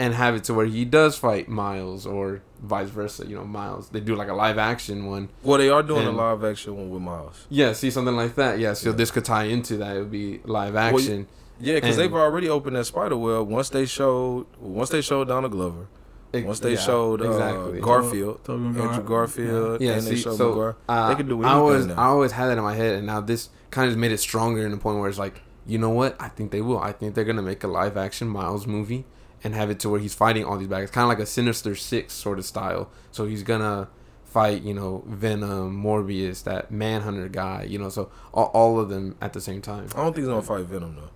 and 0.00 0.14
have 0.14 0.34
it 0.34 0.44
to 0.44 0.54
where 0.54 0.66
he 0.66 0.84
does 0.84 1.16
fight 1.16 1.48
Miles 1.48 2.06
or 2.06 2.42
vice 2.62 2.88
versa. 2.88 3.26
You 3.26 3.36
know, 3.36 3.44
Miles. 3.44 3.90
They 3.90 4.00
do 4.00 4.16
like 4.16 4.28
a 4.28 4.34
live 4.34 4.58
action 4.58 5.06
one. 5.06 5.28
Well, 5.42 5.58
they 5.58 5.68
are 5.68 5.82
doing 5.82 6.06
And- 6.08 6.16
a 6.16 6.20
live 6.24 6.42
action 6.42 6.76
one 6.76 6.90
with 6.90 7.02
Miles. 7.02 7.46
Yeah, 7.50 7.72
see 7.74 7.90
something 7.90 8.16
like 8.16 8.34
that. 8.36 8.58
Yeah, 8.58 8.72
so 8.72 8.90
Yeah. 8.90 8.96
this 8.96 9.10
could 9.10 9.24
tie 9.24 9.44
into 9.44 9.76
that. 9.76 9.96
It 9.96 9.98
would 10.00 10.10
be 10.10 10.40
live 10.44 10.74
Well, 10.74 10.82
action. 10.96 11.26
Yeah, 11.60 11.74
because 11.74 11.96
they've 11.98 12.12
already 12.12 12.48
opened 12.48 12.76
that 12.76 12.86
spider 12.86 13.16
web 13.16 13.46
once 13.48 13.68
they 13.68 13.84
showed 13.84 14.46
once 14.60 14.88
they 14.88 15.02
showed 15.02 15.28
Donald 15.28 15.52
Glover, 15.52 15.86
Ex- 16.32 16.46
once 16.46 16.60
they 16.60 16.72
yeah, 16.72 16.78
showed 16.80 17.20
uh, 17.20 17.30
exactly. 17.30 17.80
Garfield, 17.80 18.40
Tobey 18.44 18.64
Andrew 18.64 18.82
Maguire. 18.84 19.00
Garfield, 19.02 19.80
Yeah, 19.82 19.92
and 19.92 20.02
see, 20.02 20.10
they 20.10 20.16
showed 20.16 20.36
so 20.38 20.48
Maguire. 20.48 20.76
uh, 20.88 21.08
they 21.10 21.14
could 21.16 21.28
do 21.28 21.34
I 21.34 21.44
anything 21.44 21.58
always, 21.60 21.86
now. 21.86 21.94
I 21.98 22.04
always 22.06 22.32
had 22.32 22.46
that 22.48 22.56
in 22.56 22.64
my 22.64 22.74
head, 22.74 22.94
and 22.94 23.06
now 23.06 23.20
this 23.20 23.50
kind 23.70 23.84
of 23.86 23.90
just 23.92 23.98
made 24.00 24.12
it 24.12 24.20
stronger 24.20 24.64
in 24.64 24.70
the 24.70 24.78
point 24.78 24.98
where 25.00 25.08
it's 25.10 25.18
like, 25.18 25.42
you 25.66 25.76
know 25.76 25.90
what? 25.90 26.16
I 26.18 26.28
think 26.28 26.50
they 26.50 26.62
will. 26.62 26.78
I 26.78 26.92
think 26.92 27.14
they're 27.14 27.24
gonna 27.24 27.42
make 27.42 27.62
a 27.62 27.68
live 27.68 27.96
action 27.98 28.26
Miles 28.28 28.66
movie 28.66 29.04
and 29.42 29.54
have 29.54 29.70
it 29.70 29.80
to 29.80 29.88
where 29.88 30.00
he's 30.00 30.14
fighting 30.14 30.44
all 30.44 30.56
these 30.58 30.68
bad 30.68 30.80
guys, 30.80 30.90
kind 30.90 31.04
of 31.04 31.08
like 31.08 31.18
a 31.18 31.26
Sinister 31.26 31.74
Six 31.74 32.12
sort 32.12 32.38
of 32.38 32.44
style. 32.44 32.90
So 33.10 33.24
he's 33.26 33.42
gonna 33.42 33.88
fight, 34.24 34.62
you 34.62 34.74
know, 34.74 35.02
Venom, 35.06 35.82
Morbius, 35.82 36.44
that 36.44 36.70
Manhunter 36.70 37.28
guy, 37.28 37.64
you 37.64 37.78
know, 37.78 37.88
so 37.88 38.10
all, 38.32 38.46
all 38.54 38.78
of 38.78 38.88
them 38.88 39.16
at 39.20 39.32
the 39.32 39.40
same 39.40 39.60
time. 39.62 39.88
I 39.94 39.96
don't 40.02 40.06
think 40.14 40.18
he's 40.18 40.26
gonna 40.28 40.42
fight 40.42 40.64
Venom 40.66 40.96
though. 40.96 41.10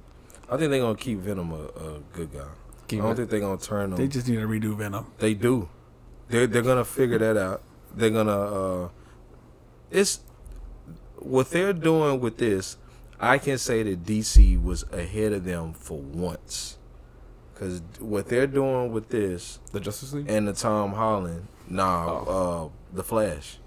I 0.53 0.57
think 0.59 0.71
they're 0.71 0.81
gonna 0.81 0.97
keep 0.97 1.19
Venom 1.19 1.53
a, 1.53 1.65
a 1.65 2.01
good 2.13 2.33
guy. 2.33 2.47
Keep 2.89 3.01
I 3.01 3.03
don't 3.03 3.13
it- 3.13 3.17
think 3.17 3.31
they're 3.31 3.41
gonna 3.41 3.57
turn 3.61 3.91
him. 3.93 3.97
They 3.97 4.09
just 4.09 4.29
need 4.29 4.37
to 4.37 4.47
redo 4.47 4.77
Venom. 4.77 5.07
They 5.19 5.35
do. 5.35 5.69
They're 6.29 6.47
they're 6.47 6.63
gonna 6.63 6.85
figure 6.85 7.19
that 7.19 7.37
out. 7.37 7.63
They're 7.95 8.11
gonna. 8.11 8.31
uh 8.85 8.89
It's 9.91 10.21
what 11.17 11.51
they're 11.51 11.73
doing 11.73 12.21
with 12.21 12.39
this. 12.39 12.77
I 13.21 13.39
can 13.39 13.59
say 13.59 13.83
that 13.85 14.05
DC 14.05 14.61
was 14.63 14.85
ahead 14.93 15.33
of 15.33 15.45
them 15.45 15.73
for 15.73 15.99
once, 15.99 16.77
because 17.55 17.81
what 18.01 18.29
they're 18.29 18.47
doing 18.47 18.93
with 18.93 19.09
this 19.09 19.61
the 19.73 19.81
Justice 19.81 20.13
League. 20.13 20.27
and 20.29 20.49
the 20.49 20.53
Tom 20.53 20.93
Holland, 20.93 21.47
nah, 21.69 22.19
uh, 22.23 22.69
the 22.93 23.05
Flash, 23.05 23.59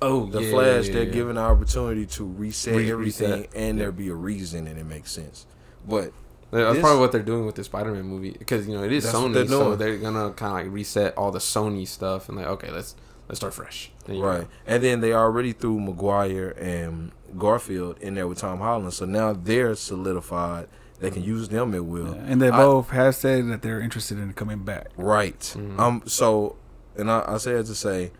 oh, 0.00 0.26
the 0.26 0.40
yeah, 0.42 0.50
Flash, 0.50 0.86
yeah, 0.86 0.92
they're 0.94 1.02
yeah. 1.04 1.12
giving 1.12 1.34
the 1.34 1.40
opportunity 1.40 2.06
to 2.06 2.24
reset 2.24 2.76
Re- 2.76 2.90
everything, 2.90 3.30
reset, 3.30 3.50
and 3.54 3.80
there 3.80 3.92
be 3.92 4.08
a 4.08 4.14
reason, 4.14 4.66
and 4.66 4.78
it 4.78 4.84
makes 4.84 5.10
sense. 5.12 5.46
But 5.86 6.12
That's 6.50 6.74
This- 6.74 6.80
probably 6.82 7.00
what 7.00 7.12
they're 7.12 7.22
doing 7.22 7.44
with 7.44 7.56
the 7.56 7.64
Spider-Man 7.64 8.04
movie 8.04 8.30
because 8.38 8.68
you 8.68 8.76
know 8.76 8.84
it 8.84 8.92
is 8.92 9.04
Sony, 9.04 9.34
they're 9.34 9.46
so 9.48 9.74
they're 9.76 9.96
gonna 9.98 10.30
kind 10.30 10.60
of 10.60 10.66
like 10.66 10.72
reset 10.74 11.16
all 11.18 11.30
the 11.32 11.40
Sony 11.40 11.86
stuff 11.86 12.28
and 12.28 12.38
like 12.38 12.46
okay, 12.46 12.70
let's 12.70 12.94
let's 13.28 13.40
start 13.40 13.52
fresh. 13.52 13.90
There 14.04 14.14
you 14.14 14.22
go. 14.22 14.28
Right. 14.28 14.46
And 14.66 14.82
then 14.82 15.00
they 15.00 15.12
already 15.12 15.52
threw 15.52 15.80
Maguire 15.80 16.50
and 16.50 17.10
Garfield 17.36 17.98
in 18.00 18.14
there 18.14 18.28
with 18.28 18.38
Tom 18.38 18.58
Holland. 18.60 18.94
So 18.94 19.04
now 19.04 19.32
they're 19.32 19.74
solidified. 19.74 20.68
They 21.00 21.10
can 21.10 21.22
use 21.22 21.48
them 21.48 21.74
at 21.74 21.84
will. 21.84 22.14
Yeah, 22.14 22.22
and 22.26 22.40
they 22.40 22.48
I- 22.48 22.56
both 22.56 22.90
have 22.90 23.14
said 23.14 23.48
that 23.48 23.62
they're 23.62 23.80
interested 23.80 24.18
in 24.18 24.32
coming 24.32 24.60
back. 24.64 24.88
Right. 24.96 25.38
Mhm. 25.40 25.78
Um 25.78 26.02
so 26.06 26.56
and 26.96 27.10
I, 27.10 27.24
I 27.26 27.36
said 27.38 27.66
to 27.66 27.74
say, 27.74 28.12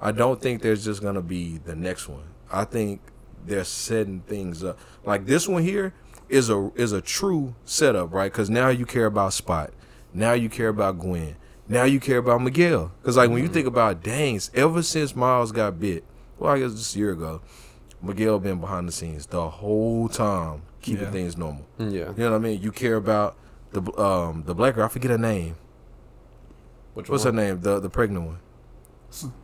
I 0.00 0.10
don't 0.12 0.40
think 0.42 0.60
there's 0.62 0.84
just 0.84 1.00
gonna 1.02 1.22
be 1.22 1.58
the 1.58 1.76
next 1.76 2.08
one. 2.08 2.24
I 2.52 2.64
think 2.64 3.00
they're 3.46 3.64
setting 3.64 4.20
things 4.26 4.64
up. 4.64 4.78
Like 5.04 5.26
this 5.26 5.46
one 5.48 5.62
here 5.62 5.94
is 6.28 6.50
a 6.50 6.70
is 6.74 6.92
a 6.92 7.00
true 7.00 7.54
setup, 7.64 8.12
right? 8.12 8.32
Because 8.32 8.50
now 8.50 8.68
you 8.68 8.84
care 8.86 9.06
about 9.06 9.32
Spot. 9.32 9.70
Now 10.12 10.32
you 10.32 10.48
care 10.48 10.68
about 10.68 10.98
Gwen. 10.98 11.36
Now 11.68 11.84
you 11.84 12.00
care 12.00 12.18
about 12.18 12.42
Miguel. 12.42 12.92
Because 13.00 13.16
like 13.16 13.30
when 13.30 13.42
you 13.42 13.48
think 13.48 13.66
about 13.66 14.02
Dangs, 14.02 14.50
ever 14.54 14.82
since 14.82 15.14
Miles 15.14 15.52
got 15.52 15.78
bit, 15.80 16.04
well, 16.38 16.52
I 16.52 16.58
guess 16.58 16.72
just 16.74 16.94
a 16.96 16.98
year 16.98 17.12
ago, 17.12 17.40
Miguel 18.02 18.38
been 18.38 18.60
behind 18.60 18.88
the 18.88 18.92
scenes 18.92 19.26
the 19.26 19.48
whole 19.48 20.08
time, 20.08 20.62
keeping 20.84 21.04
Yeah. 21.04 21.10
things 21.10 21.36
normal. 21.36 21.66
Yeah. 21.78 21.86
You 21.88 22.14
know 22.16 22.30
what 22.32 22.36
I 22.36 22.38
mean? 22.38 22.60
You 22.60 22.70
care 22.72 22.96
about 22.96 23.36
the 23.72 23.80
um 24.00 24.44
the 24.46 24.54
black 24.54 24.74
girl. 24.74 24.84
I 24.84 24.88
forget 24.88 25.10
her 25.10 25.18
name. 25.18 25.56
Which 26.94 27.08
What's 27.08 27.24
one? 27.24 27.34
her 27.36 27.42
name? 27.44 27.60
The 27.60 27.80
the 27.80 27.90
pregnant 27.90 28.26
one. 28.26 28.38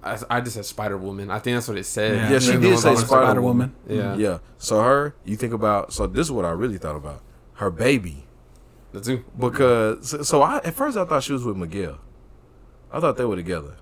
I, 0.02 0.18
I 0.28 0.40
just 0.40 0.56
said 0.56 0.64
Spider 0.64 0.96
Woman. 0.98 1.30
I 1.30 1.38
think 1.38 1.56
that's 1.56 1.68
what 1.68 1.78
it 1.78 1.84
said. 1.86 2.16
Yeah, 2.16 2.30
Yeah, 2.32 2.38
she 2.40 2.52
did 2.56 2.76
say 2.78 2.94
Spider 2.96 3.06
Spider 3.06 3.42
Woman. 3.42 3.72
Woman. 3.86 3.98
Yeah. 3.98 4.16
Yeah. 4.16 4.38
So 4.58 4.82
her, 4.82 5.14
you 5.24 5.36
think 5.36 5.52
about. 5.52 5.92
So 5.92 6.06
this 6.08 6.26
is 6.26 6.32
what 6.32 6.44
I 6.44 6.50
really 6.50 6.76
thought 6.78 6.96
about. 6.96 7.22
Her 7.54 7.70
baby, 7.70 8.24
The 8.92 9.00
two. 9.00 9.24
because 9.38 10.08
so, 10.10 10.22
so 10.22 10.42
I 10.42 10.56
at 10.58 10.74
first 10.74 10.96
I 10.96 11.04
thought 11.04 11.22
she 11.22 11.32
was 11.32 11.44
with 11.44 11.56
Miguel. 11.56 11.98
I 12.92 12.98
thought 13.00 13.16
they 13.16 13.24
were 13.24 13.36
together. 13.36 13.76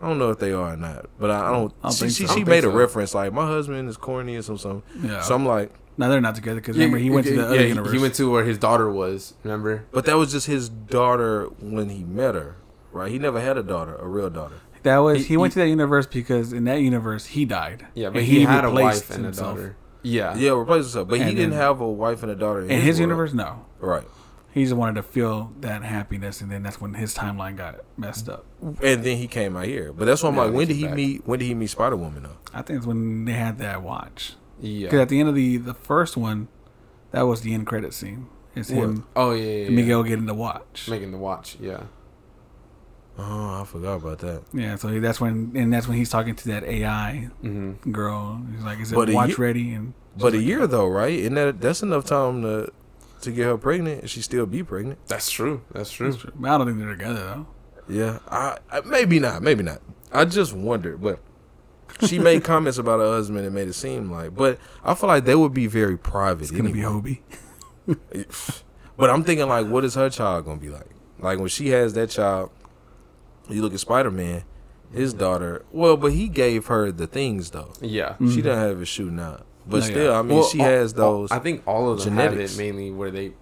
I 0.00 0.08
don't 0.08 0.18
know 0.18 0.30
if 0.30 0.38
they 0.38 0.52
are 0.52 0.72
or 0.72 0.76
not, 0.76 1.06
but 1.20 1.30
I, 1.30 1.48
I 1.48 1.52
don't. 1.52 1.72
I 1.82 1.88
don't 1.88 1.92
she 1.92 1.98
think 2.00 2.12
she, 2.12 2.26
so. 2.26 2.32
I 2.32 2.34
she 2.34 2.40
don't 2.40 2.48
made 2.48 2.60
think 2.62 2.72
a 2.72 2.74
so. 2.74 2.78
reference 2.78 3.14
like 3.14 3.32
my 3.32 3.46
husband 3.46 3.88
is 3.88 3.96
corny 3.96 4.36
or 4.36 4.42
something. 4.42 4.82
something. 4.92 5.10
Yeah. 5.10 5.20
So 5.22 5.34
I'm 5.36 5.44
like, 5.46 5.70
no, 5.98 6.08
they're 6.08 6.20
not 6.20 6.34
together 6.36 6.60
because 6.60 6.76
remember 6.76 6.96
he 6.98 7.10
went 7.10 7.26
to 7.26 7.34
the 7.34 7.42
yeah, 7.42 7.46
other 7.48 7.60
he- 7.60 7.68
universe. 7.68 7.92
He 7.92 7.98
went 7.98 8.14
to 8.14 8.30
where 8.30 8.44
his 8.44 8.56
daughter 8.58 8.90
was. 8.90 9.34
Remember? 9.42 9.84
but 9.92 10.04
that 10.06 10.16
was 10.16 10.32
just 10.32 10.46
his 10.46 10.68
daughter 10.68 11.46
when 11.60 11.90
he 11.90 12.04
met 12.04 12.34
her, 12.34 12.56
right? 12.92 13.10
He 13.10 13.18
never 13.18 13.40
had 13.40 13.56
a 13.58 13.62
daughter, 13.62 13.94
a 13.96 14.06
real 14.08 14.30
daughter. 14.30 14.56
that 14.84 14.98
was 14.98 15.18
he- 15.18 15.24
he, 15.24 15.36
went 15.36 15.52
he- 15.52 15.60
to 15.60 15.64
that 15.64 15.68
universe 15.68 16.06
because 16.06 16.52
in 16.52 16.64
that 16.64 16.80
universe 16.80 17.26
he 17.26 17.44
died. 17.44 17.86
Yeah, 17.94 18.08
but 18.10 18.18
And 18.18 18.26
he, 18.26 18.42
had 18.44 18.64
a 18.64 18.68
replaced 18.68 19.08
wife 19.08 19.16
and 19.16 19.24
a 19.24 19.28
himself. 19.28 19.56
daughter. 19.56 19.76
Yeah. 20.02 20.36
Yeah, 20.36 20.52
replace 20.52 20.84
himself, 20.84 21.08
but 21.08 21.18
he 21.18 21.24
And 21.24 21.36
didn't 21.36 21.50
then- 21.50 21.58
have 21.60 21.80
a 21.80 21.90
wife 21.90 22.22
and 22.22 22.30
a 22.32 22.36
daughter 22.36 22.60
in, 22.62 22.70
In 22.70 22.80
his 22.80 22.96
world. 22.96 23.00
universe, 23.00 23.34
no. 23.34 23.66
right? 23.80 24.04
He 24.50 24.64
just 24.64 24.74
wanted 24.76 24.94
to 24.94 25.02
feel 25.02 25.52
that 25.60 25.82
happiness, 25.84 26.40
and 26.40 26.50
then 26.50 26.62
that's 26.62 26.80
when 26.80 26.94
his 26.94 27.14
timeline 27.14 27.56
got 27.56 27.80
messed 27.96 28.28
up. 28.28 28.44
And 28.82 29.04
then 29.04 29.16
he 29.18 29.26
came 29.26 29.56
out 29.56 29.66
here, 29.66 29.92
but 29.92 30.06
that's 30.06 30.22
why 30.22 30.30
I'm 30.30 30.36
Yeah, 30.36 30.40
like, 30.42 30.50
he 30.52 30.56
when 30.56 30.66
did 30.68 30.72
came 30.74 30.78
he 30.80 30.86
back. 30.86 30.96
meet? 30.96 31.26
When 31.26 31.38
did 31.38 31.44
he 31.46 31.54
meet 31.54 31.70
Spider 31.70 31.96
Woman 31.96 32.22
though? 32.22 32.36
I 32.54 32.62
think 32.62 32.78
it's 32.78 32.86
when 32.86 33.24
they 33.26 33.32
had 33.32 33.58
that 33.58 33.82
watch. 33.82 34.34
Yeah. 34.60 34.86
Because 34.86 35.00
at 35.00 35.08
the 35.08 35.20
end 35.20 35.28
of 35.28 35.34
the 35.34 35.56
the 35.58 35.74
first 35.74 36.16
one, 36.16 36.48
that 37.12 37.22
was 37.22 37.40
the 37.42 37.54
end 37.54 37.66
credit 37.66 37.92
scene. 37.94 38.28
It's 38.54 38.70
him, 38.70 39.06
Oh 39.14 39.32
yeah. 39.32 39.44
yeah, 39.44 39.64
yeah. 39.64 39.70
Miguel 39.70 40.02
getting 40.02 40.26
the 40.26 40.34
watch. 40.34 40.88
making 40.88 41.12
the 41.12 41.18
watch. 41.18 41.56
Yeah. 41.60 41.84
Oh, 43.20 43.60
I 43.62 43.64
forgot 43.64 43.94
about 43.96 44.18
that. 44.20 44.42
Yeah, 44.52 44.76
so 44.76 45.00
that's 45.00 45.20
when, 45.20 45.50
and 45.56 45.72
that's 45.72 45.88
when 45.88 45.96
he's 45.96 46.08
talking 46.10 46.36
to 46.36 46.48
that 46.48 46.62
AI 46.64 47.30
Mm-hmm. 47.42 47.90
girl. 47.90 48.40
He's 48.54 48.62
like, 48.64 48.78
"Is 48.78 48.92
it 48.92 48.94
But 48.94 49.10
watch 49.10 49.30
ye- 49.30 49.34
ready?" 49.36 49.72
And 49.74 49.92
she's 50.14 50.22
But 50.22 50.34
a 50.34 50.36
like, 50.36 50.46
year 50.46 50.66
though, 50.68 50.86
right? 50.86 51.12
Isn't 51.18 51.34
that 51.34 51.60
that's 51.60 51.82
enough 51.82 52.04
time 52.04 52.42
to 52.42 52.72
to 53.22 53.30
get 53.32 53.46
her 53.46 53.58
pregnant 53.58 54.02
and 54.02 54.10
she 54.10 54.22
still 54.22 54.46
be 54.46 54.62
pregnant? 54.62 54.98
That's 55.08 55.30
true. 55.30 55.62
That's 55.72 55.90
true. 55.90 56.10
That's 56.10 56.22
true. 56.22 56.32
But 56.36 56.50
I 56.50 56.58
don't 56.58 56.66
think 56.68 56.78
they're 56.78 56.90
together 56.90 57.14
though. 57.24 57.46
Yeah, 57.88 58.18
I, 58.28 58.58
I 58.70 58.80
maybe 58.82 59.18
not, 59.18 59.42
maybe 59.42 59.64
not. 59.64 59.80
I 60.12 60.24
just 60.24 60.52
wondered, 60.52 61.00
but 61.02 61.18
she 62.06 62.18
made 62.18 62.44
comments 62.44 62.78
about 62.78 63.00
her 63.00 63.06
husband 63.06 63.44
and 63.44 63.54
made 63.54 63.68
it 63.68 63.72
seem 63.74 64.10
like. 64.10 64.34
But 64.36 64.58
I 64.84 64.94
feel 64.94 65.08
like 65.08 65.24
they 65.24 65.34
would 65.34 65.54
be 65.54 65.66
very 65.66 65.96
private. 65.98 66.42
It's 66.42 66.50
gonna 66.50 66.68
anyway. 66.70 67.00
be 67.02 67.22
Hobie. 67.86 68.62
But 68.96 69.10
I'm 69.10 69.22
thinking 69.22 69.48
like, 69.48 69.68
what 69.68 69.84
is 69.84 69.94
her 69.94 70.10
child 70.10 70.44
gonna 70.44 70.58
be 70.60 70.70
like? 70.70 70.88
Like 71.20 71.38
when 71.38 71.48
she 71.48 71.68
has 71.68 71.94
that 71.94 72.10
child, 72.10 72.50
you 73.48 73.62
look 73.62 73.72
at 73.72 73.78
Spider 73.80 74.10
Man, 74.10 74.42
his 74.92 75.14
daughter. 75.14 75.64
Well, 75.70 75.96
but 75.96 76.12
he 76.12 76.28
gave 76.28 76.66
her 76.66 76.90
the 76.90 77.06
things 77.06 77.50
though. 77.52 77.72
Yeah. 77.80 78.10
Mm-hmm. 78.14 78.30
She 78.34 78.42
doesn't 78.42 78.62
have 78.68 78.82
it 78.82 78.86
shooting 78.86 79.20
out. 79.20 79.46
But 79.66 79.78
No, 79.80 79.84
yeah. 79.86 79.90
still, 79.92 80.14
I 80.14 80.22
mean, 80.22 80.38
Well, 80.38 80.48
she 80.48 80.58
all- 80.60 80.66
has 80.66 80.94
those. 80.94 81.30
I 81.30 81.38
think 81.38 81.62
all 81.66 81.90
of 81.92 81.98
them 81.98 82.08
genetics. 82.16 82.52
have 82.56 82.60
it 82.60 82.64
mainly 82.72 82.90
where 82.90 83.10
they, 83.12 83.34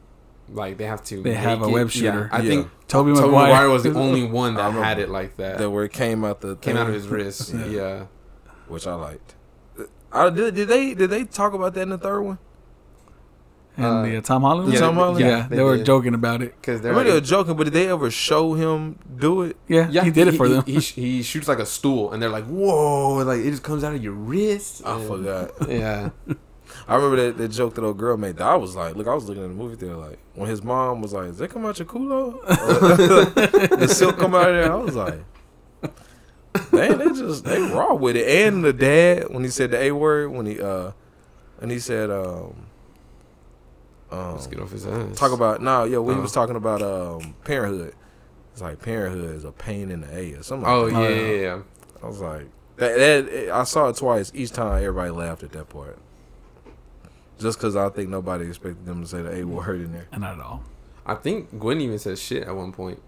like, 0.50 0.76
they 0.76 0.84
have 0.84 1.02
to. 1.04 1.22
They 1.22 1.32
have 1.34 1.62
a 1.62 1.66
it- 1.68 1.70
web 1.72 1.86
yeah, 1.86 1.90
shooter. 1.90 2.28
I 2.32 2.40
Yeah. 2.42 2.48
think 2.50 2.70
Tobey 2.88 3.12
Tobey 3.14 3.26
Maguire. 3.28 3.46
Maguire 3.48 3.68
was 3.70 3.82
the 3.84 3.94
only 3.94 4.24
one 4.28 4.54
that 4.56 4.72
had 4.72 4.98
it 4.98 5.08
like 5.08 5.36
that. 5.38 5.56
that 5.58 5.70
where 5.70 5.84
it 5.84 5.92
came 5.92 6.22
out 6.24 6.40
the 6.42 6.56
Came 6.56 6.74
thing, 6.74 6.82
out 6.82 6.88
of 6.88 6.94
his 6.94 7.08
wrist. 7.08 7.54
Yeah. 7.54 7.66
yeah. 7.66 8.06
Which 8.68 8.86
I 8.86 8.94
liked. 8.94 9.34
I, 10.12 10.30
did, 10.30 10.54
did 10.54 10.68
they 10.68 10.94
did 10.94 11.10
they 11.10 11.24
talk 11.24 11.52
about 11.52 11.74
that 11.74 11.82
in 11.82 11.90
the 11.90 11.98
third 11.98 12.22
one? 12.22 12.38
And 13.76 13.84
Uh, 13.84 14.02
the 14.02 14.16
uh, 14.16 14.20
Tom 14.22 14.42
Holland. 14.42 14.72
yeah. 14.72 14.78
Tom 14.80 14.94
Holland? 14.94 15.20
Yeah, 15.20 15.28
Yeah, 15.28 15.46
they, 15.48 15.56
they 15.56 15.62
were 15.62 15.76
did. 15.76 15.84
joking 15.84 16.14
about 16.14 16.40
it. 16.42 16.54
Because 16.58 16.80
they're. 16.80 16.94
they 16.94 17.12
were 17.12 17.20
joking, 17.20 17.56
but 17.56 17.64
did 17.64 17.74
they 17.74 17.88
ever 17.88 18.10
show 18.10 18.54
him 18.54 18.98
do 19.18 19.42
it? 19.42 19.56
Yeah, 19.68 19.88
yeah, 19.90 20.04
he 20.04 20.10
did 20.10 20.28
it 20.28 20.32
for 20.36 20.48
them. 20.48 20.64
He, 20.64 20.80
sh- 20.80 20.94
he 20.94 21.22
shoots 21.22 21.46
like 21.48 21.58
a 21.58 21.66
stool, 21.66 22.12
and 22.12 22.22
they're 22.22 22.30
like, 22.30 22.46
"Whoa!" 22.46 23.16
Like 23.24 23.40
it 23.40 23.50
just 23.50 23.62
comes 23.62 23.84
out 23.84 23.94
of 23.94 24.02
your 24.02 24.14
wrist. 24.14 24.82
I 24.86 24.96
and- 24.96 25.06
forgot. 25.06 25.50
Yeah. 25.68 26.10
I 26.88 26.94
remember 26.96 27.16
that, 27.16 27.36
that 27.38 27.48
joke 27.48 27.74
that 27.74 27.84
old 27.84 27.98
girl 27.98 28.16
made. 28.16 28.36
That 28.38 28.46
I 28.48 28.54
was 28.56 28.74
like, 28.76 28.96
look, 28.96 29.06
I 29.08 29.14
was 29.14 29.24
looking 29.28 29.42
at 29.44 29.48
the 29.48 29.54
movie 29.54 29.76
theater 29.76 29.96
like 29.96 30.18
when 30.34 30.48
his 30.48 30.62
mom 30.64 31.02
was 31.02 31.12
like, 31.12 31.26
"Does 31.26 31.38
that 31.38 31.50
come 31.50 31.66
out 31.66 31.78
your 31.78 31.86
culo?" 31.86 32.40
the 33.78 33.88
silk 33.88 34.16
come 34.18 34.34
out 34.34 34.48
of 34.48 34.54
there. 34.54 34.72
I 34.72 34.76
was 34.76 34.94
like, 34.96 35.20
man, 36.76 36.98
they 36.98 37.04
just 37.06 37.44
they 37.44 37.60
raw 37.60 37.94
with 37.94 38.16
it. 38.16 38.26
And 38.46 38.64
the 38.64 38.72
dad 38.72 39.28
when 39.30 39.42
he 39.44 39.50
said 39.50 39.70
the 39.70 39.80
a 39.82 39.92
word 39.92 40.30
when 40.30 40.46
he 40.46 40.60
uh 40.60 40.92
and 41.60 41.70
he 41.70 41.78
said 41.78 42.10
um 42.10 42.66
um 44.10 44.32
Let's 44.34 44.46
get 44.46 44.60
off 44.60 44.70
his 44.70 44.86
ass. 44.86 45.16
talk 45.16 45.32
about 45.32 45.60
no 45.62 45.84
yeah 45.84 45.98
when 45.98 46.14
he 46.16 46.18
Oh. 46.20 46.22
was 46.22 46.32
talking 46.32 46.56
about 46.56 46.82
um 46.82 47.34
parenthood. 47.44 47.94
It's 48.52 48.62
like 48.62 48.80
parenthood 48.80 49.34
is 49.34 49.44
a 49.44 49.52
pain 49.52 49.90
in 49.90 50.00
the 50.00 50.16
a 50.16 50.32
or 50.34 50.42
something. 50.42 50.68
Oh 50.68 50.84
like 50.84 50.92
yeah, 50.94 51.00
that. 51.00 51.06
Oh, 51.06 51.10
yeah. 51.14 51.30
yeah, 51.32 51.40
yeah. 51.42 51.62
I 52.02 52.06
was 52.06 52.20
like, 52.20 52.46
that, 52.76 52.96
that, 52.98 53.50
I 53.52 53.64
saw 53.64 53.88
it 53.88 53.96
twice. 53.96 54.30
Each 54.34 54.50
time, 54.52 54.78
everybody 54.82 55.10
laughed 55.10 55.42
at 55.42 55.52
that 55.52 55.68
part. 55.68 55.98
Just 57.38 57.58
because 57.58 57.74
I 57.76 57.88
think 57.90 58.08
nobody 58.08 58.46
expected 58.46 58.86
them 58.86 59.02
to 59.02 59.08
say 59.08 59.20
the 59.22 59.34
A 59.40 59.44
word 59.44 59.80
in 59.80 59.92
there. 59.92 60.06
Not 60.16 60.34
at 60.38 60.40
all. 60.44 60.62
I 61.04 61.14
think 61.14 61.58
Gwen 61.58 61.80
even 61.80 61.98
said 61.98 62.18
shit 62.18 62.44
at 62.44 62.54
one 62.56 62.72
point. 62.72 63.02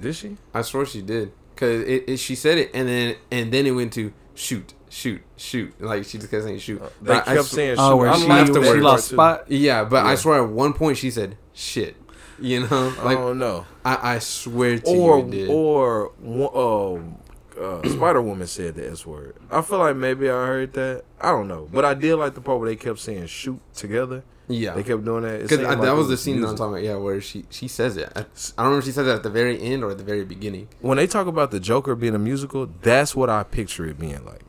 Did 0.00 0.14
she? 0.16 0.36
I 0.54 0.62
swear 0.62 0.86
she 0.86 1.02
did. 1.02 1.32
Because 1.60 1.82
it, 1.82 2.04
it 2.08 2.16
she 2.18 2.34
said 2.34 2.56
it 2.58 2.70
and 2.72 2.88
then 2.88 3.16
and 3.30 3.52
then 3.52 3.66
it 3.66 3.72
went 3.72 3.92
to 3.92 4.12
shoot 4.34 4.72
shoot 4.88 5.20
shoot 5.36 5.78
like 5.80 6.04
she 6.06 6.16
just 6.18 6.30
kept 6.30 6.44
saying 6.44 6.58
shoot. 6.58 6.80
They 7.02 7.08
But 7.14 7.28
I 7.28 7.34
kept 7.36 7.48
sw- 7.48 7.50
saying 7.52 7.76
Oh, 7.78 7.90
shoot. 7.92 7.96
where 7.98 8.08
I 8.10 8.16
she, 8.18 8.26
laughed 8.26 8.52
the 8.54 8.60
at 8.60 8.66
she 8.74 8.80
lost 8.80 9.08
too. 9.10 9.16
spot. 9.16 9.50
Yeah, 9.50 9.84
but 9.84 10.06
I 10.06 10.14
swear 10.14 10.42
at 10.42 10.48
one 10.48 10.72
point 10.72 10.96
she 10.98 11.10
said 11.10 11.36
shit. 11.52 11.96
You 12.40 12.60
know, 12.66 12.94
I 12.98 13.04
like 13.04 13.18
don't 13.18 13.38
know. 13.38 13.66
I, 13.84 14.14
I 14.14 14.18
swear 14.20 14.78
to 14.78 14.90
Or 14.90 15.18
you, 15.18 15.24
it 15.26 15.30
did. 15.30 15.50
or 15.50 16.12
um, 16.24 17.18
uh, 17.60 17.82
Spider 17.88 18.22
Woman 18.22 18.46
said 18.46 18.76
the 18.76 18.90
S 18.90 19.04
word. 19.04 19.36
I 19.50 19.60
feel 19.60 19.78
like 19.78 19.94
maybe 19.96 20.30
I 20.30 20.46
heard 20.46 20.72
that. 20.72 21.04
I 21.20 21.30
don't 21.32 21.48
know, 21.48 21.68
but 21.70 21.84
I 21.84 21.92
did 21.92 22.16
like 22.16 22.34
the 22.34 22.40
part 22.40 22.58
where 22.60 22.68
they 22.70 22.76
kept 22.76 22.98
saying 22.98 23.26
shoot 23.26 23.60
together. 23.74 24.22
Yeah, 24.50 24.74
They 24.74 24.82
kept 24.82 25.04
doing 25.04 25.22
that. 25.22 25.34
It 25.34 25.42
because 25.48 25.58
that 25.58 25.92
was 25.94 26.08
the 26.08 26.16
scene 26.16 26.40
that 26.40 26.48
I'm 26.48 26.56
talking 26.56 26.74
about. 26.74 26.82
Yeah, 26.82 26.96
where 26.96 27.20
she 27.20 27.44
she 27.50 27.68
says 27.68 27.96
it. 27.96 28.10
I, 28.14 28.20
I 28.20 28.22
don't 28.22 28.56
remember 28.58 28.78
if 28.78 28.84
she 28.84 28.92
says 28.92 29.06
it 29.06 29.10
at 29.10 29.22
the 29.22 29.30
very 29.30 29.60
end 29.60 29.84
or 29.84 29.90
at 29.90 29.98
the 29.98 30.04
very 30.04 30.24
beginning. 30.24 30.68
when 30.80 30.96
they 30.96 31.06
talk 31.06 31.26
about 31.26 31.50
the 31.50 31.60
Joker 31.60 31.94
being 31.94 32.14
a 32.14 32.18
musical, 32.18 32.68
that's 32.82 33.14
what 33.14 33.30
I 33.30 33.42
picture 33.44 33.86
it 33.86 33.98
being 33.98 34.24
like. 34.24 34.42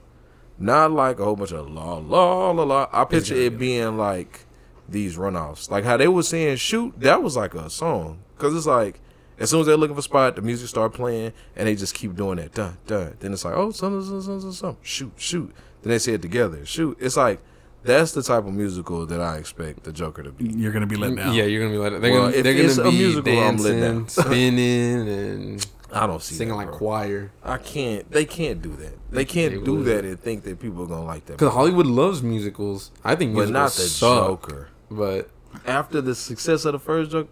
Not 0.57 0.91
like 0.91 1.19
a 1.19 1.23
whole 1.23 1.35
bunch 1.35 1.51
of 1.51 1.69
la 1.69 1.97
la 1.97 2.51
la 2.51 2.63
la. 2.63 2.87
I 2.91 3.05
picture 3.05 3.35
it 3.35 3.57
being 3.57 3.97
like 3.97 4.45
these 4.87 5.17
runoffs, 5.17 5.71
like 5.71 5.83
how 5.83 5.97
they 5.97 6.07
were 6.07 6.23
saying 6.23 6.57
shoot. 6.57 6.93
That 6.99 7.23
was 7.23 7.35
like 7.37 7.53
a 7.53 7.69
song, 7.69 8.19
cause 8.37 8.55
it's 8.55 8.65
like 8.67 8.99
as 9.39 9.49
soon 9.49 9.61
as 9.61 9.65
they're 9.67 9.77
looking 9.77 9.95
for 9.95 10.01
a 10.01 10.03
spot, 10.03 10.35
the 10.35 10.41
music 10.43 10.67
start 10.69 10.93
playing, 10.93 11.33
and 11.55 11.67
they 11.67 11.75
just 11.75 11.95
keep 11.95 12.15
doing 12.15 12.37
that. 12.37 12.53
Dun 12.53 12.77
dun. 12.85 13.15
Then 13.19 13.33
it's 13.33 13.43
like 13.43 13.55
oh 13.55 13.71
some 13.71 14.03
some 14.03 14.21
some 14.21 14.41
some 14.41 14.51
some 14.53 14.77
shoot 14.81 15.13
shoot. 15.17 15.51
Then 15.81 15.91
they 15.91 15.99
say 15.99 16.13
it 16.13 16.21
together 16.21 16.63
shoot. 16.65 16.95
It's 16.99 17.17
like 17.17 17.39
that's 17.83 18.11
the 18.11 18.21
type 18.23 18.45
of 18.45 18.53
musical 18.53 19.05
that 19.07 19.19
I 19.21 19.37
expect 19.37 19.83
the 19.83 19.91
Joker 19.91 20.23
to 20.23 20.31
be. 20.31 20.45
You're 20.49 20.71
gonna 20.71 20.85
be 20.87 20.95
let 20.97 21.15
down. 21.15 21.33
Yeah, 21.33 21.43
you're 21.43 21.61
gonna 21.61 21.73
be 21.73 21.77
let. 21.79 22.01
They're 22.01 22.11
Well, 22.11 22.21
gonna 22.23 22.35
if 22.37 22.43
they're 22.43 22.53
it's 22.53 22.77
gonna 22.77 22.89
a 22.89 22.91
be 22.91 22.97
musical, 22.97 23.31
I'm 23.39 23.57
let 23.57 23.71
dancing, 23.71 23.79
down. 23.81 24.07
spinning, 24.09 25.07
and 25.09 25.67
I 25.93 26.07
don't 26.07 26.21
see 26.21 26.35
singing 26.35 26.51
that, 26.51 26.57
like 26.57 26.67
bro. 26.69 26.77
choir. 26.77 27.31
I 27.43 27.57
can't. 27.57 28.09
They 28.11 28.25
can't 28.25 28.61
do 28.61 28.75
that. 28.77 28.93
They 29.11 29.25
can't 29.25 29.53
They 29.53 29.61
do 29.63 29.75
would. 29.75 29.85
that 29.85 30.05
and 30.05 30.19
think 30.19 30.43
that 30.43 30.59
people 30.59 30.83
are 30.83 30.87
gonna 30.87 31.05
like 31.05 31.25
that. 31.25 31.33
Because 31.37 31.53
Hollywood 31.53 31.85
loves 31.87 32.21
musicals. 32.23 32.91
I 33.03 33.15
think 33.15 33.35
but 33.35 33.49
not 33.49 33.71
the 33.71 33.81
suck, 33.81 34.47
Joker. 34.47 34.69
But 34.89 35.29
After 35.65 36.01
the 36.01 36.15
success 36.15 36.65
of 36.65 36.73
the 36.73 36.79
first 36.79 37.11
Joker, 37.11 37.29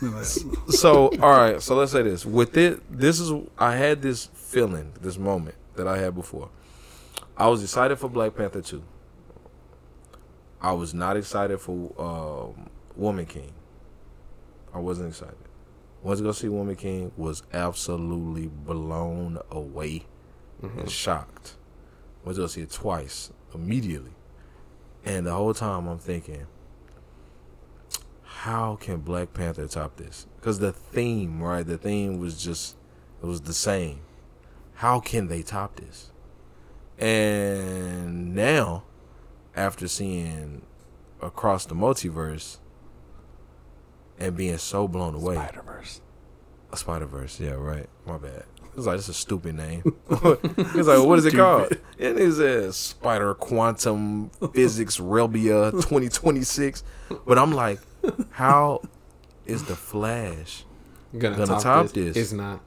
so 0.68 1.08
all 1.20 1.30
right. 1.30 1.60
So 1.62 1.74
let's 1.74 1.92
say 1.92 2.02
this. 2.02 2.24
With 2.26 2.56
it, 2.56 2.80
this 2.90 3.18
is 3.20 3.32
I 3.58 3.76
had 3.76 4.02
this 4.02 4.26
feeling, 4.34 4.92
this 5.00 5.18
moment 5.18 5.54
that 5.76 5.86
I 5.88 5.98
had 5.98 6.14
before. 6.14 6.48
I 7.36 7.48
was 7.48 7.62
excited 7.62 7.98
for 7.98 8.08
Black 8.08 8.34
Panther 8.34 8.62
two. 8.62 8.82
I 10.60 10.72
was 10.72 10.94
not 10.94 11.16
excited 11.16 11.60
for 11.60 11.92
um, 11.98 12.70
Woman 12.96 13.26
King. 13.26 13.52
I 14.72 14.78
wasn't 14.78 15.10
excited. 15.10 15.36
Once 16.02 16.20
to 16.20 16.24
go 16.24 16.32
see 16.32 16.48
Woman 16.48 16.76
King. 16.76 17.12
Was 17.16 17.42
absolutely 17.52 18.46
blown 18.46 19.38
away 19.50 20.06
and 20.62 20.90
shocked. 20.90 21.56
Went 22.24 22.36
to 22.36 22.42
go 22.42 22.46
see 22.46 22.62
it 22.62 22.70
twice 22.70 23.30
immediately, 23.54 24.14
and 25.04 25.26
the 25.26 25.32
whole 25.32 25.54
time 25.54 25.86
I'm 25.86 25.98
thinking, 25.98 26.46
how 28.22 28.76
can 28.76 29.00
Black 29.00 29.34
Panther 29.34 29.68
top 29.68 29.96
this? 29.96 30.26
Because 30.36 30.58
the 30.58 30.72
theme, 30.72 31.42
right? 31.42 31.66
The 31.66 31.78
theme 31.78 32.18
was 32.18 32.42
just 32.42 32.76
it 33.22 33.26
was 33.26 33.42
the 33.42 33.52
same. 33.52 34.00
How 34.74 35.00
can 35.00 35.28
they 35.28 35.42
top 35.42 35.76
this? 35.76 36.12
And 36.98 38.34
now, 38.34 38.84
after 39.54 39.88
seeing 39.88 40.62
across 41.20 41.66
the 41.66 41.74
multiverse 41.74 42.58
and 44.18 44.36
being 44.36 44.58
so 44.58 44.88
blown 44.88 45.14
away, 45.14 45.34
Spider 45.34 45.62
Verse. 45.62 46.00
a 46.72 46.76
Spider 46.76 47.06
Verse, 47.06 47.38
yeah, 47.40 47.50
right. 47.50 47.88
My 48.06 48.18
bad. 48.18 48.44
It 48.62 48.76
was 48.76 48.86
like 48.86 48.98
it's 48.98 49.08
a 49.08 49.14
stupid 49.14 49.54
name. 49.54 49.82
He's 50.74 50.86
like, 50.86 51.06
what 51.06 51.18
is 51.18 51.24
it 51.24 51.34
called? 51.34 51.72
And 51.98 52.18
it 52.18 52.32
says 52.32 52.76
Spider 52.76 53.32
Quantum 53.34 54.30
Physics 54.52 54.98
Relbia 54.98 55.70
2026. 55.72 56.84
But 57.26 57.38
I'm 57.38 57.52
like, 57.52 57.80
how 58.32 58.82
is 59.46 59.64
the 59.64 59.76
Flash? 59.76 60.64
gonna, 61.16 61.36
Gonna 61.36 61.46
top, 61.46 61.62
top 61.62 61.88
this. 61.92 62.16
It's 62.16 62.32
not. 62.32 62.60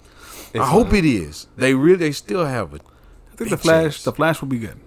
I 0.55 0.65
hope 0.65 0.88
not. 0.88 0.95
it 0.95 1.05
is. 1.05 1.47
They 1.57 1.75
really, 1.75 1.97
they 1.97 2.11
still 2.11 2.45
have 2.45 2.73
it. 2.73 2.82
I 3.41 3.45
think 3.45 3.49
the 3.51 3.57
Flash. 3.57 3.83
chance. 3.83 4.03
The 4.03 4.11
Flash 4.13 4.41
will 4.41 4.47
be 4.49 4.59
good, 4.59 4.79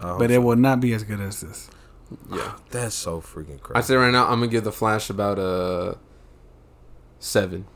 Oh, 0.00 0.18
but 0.18 0.30
it 0.30 0.38
will 0.38 0.56
not 0.56 0.80
be 0.80 0.92
as 0.92 1.02
good 1.02 1.20
as 1.20 1.40
this. 1.40 1.70
Yeah, 2.32 2.54
that's 2.70 2.94
so 2.94 3.20
freaking 3.20 3.60
crazy. 3.60 3.62
I 3.62 3.72
crazy. 3.74 3.86
say 3.88 3.94
right 3.96 4.10
now, 4.10 4.24
I'm 4.24 4.40
gonna 4.40 4.48
give 4.48 4.64
the 4.64 4.72
Flash 4.72 5.10
about 5.10 5.38
a 5.38 5.96
seven, 7.18 7.66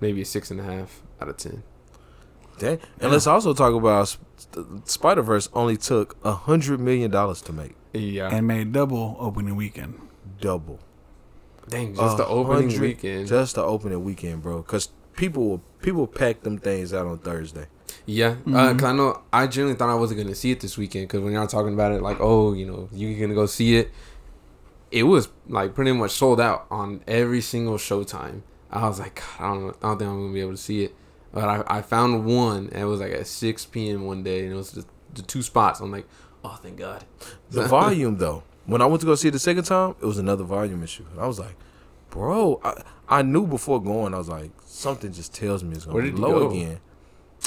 maybe 0.00 0.22
a 0.22 0.24
six 0.24 0.50
and 0.50 0.60
a 0.60 0.62
half 0.62 1.02
out 1.20 1.28
of 1.28 1.36
ten. 1.36 1.62
Dang. 2.58 2.78
And 3.00 3.10
let's 3.10 3.26
also 3.26 3.54
talk 3.54 3.74
about 3.74 4.16
Spider 4.84 5.22
Verse. 5.22 5.48
Only 5.54 5.76
took 5.76 6.16
a 6.24 6.32
hundred 6.32 6.78
million 6.80 7.10
dollars 7.10 7.40
to 7.42 7.52
make, 7.52 7.74
Yeah, 7.94 8.28
And 8.30 8.46
made 8.46 8.72
double 8.72 9.16
opening 9.18 9.56
weekend. 9.56 9.98
double. 10.40 10.78
dang, 11.68 11.94
just 11.94 12.16
the 12.18 12.26
opening 12.26 12.78
weekend. 12.80 13.28
Just 13.28 13.54
the 13.54 13.62
opening 13.62 14.02
weekend, 14.04 14.42
bro. 14.42 14.58
Because 14.62 14.88
people 15.16 15.62
people 15.82 16.06
pack 16.06 16.42
them 16.42 16.58
things 16.58 16.92
out 16.92 17.06
on 17.06 17.18
Thursday. 17.18 17.66
Yeah, 18.06 18.28
uh, 18.28 18.34
mm-hmm. 18.34 18.76
because 18.76 18.84
I 18.84 18.92
know 18.92 19.22
I 19.32 19.46
generally 19.46 19.74
thought 19.76 19.90
I 19.90 19.94
wasn't 19.94 20.20
gonna 20.20 20.34
see 20.34 20.50
it 20.50 20.60
this 20.60 20.76
weekend. 20.76 21.08
Because 21.08 21.20
when 21.20 21.32
y'all 21.32 21.46
talking 21.46 21.74
about 21.74 21.92
it, 21.92 22.02
like, 22.02 22.18
oh, 22.20 22.52
you 22.52 22.66
know, 22.66 22.88
you 22.92 23.14
gonna 23.18 23.34
go 23.34 23.46
see 23.46 23.76
it, 23.76 23.90
it 24.90 25.04
was 25.04 25.28
like 25.48 25.74
pretty 25.74 25.92
much 25.92 26.12
sold 26.12 26.40
out 26.40 26.66
on 26.70 27.02
every 27.06 27.40
single 27.40 27.76
showtime. 27.76 28.42
I 28.70 28.86
was 28.88 29.00
like, 29.00 29.22
I 29.40 29.48
don't 29.48 29.66
know, 29.66 29.76
I 29.82 29.88
don't 29.88 29.98
think 29.98 30.10
I'm 30.10 30.20
gonna 30.20 30.32
be 30.32 30.40
able 30.40 30.52
to 30.52 30.56
see 30.56 30.84
it. 30.84 30.94
But 31.32 31.44
I, 31.44 31.78
I 31.78 31.82
found 31.82 32.24
one, 32.24 32.70
and 32.72 32.82
it 32.82 32.86
was 32.86 33.00
like 33.00 33.12
at 33.12 33.26
6 33.26 33.66
p.m. 33.66 34.04
one 34.04 34.24
day, 34.24 34.44
and 34.44 34.52
it 34.52 34.56
was 34.56 34.72
the, 34.72 34.84
the 35.14 35.22
two 35.22 35.42
spots. 35.42 35.78
I'm 35.80 35.92
like, 35.92 36.06
oh, 36.44 36.58
thank 36.60 36.78
God. 36.78 37.04
The 37.50 37.62
volume 37.68 38.18
though, 38.18 38.42
when 38.66 38.82
I 38.82 38.86
went 38.86 39.00
to 39.02 39.06
go 39.06 39.14
see 39.14 39.28
it 39.28 39.32
the 39.32 39.38
second 39.38 39.64
time, 39.64 39.94
it 40.00 40.06
was 40.06 40.18
another 40.18 40.44
volume 40.44 40.82
issue. 40.82 41.04
And 41.12 41.20
I 41.20 41.26
was 41.26 41.38
like, 41.38 41.56
bro, 42.10 42.60
I, 42.64 42.82
I 43.08 43.22
knew 43.22 43.46
before 43.46 43.82
going, 43.82 44.14
I 44.14 44.18
was 44.18 44.28
like, 44.28 44.50
something 44.64 45.12
just 45.12 45.34
tells 45.34 45.62
me 45.62 45.76
it's 45.76 45.84
gonna 45.84 46.02
be 46.02 46.10
low 46.10 46.40
go? 46.40 46.50
again. 46.50 46.80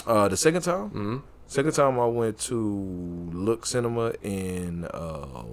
Uh, 0.07 0.27
the 0.27 0.37
second 0.37 0.61
time, 0.63 0.89
hmm 0.89 1.17
second 1.47 1.73
time 1.73 1.99
I 1.99 2.05
went 2.07 2.39
to 2.39 3.29
Look 3.31 3.65
Cinema 3.65 4.13
in 4.23 4.85
uh, 4.85 5.43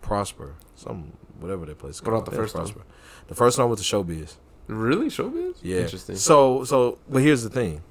Prosper, 0.00 0.54
some 0.74 1.12
whatever 1.40 1.66
that 1.66 1.78
place. 1.78 1.96
is 1.96 2.02
What 2.02 2.08
about 2.10 2.24
called. 2.24 2.32
the 2.32 2.36
first? 2.36 2.54
Prosper. 2.54 2.82
The 3.28 3.34
first 3.34 3.58
one 3.58 3.66
I 3.66 3.68
went 3.68 3.80
to 3.80 3.84
Showbiz. 3.84 4.34
Really, 4.66 5.06
showbiz? 5.06 5.56
Yeah. 5.62 5.80
Interesting. 5.80 6.16
So 6.16 6.64
so 6.64 6.98
but 7.08 7.22
here's 7.22 7.42
the 7.42 7.50
thing. 7.50 7.82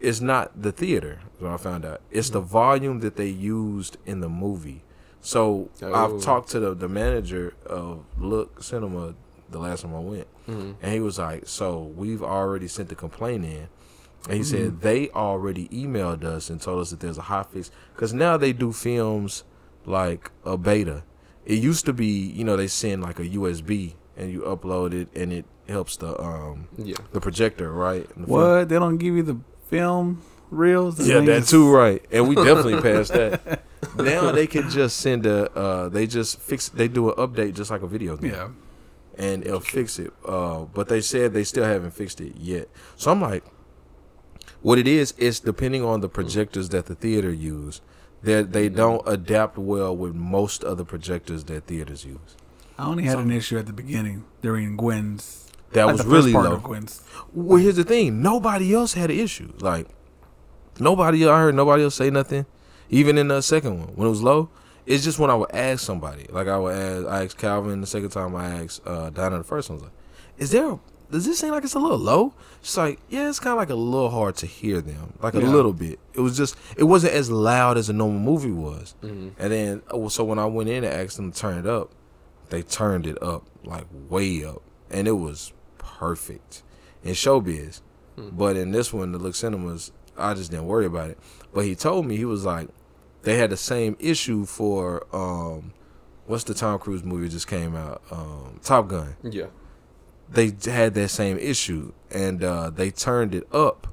It's 0.00 0.20
not 0.20 0.60
the 0.60 0.72
theater, 0.72 1.20
is 1.36 1.40
what 1.42 1.52
I 1.52 1.56
found 1.56 1.84
out. 1.84 2.00
It's 2.10 2.30
the 2.30 2.40
volume 2.40 3.00
that 3.00 3.16
they 3.16 3.28
used 3.28 3.96
in 4.06 4.20
the 4.20 4.28
movie. 4.28 4.82
So 5.20 5.70
Oh. 5.82 5.94
I've 5.94 6.22
talked 6.22 6.50
to 6.50 6.60
the, 6.60 6.74
the 6.74 6.88
manager 6.88 7.54
of 7.66 8.04
Look 8.18 8.62
Cinema 8.62 9.14
the 9.50 9.58
last 9.58 9.82
time 9.82 9.94
I 9.94 9.98
went. 10.00 10.26
Mhm. 10.48 10.74
And 10.82 10.92
he 10.92 11.00
was 11.00 11.18
like, 11.18 11.46
So 11.46 11.80
we've 11.96 12.22
already 12.22 12.68
sent 12.68 12.88
the 12.88 12.94
complaint 12.94 13.44
in. 13.44 13.68
And 14.28 14.36
he 14.38 14.42
said 14.42 14.80
they 14.80 15.08
already 15.10 15.68
emailed 15.68 16.24
us 16.24 16.50
and 16.50 16.60
told 16.60 16.80
us 16.80 16.90
that 16.90 17.00
there's 17.00 17.18
a 17.18 17.22
hot 17.22 17.52
fix. 17.52 17.70
Because 17.94 18.12
now 18.12 18.36
they 18.36 18.52
do 18.52 18.72
films 18.72 19.44
like 19.84 20.30
a 20.44 20.56
beta. 20.56 21.04
It 21.44 21.62
used 21.62 21.86
to 21.86 21.92
be, 21.92 22.06
you 22.06 22.42
know, 22.44 22.56
they 22.56 22.66
send 22.66 23.02
like 23.02 23.20
a 23.20 23.24
USB 23.28 23.94
and 24.16 24.32
you 24.32 24.40
upload 24.40 24.92
it 24.92 25.08
and 25.14 25.32
it 25.32 25.44
helps 25.68 25.96
the 25.96 26.20
um 26.20 26.66
Yeah. 26.76 26.96
the 27.12 27.20
projector, 27.20 27.70
right? 27.72 28.08
And 28.16 28.26
the 28.26 28.30
What? 28.32 28.68
They 28.68 28.78
don't 28.78 28.98
give 28.98 29.14
you 29.14 29.22
the 29.22 29.38
film 29.68 30.22
reels? 30.50 30.96
film- 30.96 31.08
Yeah, 31.08 31.20
They 31.20 31.40
that 31.40 31.46
too, 31.46 31.70
right? 31.70 32.04
And 32.10 32.28
we 32.28 32.34
definitely 32.34 32.80
passed 32.88 33.12
that. 33.12 33.62
Now 33.96 34.32
they 34.32 34.46
can 34.48 34.68
just 34.70 34.96
send 34.98 35.24
a. 35.26 35.52
Uh, 35.56 35.88
they 35.88 36.06
just 36.08 36.40
fix. 36.40 36.68
They 36.68 36.88
do 36.88 37.10
an 37.10 37.14
update 37.16 37.54
just 37.54 37.70
like 37.70 37.82
a 37.82 37.86
video 37.86 38.16
game, 38.16 38.32
Yeah. 38.32 38.48
and 39.16 39.44
it'll 39.46 39.60
fix 39.60 39.98
it. 40.00 40.12
Uh, 40.26 40.64
but 40.64 40.88
they 40.88 41.00
said 41.00 41.32
they 41.32 41.44
still 41.44 41.64
haven't 41.64 41.92
fixed 41.92 42.20
it 42.20 42.34
yet. 42.36 42.68
So 42.96 43.12
I'm 43.12 43.20
like, 43.20 43.44
what 44.62 44.78
it 44.78 44.88
is 44.88 45.12
is 45.12 45.40
depending 45.40 45.84
on 45.84 46.00
the 46.00 46.08
projectors 46.08 46.68
that 46.70 46.86
the 46.86 46.94
theater 46.94 47.32
use. 47.32 47.80
That 48.22 48.52
they 48.52 48.68
don't 48.68 49.02
adapt 49.06 49.56
well 49.58 49.94
with 49.96 50.14
most 50.14 50.64
other 50.64 50.84
projectors 50.84 51.44
that 51.44 51.66
theaters 51.66 52.04
use. 52.04 52.36
I 52.78 52.86
only 52.86 53.04
had 53.04 53.18
an 53.18 53.30
issue 53.30 53.58
at 53.58 53.66
the 53.66 53.72
beginning 53.72 54.24
during 54.42 54.76
Gwen's. 54.76 55.50
That 55.72 55.84
like 55.84 55.96
was 55.96 56.04
the 56.04 56.10
really 56.10 56.32
low. 56.32 56.56
Gwen's. 56.56 57.02
Well, 57.32 57.58
here's 57.58 57.76
the 57.76 57.84
thing: 57.84 58.22
nobody 58.22 58.74
else 58.74 58.94
had 58.94 59.10
an 59.10 59.18
issue. 59.18 59.52
Like 59.60 59.86
nobody, 60.80 61.26
I 61.26 61.38
heard 61.38 61.54
nobody 61.54 61.84
else 61.84 61.94
say 61.94 62.10
nothing. 62.10 62.46
Even 62.88 63.18
in 63.18 63.28
the 63.28 63.42
second 63.42 63.78
one, 63.80 63.88
when 63.96 64.06
it 64.06 64.10
was 64.10 64.22
low, 64.22 64.48
it's 64.86 65.04
just 65.04 65.18
when 65.18 65.30
I 65.30 65.34
would 65.34 65.52
ask 65.52 65.84
somebody. 65.84 66.26
Like 66.30 66.48
I 66.48 66.58
would 66.58 66.74
ask, 66.74 67.06
I 67.06 67.24
asked 67.24 67.38
Calvin 67.38 67.80
the 67.80 67.86
second 67.86 68.10
time. 68.10 68.34
I 68.36 68.62
asked 68.62 68.86
uh, 68.86 69.10
Dinah 69.10 69.38
the 69.38 69.44
first 69.44 69.68
one. 69.68 69.78
I 69.78 69.82
was 69.82 69.82
like, 69.84 69.98
"Is 70.38 70.50
there? 70.50 70.70
A, 70.70 70.80
does 71.10 71.24
this 71.26 71.38
seem 71.38 71.50
like 71.50 71.64
it's 71.64 71.74
a 71.74 71.78
little 71.78 71.98
low?" 71.98 72.34
She's 72.62 72.76
like, 72.76 72.98
"Yeah, 73.08 73.28
it's 73.28 73.38
kind 73.40 73.52
of 73.52 73.58
like 73.58 73.70
a 73.70 73.74
little 73.74 74.10
hard 74.10 74.36
to 74.36 74.46
hear 74.46 74.80
them, 74.80 75.14
like 75.22 75.34
a 75.34 75.40
Yeah. 75.40 75.48
little 75.50 75.72
bit. 75.72 75.98
It 76.14 76.20
was 76.20 76.36
just, 76.36 76.56
it 76.76 76.84
wasn't 76.84 77.12
as 77.14 77.30
loud 77.30 77.78
as 77.78 77.88
a 77.88 77.92
normal 77.92 78.20
movie 78.20 78.50
was." 78.50 78.94
Mhm. 79.02 79.32
And 79.38 79.52
then, 79.52 79.82
oh, 79.90 80.08
so 80.08 80.24
when 80.24 80.38
I 80.38 80.46
went 80.46 80.68
in 80.68 80.84
and 80.84 80.92
asked 80.92 81.16
them 81.16 81.30
to 81.32 81.38
turn 81.38 81.58
it 81.58 81.66
up, 81.66 81.90
they 82.50 82.62
turned 82.62 83.06
it 83.06 83.20
up 83.22 83.44
like 83.64 83.86
way 84.08 84.44
up, 84.44 84.62
and 84.90 85.06
it 85.08 85.12
was 85.18 85.52
perfect. 85.78 86.62
in 87.04 87.12
showbiz. 87.12 87.80
Hmm. 88.16 88.30
But 88.32 88.56
in 88.56 88.72
this 88.72 88.92
one, 88.92 89.12
the 89.12 89.18
Look 89.18 89.34
Cinemas, 89.36 89.92
I 90.18 90.34
just 90.34 90.50
didn't 90.50 90.66
worry 90.66 90.86
about 90.86 91.10
it. 91.10 91.18
But 91.54 91.64
he 91.64 91.74
told 91.76 92.04
me 92.06 92.16
he 92.16 92.24
was 92.24 92.44
like, 92.44 92.68
they 93.22 93.36
had 93.38 93.50
the 93.50 93.56
same 93.56 93.96
issue 94.00 94.44
for 94.44 95.06
um, 95.14 95.72
what's 96.26 96.42
the 96.44 96.54
Tom 96.54 96.78
Cruise 96.80 97.04
movie 97.04 97.28
just 97.28 97.46
came 97.46 97.76
out, 97.76 98.02
um, 98.10 98.58
Top 98.62 98.88
Gun. 98.88 99.14
Yeah. 99.22 99.46
They 100.28 100.52
had 100.64 100.94
that 100.94 101.08
same 101.08 101.38
issue, 101.38 101.92
and 102.10 102.42
uh, 102.42 102.70
they 102.70 102.90
turned 102.90 103.34
it 103.34 103.46
up, 103.52 103.86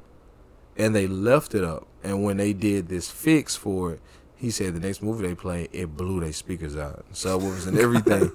and 0.76 0.96
they 0.96 1.08
left 1.08 1.54
it 1.54 1.64
up. 1.64 1.88
And 2.04 2.24
when 2.24 2.38
they 2.38 2.54
did 2.54 2.90
this 2.90 3.10
fix 3.10 3.56
for 3.56 3.94
it, 3.94 4.02
he 4.44 4.52
said 4.52 4.76
the 4.76 4.80
next 4.82 5.02
movie 5.02 5.26
they 5.26 5.36
played, 5.36 5.70
it 5.72 5.96
blew 5.96 6.20
their 6.20 6.34
speakers 6.34 6.76
out, 6.76 7.06
subwoofers 7.14 7.66
and 7.66 7.80
everything. 7.80 8.30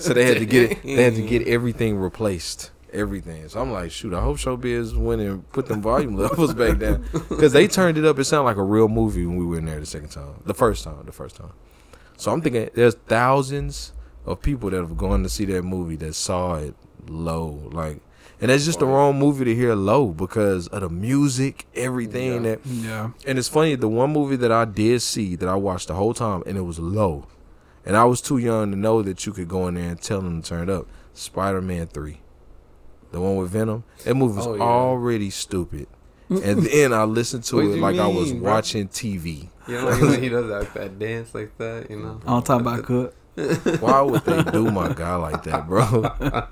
so 0.00 0.12
they 0.12 0.24
had 0.24 0.38
to 0.38 0.44
get 0.44 0.72
it. 0.72 0.82
They 0.82 1.04
had 1.04 1.14
to 1.14 1.22
get 1.22 1.46
everything 1.46 1.98
replaced. 1.98 2.72
Everything. 2.92 3.48
So 3.48 3.60
I'm 3.60 3.72
like, 3.72 3.90
shoot, 3.90 4.12
I 4.12 4.20
hope 4.20 4.36
Showbiz 4.38 4.94
went 4.94 5.22
and 5.22 5.48
put 5.50 5.66
them 5.66 5.80
volume 5.80 6.16
levels 6.18 6.52
back 6.52 6.78
down 6.78 7.06
because 7.12 7.52
they 7.52 7.66
turned 7.68 7.96
it 7.96 8.04
up. 8.04 8.18
It 8.18 8.24
sounded 8.24 8.44
like 8.44 8.56
a 8.56 8.62
real 8.62 8.88
movie 8.88 9.24
when 9.24 9.36
we 9.36 9.46
were 9.46 9.58
in 9.58 9.64
there 9.64 9.80
the 9.80 9.86
second 9.86 10.10
time, 10.10 10.34
the 10.44 10.52
first 10.52 10.84
time, 10.84 11.06
the 11.06 11.12
first 11.12 11.36
time. 11.36 11.52
So 12.16 12.32
I'm 12.32 12.42
thinking 12.42 12.68
there's 12.74 12.94
thousands 12.94 13.92
of 14.26 14.42
people 14.42 14.68
that 14.70 14.76
have 14.76 14.96
gone 14.96 15.22
to 15.22 15.28
see 15.28 15.44
that 15.46 15.62
movie 15.62 15.96
that 15.96 16.14
saw 16.14 16.56
it 16.56 16.74
low, 17.08 17.68
like, 17.72 18.00
and 18.40 18.50
that's 18.50 18.64
just 18.64 18.80
the 18.80 18.86
wrong 18.86 19.18
movie 19.18 19.44
to 19.44 19.54
hear 19.54 19.74
low 19.74 20.08
because 20.08 20.66
of 20.68 20.80
the 20.80 20.88
music, 20.88 21.66
everything 21.74 22.32
Yeah. 22.44 22.50
that 22.56 22.60
Yeah. 22.66 23.10
and 23.26 23.38
it's 23.38 23.48
funny, 23.48 23.74
the 23.76 23.88
one 23.88 24.12
movie 24.12 24.36
that 24.36 24.50
I 24.52 24.64
did 24.64 25.00
see 25.02 25.36
that 25.36 25.48
I 25.48 25.54
watched 25.54 25.88
the 25.88 25.94
whole 25.94 26.14
time 26.14 26.42
and 26.46 26.56
it 26.58 26.62
was 26.62 26.78
low. 26.78 27.26
And 27.84 27.96
I 27.96 28.04
was 28.04 28.20
too 28.20 28.38
young 28.38 28.70
to 28.70 28.76
know 28.76 29.02
that 29.02 29.26
you 29.26 29.32
could 29.32 29.48
go 29.48 29.66
in 29.68 29.74
there 29.74 29.88
and 29.90 30.00
tell 30.00 30.20
them 30.20 30.40
to 30.42 30.48
turn 30.48 30.68
it 30.68 30.72
up. 30.72 30.86
Spider 31.14 31.60
Man 31.60 31.86
3. 31.88 32.20
The 33.10 33.20
one 33.20 33.36
with 33.36 33.50
Venom. 33.50 33.84
That 34.04 34.14
movie 34.14 34.36
was 34.36 34.46
Oh, 34.46 34.54
yeah. 34.54 34.62
already 34.62 35.30
stupid. 35.30 35.86
and 36.30 36.62
then 36.62 36.92
I 36.94 37.04
listened 37.04 37.44
to 37.44 37.56
What 37.56 37.64
it 37.64 37.68
do 37.68 37.74
you 37.74 37.80
like 37.82 37.98
I 37.98 38.06
was 38.06 38.32
bro? 38.32 38.52
watching 38.52 38.88
TV. 38.88 39.48
You 39.68 39.74
know, 39.74 39.84
like 39.90 40.00
when 40.00 40.22
he 40.22 40.28
does 40.30 40.48
that, 40.48 40.72
that 40.74 40.98
dance 40.98 41.34
like 41.34 41.56
that, 41.58 41.90
you 41.90 41.98
know. 41.98 42.20
On 42.26 42.42
top 42.42 42.62
about 42.62 42.84
cook. 42.84 43.14
Why 43.80 44.00
would 44.00 44.24
they 44.24 44.42
do 44.50 44.70
my 44.70 44.92
guy 44.92 45.14
like 45.16 45.42
that, 45.44 45.68
bro? 45.68 46.10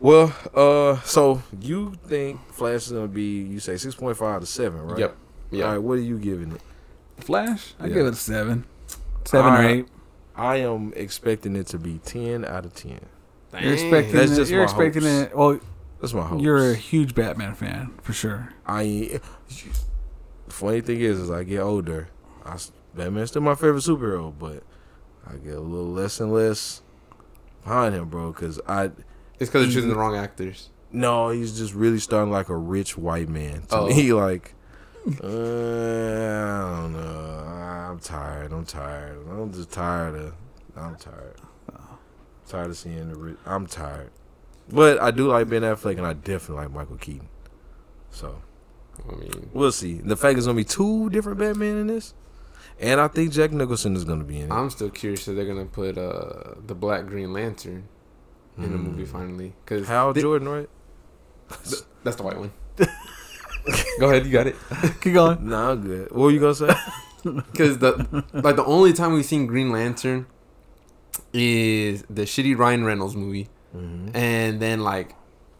well, 0.00 0.34
uh, 0.54 1.00
so 1.02 1.42
you 1.60 1.94
think 2.06 2.40
Flash 2.52 2.86
is 2.86 2.92
gonna 2.92 3.08
be 3.08 3.42
you 3.42 3.60
say 3.60 3.76
six 3.76 3.94
point 3.94 4.16
five 4.16 4.40
to 4.40 4.46
seven, 4.46 4.80
right? 4.82 4.98
Yep. 4.98 5.16
Yeah. 5.50 5.64
All 5.64 5.72
right, 5.72 5.78
what 5.82 5.98
are 5.98 6.02
you 6.02 6.18
giving 6.18 6.52
it? 6.52 6.60
Flash. 7.18 7.74
I 7.80 7.86
Yeah. 7.86 7.94
give 7.94 8.06
it 8.06 8.12
a 8.12 8.16
seven. 8.16 8.64
Seven 9.24 9.52
or 9.54 9.62
eight. 9.62 9.86
I 10.36 10.56
am 10.56 10.92
expecting 10.94 11.56
it 11.56 11.66
to 11.68 11.78
be 11.78 11.98
ten 12.04 12.44
out 12.44 12.64
of 12.66 12.74
ten. 12.74 13.00
You're 13.58 13.72
expecting. 13.72 14.12
That's 14.14 14.32
it, 14.32 14.36
just 14.36 14.50
you're 14.50 14.60
my 14.60 14.64
expecting 14.64 15.02
hopes. 15.02 15.30
it. 15.32 15.36
Well, 15.36 15.60
That's 16.00 16.12
my 16.12 16.26
hope. 16.26 16.42
you're 16.42 16.72
a 16.72 16.74
huge 16.74 17.14
Batman 17.14 17.54
fan 17.54 17.94
for 18.02 18.12
sure. 18.12 18.50
I. 18.66 19.20
Funny 20.48 20.80
thing 20.80 21.00
is, 21.00 21.18
as 21.18 21.30
I 21.30 21.42
get 21.42 21.60
older, 21.60 22.08
I, 22.44 22.56
Batman's 22.94 23.30
still 23.30 23.42
my 23.42 23.54
favorite 23.54 23.82
superhero, 23.82 24.32
but 24.38 24.62
I 25.26 25.36
get 25.36 25.54
a 25.54 25.60
little 25.60 25.90
less 25.90 26.20
and 26.20 26.32
less 26.32 26.82
behind 27.66 27.94
him, 27.94 28.08
bro. 28.08 28.32
Because 28.32 28.60
I 28.66 28.84
It's 28.84 28.94
because 29.50 29.52
they're 29.64 29.72
choosing 29.72 29.88
the 29.90 29.96
wrong 29.96 30.16
actors. 30.16 30.70
no, 30.92 31.30
he's 31.30 31.58
just 31.58 31.74
really 31.74 31.98
starting 31.98 32.32
like 32.32 32.48
a 32.48 32.56
rich 32.56 32.96
white 32.96 33.28
man 33.28 33.62
to 33.68 33.76
Oh. 33.76 33.86
me. 33.88 34.12
Like, 34.12 34.54
uh, 35.06 35.26
I 35.26 36.80
don't 36.80 36.92
know. 36.92 37.44
I'm 37.90 37.98
tired. 37.98 38.52
I'm 38.52 38.64
tired. 38.64 39.18
I'm 39.30 39.52
just 39.52 39.70
tired 39.70 40.14
of. 40.14 40.34
I'm 40.76 40.96
tired. 40.96 41.36
I'm 41.72 41.82
Tired 42.48 42.70
of 42.70 42.76
seeing 42.76 43.08
the. 43.10 43.16
Rich, 43.18 43.36
I'm 43.46 43.66
tired. 43.66 44.10
But 44.68 45.00
I 45.00 45.10
do 45.12 45.28
like 45.28 45.48
Ben 45.48 45.62
Affleck, 45.62 45.96
and 45.98 46.06
I 46.06 46.12
definitely 46.12 46.64
like 46.64 46.72
Michael 46.74 46.96
Keaton. 46.96 47.28
So 48.10 48.42
I 49.08 49.14
mean, 49.14 49.50
we'll 49.52 49.72
see. 49.72 49.94
The 49.94 50.16
fact 50.16 50.38
is 50.38 50.46
gonna 50.46 50.56
be 50.56 50.64
two 50.64 51.08
different 51.10 51.38
Batman 51.38 51.76
in 51.76 51.86
this, 51.88 52.14
and 52.80 53.00
I 53.00 53.08
think 53.08 53.32
Jack 53.32 53.52
Nicholson 53.52 53.96
is 53.96 54.04
gonna 54.04 54.24
be 54.24 54.38
in 54.40 54.50
it. 54.50 54.54
I'm 54.54 54.70
still 54.70 54.90
curious 54.90 55.26
if 55.28 55.36
they're 55.36 55.46
gonna 55.46 55.64
put 55.66 55.96
uh 55.98 56.54
the 56.66 56.74
Black 56.74 57.06
Green 57.06 57.32
Lantern 57.32 57.88
in 58.58 58.72
the 58.72 58.78
movie 58.78 59.04
finally. 59.04 59.52
Because 59.64 59.86
Hal 59.86 60.12
Jordan, 60.14 60.48
right? 60.48 60.68
that's 62.04 62.16
the 62.16 62.22
white 62.22 62.38
one. 62.38 62.52
Go 64.00 64.08
ahead, 64.10 64.24
you 64.26 64.32
got 64.32 64.46
it. 64.46 64.56
Keep 65.00 65.14
going. 65.14 65.48
Nah, 65.48 65.72
I'm 65.72 65.82
good. 65.82 66.10
What 66.10 66.20
were 66.24 66.30
you 66.30 66.40
gonna 66.40 66.54
say? 66.54 66.74
Because 67.24 67.78
the 67.78 68.24
like 68.32 68.54
the 68.54 68.64
only 68.64 68.92
time 68.92 69.12
we've 69.12 69.24
seen 69.24 69.46
Green 69.48 69.72
Lantern 69.72 70.26
is 71.32 72.04
the 72.08 72.22
shitty 72.22 72.56
Ryan 72.56 72.84
Reynolds 72.84 73.16
movie, 73.16 73.48
Mhm. 73.74 74.14
and 74.14 74.60
then 74.60 74.80
like 74.80 75.14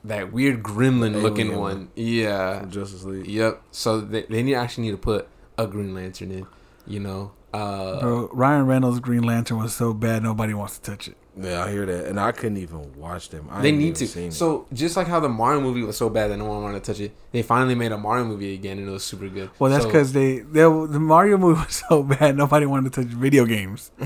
that 0.05 0.33
weird 0.33 0.62
gremlin 0.62 1.23
looking 1.23 1.47
Alien 1.49 1.61
one. 1.61 1.89
Yeah. 1.97 2.64
Justice 2.69 3.03
League. 3.03 3.27
Yep. 3.27 3.62
So 3.73 4.01
they 4.01 4.23
they 4.31 4.45
need 4.45 4.55
actually 4.55 4.85
need 4.85 4.93
to 4.93 4.97
put 4.99 5.27
a 5.59 5.67
Green 5.67 5.93
Lantern 5.93 6.31
in. 6.31 6.47
You 6.87 7.01
know. 7.01 7.32
Uh, 7.55 8.01
Bro, 8.01 8.30
Ryan 8.32 8.66
Reynolds' 8.66 9.01
Green 9.01 9.22
Lantern 9.22 9.59
was 9.59 9.74
so 9.74 9.95
bad 9.95 10.22
nobody 10.22 10.53
wants 10.53 10.78
to 10.78 10.91
touch 10.91 11.09
it. 11.09 11.16
Yeah, 11.39 11.64
I 11.64 11.70
hear 11.70 11.87
that, 11.87 12.07
and 12.07 12.18
I 12.20 12.32
couldn't 12.32 12.57
even 12.59 12.95
watch 12.97 13.28
them. 13.30 13.49
I 13.51 13.62
they 13.62 13.72
need 13.72 13.95
to. 13.97 14.07
seen 14.07 14.28
it. 14.28 14.32
So 14.34 14.66
just 14.72 14.97
like 14.97 15.07
how 15.07 15.20
the 15.20 15.28
Mario 15.28 15.61
movie 15.61 15.82
was 15.82 15.97
so 15.97 16.09
bad 16.11 16.30
that 16.30 16.37
no 16.39 16.45
one 16.47 16.62
wanted 16.62 16.82
to 16.84 16.93
touch 16.93 17.01
it, 17.01 17.12
they 17.32 17.43
finally 17.43 17.74
made 17.74 17.93
a 17.93 17.99
Mario 17.99 18.24
movie 18.24 18.53
again, 18.55 18.78
and 18.78 18.89
it 18.89 18.91
was 18.91 19.05
super 19.05 19.28
good. 19.28 19.51
Well, 19.59 19.70
that's 19.70 19.84
So- 19.84 19.89
because 19.91 20.12
they, 20.12 20.39
they 20.41 20.62
the 20.62 21.01
Mario 21.01 21.39
movie 21.39 21.61
was 21.66 21.82
so 21.89 22.03
bad 22.03 22.37
nobody 22.37 22.66
wanted 22.66 22.93
to 22.93 23.03
touch 23.03 23.12
video 23.12 23.45
games. 23.45 23.91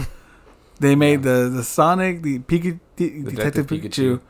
They 0.80 0.94
made 0.94 1.22
the 1.24 1.50
the 1.54 1.62
Sonic, 1.62 2.22
the 2.22 2.38
Pikachu, 2.38 2.80
Detective, 2.96 3.24
Detective 3.34 3.66
Pikachu, 3.66 4.18
Pikachu. 4.18 4.20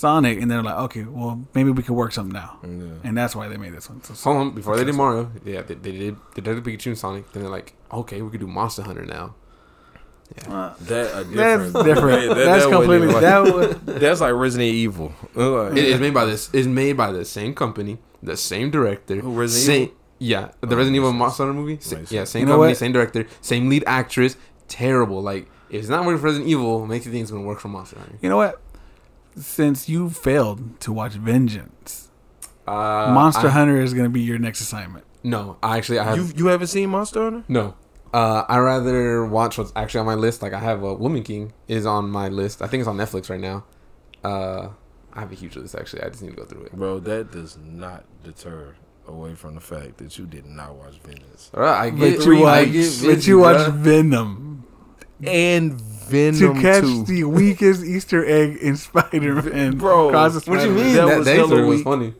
Sonic, 0.00 0.40
and 0.40 0.50
they're 0.50 0.62
like, 0.62 0.78
okay, 0.86 1.04
well 1.04 1.34
maybe 1.54 1.70
we 1.70 1.82
can 1.82 1.94
work 1.94 2.12
something 2.12 2.36
out, 2.36 2.58
Yeah. 2.62 2.68
and 3.04 3.16
that's 3.18 3.34
why 3.36 3.48
they 3.48 3.56
made 3.56 3.74
this 3.74 3.88
one. 3.90 4.02
So, 4.02 4.14
Hold 4.24 4.36
on, 4.38 4.54
before 4.54 4.76
they 4.76 4.84
did 4.84 4.94
Mario, 4.94 5.30
yeah, 5.44 5.62
they, 5.62 5.74
they 5.74 5.92
did 5.92 6.16
Detective 6.34 6.64
Pikachu 6.64 6.86
and 6.86 6.98
Sonic. 6.98 7.30
Then 7.32 7.42
they're 7.42 7.50
like, 7.52 7.74
okay, 7.92 8.22
we 8.22 8.30
could 8.30 8.40
do 8.40 8.46
Monster 8.46 8.82
Hunter 8.82 9.04
now. 9.04 9.34
Yeah. 10.36 10.52
uh, 10.54 10.74
That 10.82 11.20
a 11.20 11.24
that's 11.24 11.72
different. 11.72 11.86
different. 11.86 12.28
That- 12.28 12.34
that 12.36 12.44
that's 12.44 12.64
wasn't 12.66 12.72
completely 12.74 13.08
like- 13.08 13.20
that 13.22 13.42
was 13.54 13.76
That's 14.00 14.20
like 14.20 14.32
Resident 14.34 14.72
Evil. 14.74 15.12
Like, 15.34 15.72
It 15.76 15.84
is 15.84 16.00
made 16.00 16.14
by 16.14 16.24
this. 16.24 16.48
It's 16.52 16.68
made 16.68 16.96
by 16.96 17.10
the 17.12 17.24
same 17.24 17.54
company, 17.54 17.98
the 18.22 18.36
same 18.36 18.70
director. 18.70 19.16
Who, 19.16 19.32
Resident 19.32 19.66
same, 19.66 19.82
Evil? 19.82 19.94
Yeah, 20.22 20.48
the 20.60 20.74
Oh, 20.74 20.76
Resident 20.76 20.96
Evil 20.96 21.12
Monster 21.12 21.44
Hunter 21.46 21.58
movie. 21.60 21.78
Sa- 21.80 21.96
Makes 21.96 22.12
yeah, 22.12 22.24
same 22.24 22.40
You 22.40 22.46
know 22.46 22.52
company, 22.54 22.70
what? 22.70 22.76
same 22.76 22.92
director, 22.92 23.26
same 23.40 23.68
lead 23.68 23.84
actress. 23.86 24.36
Terrible. 24.68 25.20
Like 25.20 25.50
if 25.68 25.80
it's 25.80 25.88
not 25.88 26.04
working 26.04 26.18
for 26.20 26.26
Resident 26.26 26.48
Evil, 26.48 26.84
it 26.84 26.86
makes 26.86 27.06
you 27.06 27.12
think 27.12 27.22
it's 27.22 27.30
gonna 27.32 27.42
work 27.44 27.58
for 27.58 27.68
Monster 27.68 27.98
Hunter. 27.98 28.14
you 28.22 28.28
know 28.28 28.36
what? 28.36 28.60
Since 29.36 29.88
you 29.88 30.10
failed 30.10 30.80
to 30.80 30.92
watch 30.92 31.12
Vengeance, 31.12 32.08
Uh, 32.66 33.10
Monster 33.14 33.48
I- 33.48 33.50
Hunter 33.50 33.80
is 33.80 33.94
going 33.94 34.04
to 34.04 34.10
be 34.10 34.20
your 34.20 34.38
next 34.38 34.60
assignment. 34.60 35.04
No, 35.22 35.56
I 35.62 35.76
actually 35.78 35.98
I 35.98 36.04
have 36.04 36.16
you 36.16 36.24
you 36.36 36.46
haven't 36.46 36.68
seen 36.68 36.90
Monster 36.90 37.22
Hunter? 37.22 37.44
no. 37.48 37.74
Uh, 38.12 38.44
I 38.48 38.58
rather 38.58 39.24
watch 39.24 39.56
what's 39.56 39.72
actually 39.76 40.00
on 40.00 40.06
my 40.06 40.16
list. 40.16 40.42
Like 40.42 40.52
I 40.52 40.58
have 40.58 40.82
a 40.82 40.94
Woman 40.94 41.22
King 41.22 41.52
is 41.68 41.86
on 41.86 42.10
my 42.10 42.28
list. 42.28 42.60
I 42.60 42.66
think 42.66 42.80
it's 42.80 42.88
on 42.88 42.96
Netflix 42.96 43.30
right 43.30 43.38
now. 43.38 43.64
Uh, 44.24 44.70
I 45.12 45.20
have 45.20 45.30
a 45.30 45.36
huge 45.36 45.54
list 45.56 45.76
actually. 45.76 46.02
I 46.02 46.08
just 46.08 46.20
need 46.22 46.30
to 46.30 46.36
go 46.36 46.44
through 46.44 46.64
it. 46.64 46.72
Bro, 46.72 47.00
that 47.00 47.30
does 47.30 47.56
not 47.62 48.04
deter 48.24 48.74
away 49.06 49.34
from 49.36 49.54
the 49.54 49.60
fact 49.60 49.98
that 49.98 50.18
you 50.18 50.26
did 50.26 50.44
not 50.46 50.74
watch 50.74 50.98
Vengeance. 51.04 51.50
All 51.54 51.62
right, 51.62 51.86
I 51.86 51.90
But 51.90 51.98
get, 51.98 52.24
you 52.26 52.38
I 52.46 52.62
watch, 52.64 52.72
get 52.72 53.02
but 53.06 53.26
you 53.28 53.38
watch 53.38 53.56
bruh. 53.58 53.72
Venom 53.74 54.64
And 55.22 55.80
Venom 56.10 56.54
to 56.54 56.60
catch 56.60 56.82
2. 56.82 57.04
the 57.04 57.24
weakest 57.24 57.84
Easter 57.84 58.24
egg 58.24 58.56
in 58.56 58.76
Spider-Man. 58.76 59.78
Bro, 59.78 60.08
Across 60.08 60.44
the 60.44 60.50
What 60.50 60.60
do 60.60 60.66
you 60.68 60.74
mean? 60.74 60.94
That 60.94 61.06
That, 61.06 61.18
was 61.18 61.26
that 61.26 61.36
hella 61.36 61.46
Easter 61.54 61.66
was 61.66 61.76
weak. 61.76 61.84
funny. 61.84 62.14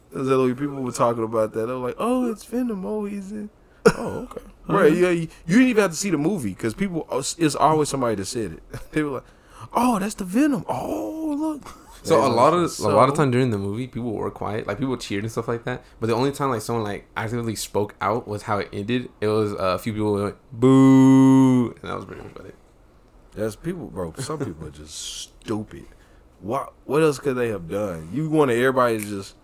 People 0.54 0.82
were 0.82 0.92
talking 0.92 1.24
about 1.24 1.52
that. 1.52 1.66
They 1.66 1.72
were 1.72 1.78
like, 1.88 1.96
"Oh, 1.98 2.30
it's 2.30 2.44
Venom. 2.44 2.84
Oh, 2.86 3.04
he's 3.04 3.30
in." 3.32 3.50
Oh, 3.96 4.28
okay. 4.30 4.40
right. 4.68 4.92
Yeah. 4.92 5.08
You, 5.10 5.28
you 5.46 5.56
didn't 5.56 5.68
even 5.68 5.82
have 5.82 5.90
to 5.92 5.96
see 5.96 6.10
the 6.10 6.18
movie 6.18 6.50
because 6.50 6.74
people. 6.74 7.06
oh, 7.10 7.18
It's 7.38 7.54
always 7.56 7.88
somebody 7.88 8.14
that 8.16 8.26
said 8.26 8.52
it. 8.52 8.62
they 8.92 9.02
were 9.02 9.10
like, 9.10 9.24
"Oh, 9.72 9.98
that's 9.98 10.14
the 10.14 10.24
Venom. 10.24 10.64
Oh, 10.68 11.34
look." 11.38 11.76
So 12.02 12.24
a 12.24 12.28
lot 12.28 12.54
of 12.54 12.60
was 12.62 12.78
a 12.80 12.88
lot 12.88 13.10
of 13.10 13.14
time 13.14 13.30
during 13.30 13.50
the 13.50 13.58
movie, 13.58 13.86
people 13.86 14.12
were 14.12 14.30
quiet, 14.30 14.66
like 14.66 14.78
people 14.78 14.96
cheered 14.96 15.22
and 15.22 15.30
stuff 15.30 15.48
like 15.48 15.64
that. 15.64 15.84
But 16.00 16.06
the 16.06 16.14
only 16.14 16.32
time 16.32 16.48
like 16.48 16.62
someone 16.62 16.82
like 16.82 17.06
actively 17.14 17.54
spoke 17.56 17.94
out 18.00 18.26
was 18.26 18.42
how 18.44 18.56
it 18.58 18.70
ended. 18.72 19.10
It 19.20 19.26
was 19.28 19.52
uh, 19.52 19.74
a 19.74 19.78
few 19.78 19.92
people 19.92 20.14
went 20.14 20.36
boo, 20.50 21.66
and 21.72 21.82
that 21.82 21.94
was 21.96 22.06
pretty 22.06 22.22
much 22.22 22.32
about 22.32 22.46
it. 22.46 22.54
That's 23.40 23.56
people, 23.56 23.86
bro. 23.86 24.12
Some 24.18 24.38
people 24.38 24.66
are 24.66 24.70
just 24.70 24.94
stupid. 24.94 25.86
What 26.40 26.74
What 26.84 27.02
else 27.02 27.18
could 27.18 27.36
they 27.36 27.48
have 27.48 27.68
done? 27.68 28.10
You 28.12 28.28
wanted 28.28 28.58
everybody 28.58 28.98
to 28.98 29.04
just 29.04 29.34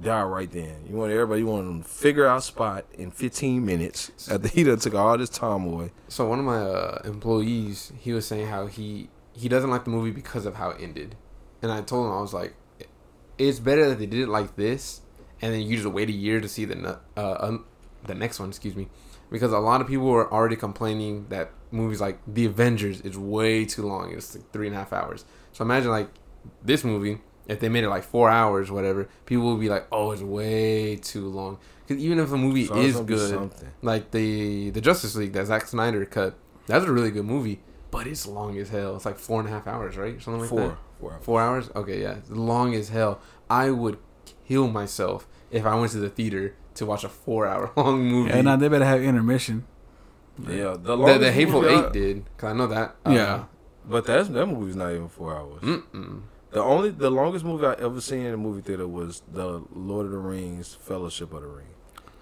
die 0.00 0.22
right 0.22 0.50
then. 0.50 0.86
You 0.88 0.96
want 0.96 1.12
everybody. 1.12 1.40
You 1.40 1.46
want 1.46 1.66
them 1.66 1.82
to 1.82 1.88
figure 1.88 2.26
out 2.26 2.42
spot 2.42 2.86
in 2.94 3.10
15 3.10 3.64
minutes 3.64 4.10
after 4.30 4.48
he 4.48 4.64
done 4.64 4.78
took 4.78 4.94
all 4.94 5.18
this 5.18 5.28
time 5.28 5.66
away. 5.66 5.92
So 6.08 6.26
one 6.26 6.38
of 6.38 6.46
my 6.46 6.62
uh, 6.62 7.02
employees, 7.04 7.92
he 8.00 8.14
was 8.14 8.26
saying 8.26 8.46
how 8.46 8.68
he 8.68 9.10
he 9.34 9.50
doesn't 9.50 9.70
like 9.70 9.84
the 9.84 9.90
movie 9.90 10.12
because 10.12 10.46
of 10.46 10.54
how 10.54 10.70
it 10.70 10.80
ended, 10.80 11.16
and 11.60 11.70
I 11.70 11.82
told 11.82 12.06
him 12.06 12.12
I 12.12 12.20
was 12.22 12.32
like, 12.32 12.54
it's 13.36 13.60
better 13.60 13.88
that 13.90 13.98
they 13.98 14.06
did 14.06 14.20
it 14.20 14.28
like 14.28 14.56
this, 14.56 15.02
and 15.42 15.52
then 15.52 15.60
you 15.60 15.76
just 15.76 15.88
wait 15.88 16.08
a 16.08 16.12
year 16.12 16.40
to 16.40 16.48
see 16.48 16.64
the 16.64 17.00
uh 17.18 17.36
um, 17.40 17.66
the 18.06 18.14
next 18.14 18.40
one. 18.40 18.48
Excuse 18.48 18.76
me, 18.76 18.88
because 19.30 19.52
a 19.52 19.58
lot 19.58 19.82
of 19.82 19.88
people 19.88 20.06
were 20.06 20.32
already 20.32 20.56
complaining 20.56 21.26
that 21.28 21.50
movies 21.72 22.00
like 22.00 22.18
The 22.26 22.46
Avengers 22.46 23.00
is 23.00 23.16
way 23.18 23.64
too 23.64 23.82
long. 23.82 24.12
It's 24.12 24.34
like 24.34 24.50
three 24.52 24.66
and 24.66 24.76
a 24.76 24.78
half 24.78 24.92
hours. 24.92 25.24
So 25.52 25.64
imagine 25.64 25.90
like 25.90 26.08
this 26.62 26.84
movie, 26.84 27.20
if 27.46 27.60
they 27.60 27.68
made 27.68 27.84
it 27.84 27.88
like 27.88 28.04
four 28.04 28.28
hours, 28.30 28.70
whatever, 28.70 29.08
people 29.26 29.44
will 29.44 29.56
be 29.56 29.68
like, 29.68 29.86
"Oh, 29.90 30.10
it's 30.12 30.22
way 30.22 30.96
too 30.96 31.28
long." 31.28 31.58
Because 31.86 32.02
even 32.02 32.18
if 32.18 32.30
a 32.32 32.36
movie 32.36 32.66
So 32.66 32.76
is 32.76 33.00
good, 33.00 33.50
like 33.82 34.10
the 34.12 34.70
the 34.70 34.80
Justice 34.80 35.14
League 35.16 35.32
that 35.32 35.46
Zack 35.46 35.66
Snyder 35.66 36.04
cut, 36.04 36.34
that's 36.66 36.84
a 36.84 36.92
really 36.92 37.10
good 37.10 37.24
movie, 37.24 37.60
but 37.90 38.06
it's 38.06 38.26
long 38.26 38.56
as 38.58 38.68
hell. 38.68 38.96
It's 38.96 39.04
like 39.04 39.18
four 39.18 39.40
and 39.40 39.48
a 39.48 39.52
half 39.52 39.66
hours, 39.66 39.96
right? 39.96 40.20
Something 40.22 40.42
like 40.42 40.50
that. 40.50 40.56
Four. 40.56 40.78
Four. 41.00 41.12
hours. 41.12 41.24
Four 41.24 41.40
hours? 41.40 41.70
Okay, 41.74 42.02
yeah. 42.02 42.12
It's 42.14 42.30
long 42.30 42.74
as 42.74 42.90
hell. 42.90 43.20
I 43.50 43.70
would 43.70 43.98
kill 44.46 44.68
myself 44.68 45.26
if 45.50 45.66
I 45.66 45.74
went 45.74 45.92
to 45.92 45.98
the 45.98 46.08
theater 46.08 46.54
to 46.74 46.86
watch 46.86 47.04
a 47.04 47.08
four 47.08 47.46
hour 47.46 47.70
long 47.76 48.04
movie. 48.14 48.30
And 48.30 48.44
now 48.44 48.56
they 48.56 48.68
better 48.68 48.84
have 48.84 49.02
intermission. 49.02 49.66
Yeah, 50.38 50.76
the, 50.78 50.96
the, 50.96 51.18
the 51.18 51.32
Hateful 51.32 51.62
movie 51.62 51.74
I- 51.74 51.86
Eight 51.86 51.92
did. 51.92 52.24
Because 52.24 52.50
I 52.50 52.56
know 52.56 52.66
that. 52.68 52.96
Uh, 53.06 53.10
Yeah. 53.10 53.44
But 53.88 54.06
that's 54.06 54.28
that 54.28 54.46
movie's 54.46 54.76
not 54.76 54.92
even 54.92 55.08
four 55.08 55.36
hours. 55.36 55.60
Mm-mm. 55.62 56.22
The 56.52 56.62
only 56.62 56.90
the 56.90 57.10
longest 57.10 57.44
movie 57.44 57.66
I 57.66 57.72
ever 57.74 58.00
seen 58.00 58.20
in 58.26 58.34
a 58.34 58.36
movie 58.36 58.60
theater 58.60 58.86
was 58.86 59.22
the 59.32 59.62
Lord 59.74 60.06
of 60.06 60.12
the 60.12 60.18
Rings 60.18 60.74
Fellowship 60.74 61.32
of 61.32 61.42
the 61.42 61.48
Ring. 61.48 61.66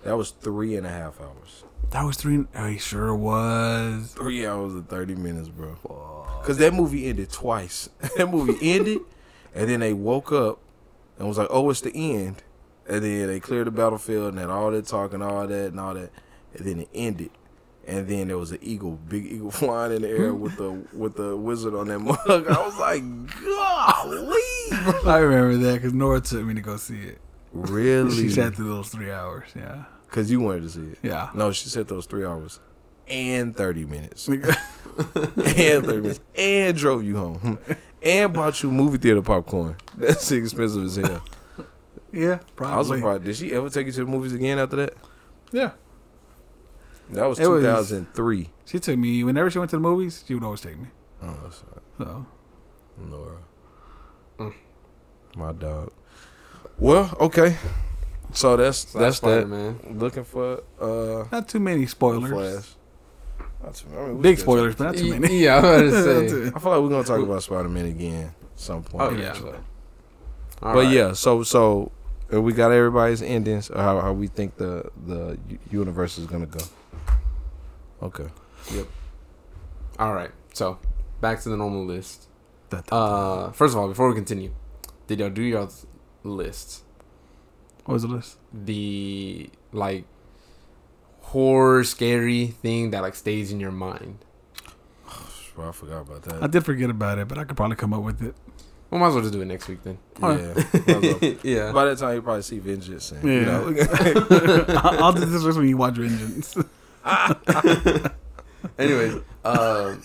That 0.04 0.16
was 0.16 0.30
three 0.30 0.74
and 0.76 0.86
a 0.86 0.90
half 0.90 1.20
hours. 1.20 1.64
That 1.90 2.04
was 2.04 2.16
three. 2.16 2.44
He 2.68 2.78
sure 2.78 3.14
was. 3.14 4.14
Three 4.16 4.46
hours 4.46 4.72
and 4.72 4.88
thirty 4.88 5.14
minutes, 5.14 5.48
bro. 5.48 5.74
Cause 6.42 6.56
that 6.58 6.72
movie 6.72 7.06
ended 7.08 7.30
twice. 7.30 7.90
that 8.16 8.30
movie 8.30 8.56
ended, 8.62 9.00
and 9.54 9.68
then 9.68 9.80
they 9.80 9.92
woke 9.92 10.32
up 10.32 10.60
and 11.18 11.28
was 11.28 11.36
like, 11.36 11.48
"Oh, 11.50 11.68
it's 11.68 11.82
the 11.82 11.92
end." 11.94 12.42
And 12.88 13.04
then 13.04 13.26
they 13.26 13.38
cleared 13.40 13.66
the 13.66 13.70
battlefield 13.72 14.28
and 14.30 14.38
had 14.38 14.48
all 14.48 14.70
that 14.70 14.86
talk 14.86 15.12
and 15.12 15.22
all 15.22 15.46
that 15.46 15.66
and 15.72 15.78
all 15.78 15.92
that, 15.94 16.10
and 16.54 16.66
then 16.66 16.80
it 16.80 16.88
ended. 16.94 17.30
And 17.86 18.06
then 18.06 18.28
there 18.28 18.38
was 18.38 18.52
an 18.52 18.58
eagle, 18.62 18.92
big 18.92 19.26
eagle 19.26 19.50
flying 19.50 19.96
in 19.96 20.02
the 20.02 20.08
air 20.08 20.30
hmm? 20.30 20.40
with 20.40 20.56
the 20.56 20.70
with 20.92 21.16
the 21.16 21.36
wizard 21.36 21.74
on 21.74 21.88
that 21.88 21.98
mug. 22.00 22.18
I 22.26 22.64
was 22.64 22.78
like, 22.78 23.02
"Golly!" 23.44 25.06
I 25.10 25.18
remember 25.18 25.56
that 25.64 25.74
because 25.74 25.94
Nora 25.94 26.20
took 26.20 26.44
me 26.44 26.54
to 26.54 26.60
go 26.60 26.76
see 26.76 27.00
it. 27.00 27.18
Really? 27.52 28.14
She 28.14 28.28
sat 28.30 28.54
through 28.54 28.68
those 28.68 28.88
three 28.90 29.10
hours. 29.10 29.48
Yeah. 29.56 29.84
Because 30.06 30.30
you 30.30 30.40
wanted 30.40 30.62
to 30.62 30.70
see 30.70 30.86
it. 30.86 30.98
Yeah. 31.02 31.30
No, 31.34 31.52
she 31.52 31.68
said 31.68 31.88
those 31.88 32.06
three 32.06 32.24
hours 32.24 32.60
and 33.10 33.56
30 33.56 33.84
minutes. 33.84 34.28
and 34.28 34.44
30 34.44 35.86
minutes. 36.00 36.20
And 36.36 36.76
drove 36.76 37.04
you 37.04 37.16
home. 37.16 37.38
Hmm. 37.38 37.72
And 38.02 38.32
bought 38.32 38.62
you 38.62 38.70
movie 38.70 38.98
theater 38.98 39.20
popcorn. 39.20 39.76
That's 39.96 40.30
expensive 40.32 40.84
as 40.84 40.96
hell. 40.96 41.22
yeah, 42.12 42.28
I 42.28 42.32
was 42.32 42.44
probably. 42.56 42.98
surprised. 42.98 43.24
Did 43.24 43.36
she 43.36 43.52
ever 43.52 43.68
take 43.68 43.86
you 43.86 43.92
to 43.92 44.04
the 44.04 44.10
movies 44.10 44.32
again 44.32 44.58
after 44.58 44.76
that? 44.76 44.94
Yeah. 45.52 45.72
That 47.12 47.26
was 47.28 47.38
It 47.38 47.46
was- 47.48 47.62
2003. 47.62 48.50
She 48.64 48.78
took 48.78 48.98
me 48.98 49.24
whenever 49.24 49.50
she 49.50 49.58
went 49.58 49.70
to 49.70 49.76
the 49.76 49.80
movies. 49.80 50.22
She 50.26 50.34
would 50.34 50.44
always 50.44 50.60
take 50.60 50.78
me. 50.78 50.88
Oh, 51.22 51.34
that's 51.42 51.62
So 51.98 52.26
Nora. 52.98 53.36
Mm. 54.38 54.54
My 55.36 55.52
dog. 55.52 55.92
Well, 56.78 57.14
okay. 57.20 57.56
So 58.32 58.56
that's 58.56 58.78
So 58.90 58.98
that's 58.98 59.20
that. 59.20 59.48
man. 59.48 59.78
Looking 59.98 60.24
for 60.24 60.62
uh 60.80 61.24
not 61.32 61.48
too 61.48 61.60
many 61.60 61.86
spoilers. 61.86 62.30
Flash. 62.30 62.76
Not 63.62 63.74
too- 63.74 63.86
I 63.98 64.06
mean, 64.08 64.22
Big 64.22 64.38
spoilers, 64.38 64.74
but 64.76 64.84
not 64.84 64.96
too 64.96 65.10
many. 65.18 65.40
Yeah, 65.42 65.56
I 65.56 65.82
was 65.82 65.92
about 65.92 66.20
to 66.20 66.28
say. 66.28 66.52
I 66.54 66.58
feel 66.58 66.72
like 66.72 66.80
we're 66.82 66.88
gonna 66.88 67.04
talk 67.04 67.20
about 67.20 67.42
Spider 67.42 67.68
Man 67.68 67.86
again 67.86 68.32
some 68.56 68.82
point. 68.82 69.02
Oh, 69.02 69.10
yeah. 69.10 69.30
eventually. 69.30 69.58
All 70.62 70.74
but 70.74 70.84
right. 70.84 70.92
yeah, 70.92 71.12
so 71.12 71.42
so 71.42 71.90
uh, 72.32 72.40
we 72.40 72.52
got 72.52 72.70
everybody's 72.70 73.20
endings 73.22 73.68
or 73.70 73.78
how 73.82 74.00
how 74.00 74.12
we 74.12 74.28
think 74.28 74.56
the 74.56 74.90
the 75.06 75.38
universe 75.70 76.16
is 76.18 76.26
gonna 76.26 76.46
go. 76.46 76.60
Okay. 78.02 78.26
Yep. 78.74 78.86
All 79.98 80.14
right. 80.14 80.30
So 80.54 80.78
back 81.20 81.40
to 81.42 81.48
the 81.48 81.56
normal 81.56 81.84
list. 81.84 82.28
Da- 82.70 82.80
da- 82.82 82.96
Uh, 82.96 83.52
first 83.52 83.74
of 83.74 83.80
all, 83.80 83.88
before 83.88 84.08
we 84.08 84.14
continue, 84.14 84.52
did 85.06 85.18
y'all 85.20 85.30
do 85.30 85.42
your 85.42 85.68
lists? 86.22 86.82
what 87.84 87.94
was 87.94 88.02
the 88.02 88.08
list? 88.08 88.38
The 88.52 89.50
like 89.72 90.04
horror, 91.22 91.82
scary 91.84 92.48
thing 92.48 92.90
that 92.90 93.02
like 93.02 93.14
stays 93.14 93.50
in 93.52 93.60
your 93.60 93.72
mind. 93.72 94.18
Bro, 95.54 95.68
I 95.68 95.72
forgot 95.72 96.00
about 96.02 96.22
that. 96.24 96.42
I 96.42 96.46
did 96.46 96.64
forget 96.64 96.90
about 96.90 97.18
it, 97.18 97.28
but 97.28 97.38
I 97.38 97.44
could 97.44 97.56
probably 97.56 97.76
come 97.76 97.92
up 97.94 98.02
with 98.02 98.22
it. 98.22 98.34
We 98.90 98.98
might 98.98 99.08
as 99.08 99.14
well 99.14 99.22
just 99.22 99.32
do 99.32 99.40
it 99.40 99.44
next 99.46 99.68
week 99.68 99.82
then. 99.84 99.98
Yeah. 100.20 100.28
well. 100.86 101.18
yeah. 101.44 101.72
By 101.72 101.84
that 101.86 101.98
time, 101.98 102.14
you 102.16 102.22
probably 102.22 102.42
see 102.42 102.58
Vengeance. 102.58 103.12
And, 103.12 103.22
Yeah. 103.24 103.34
You 103.34 103.74
know, 103.74 104.64
I'll 104.68 105.04
I'll 105.04 105.12
do 105.12 105.24
this 105.24 105.42
just 105.44 105.56
when 105.58 105.68
you 105.68 105.76
watch 105.76 105.94
Vengeance. 105.94 106.56
Anyways, 108.78 109.14
um, 109.44 110.02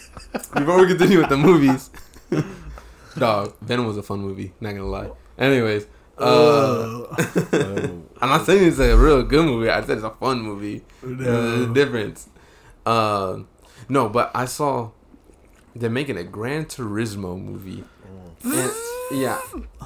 before 0.54 0.80
we 0.80 0.88
continue 0.88 1.20
with 1.20 1.30
the 1.30 1.38
movies, 1.38 1.89
dog, 3.18 3.56
Venom 3.62 3.86
was 3.88 3.98
a 3.98 4.04
fun 4.04 4.20
movie. 4.20 4.54
Not 4.62 4.72
gonna 4.72 4.86
lie. 4.86 5.12
Anyways, 5.38 5.88
uh, 6.18 7.04
I'm 8.22 8.30
not 8.30 8.46
saying 8.46 8.68
it's 8.68 8.80
a 8.80 8.96
real 8.96 9.24
good 9.24 9.46
movie. 9.46 9.70
I 9.70 9.82
said 9.82 9.98
it's 9.98 10.06
a 10.06 10.12
fun 10.12 10.41
movie. 10.41 10.84
There's 11.04 11.70
a 11.70 11.74
difference. 11.74 12.30
Um, 12.86 13.48
no, 13.89 14.08
but 14.10 14.32
I 14.34 14.46
saw 14.46 14.91
they're 15.76 15.89
making 15.89 16.18
a 16.18 16.24
Gran 16.24 16.66
Turismo 16.66 17.41
movie. 17.41 17.84
And, 18.43 18.72
yeah, 19.12 19.39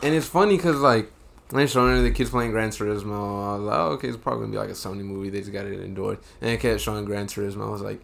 and 0.03 0.14
it's 0.14 0.28
funny 0.28 0.57
because 0.57 0.78
like 0.78 1.12
they're 1.49 1.67
showing 1.67 2.03
the 2.03 2.11
kids 2.11 2.29
playing 2.29 2.51
Gran 2.51 2.69
Turismo. 2.69 3.53
I 3.53 3.55
was 3.55 3.63
like, 3.63 3.77
oh, 3.77 3.87
okay, 3.93 4.07
it's 4.07 4.17
probably 4.17 4.41
gonna 4.41 4.51
be 4.51 4.57
like 4.57 4.69
a 4.69 4.73
Sony 4.73 5.03
movie. 5.03 5.29
They 5.29 5.39
just 5.39 5.51
got 5.51 5.65
it 5.65 5.79
indoors, 5.79 6.19
and 6.41 6.51
it 6.51 6.59
kept 6.59 6.81
showing 6.81 7.05
Gran 7.05 7.27
Turismo. 7.27 7.67
I 7.67 7.71
was 7.71 7.81
like, 7.81 8.01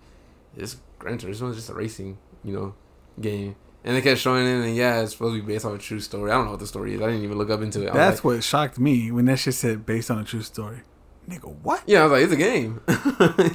this 0.55 0.77
Gran 0.99 1.17
Turismo 1.17 1.49
is 1.51 1.57
just 1.57 1.69
a 1.69 1.73
racing, 1.73 2.17
you 2.43 2.53
know, 2.53 2.73
game. 3.21 3.55
And 3.83 3.95
they 3.95 4.01
kept 4.01 4.19
showing 4.19 4.47
it, 4.47 4.65
and 4.65 4.75
yeah, 4.75 5.01
it's 5.01 5.11
supposed 5.11 5.35
to 5.35 5.41
be 5.41 5.53
based 5.53 5.63
on 5.63 5.75
a 5.75 5.77
true 5.77 5.99
story. 5.99 6.31
I 6.31 6.33
don't 6.33 6.45
know 6.45 6.51
what 6.51 6.59
the 6.59 6.65
story 6.65 6.95
is. 6.95 7.01
I 7.01 7.05
didn't 7.05 7.23
even 7.23 7.37
look 7.37 7.51
up 7.51 7.61
into 7.61 7.83
it. 7.83 7.91
I 7.91 7.93
That's 7.93 8.17
like, 8.17 8.23
what 8.23 8.43
shocked 8.43 8.79
me 8.79 9.11
when 9.11 9.25
that 9.25 9.37
shit 9.37 9.53
said 9.53 9.85
based 9.85 10.09
on 10.09 10.17
a 10.17 10.23
true 10.23 10.41
story. 10.41 10.81
Nigga, 11.29 11.55
what? 11.61 11.83
yeah, 11.85 12.01
I 12.01 12.07
was 12.07 12.11
like, 12.11 12.23
it's 12.23 12.33
a 12.33 12.35
game. 12.35 12.81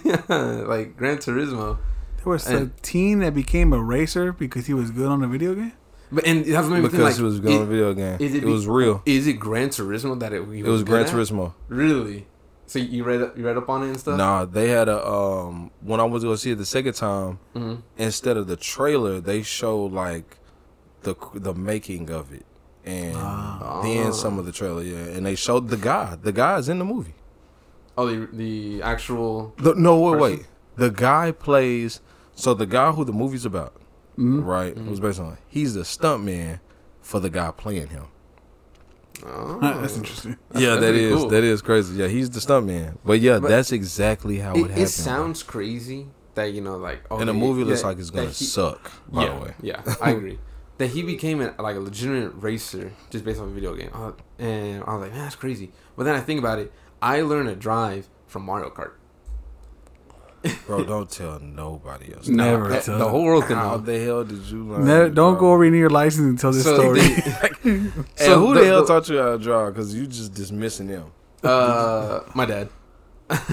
yeah, 0.04 0.64
like 0.66 0.96
Gran 0.96 1.18
Turismo. 1.18 1.78
There 2.22 2.30
was 2.30 2.46
a 2.48 2.70
teen 2.82 3.20
that 3.20 3.34
became 3.34 3.72
a 3.72 3.82
racer 3.82 4.32
because 4.32 4.66
he 4.66 4.74
was 4.74 4.90
good 4.90 5.08
on 5.08 5.24
a 5.24 5.26
video 5.26 5.54
game. 5.54 5.72
But 6.12 6.26
and 6.26 6.44
that's 6.44 6.66
what 6.66 6.74
made 6.74 6.82
me 6.82 6.88
think, 6.88 6.92
because 6.92 7.18
like, 7.18 7.20
it 7.20 7.22
was 7.22 7.38
a 7.38 7.62
it- 7.62 7.66
video 7.66 7.94
game. 7.94 8.16
is 8.20 8.34
It, 8.34 8.42
it 8.44 8.46
was 8.46 8.66
real. 8.66 9.02
Is 9.06 9.26
it 9.26 9.34
Gran 9.34 9.68
Turismo 9.68 10.18
that 10.20 10.32
it, 10.32 10.42
It 10.42 10.64
was 10.64 10.82
Gran? 10.82 11.04
Turismo. 11.06 11.54
Really? 11.68 12.26
So 12.66 12.78
you 12.78 13.02
read 13.04 13.20
up, 13.22 13.36
you 13.36 13.44
read 13.44 13.56
up 13.56 13.68
on 13.68 13.82
it 13.82 13.88
and 13.88 13.98
stuff? 14.00 14.16
Nah, 14.16 14.44
they 14.44 14.68
had 14.68 14.88
a 14.88 15.04
um 15.06 15.70
when 15.80 15.98
I 16.00 16.04
was 16.04 16.22
gonna 16.24 16.36
see 16.36 16.52
it 16.52 16.56
the 16.58 16.66
second 16.66 16.94
time, 16.94 17.38
hmm 17.54 17.74
instead 17.96 18.36
of 18.36 18.46
the 18.46 18.56
trailer, 18.56 19.20
they 19.20 19.42
showed 19.42 19.92
like 19.92 20.36
the 21.02 21.14
the 21.34 21.54
making 21.54 22.10
of 22.10 22.32
it, 22.32 22.46
and 22.84 23.16
Ah. 23.16 23.80
then 23.82 24.12
some 24.12 24.38
of 24.38 24.46
the 24.46 24.52
trailer, 24.52 24.82
yeah, 24.82 24.98
and 24.98 25.26
they 25.26 25.34
showed 25.34 25.68
the 25.68 25.76
guy. 25.76 26.16
The 26.20 26.32
guy's 26.32 26.68
in 26.68 26.78
the 26.78 26.84
movie. 26.84 27.14
Oh, 27.98 28.06
the 28.06 28.28
the 28.32 28.82
actual. 28.82 29.52
The, 29.58 29.74
no, 29.74 29.98
wait, 29.98 30.12
Person? 30.18 30.36
wait. 30.38 30.46
The 30.76 30.90
guy 30.90 31.32
plays. 31.32 32.00
So 32.36 32.54
the 32.54 32.66
guy 32.66 32.92
who 32.92 33.04
the 33.04 33.12
movie's 33.12 33.44
about, 33.44 33.74
Mhm. 34.20 34.44
right, 34.44 34.74
Mhm. 34.76 34.88
was 34.90 35.00
based 35.00 35.18
on. 35.20 35.38
He's 35.48 35.74
the 35.74 35.84
stunt 35.84 36.24
man 36.24 36.60
for 37.00 37.20
the 37.20 37.30
guy 37.30 37.50
playing 37.50 37.88
him. 37.88 38.04
Oh. 39.24 39.58
That's 39.80 39.96
interesting. 39.96 40.36
yeah, 40.54 40.70
that's 40.76 40.80
that 40.82 40.94
is, 40.94 41.14
cool. 41.14 41.28
that 41.28 41.44
is 41.44 41.62
crazy. 41.62 41.94
Yeah, 41.96 42.06
he's 42.08 42.30
the 42.30 42.40
stunt 42.40 42.66
man. 42.66 42.98
But 43.04 43.20
yeah, 43.20 43.38
But 43.38 43.48
that's 43.48 43.70
exactly 43.72 44.38
how 44.38 44.52
it, 44.54 44.58
It, 44.58 44.60
happened. 44.68 44.78
it 44.78 44.88
sounds 44.88 45.42
crazy 45.42 46.06
that 46.34 46.52
you 46.52 46.60
know, 46.62 46.76
like, 46.78 47.02
oh, 47.10 47.18
and 47.18 47.28
the 47.28 47.32
that- 47.32 47.38
movie 47.38 47.64
looks 47.64 47.82
that- 47.82 47.88
like 47.88 47.98
it's 47.98 48.10
gonna 48.10 48.28
he- 48.28 48.44
suck. 48.44 48.90
By 49.10 49.24
yeah, 49.24 49.34
the 49.34 49.40
way, 49.44 49.54
yeah, 49.62 49.82
I 50.00 50.10
agree. 50.12 50.38
that 50.78 50.88
he 50.88 51.02
became 51.02 51.40
a, 51.42 51.54
like 51.60 51.76
a 51.76 51.80
legitimate 51.80 52.32
racer 52.36 52.92
just 53.10 53.24
based 53.24 53.40
off 53.40 53.46
a 53.48 53.50
video 53.50 53.74
game, 53.74 53.90
uh, 53.92 54.12
and 54.38 54.82
I 54.84 54.92
was 54.94 55.02
like, 55.02 55.12
man, 55.12 55.22
that's 55.24 55.34
crazy. 55.36 55.72
But 55.96 56.04
then 56.04 56.14
I 56.14 56.20
think 56.20 56.38
about 56.38 56.58
it. 56.58 56.72
I 57.02 57.20
learned 57.20 57.48
to 57.48 57.56
drive 57.56 58.08
from 58.26 58.42
Mario 58.44 58.70
Kart. 58.70 58.92
Bro, 60.66 60.84
don't 60.84 61.10
tell 61.10 61.38
nobody 61.40 62.14
else. 62.14 62.28
Never 62.28 62.68
That- 62.68 62.84
tell 62.84 62.98
the 62.98 63.08
whole 63.08 63.24
world 63.24 63.44
can 63.46 63.56
How 63.56 63.72
know. 63.72 63.78
the 63.78 63.98
hell 63.98 64.24
did 64.24 64.38
you 64.50 64.64
learn? 64.64 64.84
Ne- 64.86 65.08
to 65.08 65.10
don't 65.10 65.32
drive? 65.32 65.40
go 65.40 65.52
renew 65.54 65.78
your 65.78 65.90
license 65.90 66.24
and 66.26 66.38
tell 66.38 66.52
this 66.52 66.64
So 66.64 66.76
story. 66.78 67.00
they- 67.00 67.30
And 67.70 67.92
So 68.16 68.38
who 68.40 68.54
the- 68.54 68.60
the, 68.60 68.66
hell 68.66 68.84
taught 68.86 69.08
you 69.08 69.18
how 69.18 69.32
to 69.36 69.38
drive? 69.38 69.74
Because 69.74 69.94
you 69.94 70.06
just 70.06 70.32
dismissing 70.34 70.88
them. 70.88 71.06
Uh, 71.42 72.20
my 72.34 72.44
dad 72.46 72.68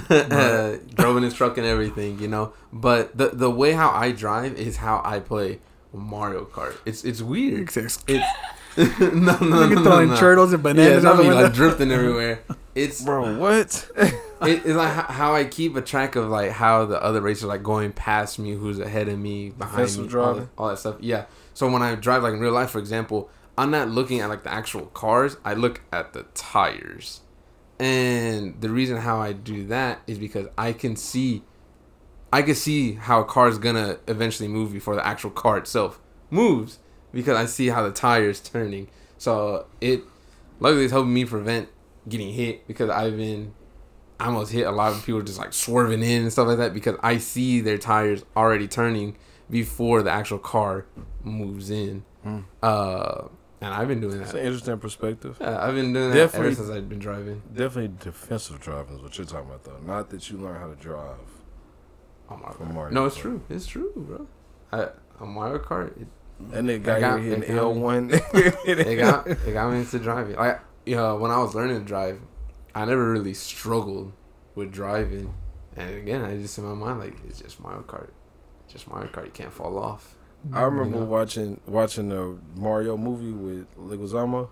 uh, 0.09 0.77
drove 0.95 1.17
in 1.17 1.23
his 1.23 1.33
truck 1.33 1.57
and 1.57 1.65
everything, 1.67 2.19
you 2.19 2.27
know. 2.27 2.53
But 2.73 3.17
the 3.17 3.29
the 3.29 3.49
way 3.49 3.71
how 3.73 3.89
I 3.91 4.11
drive 4.11 4.55
is 4.55 4.77
how 4.77 5.01
I 5.03 5.19
play 5.19 5.59
Mario 5.93 6.45
Kart. 6.45 6.75
It's 6.85 7.03
it's 7.03 7.21
weird. 7.21 7.61
Except- 7.61 8.03
It's 8.07 8.25
no 8.77 9.09
no 9.15 9.37
no, 9.39 9.59
Look 9.65 9.71
no, 9.71 9.83
throwing 9.83 10.09
no. 10.09 10.17
turtles 10.17 10.53
and 10.53 10.63
Yeah, 10.63 10.73
bananas 10.73 10.97
it's 10.97 11.05
out 11.05 11.09
not 11.09 11.17
the 11.17 11.23
me 11.23 11.29
window. 11.29 11.43
like 11.43 11.53
drifting 11.53 11.91
everywhere. 11.91 12.39
It's 12.77 13.01
Bro, 13.03 13.37
what? 13.39 13.89
it, 13.97 14.13
it's 14.41 14.67
like 14.67 14.93
how 14.93 15.33
I 15.33 15.45
keep 15.45 15.75
a 15.75 15.81
track 15.81 16.15
of 16.15 16.29
like 16.29 16.51
how 16.51 16.85
the 16.85 17.01
other 17.01 17.21
races 17.21 17.43
are 17.45 17.47
like 17.47 17.63
going 17.63 17.91
past 17.91 18.37
me, 18.37 18.51
who's 18.51 18.79
ahead 18.79 19.07
of 19.07 19.17
me, 19.17 19.49
behind 19.49 19.87
Defensive 19.87 20.13
me, 20.13 20.19
all, 20.19 20.33
that- 20.35 20.49
all 20.57 20.67
that 20.69 20.77
stuff. 20.77 20.97
Yeah. 20.99 21.25
So 21.55 21.69
when 21.71 21.81
I 21.81 21.95
drive 21.95 22.21
like 22.21 22.33
in 22.33 22.39
real 22.39 22.51
life, 22.51 22.69
for 22.69 22.77
example, 22.79 23.29
I'm 23.57 23.71
not 23.71 23.89
looking 23.89 24.19
at 24.19 24.29
like 24.29 24.43
the 24.43 24.53
actual 24.53 24.85
cars. 24.87 25.37
I 25.43 25.55
look 25.55 25.81
at 25.91 26.13
the 26.13 26.23
tires, 26.35 27.21
and 27.79 28.61
the 28.61 28.69
reason 28.69 28.97
how 28.97 29.19
I 29.19 29.33
do 29.33 29.65
that 29.67 30.01
is 30.05 30.19
because 30.19 30.47
I 30.55 30.73
can 30.73 30.95
see, 30.95 31.43
I 32.31 32.43
can 32.43 32.53
see 32.53 32.93
how 32.93 33.21
a 33.21 33.25
car 33.25 33.47
is 33.47 33.57
gonna 33.57 33.97
eventually 34.07 34.47
move 34.47 34.71
before 34.71 34.93
the 34.95 35.05
actual 35.05 35.31
car 35.31 35.57
itself 35.57 35.99
moves 36.29 36.77
because 37.11 37.35
I 37.35 37.45
see 37.47 37.69
how 37.69 37.81
the 37.81 37.91
tire 37.91 38.29
is 38.29 38.39
turning. 38.39 38.87
So 39.17 39.65
it 39.81 40.03
luckily 40.59 40.83
it's 40.83 40.91
helping 40.93 41.13
me 41.15 41.25
prevent 41.25 41.69
getting 42.07 42.31
hit 42.33 42.67
because 42.67 42.89
I've 42.89 43.17
been 43.17 43.53
I 44.19 44.25
almost 44.27 44.51
hit 44.51 44.65
a 44.65 44.71
lot 44.71 44.93
of 44.93 45.05
people 45.05 45.21
just 45.21 45.37
like 45.37 45.53
swerving 45.53 46.01
in 46.03 46.23
and 46.23 46.31
stuff 46.31 46.47
like 46.47 46.57
that 46.57 46.73
because 46.73 46.95
I 47.03 47.17
see 47.19 47.61
their 47.61 47.77
tires 47.77 48.23
already 48.35 48.67
turning 48.67 49.15
before 49.49 50.01
the 50.01 50.09
actual 50.11 50.39
car 50.39 50.85
moves 51.23 51.69
in. 51.69 52.03
Hmm. 52.23 52.39
Uh, 52.63 53.27
and 53.61 53.73
I've 53.73 53.87
been 53.87 53.99
doing 54.01 54.19
It's 54.21 54.31
that. 54.31 54.39
an 54.41 54.45
interesting 54.45 54.77
perspective. 54.79 55.37
Yeah, 55.41 55.63
I've 55.63 55.73
been 55.75 55.93
doing 55.93 56.09
that 56.09 56.15
Definitely- 56.15 56.47
ever 56.47 56.55
since 56.55 56.69
I've 56.69 56.89
been 56.89 56.99
driving. 56.99 57.41
Definitely 57.53 57.95
defensive 57.99 58.59
driving 58.59 58.95
is 58.97 59.01
what 59.01 59.17
you're 59.17 59.25
talking 59.27 59.49
about, 59.49 59.63
though. 59.63 59.79
Not 59.85 60.09
that 60.11 60.29
you 60.29 60.37
learn 60.37 60.59
how 60.59 60.67
to 60.67 60.75
drive. 60.75 61.17
on 62.29 62.39
Mario 62.41 62.57
From 62.57 62.67
Kart. 62.69 62.73
Mario 62.73 62.93
no, 62.93 63.05
it's 63.05 63.17
Kart. 63.17 63.21
true. 63.21 63.41
It's 63.49 63.65
true, 63.67 63.91
bro. 63.95 64.27
I, 64.71 64.89
on 65.23 65.29
Mario 65.29 65.59
Kart, 65.59 65.99
it, 66.01 66.07
And 66.53 66.67
They 66.69 66.77
got- 66.79 67.19
hitting 67.21 67.43
L 67.45 67.73
one. 67.73 68.07
they 68.33 68.95
got 68.95 69.25
they 69.25 69.53
got 69.53 69.71
me 69.71 69.79
into 69.79 69.97
driving. 69.99 70.35
Like, 70.35 70.59
know, 70.95 71.17
when 71.17 71.31
I 71.31 71.37
was 71.39 71.53
learning 71.55 71.79
to 71.79 71.85
drive, 71.85 72.19
I 72.73 72.85
never 72.85 73.11
really 73.11 73.33
struggled 73.33 74.13
with 74.55 74.71
driving. 74.71 75.33
And 75.75 75.95
again, 75.95 76.23
I 76.23 76.37
just 76.37 76.57
in 76.57 76.63
my 76.65 76.73
mind 76.73 76.99
like 76.99 77.15
it's 77.27 77.39
just 77.41 77.59
Mario 77.59 77.81
Kart, 77.83 78.09
just 78.67 78.89
Mario 78.89 79.09
Kart. 79.09 79.25
You 79.25 79.31
can't 79.31 79.53
fall 79.53 79.77
off. 79.77 80.15
I 80.53 80.61
remember 80.63 80.97
You 80.97 81.01
know? 81.03 81.07
watching 81.07 81.59
watching 81.65 82.09
the 82.09 82.37
Mario 82.55 82.95
movie 82.97 83.31
with 83.31 83.67
Leguizamo, 83.77 84.49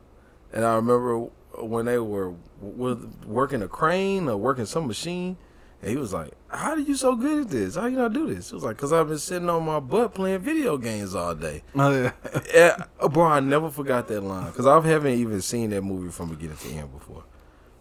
and 0.53 0.65
I 0.65 0.75
remember 0.75 1.27
when 1.59 1.86
they 1.86 1.99
were 1.99 2.33
w- 2.61 3.09
working 3.25 3.61
a 3.61 3.67
crane 3.67 4.27
or 4.27 4.36
working 4.38 4.65
some 4.65 4.88
machine, 4.88 5.38
and 5.86 5.91
he 5.91 5.97
was 5.97 6.11
like, 6.13 6.31
"How 6.47 6.71
are 6.71 6.79
you 6.79 6.95
so 6.95 7.15
good 7.15 7.41
at 7.43 7.49
this? 7.49 7.75
How 7.75 7.86
you 7.86 7.97
not 7.97 8.11
do 8.11 8.33
this?" 8.33 8.51
It 8.51 8.55
was 8.55 8.63
like, 8.63 8.75
"Cause 8.75 8.91
I've 8.91 9.07
been 9.07 9.19
sitting 9.19 9.47
on 9.49 9.63
my 9.63 9.79
butt 9.79 10.15
playing 10.15 10.39
video 10.39 10.77
games 10.77 11.13
all 11.13 11.36
day." 11.36 11.61
Oh, 11.75 11.91
yeah. 11.91 12.11
yeah, 12.53 12.86
uh, 12.99 13.07
bro, 13.07 13.25
I 13.25 13.39
never 13.39 13.69
forgot 13.69 14.07
that 14.07 14.21
line 14.21 14.47
because 14.47 14.65
I 14.65 14.79
haven't 14.81 15.13
even 15.13 15.41
seen 15.41 15.69
that 15.69 15.83
movie 15.83 16.09
from 16.11 16.29
beginning 16.29 16.57
to 16.57 16.69
end 16.71 16.91
before. 16.91 17.23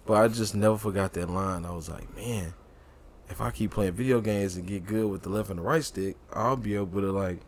But 0.05 0.15
I 0.23 0.29
just 0.29 0.55
never 0.55 0.77
forgot 0.77 1.15
that 1.15 1.31
line. 1.31 1.65
I 1.65 1.71
was 1.75 1.89
like, 1.89 2.15
man, 2.15 2.53
if 3.31 3.41
I 3.41 3.51
keep 3.51 3.71
playing 3.71 3.95
video 3.95 4.21
games 4.21 4.57
and 4.57 4.67
get 4.67 4.85
good 4.85 5.11
with 5.11 5.23
the 5.23 5.31
left 5.31 5.49
and 5.49 5.59
the 5.59 5.63
right 5.63 5.83
stick, 5.83 6.17
I'll 6.33 6.57
be 6.57 6.75
able 6.75 7.01
to 7.01 7.11
like 7.11 7.39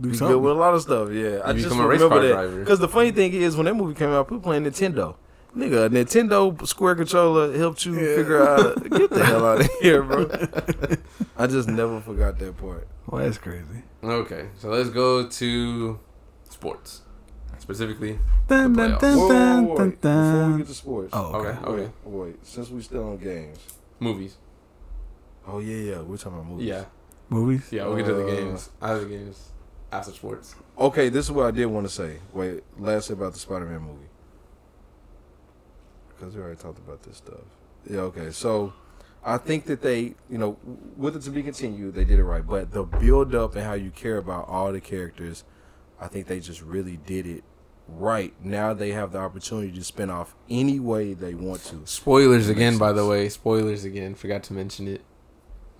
Do 0.00 0.08
be 0.10 0.16
something. 0.16 0.34
good 0.36 0.42
with 0.42 0.52
a 0.52 0.56
lot 0.58 0.74
of 0.74 0.82
stuff. 0.82 1.10
Yeah, 1.12 1.42
I 1.44 1.52
just 1.52 1.68
remember 1.76 2.20
that 2.28 2.58
because 2.58 2.80
the 2.80 2.88
funny 2.88 3.12
thing 3.12 3.32
is 3.34 3.56
when 3.56 3.66
that 3.66 3.74
movie 3.74 3.94
came 3.94 4.08
out, 4.10 4.26
people 4.26 4.40
playing 4.40 4.64
Nintendo. 4.64 5.14
Nigga, 5.56 5.86
a 5.86 5.90
Nintendo 5.90 6.66
Square 6.66 6.94
controller 6.96 7.56
helped 7.56 7.84
you 7.84 7.92
Yeah. 7.94 8.16
figure 8.16 8.42
out 8.42 8.82
get 8.90 9.10
the 9.10 9.24
hell 9.24 9.44
out 9.44 9.60
of 9.60 9.70
here, 9.82 10.02
bro. 10.02 10.26
I 11.36 11.46
just 11.46 11.68
never 11.68 12.00
forgot 12.00 12.38
that 12.38 12.56
part. 12.56 12.88
Well, 13.06 13.22
that's 13.22 13.36
crazy. 13.38 13.82
Okay, 14.02 14.48
so 14.58 14.68
let's 14.70 14.88
go 14.88 15.26
to 15.28 15.98
sports, 16.48 17.02
specifically. 17.58 18.18
Dun, 18.48 18.72
The 18.72 18.88
dun, 18.88 18.90
playoffs. 18.92 19.00
dun, 19.00 19.18
Whoa, 19.18 19.28
dun, 19.28 19.66
whoa, 19.66 19.76
dun, 19.76 19.86
wait, 19.86 20.00
before 20.00 20.52
we 20.52 20.58
get 20.58 20.66
to 20.68 20.74
sports. 20.74 21.10
Oh, 21.12 21.34
okay. 21.34 21.58
Okay. 21.66 21.90
Wait, 22.04 22.26
wait, 22.26 22.46
since 22.46 22.70
we 22.70 22.80
still 22.80 23.10
on 23.10 23.18
games. 23.18 23.58
Movies. 24.00 24.36
Oh 25.46 25.58
yeah, 25.58 25.76
yeah, 25.76 26.00
we're 26.00 26.16
talking 26.16 26.38
about 26.38 26.46
movies. 26.46 26.66
Yeah, 26.68 26.84
Movies? 27.28 27.68
yeah. 27.70 27.84
We'll 27.86 27.96
get 27.96 28.06
to 28.06 28.14
the 28.14 28.26
Uh, 28.26 28.34
games. 28.36 28.70
I 28.80 28.88
have 28.90 29.00
the 29.00 29.06
games 29.06 29.50
after 29.92 30.12
sports. 30.12 30.54
Okay, 30.78 31.08
this 31.10 31.26
is 31.26 31.32
what 31.32 31.46
I 31.46 31.50
did 31.50 31.66
want 31.66 31.86
to 31.86 31.92
say. 31.92 32.18
Wait, 32.32 32.62
last 32.78 33.10
about 33.10 33.32
the 33.34 33.38
Spider-Man 33.38 33.80
movie. 33.82 34.06
Because 36.22 36.36
we 36.36 36.40
already 36.42 36.56
talked 36.56 36.78
about 36.78 37.02
this 37.02 37.16
stuff. 37.16 37.40
Yeah. 37.90 37.98
Okay. 38.02 38.30
So, 38.30 38.72
I 39.24 39.38
think 39.38 39.64
that 39.66 39.82
they, 39.82 40.14
you 40.30 40.38
know, 40.38 40.56
with 40.96 41.16
it 41.16 41.22
to 41.22 41.30
be 41.30 41.42
continued, 41.42 41.96
they 41.96 42.04
did 42.04 42.20
it 42.20 42.24
right. 42.24 42.46
But 42.46 42.70
the 42.70 42.84
build 42.84 43.34
up 43.34 43.56
and 43.56 43.64
how 43.64 43.72
you 43.72 43.90
care 43.90 44.18
about 44.18 44.46
all 44.48 44.70
the 44.70 44.80
characters, 44.80 45.42
I 46.00 46.06
think 46.06 46.28
they 46.28 46.38
just 46.38 46.62
really 46.62 46.96
did 46.96 47.26
it 47.26 47.42
right. 47.88 48.32
Now 48.40 48.72
they 48.72 48.90
have 48.92 49.10
the 49.10 49.18
opportunity 49.18 49.72
to 49.72 49.82
spin 49.82 50.10
off 50.10 50.36
any 50.48 50.78
way 50.78 51.12
they 51.12 51.34
want 51.34 51.64
to. 51.64 51.82
Spoilers 51.86 52.46
Makes 52.46 52.56
again, 52.56 52.78
by 52.78 52.92
the 52.92 53.04
way. 53.04 53.28
Spoilers 53.28 53.84
again. 53.84 54.14
Forgot 54.14 54.44
to 54.44 54.52
mention 54.52 54.86
it. 54.86 55.00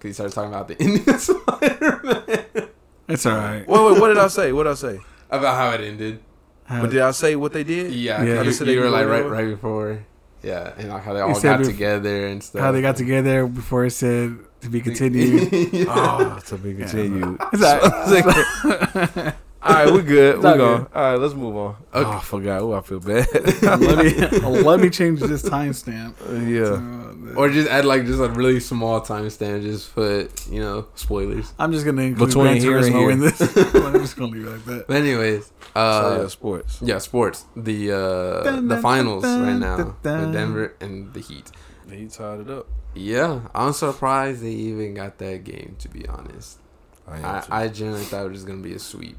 Because 0.00 0.08
he 0.08 0.14
started 0.14 0.34
talking 0.34 0.50
about 0.52 0.66
the 0.66 0.76
ending 0.82 1.08
of 1.08 1.20
Spider-Man. 1.20 2.68
It's 3.06 3.26
all 3.26 3.36
right. 3.36 3.68
Wait, 3.68 3.92
wait. 3.92 4.00
What 4.00 4.08
did 4.08 4.18
I 4.18 4.26
say? 4.26 4.52
What 4.52 4.64
did 4.64 4.70
I 4.70 4.74
say? 4.74 4.98
about 5.30 5.54
how 5.54 5.70
it 5.80 5.86
ended. 5.86 6.18
How- 6.64 6.80
But 6.82 6.90
did 6.90 7.00
I 7.00 7.12
say 7.12 7.36
what 7.36 7.52
they 7.52 7.62
did? 7.62 7.92
Yeah, 7.92 8.24
Yeah. 8.24 8.42
you, 8.42 8.50
I 8.50 8.64
you 8.70 8.80
were 8.80 8.90
like 8.90 9.06
right, 9.06 9.24
right 9.24 9.46
before. 9.48 10.04
Yeah, 10.42 10.72
and 10.76 10.88
like 10.88 11.02
how 11.04 11.12
they 11.12 11.20
all 11.20 11.34
said 11.34 11.58
got 11.58 11.60
bef- 11.60 11.66
together 11.66 12.26
and 12.26 12.42
stuff. 12.42 12.60
How 12.62 12.72
they 12.72 12.82
got 12.82 12.96
together 12.96 13.46
before 13.46 13.84
it 13.84 13.90
said 13.92 14.36
to 14.62 14.68
be 14.68 14.80
continued. 14.80 15.52
Yeah. 15.72 15.84
Oh, 15.88 16.40
to 16.46 16.58
be 16.58 16.74
continued. 16.74 17.40
It's 17.52 17.62
all 17.62 19.22
right. 19.22 19.34
All 19.64 19.72
right, 19.74 19.92
we're 19.92 20.02
good. 20.02 20.34
It's 20.34 20.42
We're 20.44 20.50
all 20.50 20.56
good. 20.56 20.86
All 20.92 21.02
right, 21.02 21.14
let's 21.14 21.34
move 21.34 21.56
on. 21.56 21.76
Okay. 21.94 22.08
Oh, 22.10 22.10
I 22.10 22.20
forgot. 22.20 22.60
Oh, 22.62 22.72
I 22.74 22.80
feel 22.80 22.98
bad. 22.98 23.28
let 23.62 23.98
me 24.04 24.38
let 24.62 24.80
me 24.80 24.90
change 24.90 25.20
this 25.20 25.42
timestamp. 25.44 26.14
yeah. 26.50 27.32
Uh, 27.32 27.38
Or 27.38 27.48
just 27.48 27.70
add 27.70 27.84
like 27.84 28.04
just 28.04 28.20
a 28.20 28.28
really 28.28 28.58
small 28.58 29.00
timestamp. 29.00 29.62
Just 29.62 29.94
put 29.94 30.48
you 30.50 30.60
know 30.60 30.88
spoilers. 30.96 31.52
I'm 31.60 31.70
just 31.72 31.84
gonna 31.84 32.02
include 32.02 32.30
Between 32.30 32.44
Gran 32.46 32.56
here 32.56 32.76
and 32.78 32.86
Turismo 32.86 32.98
here. 32.98 33.10
in 33.12 33.20
this. 33.20 33.40
I'm 33.76 33.92
just 34.00 34.16
gonna 34.16 34.32
leave 34.32 34.46
it 34.46 34.50
like 34.50 34.64
that. 34.64 34.86
But 34.88 34.96
anyways, 34.96 35.52
so, 35.74 35.80
uh, 35.80 36.18
yeah, 36.22 36.28
sports. 36.28 36.78
yeah, 36.82 36.98
sports. 36.98 37.44
The 37.56 37.92
uh 37.92 38.42
Dun, 38.42 38.68
the 38.68 38.74
dun, 38.76 38.82
finals 38.82 39.22
dun, 39.22 39.42
right 39.42 39.56
now 39.58 39.76
dun, 39.76 39.96
dun. 40.02 40.20
with 40.20 40.32
Denver 40.32 40.74
and 40.80 41.12
the 41.14 41.20
Heat. 41.20 41.50
He 41.90 42.06
tied 42.06 42.40
it 42.40 42.50
up. 42.50 42.66
Yeah, 42.94 43.40
I'm 43.54 43.72
surprised 43.72 44.42
they 44.42 44.50
even 44.50 44.94
got 44.94 45.18
that 45.18 45.44
game. 45.44 45.76
To 45.78 45.88
be 45.88 46.06
honest, 46.08 46.58
I 47.06 47.16
I. 47.20 47.44
I 47.50 47.68
generally 47.68 48.04
thought 48.04 48.26
it 48.26 48.30
was 48.32 48.44
gonna 48.44 48.62
be 48.62 48.74
a 48.74 48.78
sweep, 48.78 49.16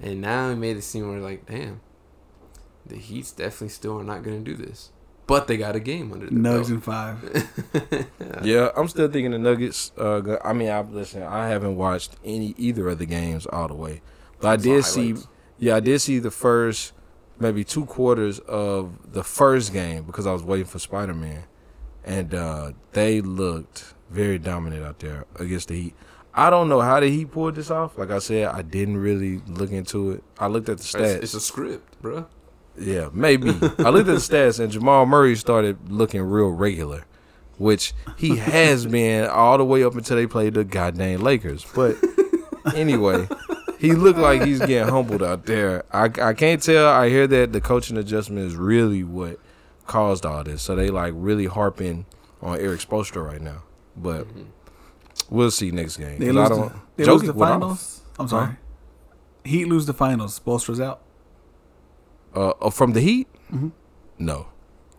and 0.00 0.20
now 0.20 0.48
it 0.50 0.56
made 0.56 0.76
it 0.76 0.82
seem 0.82 1.08
where 1.08 1.20
like, 1.20 1.46
damn, 1.46 1.80
the 2.86 2.96
Heat's 2.96 3.32
definitely 3.32 3.68
still 3.68 3.98
are 4.00 4.04
not 4.04 4.22
gonna 4.22 4.40
do 4.40 4.54
this. 4.56 4.90
But 5.26 5.46
they 5.46 5.56
got 5.56 5.76
a 5.76 5.80
game 5.80 6.12
under 6.12 6.26
the 6.26 6.32
Nugs 6.32 6.68
belt. 6.68 6.70
in 6.70 6.80
five. 6.80 8.06
yeah, 8.42 8.70
I'm 8.76 8.88
still 8.88 9.08
thinking 9.08 9.30
the 9.30 9.38
Nuggets. 9.38 9.92
Uh, 9.96 10.36
I 10.44 10.52
mean, 10.52 10.68
I 10.68 10.80
listen. 10.82 11.22
I 11.22 11.48
haven't 11.48 11.76
watched 11.76 12.16
any 12.24 12.54
either 12.58 12.88
of 12.88 12.98
the 12.98 13.06
games 13.06 13.46
all 13.46 13.68
the 13.68 13.74
way, 13.74 14.02
but 14.40 14.48
I 14.48 14.56
did 14.56 14.84
see. 14.84 15.14
Yeah, 15.62 15.76
I 15.76 15.80
did 15.80 16.00
see 16.00 16.18
the 16.18 16.32
first 16.32 16.92
maybe 17.38 17.62
two 17.62 17.86
quarters 17.86 18.40
of 18.40 19.12
the 19.12 19.22
first 19.22 19.72
game 19.72 20.02
because 20.02 20.26
I 20.26 20.32
was 20.32 20.42
waiting 20.42 20.66
for 20.66 20.80
Spider 20.80 21.14
Man, 21.14 21.44
and 22.04 22.34
uh, 22.34 22.72
they 22.90 23.20
looked 23.20 23.94
very 24.10 24.40
dominant 24.40 24.84
out 24.84 24.98
there 24.98 25.24
against 25.36 25.68
the 25.68 25.80
Heat. 25.80 25.94
I 26.34 26.50
don't 26.50 26.68
know 26.68 26.80
how 26.80 26.98
the 26.98 27.08
Heat 27.08 27.30
pulled 27.30 27.54
this 27.54 27.70
off. 27.70 27.96
Like 27.96 28.10
I 28.10 28.18
said, 28.18 28.46
I 28.46 28.62
didn't 28.62 28.96
really 28.96 29.40
look 29.46 29.70
into 29.70 30.10
it. 30.10 30.24
I 30.36 30.48
looked 30.48 30.68
at 30.68 30.78
the 30.78 30.82
stats. 30.82 31.14
It's, 31.14 31.24
it's 31.26 31.34
a 31.34 31.40
script, 31.40 32.02
bro. 32.02 32.26
Yeah, 32.76 33.10
maybe. 33.12 33.50
I 33.50 33.90
looked 33.90 34.08
at 34.08 34.14
the 34.14 34.14
stats 34.14 34.58
and 34.58 34.72
Jamal 34.72 35.06
Murray 35.06 35.36
started 35.36 35.92
looking 35.92 36.22
real 36.22 36.48
regular, 36.48 37.04
which 37.58 37.94
he 38.16 38.34
has 38.34 38.84
been 38.84 39.28
all 39.28 39.58
the 39.58 39.64
way 39.64 39.84
up 39.84 39.94
until 39.94 40.16
they 40.16 40.26
played 40.26 40.54
the 40.54 40.64
goddamn 40.64 41.20
Lakers. 41.20 41.64
But 41.72 41.98
anyway, 42.74 43.28
he 43.82 43.92
looked 43.92 44.18
like 44.18 44.42
he's 44.42 44.60
getting 44.60 44.88
humbled 44.88 45.22
out 45.22 45.44
there. 45.44 45.84
I, 45.92 46.04
I 46.04 46.32
can't 46.34 46.62
tell. 46.62 46.88
I 46.88 47.08
hear 47.10 47.26
that 47.26 47.52
the 47.52 47.60
coaching 47.60 47.96
adjustment 47.98 48.46
is 48.46 48.56
really 48.56 49.02
what 49.04 49.38
caused 49.86 50.24
all 50.24 50.42
this. 50.44 50.62
So 50.62 50.74
they 50.76 50.88
like 50.88 51.12
really 51.16 51.46
harping 51.46 52.06
on 52.40 52.58
Erik 52.58 52.80
Spoelstra 52.80 53.26
right 53.26 53.40
now. 53.42 53.62
But 53.96 54.26
Mhm. 54.28 54.46
we'll 55.28 55.50
see 55.50 55.70
next 55.70 55.96
game. 55.98 56.18
They 56.18 56.26
'Cause 56.26 56.34
lose, 56.34 56.44
I 56.44 56.48
the, 56.48 56.56
don't. 56.56 56.72
they 56.96 57.04
Jokic 57.04 57.08
lose 57.12 57.22
the 57.22 57.32
went 57.34 57.50
off. 57.52 57.60
finals. 57.60 58.00
I'm 58.18 58.28
sorry. 58.28 58.56
Heat 59.44 59.66
lose 59.68 59.86
the 59.86 59.92
finals. 59.94 60.38
Bolster's 60.38 60.80
out. 60.80 61.00
Uh, 62.34 62.50
uh, 62.60 62.70
from 62.70 62.92
the 62.92 63.00
Heat? 63.00 63.26
hmm 63.50 63.68
No. 64.18 64.46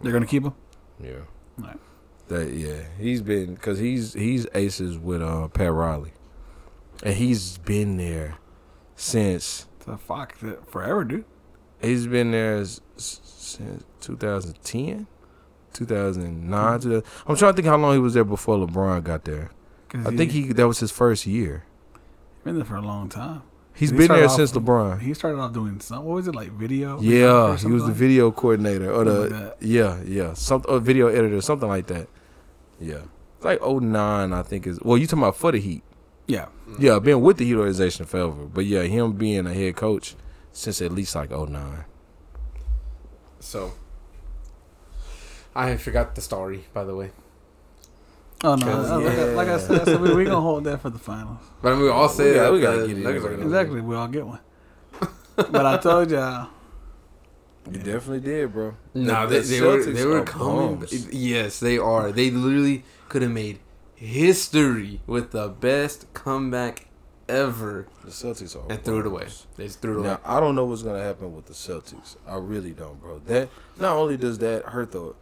They're 0.01 0.11
gonna 0.11 0.25
keep 0.27 0.43
him. 0.43 0.53
Yeah. 1.01 1.11
Right. 1.57 1.79
That 2.27 2.51
yeah, 2.53 2.81
he's 2.99 3.21
been 3.21 3.53
because 3.55 3.79
he's 3.79 4.13
he's 4.13 4.45
aces 4.53 4.97
with 4.97 5.21
uh 5.21 5.47
Pat 5.47 5.71
Riley, 5.71 6.13
and 7.03 7.15
he's 7.15 7.57
been 7.59 7.97
there 7.97 8.35
since 8.95 9.67
the 9.85 9.97
fuck 9.97 10.37
that 10.39 10.69
forever, 10.71 11.03
dude. 11.03 11.25
he's 11.81 12.07
been 12.07 12.31
there 12.31 12.57
s- 12.59 12.79
since 12.95 13.83
2010, 14.01 15.07
2009. 15.73 16.79
2000 16.79 17.03
I'm 17.27 17.35
trying 17.35 17.51
to 17.51 17.55
think 17.55 17.67
how 17.67 17.77
long 17.77 17.93
he 17.93 17.99
was 17.99 18.13
there 18.13 18.23
before 18.23 18.57
LeBron 18.65 19.03
got 19.03 19.25
there. 19.25 19.51
I 19.93 20.15
think 20.15 20.31
he 20.31 20.51
that 20.53 20.67
was 20.67 20.79
his 20.79 20.91
first 20.91 21.27
year. 21.27 21.65
been 22.43 22.55
there 22.55 22.65
for 22.65 22.75
a 22.75 22.81
long 22.81 23.09
time. 23.09 23.43
He's 23.75 23.91
been 23.91 24.03
started 24.03 24.21
there 24.21 24.29
off- 24.29 24.35
since 24.35 24.51
LeBron. 24.53 24.99
He 25.01 25.13
started 25.13 25.39
off 25.39 25.53
doing 25.53 25.79
some. 25.79 26.03
What 26.05 26.15
was 26.15 26.27
it 26.27 26.35
like? 26.35 26.51
Video. 26.51 26.99
Yeah, 27.01 27.57
he 27.57 27.67
was 27.67 27.85
the 27.85 27.91
video 27.91 28.31
coordinator 28.31 28.91
or 28.91 29.03
the 29.03 29.29
like 29.29 29.55
yeah 29.61 29.99
yeah 30.05 30.33
some 30.33 30.63
a 30.67 30.79
video 30.79 31.07
editor 31.07 31.41
something 31.41 31.67
like 31.69 31.87
that. 31.87 32.07
Yeah, 32.79 33.01
it's 33.37 33.45
like 33.45 33.61
09 33.61 34.33
I 34.33 34.41
think 34.43 34.65
is 34.67 34.79
well 34.81 34.97
you 34.97 35.05
talking 35.07 35.23
about 35.23 35.35
for 35.37 35.51
the 35.51 35.59
Heat. 35.59 35.83
Yeah. 36.27 36.45
Mm-hmm. 36.67 36.75
Yeah, 36.81 36.99
been 36.99 37.21
with 37.21 37.37
the 37.37 37.45
Heat 37.45 37.55
organization 37.55 38.05
forever. 38.05 38.45
But 38.45 38.65
yeah, 38.65 38.83
him 38.83 39.13
being 39.13 39.45
a 39.45 39.53
head 39.53 39.75
coach 39.75 40.15
since 40.51 40.81
at 40.81 40.91
least 40.91 41.15
like 41.15 41.31
09. 41.31 41.85
So, 43.39 43.73
I 45.55 45.75
forgot 45.77 46.15
the 46.15 46.21
story, 46.21 46.65
by 46.73 46.83
the 46.83 46.95
way. 46.95 47.11
Oh 48.45 48.55
no! 48.55 48.65
Cause- 48.65 48.89
like, 48.91 49.17
I, 49.17 49.23
like 49.33 49.47
I 49.47 49.57
said, 49.57 49.85
so 49.85 49.97
we 49.97 50.13
we 50.15 50.25
gonna 50.25 50.41
hold 50.41 50.65
that 50.65 50.81
for 50.81 50.89
the 50.89 50.99
finals. 50.99 51.39
But 51.61 51.71
I 51.73 51.75
mean, 51.75 51.83
we 51.83 51.89
all 51.89 52.09
say 52.09 52.31
We 52.31 52.35
Got, 52.35 52.53
we 52.53 52.61
got 52.61 52.71
to 52.75 52.81
the 52.81 52.87
get 52.87 52.97
it 52.97 53.01
Nuggets 53.03 53.25
in. 53.25 53.31
are 53.31 53.35
gonna 53.35 53.45
Exactly, 53.45 53.81
we 53.81 53.95
all 53.95 54.07
get 54.09 54.25
one. 54.27 54.39
but 55.35 55.65
I 55.65 55.77
told 55.77 56.11
y'all, 56.11 56.49
You 57.71 57.77
definitely 57.79 58.19
did, 58.19 58.51
bro. 58.51 58.75
Nah, 58.93 59.25
The- 59.27 59.39
they, 59.39 59.47
they 59.47 59.61
were 59.61 59.83
they 59.85 60.05
were 60.05 60.23
coming. 60.25 60.85
Yes, 61.11 61.59
they 61.61 61.77
are. 61.77 62.11
They 62.11 62.31
literally 62.31 62.83
could 63.07 63.21
have 63.21 63.31
made 63.31 63.59
history 64.03 64.99
with 65.07 65.31
the 65.31 65.47
best 65.47 66.11
comeback 66.13 66.87
ever 67.29 67.87
The 68.03 68.11
Celtics 68.11 68.53
are 68.55 68.69
and 68.69 68.83
threw 68.83 68.99
it 68.99 69.05
away. 69.05 69.27
They 69.55 69.65
just 69.67 69.81
threw 69.81 69.93
it 69.95 69.99
away. 69.99 70.07
Now 70.09 70.19
I 70.25 70.39
don't 70.41 70.55
know 70.55 70.65
what's 70.65 70.83
gonna 70.83 71.01
happen 71.01 71.33
with 71.33 71.45
the 71.45 71.53
Celtics. 71.53 72.17
I 72.27 72.35
really 72.35 72.71
don't, 72.71 72.99
bro. 72.99 73.19
That 73.19 73.49
not 73.79 73.95
only 73.95 74.17
does 74.17 74.39
that 74.39 74.65
hurt 74.65 74.91
the 74.91 75.15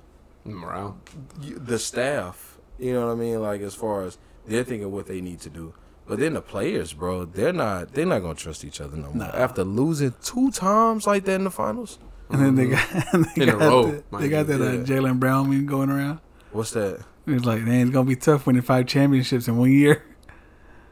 Morale. 0.43 0.97
the 1.39 1.77
staff, 1.77 2.57
you 2.79 2.93
know 2.93 3.05
what 3.05 3.11
I 3.11 3.15
mean? 3.15 3.39
Like 3.41 3.61
as 3.61 3.75
far 3.75 4.03
as 4.03 4.17
they're 4.47 4.63
thinking 4.63 4.91
what 4.91 5.05
they 5.05 5.21
need 5.21 5.39
to 5.41 5.49
do, 5.51 5.75
but 6.07 6.17
then 6.17 6.33
the 6.33 6.41
players, 6.41 6.93
bro, 6.93 7.25
they're 7.25 7.53
not 7.53 7.93
they're 7.93 8.07
not 8.07 8.23
gonna 8.23 8.33
trust 8.33 8.65
each 8.65 8.81
other 8.81 8.97
no 8.97 9.07
more. 9.11 9.27
Nah. 9.27 9.31
After 9.35 9.63
losing 9.63 10.15
two 10.23 10.49
times 10.49 11.05
like 11.05 11.25
that 11.25 11.35
in 11.35 11.43
the 11.43 11.51
finals, 11.51 11.99
And 12.31 12.41
then 12.41 12.55
they 12.55 12.65
got 12.69 12.87
they 13.35 13.43
In 13.43 13.49
a 13.49 13.51
got 13.51 13.61
row, 13.61 13.91
the, 13.91 14.17
they 14.17 14.29
got 14.29 14.47
you. 14.47 14.57
that 14.57 14.61
uh, 14.61 14.83
Jaylen 14.83 15.19
Brown 15.19 15.47
meme 15.51 15.67
going 15.67 15.91
around. 15.91 16.19
what's 16.51 16.71
that? 16.71 17.05
It's 17.33 17.45
like, 17.45 17.61
man, 17.61 17.81
it's 17.81 17.91
gonna 17.91 18.07
be 18.07 18.15
tough 18.15 18.45
winning 18.45 18.61
five 18.61 18.87
championships 18.87 19.47
in 19.47 19.57
one 19.57 19.71
year. 19.71 20.03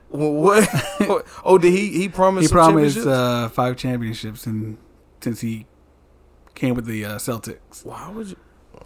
What? 0.10 0.68
oh, 1.46 1.58
did 1.58 1.72
he 1.72 1.90
he 1.90 2.10
promised? 2.10 2.50
He 2.50 2.54
promised 2.54 2.96
championships? 2.96 3.06
uh, 3.06 3.50
five 3.50 3.78
championships, 3.78 4.46
and 4.46 4.78
since 5.22 5.42
he 5.42 5.66
came 6.56 6.74
with 6.76 6.86
the 6.86 7.06
uh, 7.06 7.16
Celtics, 7.18 7.86
Why 7.86 8.10
would 8.12 8.30
you? 8.30 8.36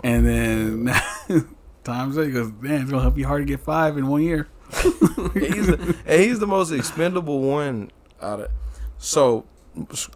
and 0.03 0.25
then 0.25 0.93
times 1.83 2.17
up, 2.17 2.25
he 2.25 2.31
goes, 2.31 2.51
man, 2.59 2.81
it's 2.81 2.91
gonna 2.91 3.01
help 3.01 3.17
you 3.17 3.25
hard 3.25 3.41
to 3.41 3.45
get 3.45 3.59
five 3.61 3.97
in 3.97 4.07
one 4.07 4.21
year. 4.21 4.47
he's 4.73 5.67
the, 5.67 5.95
and 6.05 6.21
he's 6.21 6.39
the 6.39 6.47
most 6.47 6.71
expendable 6.71 7.41
one 7.41 7.91
out 8.21 8.41
of. 8.41 8.51
So, 8.97 9.45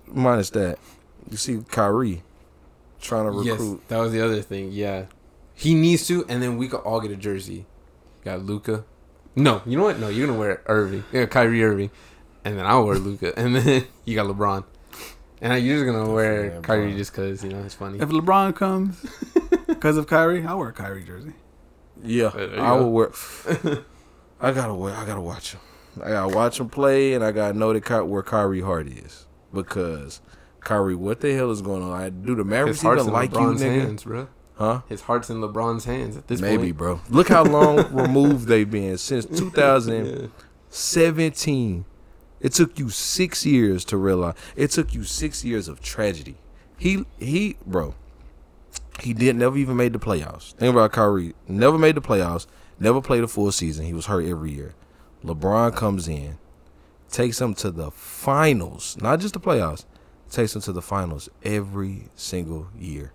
minus 0.08 0.50
that, 0.52 0.80
you 1.30 1.38
see 1.38 1.64
Kyrie 1.70 2.24
trying 3.00 3.26
to 3.26 3.32
recruit. 3.32 3.72
Yes, 3.80 3.88
that 3.90 3.98
was 3.98 4.12
the 4.12 4.24
other 4.24 4.42
thing. 4.42 4.72
Yeah, 4.72 5.06
he 5.58 5.74
needs 5.74 6.06
to, 6.08 6.24
and 6.30 6.42
then 6.42 6.58
we 6.58 6.68
could 6.68 6.82
all 6.82 7.02
get 7.02 7.10
a 7.12 7.16
jersey. 7.16 7.66
Got 8.24 8.44
Luka. 8.44 8.86
No, 9.36 9.62
you 9.66 9.76
know 9.78 9.84
what? 9.84 10.00
No, 10.00 10.08
you're 10.08 10.28
gonna 10.28 10.38
wear 10.40 10.62
Irving. 10.68 11.04
Yeah, 11.12 11.26
Kyrie 11.26 11.64
Irving, 11.64 11.90
and 12.46 12.58
then 12.58 12.66
I'll 12.66 12.86
wear 12.86 12.96
Luka, 13.00 13.38
and 13.38 13.56
then 13.56 13.86
you 14.06 14.16
got 14.16 14.28
LeBron. 14.28 14.64
And 15.42 15.64
you're 15.64 15.76
just 15.78 15.86
gonna 15.86 16.12
wear 16.12 16.44
Definitely 16.44 16.62
Kyrie 16.68 16.96
just 16.96 17.12
because 17.12 17.44
you 17.44 17.50
know 17.52 17.64
it's 17.64 17.76
funny. 17.76 18.00
If 18.00 18.10
LeBron 18.10 18.56
comes 18.56 19.04
because 19.68 19.98
of 19.98 20.08
Kyrie, 20.08 20.46
I'll 20.46 20.58
wear 20.60 20.70
a 20.70 20.74
Kyrie 20.74 21.04
jersey. 21.04 21.34
Yeah, 22.04 22.32
I 22.34 22.38
go. 22.78 22.84
will 22.84 22.92
wear. 22.92 23.12
I 24.40 24.52
gotta 24.52 24.74
wear. 24.76 24.96
I 24.96 25.06
gotta 25.06 25.22
watch 25.22 25.54
him. 25.54 25.62
I 26.04 26.10
gotta 26.10 26.36
watch 26.36 26.60
him 26.60 26.70
play, 26.70 27.14
and 27.14 27.24
I 27.24 27.32
gotta 27.32 27.58
know 27.58 27.74
that 27.74 27.86
Ky- 27.86 28.02
where 28.02 28.22
Kyrie 28.24 28.62
Hart 28.62 28.88
is 28.88 29.26
because 29.54 30.22
Kyrie, 30.62 30.96
what 30.96 31.22
the 31.22 31.34
hell 31.34 31.50
is 31.52 31.62
going 31.62 31.82
on? 31.84 31.92
I 31.92 32.10
do 32.10 32.36
the 32.36 32.44
His 32.44 32.50
Mavericks 32.50 32.82
heart's 32.82 33.02
even 33.04 33.10
in 33.10 33.14
like 33.14 33.32
you, 33.32 33.38
LeBron's 33.38 33.62
nigga? 33.62 33.82
hands, 33.82 34.04
bro. 34.04 34.28
Huh? 34.58 34.82
His 34.90 35.02
heart's 35.02 35.30
in 35.30 35.38
LeBron's 35.38 35.86
hands 35.86 36.18
at 36.18 36.28
this 36.28 36.42
Maybe, 36.42 36.52
point. 36.52 36.62
Maybe, 36.62 36.72
bro. 36.72 37.00
Look 37.10 37.30
how 37.30 37.44
long 37.44 37.78
removed 37.96 38.48
they've 38.48 38.70
been 38.70 38.98
since 38.98 39.26
2017. 39.26 41.86
It 42.40 42.54
took 42.54 42.80
you 42.80 42.90
six 42.90 43.46
years 43.46 43.86
to 43.86 43.98
realize. 43.98 44.34
It 44.56 44.72
took 44.72 44.94
you 44.94 45.04
six 45.04 45.46
years 45.46 45.68
of 45.68 45.82
tragedy. 45.82 46.38
He 46.78 47.06
he, 47.20 47.58
bro. 47.66 47.96
He 49.02 49.14
did 49.14 49.36
never 49.36 49.58
even 49.58 49.76
made 49.78 49.94
the 49.94 50.00
playoffs. 50.00 50.54
Think 50.54 50.74
about 50.74 50.92
Kyrie. 50.92 51.36
Never 51.48 51.78
made 51.78 51.94
the 51.96 52.02
playoffs. 52.02 52.48
Never 52.80 53.02
played 53.02 53.24
a 53.24 53.28
full 53.28 53.52
season. 53.52 53.86
He 53.86 53.94
was 53.94 54.08
hurt 54.08 54.26
every 54.26 54.52
year. 54.52 54.74
LeBron 55.24 55.76
comes 55.76 56.08
in, 56.08 56.38
takes 57.10 57.42
him 57.42 57.54
to 57.56 57.72
the 57.72 57.90
finals, 57.92 58.98
not 59.02 59.20
just 59.20 59.34
the 59.34 59.40
playoffs. 59.40 59.86
Takes 60.30 60.56
him 60.56 60.62
to 60.64 60.74
the 60.74 60.82
finals 60.82 61.30
every 61.44 62.10
single 62.16 62.68
year. 62.78 63.14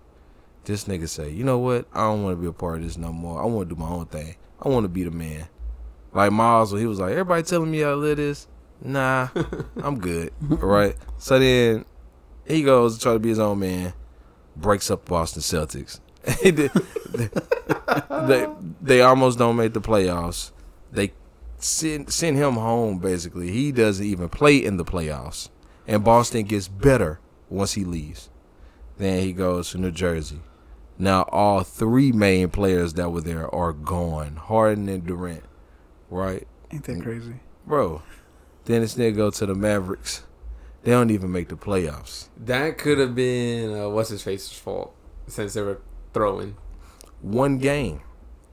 This 0.64 0.84
nigga 0.84 1.08
say, 1.08 1.30
you 1.30 1.44
know 1.44 1.58
what? 1.58 1.86
I 1.92 2.02
don't 2.02 2.22
want 2.22 2.36
to 2.36 2.40
be 2.40 2.46
a 2.46 2.52
part 2.52 2.78
of 2.78 2.84
this 2.84 2.96
no 2.96 3.12
more. 3.12 3.42
I 3.42 3.46
want 3.46 3.68
to 3.68 3.74
do 3.74 3.80
my 3.80 3.88
own 3.88 4.06
thing. 4.06 4.36
I 4.60 4.68
want 4.68 4.84
to 4.84 4.88
be 4.88 5.02
the 5.02 5.10
man. 5.10 5.48
Like 6.12 6.30
Miles, 6.30 6.72
when 6.72 6.80
he 6.80 6.86
was 6.86 7.00
like, 7.00 7.12
everybody 7.12 7.42
telling 7.42 7.70
me 7.70 7.82
I 7.82 7.94
live 7.94 8.18
this. 8.18 8.46
Nah, 8.80 9.28
I'm 9.82 9.98
good. 9.98 10.32
right? 10.40 10.96
So 11.18 11.38
then 11.38 11.84
he 12.46 12.62
goes 12.62 12.96
to 12.96 13.02
try 13.02 13.12
to 13.14 13.18
be 13.18 13.28
his 13.30 13.38
own 13.38 13.60
man, 13.60 13.92
breaks 14.56 14.90
up 14.90 15.04
Boston 15.06 15.42
Celtics. 15.42 16.00
they, 16.42 16.68
they, 18.26 18.48
they 18.80 19.00
almost 19.00 19.38
don't 19.38 19.56
make 19.56 19.72
the 19.72 19.80
playoffs. 19.80 20.52
They 20.92 21.12
send 21.58 22.12
send 22.12 22.36
him 22.36 22.54
home 22.54 22.98
basically. 22.98 23.50
He 23.50 23.72
doesn't 23.72 24.04
even 24.04 24.28
play 24.28 24.56
in 24.64 24.76
the 24.76 24.84
playoffs. 24.84 25.48
And 25.86 26.04
Boston 26.04 26.44
gets 26.44 26.68
better 26.68 27.18
once 27.48 27.72
he 27.72 27.84
leaves. 27.84 28.30
Then 28.98 29.20
he 29.22 29.32
goes 29.32 29.70
to 29.70 29.78
New 29.78 29.90
Jersey. 29.90 30.40
Now 31.02 31.22
all 31.32 31.64
three 31.64 32.12
main 32.12 32.50
players 32.50 32.92
that 32.92 33.10
were 33.10 33.22
there 33.22 33.52
are 33.52 33.72
gone. 33.72 34.36
Harden 34.36 34.88
and 34.88 35.04
Durant. 35.04 35.42
Right? 36.08 36.46
Ain't 36.72 36.84
that 36.84 37.02
crazy? 37.02 37.40
Bro. 37.66 38.02
Then 38.66 38.82
this 38.82 38.94
nigga 38.94 39.16
go 39.16 39.30
to 39.32 39.46
the 39.46 39.56
Mavericks. 39.56 40.22
They 40.84 40.92
don't 40.92 41.10
even 41.10 41.32
make 41.32 41.48
the 41.48 41.56
playoffs. 41.56 42.28
That 42.36 42.78
could 42.78 42.98
have 42.98 43.16
been 43.16 43.76
uh, 43.76 43.88
what's 43.88 44.10
his 44.10 44.22
face's 44.22 44.56
fault 44.56 44.94
since 45.26 45.54
they 45.54 45.62
were 45.62 45.80
throwing. 46.14 46.56
One 47.20 47.58
game. 47.58 48.02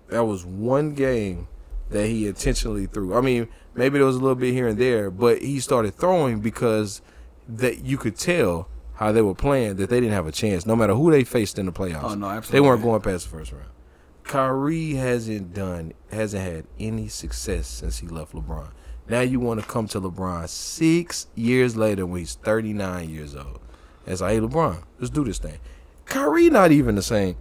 That 0.08 0.24
was 0.24 0.44
one 0.44 0.96
game 0.96 1.50
that 1.92 2.08
he 2.08 2.26
intentionally 2.26 2.88
threw. 2.88 3.16
I 3.16 3.22
mean, 3.22 3.48
maybe 3.76 4.00
there 4.00 4.08
was 4.08 4.16
a 4.16 4.22
little 4.22 4.34
bit 4.34 4.56
here 4.56 4.70
and 4.70 4.80
there, 4.80 5.12
but 5.12 5.44
he 5.44 5.60
started 5.60 5.94
throwing 5.94 6.40
because 6.40 7.04
that 7.48 7.86
you 7.86 8.00
could 8.00 8.16
tell 8.16 8.70
how 9.00 9.14
they 9.14 9.22
were 9.22 9.34
playing 9.34 9.78
that 9.78 9.90
they 9.90 10.02
didn't 10.02 10.14
have 10.14 10.28
a 10.28 10.32
chance, 10.32 10.66
no 10.66 10.76
matter 10.76 10.94
who 10.94 11.10
they 11.10 11.24
faced 11.24 11.58
in 11.58 11.66
the 11.66 11.72
playoffs. 11.72 12.04
Oh 12.04 12.16
no, 12.16 12.28
absolutely. 12.28 12.52
They 12.52 12.60
weren't 12.60 12.84
going 12.84 13.02
past 13.02 13.32
the 13.32 13.38
first 13.38 13.54
round. 13.54 13.70
Kyrie 14.26 14.96
hasn't 14.96 15.54
done 15.54 15.94
hasn't 16.12 16.44
had 16.44 16.66
any 16.78 17.08
success 17.08 17.66
since 17.66 18.00
he 18.00 18.08
left 18.08 18.34
LeBron. 18.34 18.72
Now 19.08 19.22
you 19.22 19.40
want 19.40 19.62
to 19.62 19.66
come 19.66 19.88
to 19.88 20.02
LeBron 20.02 20.50
six 20.50 21.28
years 21.34 21.78
later 21.78 22.06
when 22.06 22.20
he's 22.20 22.36
39 22.36 23.10
years 23.10 23.38
old. 23.38 23.62
It's 24.06 24.20
like, 24.20 24.34
hey 24.34 24.42
LeBron, 24.42 24.84
let's 25.00 25.10
do 25.10 25.24
this 25.24 25.38
thing. 25.40 25.60
Kyrie 26.04 26.50
not 26.50 26.74
even 26.74 26.96
the 26.96 27.02
same 27.02 27.38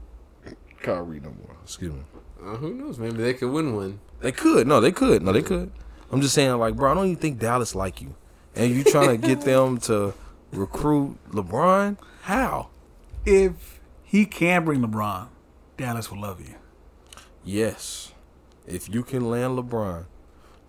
Kyrie 0.81 1.19
no 1.19 1.31
more. 1.31 1.57
Excuse 1.65 1.93
me. 1.93 2.03
Uh, 2.41 2.55
who 2.55 2.73
knows? 2.73 3.01
Maybe 3.01 3.17
they 3.17 3.35
could 3.35 3.51
win 3.51 3.75
one. 3.75 3.99
They 4.21 4.31
could. 4.31 4.69
No, 4.69 4.81
they 4.81 4.93
could. 4.93 5.25
No, 5.25 5.33
they 5.33 5.43
could. 5.43 5.73
I'm 6.13 6.21
just 6.21 6.35
saying, 6.35 6.57
like, 6.59 6.77
bro, 6.77 6.93
I 6.93 6.95
don't 6.95 7.07
even 7.07 7.17
think 7.17 7.41
Dallas 7.41 7.75
like 7.75 8.01
you. 8.01 8.15
And 8.55 8.73
you 8.73 8.85
trying 8.85 9.21
to 9.21 9.27
get 9.27 9.41
them 9.41 9.79
to 9.81 10.15
recruit 10.53 11.19
LeBron? 11.31 11.97
How? 12.23 12.69
If 13.25 13.81
he 14.03 14.25
can 14.27 14.65
bring 14.65 14.81
LeBron, 14.83 15.29
Dallas 15.77 16.11
will 16.11 16.21
love 16.21 16.41
you. 16.41 16.55
Yes. 17.45 18.13
If 18.67 18.93
you 18.93 19.03
can 19.03 19.31
land 19.31 19.59
LeBron, 19.59 20.05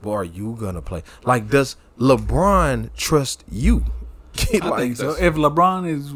but 0.02 0.12
are 0.12 0.24
you 0.24 0.56
gonna 0.60 0.82
play? 0.82 1.04
Like, 1.24 1.50
does 1.50 1.76
LeBron 1.98 2.96
trust 2.96 3.44
you? 3.52 3.86
I 4.62 4.78
think 4.78 4.98
so. 4.98 5.12
If 5.12 5.36
LeBron 5.36 5.88
is 5.90 6.14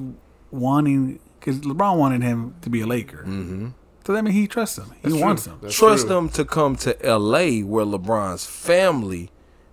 wanting, 0.51 1.19
because 1.39 1.59
LeBron 1.59 1.97
wanted 1.97 2.21
him 2.21 2.55
to 2.61 2.69
be 2.69 2.81
a 2.81 2.87
Laker, 2.87 3.25
Mhm. 3.27 3.73
so 4.05 4.13
that 4.13 4.23
means 4.23 4.35
he 4.35 4.47
trusts 4.47 4.77
him. 4.77 4.91
He 5.01 5.09
That's 5.09 5.21
wants 5.21 5.43
true. 5.43 5.53
him. 5.53 5.59
That's 5.61 5.75
trust 5.75 6.05
true. 6.05 6.15
them 6.15 6.29
to 6.29 6.45
come 6.45 6.75
to 6.77 6.95
LA 7.05 7.61
where 7.63 7.85
LeBron's 7.85 8.45
family 8.45 9.29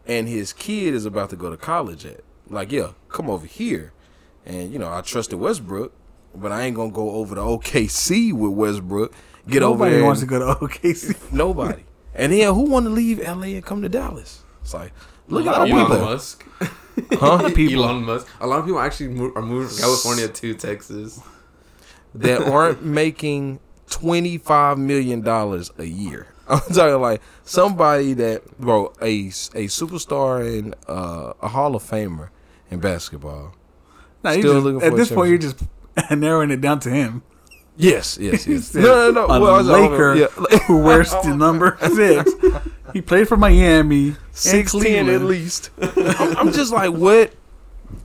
and 0.07 0.29
his 0.29 0.53
kid 0.53 0.95
is 0.95 1.05
about 1.05 1.31
to 1.31 1.37
go 1.37 1.51
to 1.51 1.57
college 1.57 2.05
at. 2.05 2.23
Like, 2.51 2.73
yeah, 2.73 2.91
come 3.09 3.31
over 3.31 3.47
here. 3.47 3.93
And, 4.45 4.73
you 4.73 4.79
know, 4.79 4.93
I 4.93 5.01
trusted 5.03 5.39
Westbrook, 5.39 5.93
but 6.35 6.53
I 6.53 6.63
ain't 6.63 6.77
gonna 6.77 6.91
go 6.91 7.11
over 7.13 7.35
to 7.37 7.41
OKC 7.41 8.33
with 8.33 8.53
Westbrook. 8.53 9.15
Get 9.49 9.63
over 9.63 9.75
Nobody 9.79 9.97
there. 9.97 10.05
wants 10.05 10.21
to 10.21 10.27
go 10.27 10.39
to 10.39 10.61
OKC. 10.61 11.33
Nobody. 11.33 11.85
and 12.15 12.33
then 12.33 12.53
who 12.55 12.63
want 12.65 12.85
to 12.87 12.91
leave 12.91 13.19
LA 13.21 13.55
and 13.55 13.65
come 13.65 13.83
to 13.83 13.89
Dallas? 13.89 14.43
It's 14.63 14.75
like, 14.75 14.93
look 15.29 15.47
at 15.47 15.53
lot 15.53 15.61
our 15.61 15.67
Elon 15.67 15.87
people. 15.87 16.05
Musk. 16.05 16.47
Huh? 17.13 17.51
people. 17.55 17.85
Elon 17.85 18.05
Musk. 18.05 18.27
A 18.41 18.47
lot 18.47 18.59
of 18.61 18.65
people 18.67 18.81
actually 18.81 19.09
mo- 19.09 19.33
are 19.35 19.43
moving 19.43 19.69
from 19.69 19.79
California 19.79 20.29
to 20.29 20.55
Texas. 20.55 21.21
that 22.15 22.43
aren't 22.53 22.83
making 22.85 23.61
twenty 23.89 24.39
five 24.39 24.79
million 24.79 25.21
dollars 25.21 25.71
a 25.79 25.85
year. 25.85 26.27
I'm 26.49 26.61
talking 26.73 27.01
like 27.01 27.23
somebody 27.45 28.13
that 28.15 28.59
bro 28.59 28.93
a 29.01 29.29
a 29.29 29.67
superstar 29.69 30.59
and 30.59 30.75
uh, 30.89 31.33
a 31.41 31.49
Hall 31.49 31.75
of 31.77 31.83
Famer 31.83 32.29
in 32.71 32.81
basketball. 32.81 33.55
Nah, 34.23 34.33
Still 34.33 34.55
just- 34.55 34.65
looking 34.65 34.83
at 34.83 34.89
for 34.89 34.95
a 34.95 34.99
this 34.99 35.11
point, 35.11 35.29
you're 35.31 35.39
just 35.39 35.63
narrowing 36.11 36.51
it 36.51 36.61
down 36.61 36.81
to 36.81 36.91
him. 36.91 37.23
Yes, 37.77 38.19
yes, 38.21 38.47
yes. 38.49 38.75
no, 38.75 39.11
no, 39.11 39.11
no. 39.11 39.25
A 39.27 39.41
Well, 39.41 39.55
I 39.55 39.59
was- 39.59 39.69
I 39.71 39.81
was- 39.81 39.91
Laker 39.91 40.15
yeah. 40.17 40.59
who 40.67 40.79
wears 40.79 41.11
the 41.11 41.35
number 41.37 41.79
six. 41.95 42.31
He 42.93 43.01
played 43.01 43.29
for 43.29 43.37
Miami, 43.37 44.09
and 44.09 44.17
six 44.33 44.73
ten 44.73 45.09
at 45.09 45.23
least. 45.23 45.71
I'm, 45.81 46.53
just 46.53 46.73
like, 46.73 46.93
what 46.93 47.33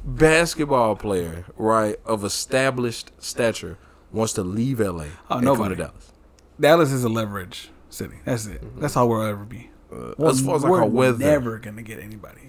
basketball 0.03 0.95
player, 0.95 1.45
right, 1.57 1.97
of 2.05 2.23
established 2.23 3.11
stature 3.17 3.77
wants 4.11 4.33
to 4.33 4.43
leave 4.43 4.79
LA 4.79 5.05
Oh, 5.29 5.39
nobody. 5.39 5.75
to 5.75 5.83
Dallas? 5.83 6.11
Dallas 6.59 6.91
is 6.91 7.03
a 7.03 7.09
leverage 7.09 7.69
city. 7.89 8.15
That's 8.23 8.45
it. 8.47 8.61
That's 8.79 8.95
all 8.95 9.09
we'll 9.09 9.23
ever 9.23 9.43
be. 9.43 9.71
Uh, 9.91 10.11
as 10.27 10.41
far 10.41 10.55
as 10.55 10.63
like 10.63 10.71
we're 10.71 10.85
weather, 10.85 11.17
never 11.25 11.57
gonna 11.59 11.81
get 11.81 11.99
anybody. 11.99 12.41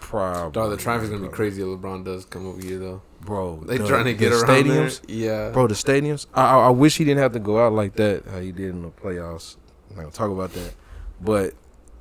Probably. 0.00 0.52
Dog, 0.52 0.70
the 0.70 0.76
traffic's 0.76 1.10
gonna 1.10 1.22
be 1.26 1.32
crazy 1.32 1.62
if 1.62 1.68
LeBron 1.68 2.04
does 2.04 2.24
come 2.24 2.46
over 2.46 2.60
here 2.60 2.78
though. 2.78 3.02
bro. 3.20 3.62
They 3.66 3.78
the- 3.78 3.86
trying 3.86 4.04
to 4.04 4.14
get 4.14 4.30
the 4.30 4.36
around 4.36 4.46
stadiums, 4.64 5.00
there. 5.06 5.16
Yeah, 5.16 5.50
bro. 5.50 5.66
The 5.66 5.74
stadiums. 5.74 6.26
I, 6.34 6.42
I 6.44 6.66
I 6.66 6.70
wish 6.70 6.96
he 6.98 7.04
didn't 7.04 7.22
have 7.22 7.32
to 7.32 7.38
go 7.38 7.64
out 7.64 7.72
like 7.72 7.94
that. 7.96 8.24
How 8.30 8.40
he 8.40 8.52
did 8.52 8.70
in 8.70 8.82
the 8.82 8.90
playoffs. 8.90 9.56
I'm 9.90 9.96
not 9.96 10.02
gonna 10.02 10.12
talk 10.14 10.30
about 10.30 10.52
that, 10.54 10.74
but 11.20 11.54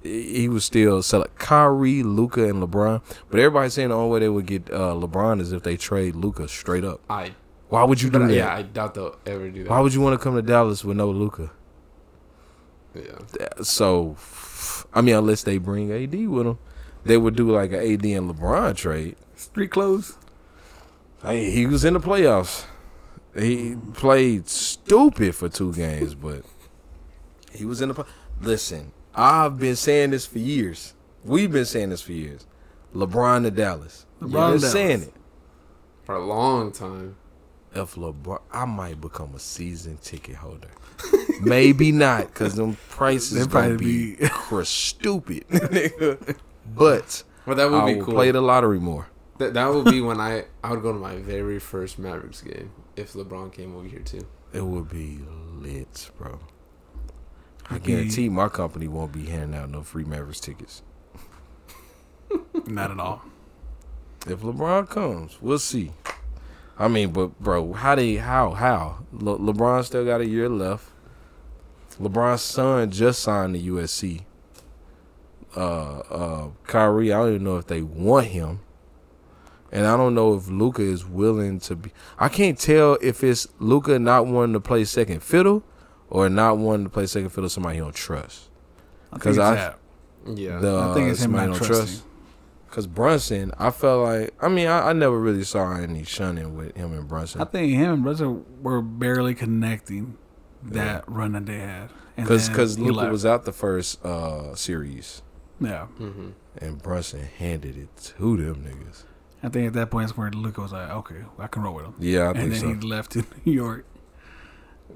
he 0.04 0.42
he 0.42 0.50
was 0.50 0.66
still 0.66 1.02
selling 1.02 1.30
Kyrie, 1.38 2.04
Luka, 2.04 2.44
and 2.50 2.62
LeBron. 2.62 3.02
But 3.30 3.40
everybody's 3.40 3.74
saying 3.74 3.90
the 3.90 3.96
only 3.96 4.12
way 4.14 4.20
they 4.20 4.30
would 4.30 4.46
get 4.46 4.70
uh, 4.72 4.94
LeBron 4.94 5.40
is 5.42 5.52
if 5.52 5.64
they 5.64 5.78
trade 5.78 6.16
Luka 6.16 6.48
straight 6.48 6.84
up. 6.84 7.02
I. 7.10 7.34
Why 7.70 7.84
would 7.84 8.02
you 8.02 8.10
do 8.10 8.20
that? 8.20 8.34
yeah, 8.34 8.54
I 8.56 8.62
doubt 8.62 8.94
they'll 8.94 9.18
ever 9.26 9.50
do 9.50 9.64
that. 9.64 9.70
Why 9.70 9.82
would 9.82 9.94
you 9.94 10.00
want 10.00 10.18
to 10.18 10.24
come 10.24 10.36
to 10.36 10.42
Dallas 10.42 10.86
with 10.86 10.96
no 10.96 11.10
Luka? 11.12 11.52
Yeah. 12.96 13.20
So, 13.62 14.16
I 14.94 15.02
mean, 15.02 15.16
unless 15.16 15.44
they 15.44 15.58
bring 15.58 15.92
AD 15.92 16.14
with 16.30 16.46
them, 16.46 16.60
they 17.08 17.18
would 17.18 17.36
do 17.36 17.52
like 17.52 17.72
an 17.72 17.80
AD 17.80 18.06
and 18.06 18.30
LeBron 18.34 18.76
trade. 18.76 19.16
Street 19.36 19.72
clothes. 19.72 20.18
Hey, 21.24 21.50
he 21.52 21.66
was 21.66 21.84
in 21.86 21.94
the 21.94 22.00
playoffs. 22.00 22.66
He 23.38 23.76
played 23.94 24.48
stupid 24.48 25.36
for 25.36 25.50
two 25.50 25.74
games, 25.74 26.16
but 26.16 26.44
he 27.52 27.66
was 27.66 27.82
in 27.82 27.90
the. 27.90 27.96
Play- 27.96 28.06
Listen, 28.42 28.92
I've 29.16 29.60
been 29.60 29.76
saying 29.76 30.12
this 30.12 30.26
for 30.26 30.40
years. 30.40 30.94
We've 31.24 31.52
been 31.52 31.66
saying 31.66 31.90
this 31.90 32.02
for 32.02 32.14
years. 32.14 32.46
LeBron 32.96 33.44
to 33.44 33.52
Dallas. 33.52 34.06
LeBron 34.22 34.30
LeBron 34.30 34.30
to 34.30 34.32
been 34.32 34.60
Dallas. 34.62 34.72
saying 34.72 35.02
it. 35.04 35.14
For 36.04 36.16
a 36.16 36.26
long 36.26 36.72
time. 36.72 37.16
If 37.76 37.96
LeBron, 37.96 38.40
I 38.52 38.66
might 38.66 39.02
become 39.02 39.36
a 39.36 39.40
season 39.40 39.98
ticket 40.02 40.36
holder. 40.36 40.70
Maybe 41.42 41.92
not, 41.92 42.34
cause 42.34 42.56
them 42.56 42.78
prices 42.90 43.32
They'd 43.46 43.52
gonna 43.52 43.68
probably 43.70 44.16
be, 44.16 44.16
be- 44.16 44.64
stupid. 44.66 45.46
nigga. 46.70 46.76
but 46.76 47.24
Well, 47.46 47.56
that 47.56 47.70
would 47.72 47.82
I 47.82 47.86
be 47.86 47.96
will 48.00 48.06
cool. 48.06 48.14
play 48.16 48.32
the 48.32 48.42
lottery 48.42 48.80
more. 48.80 49.08
That 49.38 49.54
that 49.54 49.68
would 49.74 49.86
be 49.86 50.02
when 50.02 50.20
I 50.20 50.46
I 50.64 50.72
would 50.72 50.82
go 50.82 50.92
to 50.94 50.98
my 51.00 51.16
very 51.18 51.60
first 51.60 52.00
Mavericks 52.00 52.42
game 52.42 52.72
if 52.96 53.14
LeBron 53.14 53.52
came 53.54 53.76
over 53.76 53.88
here 53.88 54.00
too. 54.02 54.26
It 54.54 54.66
would 54.66 54.90
be 54.90 55.20
lit, 55.56 56.10
bro. 56.18 56.40
I 57.70 57.78
guarantee 57.80 58.30
my 58.30 58.48
company 58.48 58.88
won't 58.88 59.12
be 59.12 59.26
handing 59.26 59.60
out 59.60 59.70
no 59.70 59.84
free 59.84 60.06
Mavericks 60.06 60.40
tickets. 60.40 60.82
Not 62.66 62.92
at 62.92 63.00
all. 63.00 63.22
If 64.26 64.40
LeBron 64.42 64.90
comes, 64.90 65.38
we'll 65.42 65.60
see. 65.60 65.92
I 66.80 66.88
mean, 66.88 67.12
but 67.12 67.40
bro, 67.40 67.74
how 67.74 67.96
they 67.96 68.16
how 68.16 68.52
how 68.52 69.00
Le- 69.12 69.38
LeBron 69.40 69.84
still 69.86 70.06
got 70.06 70.22
a 70.22 70.28
year 70.28 70.50
left. 70.50 70.90
LeBron's 72.00 72.42
son 72.42 72.92
just 72.92 73.20
signed 73.22 73.56
to 73.56 73.60
USC. 73.62 74.22
Uh, 75.58 76.00
uh, 76.12 76.50
Kyrie, 76.66 77.12
I 77.12 77.18
don't 77.18 77.30
even 77.30 77.44
know 77.44 77.58
if 77.58 77.66
they 77.68 77.82
want 77.82 78.28
him, 78.28 78.60
and 79.72 79.86
I 79.88 79.98
don't 79.98 80.14
know 80.14 80.36
if 80.36 80.48
Luka 80.48 80.82
is 80.84 81.06
willing 81.06 81.60
to 81.62 81.76
be. 81.76 81.92
I 82.20 82.30
can't 82.30 82.58
tell 82.60 82.98
if 83.02 83.24
it's 83.24 83.48
Luka 83.60 83.98
not 83.98 84.28
wanting 84.28 84.54
to 84.54 84.60
play 84.60 84.84
second 84.86 85.24
fiddle, 85.24 85.64
or 86.10 86.30
not 86.30 86.58
wanting 86.58 86.86
to 86.86 86.90
play 86.92 87.08
second 87.08 87.30
fiddle 87.30 87.50
to 87.50 87.54
somebody 87.54 87.76
he 87.78 87.82
don't 87.82 87.96
trust. 87.96 88.50
I 89.12 89.18
think 89.18 89.24
'Cause 89.24 89.38
it's 89.38 89.40
I- 89.40 89.74
Yeah. 90.36 90.60
The, 90.60 90.78
I 90.78 90.94
think 90.94 91.10
it's 91.10 91.20
him 91.20 91.24
somebody 91.32 91.52
not 91.52 91.58
don't 91.60 91.68
trusting. 91.68 92.04
Cause 92.70 92.86
Brunson, 92.86 93.52
I 93.58 93.72
felt 93.72 94.04
like 94.04 94.34
I 94.42 94.50
mean 94.50 94.68
I, 94.68 94.90
I 94.90 94.94
never 94.94 95.18
really 95.20 95.44
saw 95.46 95.74
any 95.78 96.04
shunning 96.04 96.56
with 96.56 96.76
him 96.78 96.92
and 96.94 97.08
Brunson. 97.08 97.42
I 97.42 97.46
think 97.46 97.74
him 97.74 97.92
and 97.94 98.04
Brunson 98.04 98.46
were 98.62 98.82
barely 98.82 99.34
connecting 99.34 100.18
that 100.64 101.06
run 101.10 101.32
that 101.32 101.46
they 101.48 101.58
had. 101.60 101.90
And 102.18 102.28
Cause 102.28 102.50
cause 102.50 102.78
Luka 102.78 103.10
was 103.10 103.26
out 103.26 103.46
the 103.46 103.54
first 103.54 104.04
uh 104.06 104.54
series 104.54 105.24
Yeah. 105.60 105.88
Mm-hmm. 106.00 106.30
and 106.60 106.82
Brunson 106.82 107.22
handed 107.38 107.78
it 107.78 107.96
to 108.18 108.38
them 108.38 108.64
niggas. 108.64 109.04
I 109.44 109.50
think 109.50 109.68
at 109.68 109.74
that 109.74 109.90
point 109.92 110.06
is 110.10 110.18
where 110.18 110.30
Luka 110.32 110.62
was 110.62 110.72
like, 110.72 110.90
okay, 110.90 111.24
I 111.40 111.48
can 111.48 111.64
roll 111.64 111.76
with 111.76 111.86
him. 111.86 111.96
Yeah, 112.00 112.22
I 112.22 112.30
and 112.32 112.38
think 112.40 112.52
then 112.54 112.60
so. 112.62 112.68
he 112.70 112.76
left 112.76 113.12
to 113.14 113.24
New 113.46 113.52
York. 113.54 113.86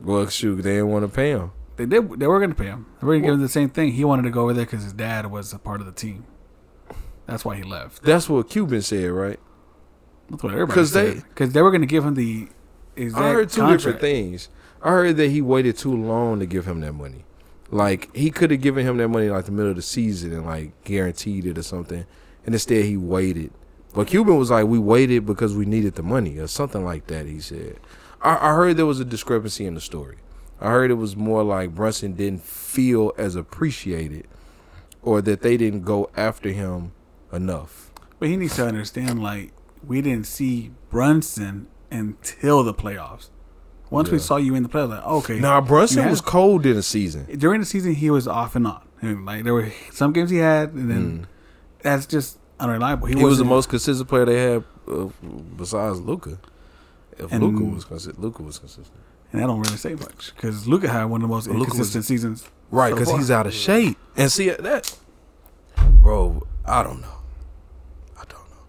Well, 0.04 0.28
shoot, 0.28 0.56
they 0.62 0.74
didn't 0.76 0.88
want 0.90 1.06
to 1.06 1.10
pay 1.16 1.32
him. 1.32 1.52
They 1.78 1.86
did. 1.86 2.20
They 2.20 2.28
were 2.28 2.40
going 2.40 2.50
to 2.52 2.56
pay 2.56 2.66
him. 2.68 2.86
They 3.00 3.08
were 3.08 3.14
going 3.14 3.22
to 3.24 3.28
give 3.28 3.34
him 3.36 3.42
the 3.42 3.50
same 3.50 3.70
thing. 3.70 3.92
He 3.94 4.04
wanted 4.06 4.24
to 4.24 4.30
go 4.30 4.42
over 4.44 4.54
there 4.54 4.66
because 4.66 4.84
his 4.84 4.94
dad 4.94 5.30
was 5.32 5.54
a 5.54 5.60
part 5.60 5.80
of 5.80 5.86
the 5.88 5.92
team. 5.94 6.26
That's 7.28 7.46
why 7.46 7.56
he 7.56 7.64
left. 7.64 8.04
That's 8.04 8.28
what 8.30 8.50
Cuban 8.50 8.82
said, 8.82 9.10
right? 9.12 9.40
That's 10.30 10.44
what 10.44 10.54
everybody 10.54 10.74
'Cause 10.74 10.92
they- 10.92 11.14
said. 11.16 11.24
Because 11.30 11.54
they 11.54 11.62
were 11.62 11.72
going 11.72 11.82
to 11.82 11.88
give 11.88 12.04
him 12.06 12.16
the 12.16 12.48
exact 12.96 13.24
I 13.24 13.32
heard 13.32 13.50
two 13.50 13.62
contract. 13.62 13.80
different 13.84 14.02
things. 14.02 14.50
I 14.82 14.90
heard 14.90 15.18
that 15.18 15.30
he 15.30 15.42
waited 15.42 15.78
too 15.78 15.96
long 15.96 16.40
to 16.40 16.46
give 16.46 16.66
him 16.66 16.80
that 16.82 16.94
money. 16.94 17.26
Like 17.72 18.14
he 18.16 18.30
could 18.30 18.52
have 18.52 18.62
given 18.62 18.86
him 18.86 18.98
that 18.98 19.08
money 19.08 19.30
like 19.30 19.46
the 19.46 19.52
middle 19.52 19.72
of 19.72 19.78
the 19.78 19.82
season 19.82 20.34
and 20.34 20.46
like 20.46 20.84
guaranteed 20.84 21.46
it 21.46 21.58
or 21.58 21.64
something, 21.64 22.06
and 22.46 22.54
instead 22.54 22.86
he 22.86 22.98
waited. 22.98 23.52
But 23.94 24.08
Cuban 24.08 24.38
was 24.38 24.52
like, 24.52 24.68
"We 24.68 24.78
waited 24.78 25.26
because 25.26 25.56
we 25.56 25.66
needed 25.66 25.96
the 25.96 26.04
money" 26.04 26.38
or 26.38 26.48
something 26.48 26.84
like 26.84 27.08
that. 27.08 27.26
He 27.26 27.40
said. 27.40 27.80
I, 28.22 28.50
I 28.50 28.54
heard 28.54 28.78
there 28.78 28.86
was 28.86 29.00
a 29.00 29.06
discrepancy 29.06 29.66
in 29.66 29.74
the 29.74 29.82
story. 29.82 30.18
I 30.60 30.70
heard 30.70 30.92
it 30.92 30.96
was 30.96 31.16
more 31.16 31.44
like 31.44 31.74
Brunson 31.74 32.14
didn't 32.14 32.44
feel 32.44 33.14
as 33.18 33.36
appreciated, 33.36 34.28
or 35.02 35.22
that 35.24 35.42
they 35.42 35.58
didn't 35.58 35.82
go 35.82 36.12
after 36.16 36.50
him 36.50 36.92
enough. 37.34 37.92
But 38.20 38.30
he 38.30 38.38
needs 38.38 38.58
to 38.58 38.68
understand, 38.68 39.24
like, 39.24 39.54
we 39.84 40.02
didn't 40.02 40.28
see 40.28 40.72
Brunson 40.92 41.68
until 41.90 42.64
the 42.64 42.76
playoffs. 42.76 43.30
Once 43.92 44.10
we 44.10 44.18
saw 44.18 44.38
you 44.38 44.56
in 44.56 44.64
the 44.64 44.70
playoffs, 44.70 44.90
like, 44.90 45.06
okay. 45.06 45.40
Now 45.40 45.62
Brunson 45.62 46.10
was 46.10 46.22
cold 46.22 46.66
in 46.66 46.76
the 46.76 46.82
season. 46.82 47.28
During 47.38 47.60
the 47.60 47.66
season, 47.68 47.94
he 47.94 48.10
was 48.10 48.28
off 48.28 48.56
and 48.56 48.66
on. 48.66 48.82
And, 49.02 49.26
like, 49.26 49.44
there 49.44 49.54
were 49.54 49.72
some 49.92 50.14
games 50.14 50.30
he 50.32 50.38
had, 50.38 50.72
and 50.74 50.90
then 50.90 51.20
Mm. 51.20 51.26
that's 51.84 52.06
just 52.08 52.38
unreliable. 52.60 53.08
He, 53.08 53.16
He, 53.18 53.24
was 53.24 53.38
the 53.38 53.44
most 53.46 53.68
consistent 53.70 54.08
player 54.10 54.26
they 54.26 54.42
had 54.42 54.64
uh, 54.88 55.08
besides 55.58 56.00
Luka. 56.00 56.38
If 57.18 57.32
Luka 57.34 57.64
was 57.64 57.84
consistent, 57.86 58.20
Luka 58.22 58.42
was 58.44 58.58
consistent. 58.60 58.98
And 59.32 59.42
that 59.42 59.48
don't 59.48 59.60
really 59.62 59.78
say 59.78 59.94
much 59.96 60.34
because 60.36 60.68
Luka 60.68 60.88
had 60.90 61.06
one 61.06 61.22
of 61.22 61.28
the 61.30 61.34
most 61.34 61.48
Luka 61.48 61.78
was- 61.78 61.92
seasons. 62.06 62.48
Right, 62.72 62.94
because 62.94 63.12
he's 63.12 63.30
out 63.30 63.46
of 63.48 63.54
shape. 63.54 63.98
And 64.16 64.32
see 64.32 64.50
that, 64.50 64.98
bro. 66.02 66.48
I 66.66 66.84
don't 66.84 67.02
know. 67.02 67.18
I 68.18 68.24
don't 68.24 68.50
know. 68.50 68.64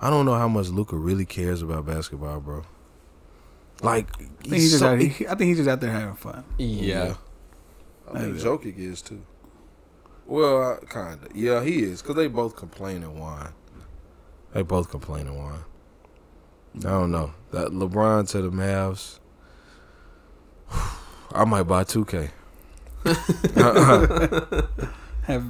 I 0.00 0.10
don't 0.10 0.26
know 0.26 0.34
how 0.34 0.48
much 0.48 0.68
Luka 0.68 0.96
really 0.96 1.24
cares 1.24 1.62
about 1.62 1.86
basketball, 1.86 2.40
bro. 2.40 2.64
Like, 3.82 4.08
I 4.14 4.18
think 4.24 4.44
he's 4.54 4.70
just 4.70 4.80
so- 4.80 4.92
out, 4.94 5.00
he, 5.00 5.26
I 5.26 5.34
think 5.34 5.48
he's 5.48 5.58
just 5.58 5.68
out 5.68 5.80
there 5.80 5.90
having 5.92 6.14
fun. 6.16 6.44
Yeah. 6.58 7.14
I 8.12 8.20
think 8.20 8.36
Jokic 8.36 8.78
is 8.78 9.02
too. 9.02 9.22
Well, 10.26 10.78
kind 10.88 11.22
of. 11.24 11.36
Yeah, 11.36 11.62
he 11.62 11.82
is 11.82 12.02
because 12.02 12.16
they 12.16 12.26
both 12.28 12.56
complain 12.56 13.02
and 13.02 13.18
whine. 13.20 13.52
They 14.52 14.62
both 14.62 14.90
complain 14.90 15.26
and 15.26 15.36
whine. 15.36 15.64
I 16.78 16.80
don't 16.80 17.10
know 17.10 17.32
that 17.52 17.68
LeBron 17.68 18.28
to 18.30 18.42
the 18.42 18.50
Mavs. 18.50 19.18
I 21.32 21.44
might 21.44 21.64
buy 21.64 21.84
two 21.84 22.04
K. 22.04 22.30
Have 23.04 23.16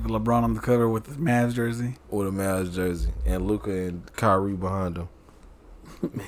LeBron 0.04 0.42
on 0.42 0.54
the 0.54 0.60
cover 0.60 0.88
with 0.88 1.04
the 1.04 1.12
Mavs 1.12 1.54
jersey. 1.54 1.96
with 2.10 2.28
a 2.28 2.30
Mavs 2.30 2.74
jersey 2.74 3.10
and 3.26 3.46
Luka 3.46 3.70
and 3.70 4.10
Kyrie 4.14 4.54
behind 4.54 4.96
him. 4.98 5.08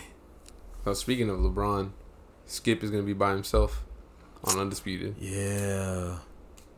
So 0.89 0.95
speaking 0.95 1.29
of 1.29 1.39
LeBron, 1.41 1.91
Skip 2.47 2.83
is 2.83 2.91
gonna 2.91 3.03
be 3.03 3.13
by 3.13 3.33
himself 3.33 3.85
on 4.43 4.59
Undisputed. 4.59 5.17
Yeah, 5.21 6.17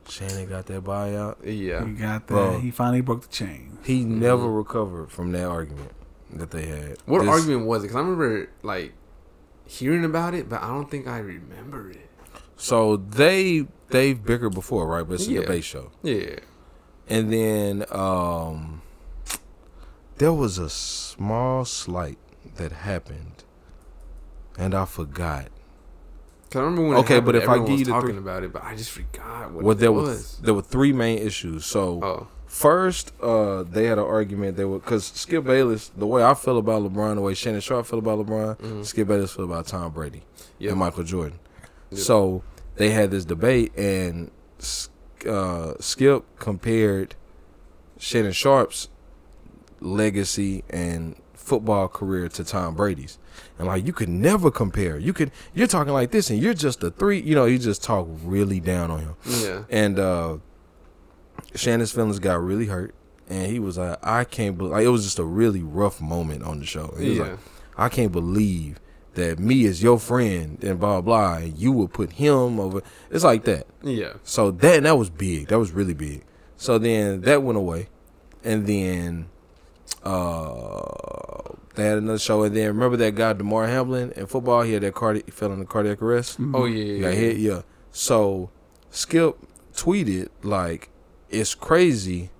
Shannon 0.08 0.48
got 0.48 0.66
that 0.66 0.82
buyout. 0.82 1.36
Yeah. 1.44 1.84
He 1.86 1.92
got 1.92 2.26
that. 2.26 2.34
Bro. 2.34 2.58
He 2.58 2.72
finally 2.72 3.02
broke 3.02 3.22
the 3.22 3.28
chain. 3.28 3.78
He 3.84 4.02
never 4.02 4.50
recovered 4.50 5.12
from 5.12 5.30
that 5.30 5.44
argument 5.44 5.92
that 6.32 6.50
they 6.50 6.66
had. 6.66 6.96
What 7.06 7.20
This- 7.20 7.28
argument 7.28 7.66
was 7.66 7.84
it? 7.84 7.86
Because 7.86 7.96
I 7.96 8.00
remember 8.00 8.48
like 8.64 8.94
hearing 9.64 10.04
about 10.04 10.34
it, 10.34 10.48
but 10.48 10.60
I 10.60 10.66
don't 10.66 10.90
think 10.90 11.06
I 11.06 11.18
remember 11.18 11.88
it. 11.90 12.10
So 12.56 12.96
they 12.96 13.68
they've 13.90 14.20
bickered 14.20 14.54
before, 14.54 14.88
right? 14.88 15.06
But 15.06 15.14
it's 15.20 15.28
a 15.28 15.32
Yeah. 15.34 15.40
debate 15.42 15.62
show. 15.62 15.92
Yeah. 16.02 16.40
And 17.08 17.32
then 17.32 17.84
um 17.92 18.82
there 20.18 20.32
was 20.32 20.58
a 20.58 20.68
small 20.68 21.64
slight 21.64 22.18
that 22.56 22.72
happened, 22.72 23.39
and 24.60 24.74
I 24.74 24.84
forgot. 24.84 25.46
Cause 26.50 26.60
I 26.60 26.64
remember 26.64 26.88
when. 26.88 26.96
Okay, 26.98 27.14
happened, 27.14 27.26
but 27.26 27.34
if 27.36 27.48
I 27.48 27.58
give 27.58 27.68
was 27.68 27.78
you 27.80 27.84
the 27.86 27.90
talking 27.92 28.08
three- 28.10 28.18
about 28.18 28.42
it, 28.44 28.52
but 28.52 28.62
I 28.64 28.74
just 28.76 28.90
forgot 28.90 29.52
what 29.52 29.64
Well, 29.64 29.76
it 29.76 29.80
there 29.80 29.92
was. 29.92 30.08
was 30.08 30.38
there 30.42 30.54
were 30.54 30.62
three 30.62 30.92
main 30.92 31.18
issues. 31.18 31.64
So 31.64 32.00
Oh, 32.02 32.28
First, 32.46 33.12
uh, 33.22 33.62
they 33.62 33.84
had 33.84 33.98
an 33.98 34.04
argument. 34.04 34.56
They 34.56 34.64
were 34.64 34.80
because 34.80 35.04
Skip 35.04 35.44
Bayless. 35.44 35.88
The 35.96 36.06
way 36.06 36.24
I 36.24 36.34
feel 36.34 36.58
about 36.58 36.82
LeBron, 36.82 37.14
the 37.14 37.20
way 37.20 37.32
Shannon 37.34 37.60
Sharpe 37.60 37.86
feel 37.86 38.00
about 38.00 38.18
LeBron, 38.18 38.56
Mhm. 38.58 38.84
Skip 38.84 39.06
Bayless 39.06 39.32
feel 39.34 39.44
about 39.44 39.68
Tom 39.68 39.92
Brady 39.92 40.24
yeah. 40.58 40.70
and 40.70 40.80
Michael 40.80 41.04
Jordan. 41.04 41.38
Yeah. 41.90 41.98
So 42.02 42.42
they 42.74 42.90
had 42.90 43.12
this 43.12 43.24
debate, 43.24 43.70
and 43.78 44.32
uh, 45.28 45.74
Skip 45.78 46.24
compared 46.40 47.14
Shannon 47.98 48.32
Sharpe's 48.32 48.88
legacy 49.80 50.64
and 50.70 51.14
football 51.40 51.88
career 51.88 52.28
to 52.28 52.44
Tom 52.44 52.74
Brady's, 52.74 53.18
and 53.58 53.66
like 53.66 53.86
you 53.86 53.92
could 53.92 54.08
never 54.08 54.50
compare. 54.50 54.98
You 54.98 55.12
could 55.12 55.30
you're 55.54 55.66
talking 55.66 55.92
like 55.92 56.10
this, 56.10 56.30
and 56.30 56.40
you're 56.40 56.54
just 56.54 56.82
a 56.84 56.90
three. 56.90 57.20
You 57.20 57.34
know, 57.34 57.46
you 57.46 57.58
just 57.58 57.82
talk 57.82 58.06
really 58.24 58.60
down 58.60 58.90
on 58.90 59.00
him. 59.00 59.16
Yeah. 59.26 59.62
And 59.70 59.98
uh 59.98 60.38
Shannon's 61.54 61.92
feelings 61.92 62.18
got 62.18 62.40
really 62.42 62.66
hurt. 62.66 62.94
and 63.28 63.46
he 63.50 63.58
was 63.58 63.78
like, 63.78 63.98
I 64.02 64.24
can't 64.24 64.56
believe. 64.58 64.72
Like, 64.72 64.84
it 64.84 64.88
was 64.88 65.04
just 65.04 65.18
a 65.18 65.24
really 65.24 65.62
rough 65.62 66.00
moment 66.00 66.42
on 66.42 66.58
the 66.60 66.66
show. 66.66 66.94
He 66.98 67.10
was 67.10 67.18
Yeah. 67.18 67.24
like, 67.24 67.38
I 67.76 67.88
can't 67.88 68.12
believe 68.12 68.78
that 69.14 69.38
me 69.38 69.66
as 69.66 69.82
your 69.82 69.98
friend 69.98 70.62
and 70.62 70.78
blah 70.78 71.00
blah. 71.00 71.36
And 71.36 71.56
you 71.58 71.72
would 71.72 71.92
put 71.92 72.12
him 72.12 72.60
over. 72.60 72.82
It's 73.10 73.24
like 73.24 73.44
that. 73.44 73.66
Yeah. 73.82 74.14
So 74.24 74.50
that 74.52 74.82
that 74.84 74.98
was 74.98 75.10
big. 75.10 75.48
That 75.48 75.58
was 75.58 75.72
really 75.72 75.94
big. 75.94 76.24
So 76.56 76.76
then 76.78 77.22
that 77.22 77.42
went 77.42 77.56
away, 77.56 77.88
and 78.44 78.66
then 78.66 79.28
uh 80.04 81.54
they 81.74 81.84
had 81.84 81.98
another 81.98 82.18
show. 82.18 82.42
And 82.42 82.54
then 82.56 82.66
remember 82.68 82.96
that 82.98 83.14
guy 83.14 83.32
Damar 83.32 83.66
Hamlin 83.66 84.12
in 84.16 84.26
football? 84.26 84.62
He 84.62 84.72
had 84.72 84.82
that 84.82 84.94
cardi- 84.94 85.22
he 85.24 85.30
fell 85.30 85.52
into 85.52 85.64
cardiac 85.64 86.02
arrest. 86.02 86.38
Oh 86.54 86.64
yeah. 86.64 86.84
He 86.84 86.96
Yeah. 86.96 87.00
got 87.08 87.14
hit. 87.14 87.36
Yeah. 87.38 87.62
So 87.92 88.50
Skip 88.90 89.36
tweeted 89.74 90.28
like 90.42 90.90
it's 91.28 91.54
crazy. 91.54 92.30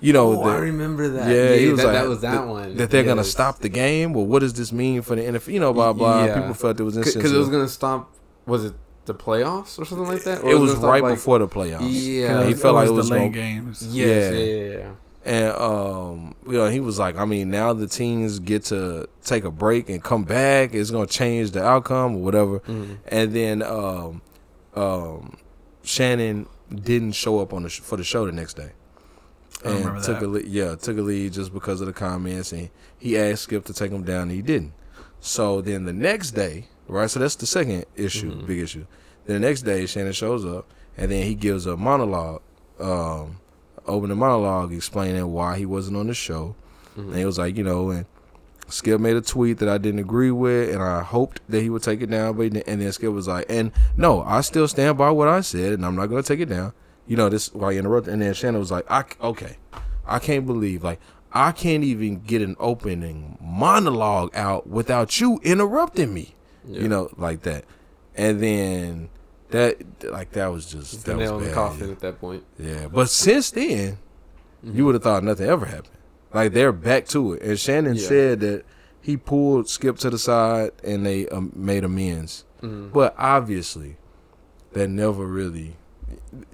You 0.00 0.12
know 0.12 0.32
Oh, 0.40 0.44
that- 0.48 0.56
I 0.56 0.58
remember 0.58 1.08
that. 1.08 1.30
Yeah, 1.30 1.54
he 1.54 1.68
was 1.68 1.78
that, 1.80 1.86
like, 1.86 1.94
that 1.94 2.08
was 2.08 2.20
that 2.22 2.32
that- 2.32 2.48
one. 2.48 2.76
that 2.76 2.90
they're 2.90 3.04
gonna 3.04 3.24
stop 3.24 3.60
the 3.60 3.68
game. 3.68 4.12
Well, 4.12 4.26
what 4.26 4.40
does 4.40 4.54
this 4.54 4.72
mean 4.72 5.02
for 5.02 5.14
the 5.14 5.22
NFL? 5.22 5.52
You 5.52 5.60
know, 5.60 5.72
blah 5.72 5.92
blah. 5.92 6.24
Yeah. 6.24 6.40
People 6.40 6.54
felt 6.54 6.80
it 6.80 6.82
was 6.82 6.96
because 6.96 7.14
it 7.32 7.36
was 7.38 7.48
gonna 7.48 7.68
stop. 7.68 8.10
Was 8.46 8.64
it 8.64 8.74
the 9.04 9.14
playoffs 9.14 9.78
or 9.78 9.84
something 9.84 10.08
like 10.08 10.24
that? 10.24 10.42
Or 10.42 10.50
it 10.50 10.58
was 10.58 10.70
gonna 10.70 10.80
stop, 10.80 10.90
right 10.90 11.02
like- 11.02 11.14
before 11.14 11.38
the 11.38 11.48
playoffs. 11.48 11.80
Yeah. 11.90 12.44
he 12.44 12.54
felt 12.54 12.74
like 12.74 12.88
it 12.88 12.92
was 12.92 13.08
delaying 13.08 13.32
gonna- 13.32 13.42
games. 13.42 13.86
Yes, 13.90 14.32
Yeah. 14.32 14.38
yeah, 14.38 14.44
yeah, 14.54 14.78
yeah. 14.78 14.90
And 15.24 15.52
um, 15.56 16.34
you 16.46 16.52
know, 16.54 16.68
he 16.70 16.80
was 16.80 16.98
like, 16.98 17.16
I 17.16 17.24
mean, 17.24 17.50
now 17.50 17.72
the 17.72 17.86
teams 17.86 18.38
get 18.38 18.64
to 18.66 19.08
take 19.24 19.44
a 19.44 19.50
break 19.50 19.88
and 19.90 20.02
come 20.02 20.24
back. 20.24 20.72
It's 20.74 20.90
gonna 20.90 21.06
change 21.06 21.50
the 21.50 21.62
outcome 21.64 22.16
or 22.16 22.22
whatever. 22.22 22.60
Mhm. 22.60 22.98
And 23.08 23.32
then 23.34 23.62
um, 23.62 24.22
um, 24.74 25.36
Shannon 25.82 26.46
didn't 26.72 27.12
show 27.12 27.40
up 27.40 27.52
on 27.52 27.64
the 27.64 27.68
sh- 27.68 27.80
for 27.80 27.96
the 27.96 28.04
show 28.04 28.24
the 28.26 28.32
next 28.32 28.54
day. 28.54 28.70
And 29.64 29.82
took 30.04 30.20
that. 30.20 30.22
a 30.22 30.26
lead, 30.28 30.46
yeah 30.46 30.76
took 30.76 30.96
a 30.98 31.02
lead 31.02 31.32
just 31.32 31.52
because 31.52 31.80
of 31.80 31.88
the 31.88 31.92
comments, 31.92 32.52
and 32.52 32.70
he 32.96 33.18
asked 33.18 33.42
Skip 33.42 33.64
to 33.64 33.74
take 33.74 33.90
him 33.90 34.04
down, 34.04 34.22
and 34.22 34.30
he 34.30 34.40
didn't. 34.42 34.72
So 35.20 35.60
then 35.60 35.84
the 35.84 35.92
next 35.92 36.30
day, 36.32 36.68
right? 36.86 37.10
So 37.10 37.18
that's 37.18 37.34
the 37.34 37.46
second 37.46 37.84
issue, 37.96 38.30
Mhm. 38.32 38.46
big 38.46 38.60
issue. 38.60 38.86
Then 39.26 39.40
the 39.40 39.48
next 39.48 39.62
day, 39.62 39.84
Shannon 39.86 40.12
shows 40.12 40.44
up, 40.46 40.70
and 40.96 41.10
then 41.10 41.24
he 41.24 41.34
gives 41.34 41.66
a 41.66 41.76
monologue, 41.76 42.40
um, 42.78 43.38
opening 43.88 44.18
monologue 44.18 44.72
explaining 44.72 45.32
why 45.32 45.58
he 45.58 45.66
wasn't 45.66 45.96
on 45.96 46.06
the 46.06 46.14
show. 46.14 46.54
Mhm. 46.96 47.08
And 47.08 47.16
he 47.16 47.24
was 47.24 47.38
like, 47.38 47.56
you 47.56 47.64
know, 47.64 47.90
and 47.90 48.06
Skip 48.68 49.00
made 49.00 49.16
a 49.16 49.20
tweet 49.22 49.58
that 49.58 49.68
I 49.68 49.78
didn't 49.78 50.00
agree 50.00 50.30
with, 50.30 50.74
and 50.74 50.82
I 50.82 51.02
hoped 51.02 51.40
that 51.48 51.62
he 51.62 51.70
would 51.70 51.82
take 51.82 52.02
it 52.02 52.10
down. 52.10 52.36
But 52.36 52.52
and 52.66 52.82
then 52.82 52.92
Skip 52.92 53.12
was 53.12 53.26
like, 53.26 53.46
and 53.48 53.72
no, 53.96 54.22
I 54.22 54.42
still 54.42 54.68
stand 54.68 54.98
by 54.98 55.10
what 55.10 55.28
I 55.28 55.40
said, 55.40 55.72
and 55.72 55.86
I'm 55.86 55.96
not 55.96 56.06
going 56.06 56.22
to 56.22 56.28
take 56.28 56.40
it 56.40 56.50
down. 56.50 56.72
You 57.06 57.16
know, 57.16 57.30
this 57.30 57.52
why 57.54 57.72
you 57.72 57.78
interrupted. 57.78 58.12
And 58.12 58.20
then 58.20 58.34
Shannon 58.34 58.60
was 58.60 58.70
like, 58.70 58.84
I 58.90 59.04
okay, 59.22 59.56
I 60.06 60.18
can't 60.18 60.44
believe 60.44 60.84
like 60.84 61.00
I 61.32 61.52
can't 61.52 61.84
even 61.84 62.20
get 62.20 62.42
an 62.42 62.56
opening 62.58 63.38
monologue 63.40 64.34
out 64.34 64.66
without 64.66 65.20
you 65.20 65.40
interrupting 65.42 66.12
me. 66.12 66.34
Yeah. 66.66 66.82
You 66.82 66.88
know, 66.88 67.10
like 67.16 67.42
that. 67.42 67.64
And 68.14 68.42
then 68.42 69.08
that 69.50 69.76
like 70.12 70.32
that 70.32 70.48
was 70.48 70.66
just 70.66 70.94
It's 70.94 71.02
the 71.04 71.12
that 71.12 71.18
was 71.18 71.28
nail 71.30 71.38
in 71.38 71.44
the 71.44 71.48
bad, 71.50 71.54
coffin 71.54 71.90
at 71.90 72.00
that 72.00 72.20
point. 72.20 72.44
yeah, 72.58 72.88
but 72.88 73.08
since 73.10 73.50
then, 73.50 73.98
Mm-hmm. 74.64 74.76
you 74.76 74.84
would 74.86 74.94
have 74.96 75.04
thought 75.04 75.22
nothing 75.22 75.46
ever 75.48 75.66
happened. 75.66 75.94
Like 76.34 76.52
they're 76.52 76.72
back 76.72 77.06
to 77.08 77.34
it. 77.34 77.42
And 77.42 77.56
Shannon 77.58 77.94
Yeah. 77.94 78.08
said 78.08 78.40
that 78.40 78.64
he 79.00 79.16
pulled 79.16 79.68
Skip 79.68 79.96
to 79.98 80.10
the 80.10 80.18
side 80.18 80.72
and 80.82 81.06
they 81.06 81.28
um, 81.28 81.52
made 81.54 81.84
amends. 81.84 82.44
Mhm. 82.60 82.92
But 82.92 83.14
obviously, 83.16 83.98
that 84.72 84.88
never 84.90 85.24
really. 85.26 85.76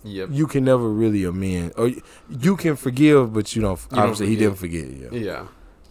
Yep. 0.02 0.28
You 0.32 0.46
can 0.46 0.64
never 0.64 0.90
really 0.90 1.24
amend, 1.24 1.72
or 1.78 1.88
you- 1.88 2.02
you 2.28 2.56
can 2.56 2.76
forgive, 2.76 3.32
but 3.32 3.56
you 3.56 3.62
don't. 3.62 3.80
You 3.80 3.96
don't 3.96 3.98
obviously, 4.00 4.26
he 4.26 4.36
didn't 4.36 4.58
forget. 4.58 4.86
Yeah. 4.90 5.08
Yeah. 5.12 5.46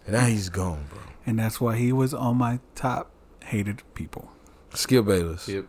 And 0.06 0.14
now 0.16 0.26
he's 0.28 0.50
gone, 0.50 0.86
bro. 0.92 1.00
And 1.26 1.40
that's 1.40 1.60
why 1.60 1.78
he 1.78 1.92
was 1.92 2.14
on 2.14 2.38
my 2.38 2.60
top 2.76 3.10
hated 3.46 3.82
people. 3.96 4.30
Skip 4.76 5.06
Bayless. 5.06 5.48
Yep. 5.48 5.66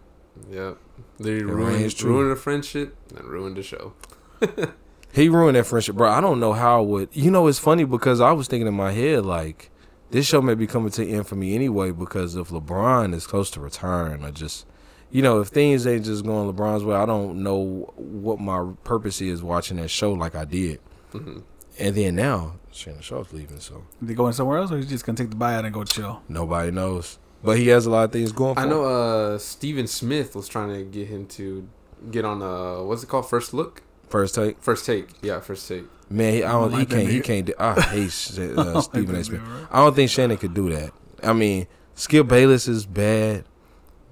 Yep. 0.51 0.77
They 1.19 1.43
ruined, 1.43 1.77
rings 1.77 1.95
true. 1.95 2.11
ruined 2.11 2.33
a 2.33 2.37
friendship 2.37 2.97
and 3.17 3.25
ruined 3.27 3.57
the 3.57 3.63
show. 3.63 3.93
He 5.13 5.29
ruined 5.29 5.55
that 5.57 5.67
friendship, 5.67 5.95
bro. 5.95 6.11
I 6.11 6.21
don't 6.21 6.41
know 6.41 6.55
how 6.55 6.83
it 6.83 6.89
would. 6.89 7.09
You 7.13 7.31
know, 7.31 7.47
it's 7.47 7.61
funny 7.61 7.85
because 7.85 8.21
I 8.21 8.33
was 8.33 8.49
thinking 8.49 8.67
in 8.67 8.75
my 8.75 8.91
head 8.91 9.25
like, 9.25 9.71
this 10.11 10.27
show 10.27 10.43
may 10.43 10.55
be 10.57 10.67
coming 10.67 10.91
to 10.91 11.03
an 11.03 11.09
end 11.09 11.29
for 11.29 11.37
me 11.37 11.55
anyway 11.55 11.93
because 11.93 12.35
if 12.35 12.49
LeBron 12.49 13.15
is 13.15 13.25
close 13.25 13.49
to 13.53 13.61
retiring, 13.61 14.25
I 14.25 14.33
just, 14.33 14.67
you 15.13 15.23
know, 15.23 15.41
if 15.41 15.49
things 15.49 15.87
ain't 15.87 16.05
just 16.05 16.25
going 16.25 16.53
LeBron's 16.53 16.83
way, 16.83 16.97
I 16.97 17.07
don't 17.07 17.45
know 17.45 17.93
what 17.95 18.41
my 18.41 18.73
purpose 18.83 19.21
is 19.21 19.41
watching 19.41 19.77
that 19.77 19.87
show 19.89 20.13
like 20.13 20.35
I 20.35 20.45
did. 20.47 20.81
hmm 21.13 21.39
And 21.79 21.95
then 21.95 22.17
now, 22.17 22.57
Shannon 22.73 23.01
Sharpe's 23.01 23.33
leaving, 23.33 23.61
so 23.61 23.85
Is 24.03 24.09
he 24.09 24.17
going 24.17 24.33
somewhere 24.33 24.59
else, 24.59 24.73
or 24.73 24.79
he's 24.79 24.89
just 24.89 25.07
gonna 25.07 25.17
take 25.17 25.31
the 25.31 25.37
buyout 25.37 25.65
and 25.65 25.73
go 25.73 25.85
chill? 25.85 26.25
nobody 26.29 26.73
knows. 26.73 27.21
But 27.45 27.59
he 27.59 27.69
has 27.69 27.85
a 27.87 27.91
lot 27.91 28.05
of 28.05 28.13
things 28.13 28.33
going 28.33 28.55
for 28.55 28.61
I 28.61 28.65
him. 28.65 28.71
know 28.71 28.85
uh 28.85 29.39
Stephen 29.39 29.87
Smith 29.87 30.35
was 30.35 30.49
trying 30.49 30.71
to 30.73 30.83
get 30.83 31.09
him 31.09 31.27
to 31.29 31.69
get 32.11 32.25
on 32.25 32.43
uh 32.43 32.83
what's 32.83 33.03
it 33.03 33.09
called? 33.09 33.29
First 33.29 33.53
look? 33.55 33.83
First 34.09 34.35
take, 34.35 34.61
First 34.63 34.87
take. 34.87 35.09
Yeah, 35.23 35.41
first 35.41 35.67
take. 35.69 35.85
man. 36.09 36.33
He, 36.35 36.43
I 36.45 36.49
I 36.49 36.53
don't. 36.53 36.71
don't 36.71 36.81
He 36.81 36.87
can't. 36.87 37.09
He 37.09 37.21
can't. 37.21 37.47
Do, 37.47 37.53
I 37.59 37.81
hate 37.81 38.07
uh, 38.39 38.81
Stephen 38.81 39.15
A. 39.17 39.25
Smith. 39.25 39.41
that. 39.45 39.69
I 39.71 39.79
don't 39.85 39.95
think 39.95 40.11
Shannon 40.11 40.37
could 40.39 40.55
do 40.55 40.71
that. 40.71 40.93
I 41.23 41.33
mean, 41.33 41.67
Skip 41.95 42.29
Bayless 42.29 42.69
is 42.69 42.87
bad, 42.87 43.45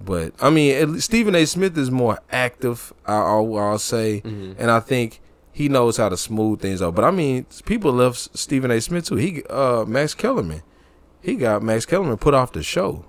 but 0.03 0.33
I 0.41 0.49
mean, 0.49 0.75
at 0.75 0.89
least 0.89 1.05
Stephen 1.05 1.35
A. 1.35 1.45
Smith 1.45 1.77
is 1.77 1.89
more 1.91 2.19
active. 2.31 2.91
I, 3.05 3.13
I'll, 3.15 3.57
I'll 3.57 3.79
say, 3.79 4.21
Mhm. 4.25 4.55
and 4.57 4.69
I 4.71 4.79
think 4.79 5.21
he 5.51 5.69
knows 5.69 5.97
how 5.97 6.09
to 6.09 6.17
smooth 6.17 6.59
things 6.61 6.81
out. 6.81 6.95
But 6.95 7.05
I 7.05 7.11
mean, 7.11 7.45
people 7.65 7.93
love 7.93 8.17
Stephen 8.17 8.71
A. 8.71 8.81
Smith 8.81 9.05
too. 9.05 9.15
He, 9.15 9.43
uh, 9.49 9.85
Max 9.85 10.13
Kellerman, 10.13 10.63
he 11.21 11.35
got 11.35 11.61
Max 11.63 11.85
Kellerman 11.85 12.17
put 12.17 12.33
off 12.33 12.51
the 12.51 12.63
show 12.63 13.05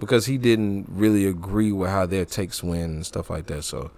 because 0.00 0.26
he 0.26 0.38
didn't 0.38 0.86
really 0.90 1.26
agree 1.26 1.70
with 1.72 1.90
how 1.90 2.06
their 2.06 2.24
takes 2.24 2.62
went 2.62 2.82
and 2.90 3.06
stuff 3.06 3.30
like 3.30 3.46
that. 3.46 3.62
So. 3.62 3.90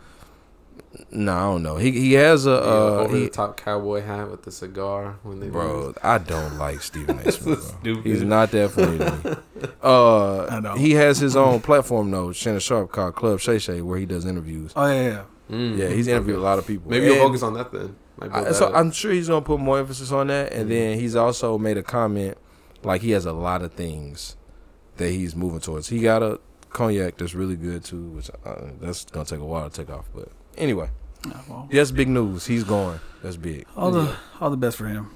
No, 1.11 1.33
I 1.35 1.41
don't 1.53 1.63
know. 1.63 1.77
He 1.77 1.91
he 1.93 2.13
has 2.15 2.47
a 2.47 2.51
Yeah, 2.51 2.57
uh, 2.57 3.05
over 3.05 3.17
he, 3.17 3.23
the 3.25 3.31
top 3.31 3.57
cowboy 3.59 4.03
hat 4.03 4.31
with 4.31 4.43
the 4.43 4.51
cigar 4.51 5.17
when 5.23 5.41
they 5.41 5.47
lose. 5.47 5.53
Bro, 5.53 5.95
I 6.03 6.19
don't 6.19 6.59
like 6.59 6.83
Stephen 6.83 7.19
A. 7.19 7.33
Smith. 7.33 7.61
bro. 7.61 7.81
stupid. 7.81 8.05
He's 8.07 8.23
not 8.23 8.51
that 8.51 8.71
funny 8.73 8.99
to 8.99 9.31
me. 9.61 9.69
Uh, 9.83 10.47
I 10.47 10.61
know. 10.61 10.75
he 10.75 10.93
has 10.93 11.19
his 11.19 11.35
own 11.37 11.61
platform 11.61 12.11
though, 12.11 12.33
Shannon 12.33 12.61
Sharpe 12.61 12.91
called 12.93 13.15
Club 13.15 13.41
Shay 13.41 13.59
Shay, 13.59 13.81
where 13.81 13.99
he 13.99 14.07
does 14.07 14.27
interviews. 14.27 14.73
Oh 14.77 14.87
yeah, 14.87 15.03
yeah. 15.03 15.25
Mm. 15.51 15.79
Yeah, 15.79 15.89
he's 15.89 16.09
interviewed 16.09 16.37
a 16.37 16.41
lot 16.41 16.59
of 16.59 16.67
people. 16.67 16.91
Maybe 16.91 17.07
you'll 17.07 17.17
focus 17.27 17.43
on 17.43 17.55
that 17.55 17.73
then. 17.73 17.97
I, 18.21 18.53
so 18.53 18.67
up. 18.67 18.75
I'm 18.77 18.91
sure 18.93 19.13
he's 19.13 19.29
gonna 19.29 19.41
put 19.45 19.61
more 19.61 19.79
emphasis 19.79 20.13
on 20.13 20.27
that, 20.29 20.53
and 20.53 20.67
Mhm. 20.67 20.69
then 20.71 20.99
he's 20.99 21.17
also 21.17 21.59
made 21.59 21.79
a 21.79 21.83
comment 21.83 22.37
like 22.85 23.01
he 23.03 23.11
has 23.13 23.25
a 23.25 23.33
lot 23.33 23.63
of 23.63 23.73
things 23.73 24.37
that 24.97 25.11
he's 25.11 25.35
moving 25.37 25.61
towards. 25.61 25.89
He 25.89 26.01
got 26.01 26.23
a 26.23 26.41
cognac 26.71 27.17
that's 27.17 27.35
really 27.35 27.57
good 27.57 27.85
too, 27.85 28.03
which 28.11 28.31
uh, 28.45 28.71
that's 28.81 29.05
gonna 29.07 29.25
take 29.25 29.41
a 29.41 29.45
while 29.45 29.69
to 29.69 29.85
take 29.85 29.95
off. 29.95 30.09
But 30.15 30.29
anyway, 30.57 30.89
Oh, 31.27 31.41
well, 31.49 31.69
that's 31.71 31.91
big 31.93 32.09
news. 32.09 32.47
He's 32.47 32.65
going. 32.65 32.99
That's 33.23 33.37
big. 33.37 33.67
all 33.77 33.91
the 33.91 34.17
all 34.41 34.51
the 34.51 34.57
best 34.57 34.77
for 34.77 34.87
him. 34.89 35.11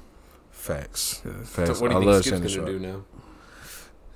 Facts. 0.50 1.20
'cause 1.22 1.32
so 1.48 1.66
Facts. 1.66 1.80
what 1.80 1.90
do 1.90 1.98
you 1.98 2.04
love 2.04 2.22
think 2.22 2.24
Shannon 2.24 2.40
Skip's 2.48 2.54
Sharpe. 2.54 2.66
gonna 2.66 2.78
do 2.78 2.86
now? 2.86 3.04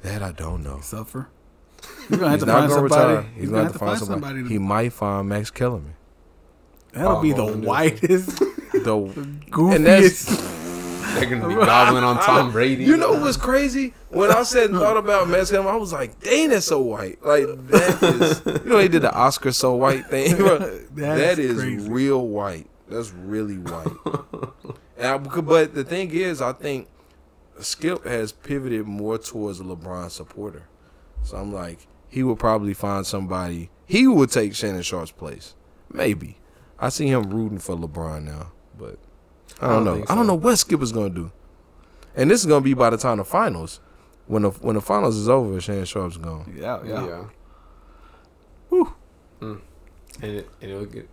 That 0.03 0.23
I 0.23 0.33
don't 0.33 0.63
know. 0.63 0.81
Suffer. 0.83 1.29
He's 2.09 2.19
gonna 2.19 2.31
have 2.31 2.33
He's 2.33 2.41
to 2.41 2.47
not 2.47 2.53
find 2.61 2.69
gonna 2.71 2.89
somebody. 2.89 3.15
retire. 3.17 3.33
He's, 3.37 3.51
gonna 3.51 3.63
have 3.65 3.73
to 3.73 3.79
find 3.79 3.99
somebody. 3.99 4.21
somebody. 4.37 4.49
He 4.55 4.59
might 4.59 4.93
find 4.93 5.29
Max 5.29 5.51
Kellerman. 5.51 5.95
That'll 6.93 7.17
Oh, 7.19 7.23
be 7.23 7.33
the 7.33 7.45
well, 7.45 7.55
whitest, 7.57 8.39
The 8.39 8.97
goofiest. 9.51 10.60
They're 11.15 11.27
gonna 11.27 11.49
be 11.49 11.55
gobbling 11.67 12.05
on 12.05 12.19
Tom 12.23 12.53
Brady. 12.53 12.85
you 12.85 12.97
know 12.97 13.13
what's 13.13 13.37
crazy? 13.37 13.95
When 14.11 14.31
I 14.31 14.43
said 14.43 14.71
thought 14.71 14.97
about 14.97 15.29
Max 15.29 15.53
I 15.53 15.77
was 15.77 15.93
like, 15.93 16.21
"Dang, 16.21 16.51
that's 16.51 16.67
so 16.67 16.81
white." 16.81 17.25
Like 17.25 17.47
that 17.69 18.03
is, 18.03 18.65
you 18.65 18.71
know, 18.71 18.77
they 18.79 18.89
did 18.89 19.03
the 19.03 19.13
Oscar 19.13 19.53
so 19.53 19.75
white 19.75 20.07
thing. 20.07 20.37
bro. 20.37 20.59
That's 20.59 20.89
that 20.95 21.39
is 21.39 21.59
crazy. 21.59 21.89
real 21.89 22.27
white. 22.27 22.67
That's 22.89 23.11
really 23.11 23.59
white. 23.59 24.55
I, 25.01 25.17
but 25.19 25.75
the 25.75 25.85
thing 25.85 26.11
is, 26.11 26.43
I 26.43 26.53
think 26.53 26.89
Skip 27.61 28.05
has 28.05 28.33
pivoted 28.33 28.87
more 28.87 29.19
towards 29.19 29.61
a 29.61 29.65
LeBron 29.65 30.11
supporter. 30.11 30.65
So 31.23 31.37
I'm 31.37 31.53
like, 31.53 31.87
he 32.09 32.23
will 32.23 32.37
probably 32.37 32.75
find 32.75 33.07
somebody. 33.07 33.71
He 33.87 34.07
will 34.07 34.27
take 34.27 34.55
Shannon 34.55 34.83
Sharpe's 34.83 35.11
place, 35.13 35.55
maybe. 35.93 36.39
I 36.79 36.89
see 36.89 37.09
him 37.09 37.31
rooting 37.31 37.59
for 37.59 37.77
LeBron 37.77 38.25
now, 38.25 38.53
but 38.79 38.99
I 39.61 39.67
I 39.67 39.69
don't, 39.69 39.77
don't 39.77 39.85
know. 39.85 39.95
think 39.97 40.11
I 40.11 40.15
don't 40.15 40.27
know 40.27 40.35
what 40.35 40.57
Skip 40.57 40.81
is 40.83 40.93
gonna 40.93 41.11
do. 41.11 41.31
And 42.17 42.31
this 42.31 42.41
is 42.41 42.47
gonna 42.47 42.61
be 42.63 42.75
by 42.75 42.91
the 42.91 42.97
time 42.97 43.19
the 43.19 43.25
finals. 43.25 43.81
When 44.27 44.43
the 44.43 44.51
when 44.51 44.75
the 44.77 44.81
finals 44.81 45.17
is 45.17 45.29
over, 45.29 45.61
Shannon 45.61 45.85
Sharpe's 45.85 46.17
gone. 46.17 46.53
Yeah, 46.57 46.81
yeah. 46.85 47.07
Yeah. 47.07 47.25
Whew. 48.69 48.95
Mm. 49.41 49.61
And 50.23 50.31
it, 50.33 50.49
and 50.61 50.71
it'll 50.71 50.85
get 50.87 51.09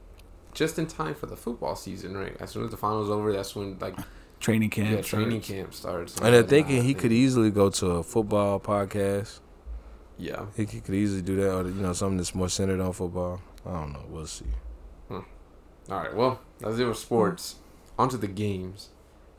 just 0.53 0.78
in 0.80 0.88
time 0.88 1.15
for 1.15 1.26
the 1.28 1.36
football 1.38 1.76
season, 1.76 2.15
right? 2.18 2.36
As 2.40 2.52
soon 2.52 2.65
as 2.65 2.72
the 2.72 2.78
finals 2.78 3.10
over, 3.10 3.32
that's 3.32 3.56
when 3.56 3.78
like 3.80 3.95
Training 4.40 4.69
camp. 4.69 4.91
yeah, 4.91 5.02
training 5.02 5.41
starts. 5.41 5.48
camp 5.48 5.74
starts. 5.74 6.15
And 6.18 6.26
they're 6.34 6.41
like, 6.41 6.49
thinking 6.49 6.84
he 6.84 6.94
could 6.94 7.11
easily 7.11 7.49
go 7.49 7.69
to 7.72 7.86
a 7.88 8.03
football 8.03 8.60
podcast. 8.60 9.40
Yeah. 10.19 10.45
He 10.56 10.65
could 10.65 10.84
could 10.84 10.95
easily 10.95 11.22
do 11.24 11.36
that, 11.38 11.52
or 11.56 11.64
you 11.68 11.82
know, 11.82 11.94
something 11.94 12.18
that's 12.18 12.36
more 12.36 12.49
centered 12.49 12.80
on 12.80 12.94
football. 12.94 13.41
I 13.65 13.72
don't 13.72 13.94
know. 13.94 14.03
We'll 14.10 14.28
see. 14.28 14.45
All 15.10 15.24
right. 15.90 16.14
Well, 16.14 16.40
that's 16.60 16.78
it 16.80 16.86
with 16.86 16.98
sports. 16.98 17.56
On 17.98 18.10
to 18.10 18.18
the 18.18 18.28
games. 18.28 18.90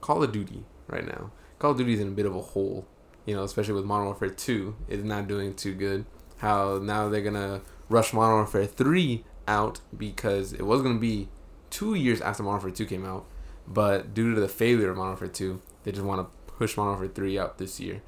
Call 0.00 0.22
of 0.22 0.32
Duty 0.32 0.64
right 0.86 1.06
now. 1.06 1.30
Call 1.58 1.72
of 1.72 1.78
Duty 1.78 1.94
is 1.94 2.00
in 2.00 2.08
a 2.08 2.12
bit 2.12 2.26
of 2.26 2.34
a 2.34 2.40
hole, 2.40 2.86
you 3.26 3.34
know, 3.34 3.44
especially 3.44 3.74
with 3.74 3.84
Modern 3.84 4.06
Warfare 4.06 4.30
2 4.30 4.76
is 4.88 5.04
not 5.04 5.28
doing 5.28 5.54
too 5.54 5.74
good. 5.74 6.04
How 6.38 6.78
now 6.78 7.08
they're 7.08 7.22
gonna 7.22 7.62
rush 7.88 8.12
Modern 8.12 8.36
Warfare 8.36 8.66
3 8.66 9.24
out 9.46 9.80
because 9.96 10.52
it 10.52 10.62
was 10.62 10.82
gonna 10.82 10.98
be 10.98 11.28
two 11.70 11.94
years 11.94 12.20
after 12.20 12.42
Modern 12.42 12.62
Warfare 12.62 12.76
2 12.76 12.86
came 12.86 13.04
out, 13.04 13.26
but 13.66 14.14
due 14.14 14.34
to 14.34 14.40
the 14.40 14.48
failure 14.48 14.90
of 14.90 14.96
Modern 14.96 15.10
Warfare 15.10 15.28
2, 15.28 15.60
they 15.84 15.92
just 15.92 16.04
want 16.04 16.20
to 16.20 16.52
push 16.52 16.76
Modern 16.76 16.98
Warfare 16.98 17.14
3 17.14 17.38
out 17.38 17.58
this 17.58 17.80
year. 17.80 18.02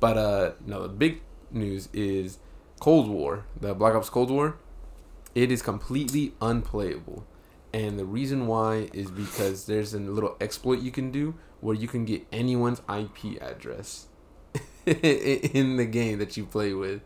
But 0.00 0.18
uh, 0.18 0.52
no, 0.64 0.82
the 0.82 0.88
big 0.88 1.22
news 1.50 1.88
is 1.92 2.38
Cold 2.80 3.08
War, 3.08 3.44
the 3.58 3.74
Black 3.74 3.94
Ops 3.94 4.10
Cold 4.10 4.30
War. 4.30 4.56
It 5.34 5.50
is 5.50 5.62
completely 5.62 6.34
unplayable. 6.40 7.26
And 7.76 7.98
the 7.98 8.04
reason 8.06 8.46
why 8.46 8.88
is 8.94 9.10
because 9.10 9.66
there's 9.66 9.92
a 9.92 9.98
little 10.00 10.34
exploit 10.40 10.80
you 10.80 10.90
can 10.90 11.10
do 11.10 11.34
where 11.60 11.74
you 11.74 11.86
can 11.88 12.04
get 12.06 12.26
anyone's 12.32 12.80
IP 12.88 13.40
address 13.42 14.06
in 14.86 15.76
the 15.76 15.84
game 15.84 16.18
that 16.18 16.36
you 16.38 16.46
play 16.46 16.72
with. 16.72 17.02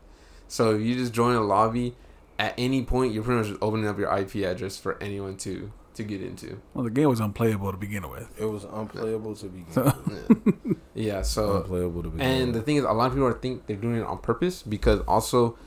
So 0.46 0.74
if 0.76 0.80
you 0.82 0.94
just 0.94 1.12
join 1.12 1.34
a 1.34 1.40
lobby, 1.40 1.96
at 2.38 2.54
any 2.56 2.84
point 2.84 3.12
you're 3.12 3.24
pretty 3.24 3.38
much 3.40 3.48
just 3.48 3.58
opening 3.62 3.88
up 3.88 3.98
your 3.98 4.16
IP 4.16 4.36
address 4.36 4.78
for 4.78 4.96
anyone 5.02 5.36
to 5.38 5.72
to 5.94 6.04
get 6.04 6.22
into. 6.22 6.62
Well, 6.72 6.84
the 6.84 6.90
game 6.90 7.08
was 7.08 7.18
unplayable 7.18 7.72
to 7.72 7.76
begin 7.76 8.08
with. 8.08 8.28
It 8.40 8.44
was 8.44 8.62
unplayable 8.64 9.34
to 9.34 9.46
begin 9.46 9.72
So- 9.72 9.92
with. 10.06 10.76
Yeah, 10.94 11.22
so 11.34 11.56
unplayable 11.62 12.04
to 12.04 12.10
begin 12.10 12.26
and 12.26 12.54
the 12.54 12.62
thing 12.62 12.76
is, 12.76 12.84
a 12.84 12.92
lot 12.92 13.06
of 13.06 13.12
people 13.14 13.26
are 13.26 13.32
think 13.34 13.66
they're 13.66 13.76
doing 13.76 13.96
it 13.96 14.04
on 14.04 14.18
purpose 14.18 14.62
because 14.62 15.00
also, 15.08 15.58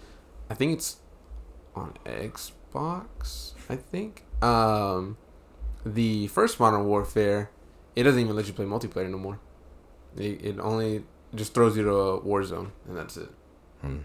I 0.49 0.53
think 0.53 0.73
it's 0.77 0.97
on 1.75 1.93
Xbox. 2.05 3.51
I 3.69 3.75
think 3.75 4.23
um, 4.41 5.17
the 5.85 6.27
first 6.27 6.59
Modern 6.59 6.85
Warfare, 6.85 7.49
it 7.95 8.03
doesn't 8.03 8.19
even 8.19 8.35
let 8.35 8.47
you 8.47 8.53
play 8.53 8.65
multiplayer 8.65 9.09
no 9.09 9.17
more. 9.17 9.39
It, 10.17 10.43
it 10.45 10.59
only 10.59 11.03
just 11.35 11.53
throws 11.53 11.75
you 11.75 11.83
to 11.83 11.91
a 11.93 12.19
war 12.19 12.43
zone 12.43 12.71
and 12.87 12.95
that's 12.97 13.17
it. 13.17 13.29
Hmm. 13.81 13.97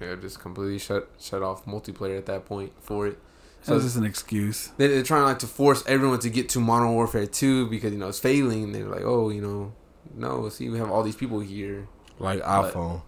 Yeah, 0.00 0.08
it 0.08 0.20
just 0.20 0.40
completely 0.40 0.78
shut 0.78 1.08
shut 1.20 1.42
off 1.42 1.64
multiplayer 1.66 2.18
at 2.18 2.26
that 2.26 2.44
point 2.46 2.72
for 2.80 3.06
it. 3.06 3.18
So 3.62 3.70
So 3.72 3.76
it's 3.76 3.84
just 3.86 3.96
an 3.96 4.04
excuse. 4.04 4.70
they- 4.76 4.88
they're 4.88 5.02
trying 5.02 5.22
like 5.22 5.38
to 5.38 5.46
force 5.46 5.82
everyone 5.86 6.18
to 6.20 6.30
get 6.30 6.48
to 6.50 6.60
Modern 6.60 6.92
Warfare 6.92 7.26
2 7.26 7.68
because 7.68 7.92
you 7.92 7.98
know 7.98 8.08
it's 8.08 8.18
failing. 8.18 8.72
They're 8.72 8.84
like, 8.88 9.04
oh, 9.04 9.30
you 9.30 9.40
know, 9.40 9.72
no, 10.14 10.48
see, 10.50 10.68
we 10.68 10.78
have 10.78 10.90
all 10.90 11.02
these 11.02 11.16
people 11.16 11.40
here 11.40 11.86
like 12.18 12.42
iPhone, 12.42 13.02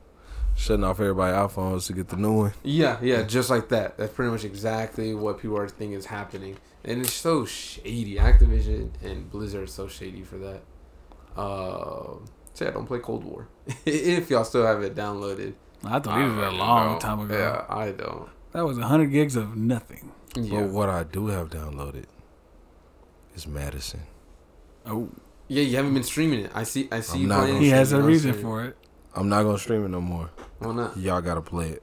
shutting 0.57 0.85
off 0.85 0.99
everybody 0.99 1.33
iPhones 1.37 1.87
to 1.87 1.93
get 1.93 2.09
the 2.09 2.17
new 2.17 2.33
one. 2.33 2.53
Yeah, 2.65 2.99
yeah, 3.03 3.23
just 3.23 3.51
like 3.51 3.69
that. 3.69 3.97
That's 3.99 4.13
pretty 4.13 4.33
much 4.33 4.45
exactly 4.45 5.15
what 5.15 5.39
people 5.39 5.57
are 5.59 5.69
thinking 5.69 5.97
is 5.97 6.07
happening, 6.07 6.57
and 6.85 7.01
it's 7.03 7.13
so 7.13 7.45
shady. 7.45 8.17
Activision 8.17 8.91
and 9.05 9.31
Blizzard 9.31 9.65
are 9.65 9.67
so 9.67 9.87
shady 9.87 10.23
for 10.23 10.39
that. 10.39 10.63
Uh, 11.37 12.17
so 12.55 12.65
yeah, 12.65 12.71
don't 12.71 12.87
play 12.87 12.99
Cold 12.99 13.25
War 13.25 13.49
if 13.87 14.31
y'all 14.31 14.45
still 14.45 14.65
have 14.67 14.83
it 14.83 14.95
downloaded. 14.95 15.55
I 15.85 15.99
deleted 15.99 16.39
it 16.39 16.43
a 16.43 16.47
I 16.47 16.51
long 16.51 16.93
don't. 16.93 17.01
time 17.01 17.21
ago. 17.21 17.37
Yeah, 17.39 17.65
I 17.69 17.91
don't. 17.93 18.29
That 18.53 18.65
was 18.65 18.79
100 18.79 19.07
gigs 19.07 19.37
of 19.37 19.55
nothing. 19.57 20.13
Yeah, 20.35 20.63
But 20.63 20.71
what 20.71 20.89
I 20.89 21.05
do 21.05 21.27
have 21.29 21.51
downloaded 21.51 22.07
is 23.35 23.47
Madison. 23.47 24.01
Oh, 24.87 25.11
yeah, 25.49 25.63
you 25.63 25.77
haven't 25.77 25.93
been 25.95 26.03
streaming 26.03 26.41
it. 26.47 26.51
I 26.55 26.63
see. 26.63 26.89
I 26.91 27.01
see 27.01 27.17
I'm 27.19 27.23
you 27.23 27.29
not 27.29 27.49
he 27.61 27.69
has 27.69 27.93
a 27.93 28.01
reason 28.01 28.33
for 28.33 28.65
it. 28.65 28.77
I'm 29.17 29.29
not 29.29 29.43
gonna 29.43 29.59
stream 29.59 29.85
it 29.85 29.89
no 29.89 30.01
more. 30.01 30.31
Why 30.59 30.73
not? 30.73 30.97
Y'all 30.97 31.21
gotta 31.21 31.41
play 31.41 31.71
it. 31.71 31.83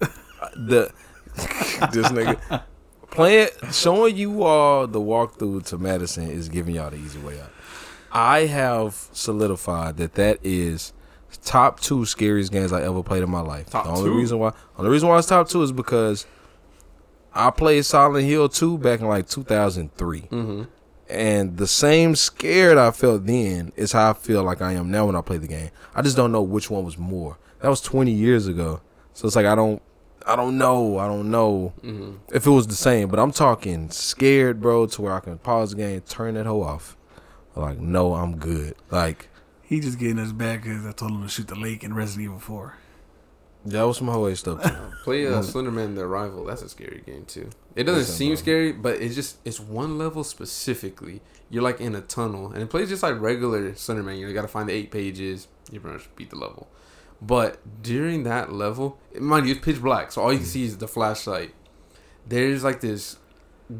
the 0.56 0.92
this 1.92 2.08
nigga 2.12 2.62
playing 3.10 3.48
showing 3.72 4.16
you 4.16 4.42
all 4.42 4.86
the 4.86 5.00
walkthrough 5.00 5.66
to 5.66 5.78
Madison 5.78 6.30
is 6.30 6.48
giving 6.48 6.74
y'all 6.74 6.90
the 6.90 6.96
easy 6.96 7.18
way 7.18 7.40
out. 7.40 7.50
I 8.12 8.40
have 8.46 8.94
solidified 9.12 9.96
that 9.96 10.14
that 10.14 10.38
is 10.42 10.92
top 11.44 11.80
two 11.80 12.04
scariest 12.04 12.52
games 12.52 12.72
I 12.72 12.82
ever 12.82 13.02
played 13.02 13.22
in 13.22 13.30
my 13.30 13.40
life. 13.40 13.70
Top 13.70 13.84
the 13.84 13.90
only 13.90 14.10
two? 14.10 14.16
reason 14.16 14.38
why 14.38 14.52
only 14.78 14.90
reason 14.90 15.08
why 15.08 15.18
it's 15.18 15.26
top 15.26 15.48
two 15.48 15.62
is 15.62 15.72
because 15.72 16.26
I 17.34 17.50
played 17.50 17.84
Silent 17.84 18.26
Hill 18.26 18.48
2 18.48 18.78
back 18.78 19.00
in 19.00 19.08
like 19.08 19.26
2003. 19.26 20.20
Mm-hmm. 20.20 20.62
And 21.12 21.58
the 21.58 21.66
same 21.66 22.16
scared 22.16 22.78
I 22.78 22.90
felt 22.90 23.26
then 23.26 23.72
is 23.76 23.92
how 23.92 24.10
I 24.10 24.12
feel 24.14 24.42
like 24.42 24.62
I 24.62 24.72
am 24.72 24.90
now 24.90 25.06
when 25.06 25.14
I 25.16 25.20
play 25.20 25.36
the 25.36 25.46
game. 25.46 25.70
I 25.94 26.00
just 26.02 26.16
don't 26.16 26.32
know 26.32 26.40
which 26.42 26.70
one 26.70 26.84
was 26.84 26.96
more. 26.96 27.38
That 27.60 27.68
was 27.68 27.80
20 27.82 28.10
years 28.10 28.46
ago. 28.46 28.80
So 29.12 29.26
it's 29.26 29.36
like 29.36 29.44
I 29.46 29.54
don't 29.54 29.82
I 30.26 30.36
don't 30.36 30.56
know. 30.56 30.98
I 30.98 31.06
don't 31.08 31.30
know 31.30 31.74
Mm-hmm. 31.82 32.12
if 32.34 32.46
it 32.46 32.50
was 32.50 32.66
the 32.66 32.74
same, 32.74 33.08
but 33.08 33.18
I'm 33.18 33.30
talking 33.32 33.90
scared, 33.90 34.60
bro, 34.60 34.86
to 34.86 35.02
where 35.02 35.12
I 35.12 35.20
can 35.20 35.36
pause 35.38 35.70
the 35.72 35.76
game, 35.76 36.00
turn 36.02 36.34
that 36.34 36.46
hoe 36.46 36.62
off. 36.62 36.96
Like, 37.54 37.78
no, 37.78 38.14
I'm 38.14 38.38
good. 38.38 38.74
Like, 38.90 39.28
He 39.62 39.80
just 39.80 39.98
getting 39.98 40.18
us 40.18 40.32
back 40.32 40.62
because 40.62 40.86
I 40.86 40.92
told 40.92 41.10
him 41.12 41.22
to 41.22 41.28
shoot 41.28 41.48
the 41.48 41.56
lake 41.56 41.84
in 41.84 41.92
Resident 41.92 42.24
Evil 42.24 42.38
4. 42.38 42.74
that 43.66 43.82
was 43.82 43.98
some 43.98 44.08
hoe 44.08 44.32
stuff 44.34 44.62
too. 44.62 44.74
Play 45.04 45.26
uh. 45.26 45.42
Slenderman: 45.42 45.94
The 45.96 46.02
Arrival. 46.02 46.44
That's 46.46 46.62
a 46.62 46.68
scary 46.70 47.02
game 47.04 47.26
too. 47.26 47.50
It 47.74 47.84
doesn't 47.84 48.00
Listen, 48.00 48.14
seem 48.14 48.28
bro. 48.30 48.36
scary, 48.36 48.72
but 48.72 49.00
it's 49.00 49.14
just 49.14 49.38
it's 49.44 49.60
one 49.60 49.98
level 49.98 50.24
specifically. 50.24 51.20
You're 51.50 51.62
like 51.62 51.80
in 51.80 51.94
a 51.94 52.00
tunnel, 52.00 52.52
and 52.52 52.62
it 52.62 52.70
plays 52.70 52.88
just 52.88 53.02
like 53.02 53.20
regular 53.20 53.72
Slenderman. 53.72 54.18
You 54.18 54.32
got 54.32 54.42
to 54.42 54.48
find 54.48 54.68
the 54.68 54.72
eight 54.72 54.90
pages. 54.90 55.48
You 55.70 55.80
pretty 55.80 55.98
much 55.98 56.08
beat 56.16 56.30
the 56.30 56.36
level. 56.36 56.68
But 57.20 57.82
during 57.82 58.24
that 58.24 58.52
level, 58.52 58.98
mind 59.18 59.46
you, 59.46 59.54
it's 59.54 59.64
pitch 59.64 59.80
black, 59.80 60.12
so 60.12 60.22
all 60.22 60.32
you 60.32 60.38
can 60.38 60.46
mm. 60.46 60.50
see 60.50 60.64
is 60.64 60.78
the 60.78 60.88
flashlight. 60.88 61.54
There's 62.26 62.64
like 62.64 62.80
this 62.80 63.18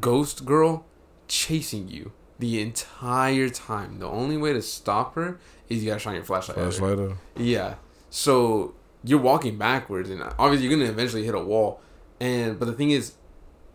ghost 0.01 0.45
girl 0.45 0.87
chasing 1.29 1.89
you 1.89 2.13
the 2.39 2.61
entire 2.61 3.49
time. 3.49 3.99
The 3.99 4.07
only 4.07 4.37
way 4.37 4.53
to 4.53 4.63
stop 4.63 5.15
her 5.17 5.39
is 5.69 5.83
you 5.83 5.91
gotta 5.91 6.01
shine 6.01 6.15
your 6.15 6.25
flashlight. 6.25 6.57
Flashlight. 6.57 7.17
Yeah. 7.37 7.75
So 8.11 8.75
you're 9.03 9.21
walking 9.21 9.59
backwards, 9.59 10.09
and 10.11 10.23
obviously 10.39 10.69
you're 10.69 10.79
gonna 10.79 10.91
eventually 10.91 11.25
hit 11.25 11.35
a 11.35 11.41
wall. 11.41 11.81
And 12.21 12.59
but 12.59 12.67
the 12.67 12.75
thing 12.75 12.91
is, 12.91 13.15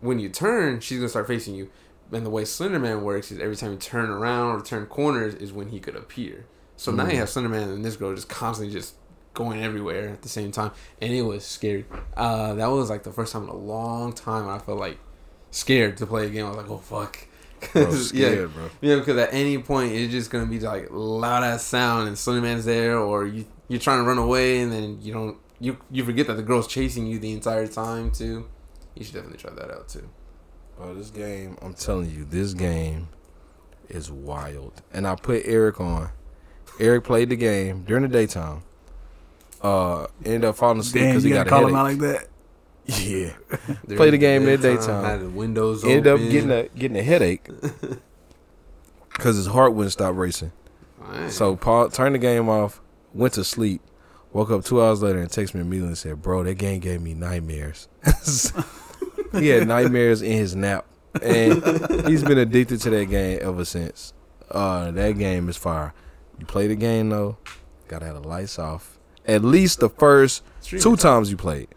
when 0.00 0.18
you 0.18 0.28
turn, 0.28 0.80
she's 0.80 0.98
gonna 0.98 1.08
start 1.08 1.26
facing 1.26 1.54
you. 1.54 1.70
And 2.10 2.24
the 2.24 2.30
way 2.30 2.42
Slenderman 2.44 3.02
works 3.02 3.30
is 3.30 3.38
every 3.38 3.56
time 3.56 3.72
you 3.72 3.76
turn 3.78 4.08
around 4.08 4.60
or 4.60 4.64
turn 4.64 4.86
corners 4.86 5.34
is 5.34 5.52
when 5.52 5.68
he 5.68 5.78
could 5.78 5.94
appear. 5.96 6.46
So 6.76 6.90
now 6.92 7.06
you 7.08 7.16
have 7.18 7.28
Slenderman 7.28 7.64
and 7.74 7.84
this 7.84 7.96
girl 7.96 8.14
just 8.14 8.28
constantly 8.28 8.72
just 8.72 8.94
going 9.34 9.62
everywhere 9.62 10.08
at 10.08 10.22
the 10.22 10.28
same 10.28 10.50
time, 10.50 10.70
and 11.02 11.12
it 11.12 11.22
was 11.22 11.44
scary. 11.44 11.84
Uh, 12.16 12.54
that 12.54 12.66
was 12.68 12.88
like 12.90 13.02
the 13.02 13.12
first 13.12 13.32
time 13.32 13.42
in 13.44 13.48
a 13.50 13.56
long 13.56 14.12
time 14.12 14.48
I 14.48 14.58
felt 14.58 14.78
like 14.80 14.98
scared 15.50 15.96
to 15.98 16.06
play 16.06 16.26
a 16.26 16.30
game. 16.30 16.46
I 16.46 16.48
was 16.48 16.56
like, 16.56 16.70
oh 16.70 16.78
fuck. 16.78 17.18
Bro, 17.72 17.86
'Cause, 17.86 18.12
yeah, 18.12 18.44
bro. 18.46 18.70
yeah, 18.80 18.96
because 18.96 19.16
at 19.18 19.34
any 19.34 19.58
point 19.58 19.92
it's 19.92 20.12
just 20.12 20.30
gonna 20.30 20.46
be 20.46 20.60
like 20.60 20.86
loud 20.90 21.42
ass 21.42 21.64
sound 21.64 22.06
and 22.06 22.16
Slenderman's 22.16 22.64
there, 22.64 22.96
or 22.98 23.26
you 23.26 23.44
you're 23.66 23.80
trying 23.80 23.98
to 23.98 24.04
run 24.04 24.16
away 24.18 24.60
and 24.60 24.72
then 24.72 24.98
you 25.02 25.12
don't 25.12 25.36
you 25.60 25.76
you 25.90 26.04
forget 26.04 26.28
that 26.28 26.34
the 26.34 26.42
girl's 26.42 26.68
chasing 26.68 27.06
you 27.06 27.18
the 27.18 27.32
entire 27.32 27.66
time 27.66 28.12
too. 28.12 28.46
You 28.98 29.04
should 29.04 29.14
definitely 29.14 29.38
try 29.38 29.52
that 29.52 29.70
out 29.70 29.88
too. 29.88 30.08
Bro, 30.76 30.94
this 30.94 31.10
game, 31.10 31.56
I'm 31.62 31.74
telling 31.74 32.10
you, 32.10 32.24
this 32.24 32.52
game 32.52 33.08
is 33.88 34.10
wild. 34.10 34.82
And 34.92 35.06
I 35.06 35.14
put 35.14 35.42
Eric 35.44 35.80
on. 35.80 36.10
Eric 36.80 37.04
played 37.04 37.28
the 37.28 37.36
game 37.36 37.84
during 37.84 38.02
the 38.02 38.08
daytime. 38.08 38.62
Uh, 39.62 40.06
ended 40.24 40.44
up 40.44 40.56
falling 40.56 40.80
asleep 40.80 41.04
because 41.04 41.24
you 41.24 41.30
he 41.30 41.36
gotta 41.36 41.50
got 41.50 41.58
a 41.58 41.60
call 41.62 41.68
him 41.68 41.76
out 41.76 41.84
like 41.84 41.98
that. 41.98 42.26
Yeah, 42.86 43.32
During 43.86 43.96
Play 43.96 44.10
the 44.10 44.18
game 44.18 44.48
in 44.48 44.60
the 44.60 44.76
daytime. 44.76 45.04
Had 45.04 45.20
the 45.20 45.28
windows 45.28 45.84
ended 45.84 46.06
up 46.06 46.18
getting 46.18 46.50
a 46.50 46.68
getting 46.68 46.96
a 46.96 47.02
headache 47.02 47.46
because 49.12 49.36
his 49.36 49.46
heart 49.46 49.74
wouldn't 49.74 49.92
stop 49.92 50.16
racing. 50.16 50.52
Alright. 51.02 51.30
So 51.30 51.54
Paul 51.54 51.90
turned 51.90 52.14
the 52.14 52.18
game 52.18 52.48
off, 52.48 52.80
went 53.12 53.34
to 53.34 53.44
sleep, 53.44 53.82
woke 54.32 54.50
up 54.50 54.64
two 54.64 54.82
hours 54.82 55.02
later 55.02 55.20
and 55.20 55.28
texted 55.28 55.54
me 55.54 55.60
immediately 55.60 55.88
and 55.88 55.98
said, 55.98 56.22
"Bro, 56.22 56.44
that 56.44 56.54
game 56.54 56.80
gave 56.80 57.02
me 57.02 57.14
nightmares." 57.14 57.88
he 59.32 59.48
had 59.48 59.68
nightmares 59.68 60.22
in 60.22 60.32
his 60.32 60.54
nap, 60.54 60.86
and 61.22 61.62
he's 62.06 62.22
been 62.22 62.38
addicted 62.38 62.80
to 62.82 62.90
that 62.90 63.06
game 63.06 63.38
ever 63.42 63.64
since. 63.64 64.12
Uh, 64.50 64.90
that 64.90 65.18
game 65.18 65.48
is 65.48 65.56
fire. 65.56 65.94
You 66.38 66.46
play 66.46 66.66
the 66.68 66.76
game 66.76 67.10
though, 67.10 67.36
gotta 67.88 68.06
have 68.06 68.22
the 68.22 68.28
lights 68.28 68.58
off. 68.58 68.98
At 69.26 69.42
least 69.42 69.80
the 69.80 69.90
first 69.90 70.42
two 70.62 70.96
times 70.96 71.30
you 71.30 71.36
played 71.36 71.68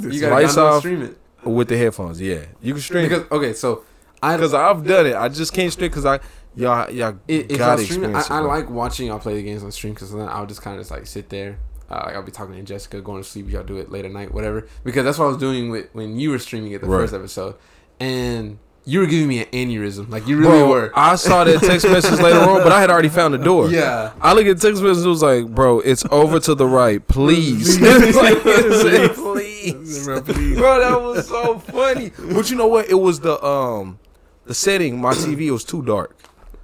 you 0.00 0.20
gotta 0.20 0.34
lights 0.34 0.56
off. 0.56 0.80
stream 0.80 1.02
it 1.02 1.18
with 1.44 1.68
the 1.68 1.76
headphones. 1.76 2.20
Yeah, 2.20 2.44
you 2.60 2.74
can 2.74 2.82
stream 2.82 3.08
because 3.08 3.30
okay, 3.30 3.52
so 3.52 3.84
I 4.22 4.36
because 4.36 4.54
I've 4.54 4.86
done 4.86 5.06
it. 5.06 5.14
I 5.14 5.28
just 5.28 5.52
can't 5.52 5.72
stream 5.72 5.90
because 5.90 6.06
I 6.06 6.20
y'all 6.54 6.90
y'all 6.90 7.18
if, 7.28 7.58
gotta 7.58 7.82
I 7.82 7.84
stream 7.84 8.04
I, 8.04 8.18
experience 8.18 8.26
it. 8.26 8.32
I 8.32 8.38
like 8.40 8.70
watching 8.70 9.08
y'all 9.08 9.18
play 9.18 9.34
the 9.34 9.42
games 9.42 9.62
on 9.62 9.72
stream 9.72 9.94
because 9.94 10.12
then 10.12 10.28
I'll 10.28 10.46
just 10.46 10.62
kind 10.62 10.76
of 10.76 10.80
just 10.80 10.90
like 10.90 11.06
sit 11.06 11.28
there. 11.28 11.58
Uh, 11.92 12.10
I'll 12.14 12.22
be 12.22 12.32
talking 12.32 12.54
to 12.54 12.62
Jessica, 12.62 13.00
going 13.02 13.22
to 13.22 13.28
sleep. 13.28 13.50
Y'all 13.50 13.62
do 13.62 13.76
it 13.76 13.90
late 13.92 14.04
at 14.06 14.10
night, 14.12 14.32
whatever. 14.32 14.66
Because 14.82 15.04
that's 15.04 15.18
what 15.18 15.26
I 15.26 15.28
was 15.28 15.36
doing 15.36 15.70
with 15.70 15.88
when 15.92 16.18
you 16.18 16.30
were 16.30 16.38
streaming 16.38 16.72
it 16.72 16.80
the 16.80 16.86
Right. 16.86 17.00
first 17.02 17.12
episode, 17.12 17.54
and 18.00 18.58
you 18.84 18.98
were 19.00 19.06
giving 19.06 19.28
me 19.28 19.40
an 19.40 19.46
aneurysm. 19.52 20.08
Like 20.08 20.26
you 20.26 20.38
really 20.38 20.58
Bro, 20.60 20.68
were. 20.70 20.92
I 20.94 21.16
saw 21.16 21.44
that 21.44 21.60
text 21.60 21.86
message 21.86 22.18
later 22.18 22.40
on, 22.40 22.62
but 22.62 22.72
I 22.72 22.80
had 22.80 22.90
already 22.90 23.10
found 23.10 23.34
the 23.34 23.38
door. 23.50 23.68
Yeah. 23.68 24.12
I 24.22 24.32
look 24.32 24.46
at 24.46 24.58
the 24.58 24.68
text 24.68 24.82
message. 24.82 25.04
It 25.04 25.08
was 25.08 25.22
like, 25.22 25.46
"Bro, 25.54 25.80
it's 25.80 26.04
over 26.10 26.40
to 26.40 26.54
the 26.54 26.66
right, 26.66 27.06
please." 27.06 27.78
Like, 27.80 28.42
please, 29.14 30.04
Bro, 30.06 30.22
please. 30.22 30.56
bro. 30.58 30.80
That 30.80 31.00
was 31.00 31.28
so 31.28 31.58
funny. 31.58 32.10
But 32.18 32.50
you 32.50 32.56
know 32.56 32.66
what? 32.66 32.88
It 32.88 32.94
was 32.94 33.20
the 33.20 33.42
um 33.44 33.98
the 34.46 34.54
setting. 34.54 35.00
My 35.00 35.12
TV 35.12 35.50
was 35.50 35.62
too 35.64 35.82
dark. 35.82 36.16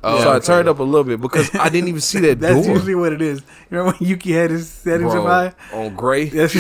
Oh, 0.09 0.21
so 0.23 0.31
I 0.33 0.37
okay. 0.37 0.47
turned 0.47 0.69
up 0.69 0.79
a 0.79 0.83
little 0.83 1.05
bit 1.05 1.21
because 1.21 1.55
I 1.55 1.69
didn't 1.69 1.89
even 1.89 2.01
see 2.01 2.21
that 2.27 2.41
That's 2.41 2.67
door. 2.67 2.75
usually 2.75 2.95
what 2.95 3.13
it 3.13 3.23
is. 3.23 3.41
You 3.71 3.79
remember 3.79 3.99
when 3.99 4.09
Yuki 4.09 4.33
had 4.33 4.51
his 4.51 4.69
settings 4.69 5.13
Bro, 5.13 5.27
high? 5.27 5.53
on 5.73 5.95
gray. 5.95 6.27
That's 6.27 6.55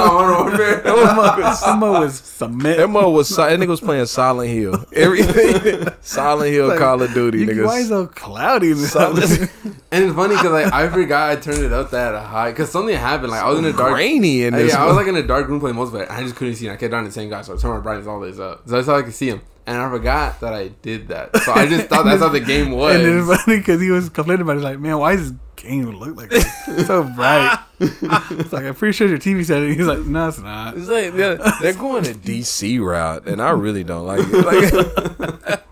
Oh, 0.00 1.54
Some 1.60 1.80
was 1.80 2.18
cement. 2.20 2.78
That 2.78 2.88
mother 2.88 3.08
was 3.08 3.28
si- 3.28 3.36
that 3.36 3.58
nigga 3.58 3.68
was 3.68 3.80
playing 3.80 4.06
Silent 4.06 4.50
Hill. 4.50 4.84
Everything 4.92 5.86
Silent 6.00 6.52
Hill, 6.52 6.68
Like, 6.68 6.78
Call 6.78 7.02
of 7.02 7.12
Duty, 7.14 7.38
Yuki, 7.40 7.60
why 7.60 7.78
is 7.78 7.86
niggas. 7.86 7.88
so 7.88 8.06
cloudy? 8.06 8.70
in 8.70 8.76
Silent- 8.76 9.50
And 9.90 10.04
it's 10.04 10.14
funny 10.14 10.34
because 10.36 10.52
like 10.52 10.72
I 10.72 10.88
forgot 10.88 11.30
I 11.30 11.36
turned 11.36 11.62
it 11.64 11.72
up 11.72 11.90
that 11.90 12.14
high 12.26 12.50
because 12.50 12.70
something 12.70 12.94
happened. 12.96 13.30
Like 13.30 13.42
I 13.42 13.48
was 13.48 13.58
in 13.58 13.64
a 13.64 13.72
dark. 13.72 13.92
grainy 13.94 14.42
in 14.44 14.54
Uh, 14.54 14.58
this. 14.58 14.72
yeah, 14.72 14.82
I 14.82 14.86
was 14.86 14.96
like 14.96 15.06
in 15.06 15.16
a 15.16 15.22
dark 15.22 15.48
room 15.48 15.60
playing 15.60 15.76
multiplayer. 15.76 16.02
and 16.02 16.12
I 16.12 16.22
just 16.22 16.36
couldn't 16.36 16.54
see. 16.56 16.66
And 16.66 16.74
I 16.74 16.76
kept 16.76 16.92
on 16.94 17.04
the 17.04 17.12
same 17.12 17.30
guy, 17.30 17.42
so 17.42 17.54
I 17.54 17.56
turned 17.56 17.74
my 17.74 17.80
brightness 17.80 18.06
all 18.06 18.20
this 18.20 18.38
up, 18.38 18.62
so 18.66 18.72
that's 18.74 18.86
how 18.86 18.96
I 18.96 19.02
could 19.02 19.14
see 19.14 19.28
him. 19.30 19.40
And 19.68 19.76
I 19.76 19.90
forgot 19.90 20.40
that 20.40 20.54
I 20.54 20.68
did 20.68 21.08
that. 21.08 21.36
So 21.36 21.52
I 21.52 21.66
just 21.66 21.88
thought 21.88 22.04
that's 22.06 22.22
how 22.22 22.30
the 22.30 22.40
game 22.40 22.70
was. 22.76 22.96
And 22.96 23.04
it's 23.30 23.44
funny 23.44 23.58
because 23.58 23.82
he 23.82 23.90
was 23.90 24.08
complaining 24.08 24.40
about 24.40 24.56
it. 24.56 24.60
Like, 24.62 24.78
man, 24.78 24.98
why 24.98 25.14
does 25.14 25.32
this 25.32 25.40
game 25.56 25.90
look 25.90 26.16
like 26.16 26.30
this? 26.30 26.46
It's 26.68 26.86
so 26.86 27.02
bright. 27.04 27.58
it's 27.78 28.50
like, 28.50 28.64
I'm 28.64 28.74
pretty 28.74 28.92
sure 28.92 29.06
your 29.08 29.18
TV 29.18 29.44
setting. 29.44 29.74
He's 29.74 29.86
like, 29.86 29.98
no, 30.00 30.28
it's 30.28 30.38
not. 30.38 30.74
It's 30.78 30.88
like, 30.88 31.12
they're, 31.12 31.36
they're 31.60 31.74
going 31.74 32.04
the 32.04 32.14
DC 32.14 32.80
route, 32.82 33.28
and 33.28 33.42
I 33.42 33.50
really 33.50 33.84
don't 33.84 34.06
like 34.06 34.20
it. 34.22 35.20
Like, 35.42 35.62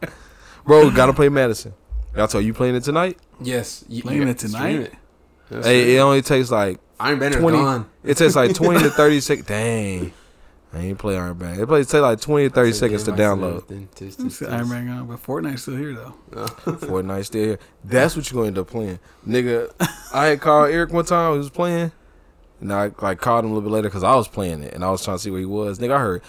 bro, 0.66 0.90
gotta 0.90 1.14
play 1.14 1.30
Madison. 1.30 1.72
Y'all 2.14 2.28
told 2.28 2.44
you 2.44 2.52
playing 2.52 2.74
it 2.74 2.84
tonight? 2.84 3.18
yes, 3.40 3.82
you, 3.88 4.02
Playing 4.02 4.22
you 4.22 4.28
it 4.28 4.38
stream 4.40 4.52
tonight? 4.52 4.80
it. 4.80 4.94
Yes, 5.50 5.64
Hey, 5.64 5.96
it 5.96 6.00
only 6.00 6.20
takes 6.22 6.50
like 6.50 6.80
Iron 7.00 7.18
Banner's 7.18 7.40
20 7.40 7.56
gone. 7.56 7.90
it 8.04 8.16
takes 8.16 8.36
like 8.36 8.54
twenty 8.54 8.80
to 8.82 8.90
thirty 8.90 9.20
seconds. 9.20 9.46
Dang, 9.46 10.12
I 10.72 10.78
ain't 10.80 10.98
play 10.98 11.16
Iron 11.16 11.38
Man. 11.38 11.58
It 11.58 11.66
plays 11.66 11.86
take 11.88 12.02
like 12.02 12.20
twenty 12.20 12.48
to 12.48 12.54
thirty 12.54 12.72
seconds 12.72 13.04
to 13.04 13.12
download. 13.12 13.64
It's 14.00 14.42
Iron 14.42 14.68
Man 14.68 14.86
gone, 14.86 15.06
but 15.06 15.22
Fortnite's 15.22 15.62
still 15.62 15.76
here 15.76 15.94
though. 15.94 16.14
Fortnite's 16.32 17.28
still 17.28 17.44
here. 17.44 17.58
That's 17.84 18.14
what 18.16 18.30
you're 18.30 18.36
gonna 18.40 18.48
end 18.48 18.58
up 18.58 18.68
playing, 18.68 18.98
nigga. 19.26 19.70
I 20.12 20.26
had 20.26 20.40
called 20.40 20.70
Eric 20.70 20.92
one 20.92 21.04
time. 21.04 21.32
He 21.32 21.38
was 21.38 21.50
playing, 21.50 21.92
and 22.60 22.72
I 22.72 22.90
like 23.00 23.20
called 23.20 23.44
him 23.44 23.52
a 23.52 23.54
little 23.54 23.68
bit 23.70 23.74
later 23.74 23.88
because 23.88 24.02
I 24.02 24.14
was 24.16 24.28
playing 24.28 24.62
it 24.64 24.74
and 24.74 24.84
I 24.84 24.90
was 24.90 25.02
trying 25.04 25.16
to 25.16 25.22
see 25.22 25.30
where 25.30 25.40
he 25.40 25.46
was. 25.46 25.78
Nigga, 25.78 25.92
I 25.94 26.00
heard. 26.00 26.22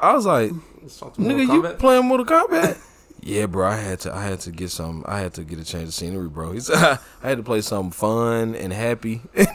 I 0.00 0.12
was 0.14 0.26
like, 0.26 0.52
nigga, 1.16 1.52
you 1.52 1.62
playing 1.74 2.06
Mortal 2.06 2.26
Kombat? 2.26 2.78
Yeah, 3.24 3.46
bro. 3.46 3.68
I 3.68 3.76
had 3.76 4.00
to. 4.00 4.12
I 4.12 4.24
had 4.24 4.40
to 4.40 4.50
get 4.50 4.70
some. 4.70 5.04
I 5.06 5.20
had 5.20 5.32
to 5.34 5.44
get 5.44 5.60
a 5.60 5.64
change 5.64 5.84
of 5.88 5.94
scenery, 5.94 6.28
bro. 6.28 6.50
He 6.52 6.58
said 6.60 6.98
I 7.22 7.28
had 7.28 7.38
to 7.38 7.44
play 7.44 7.60
something 7.60 7.92
fun 7.92 8.56
and 8.56 8.72
happy. 8.72 9.22
that 9.34 9.46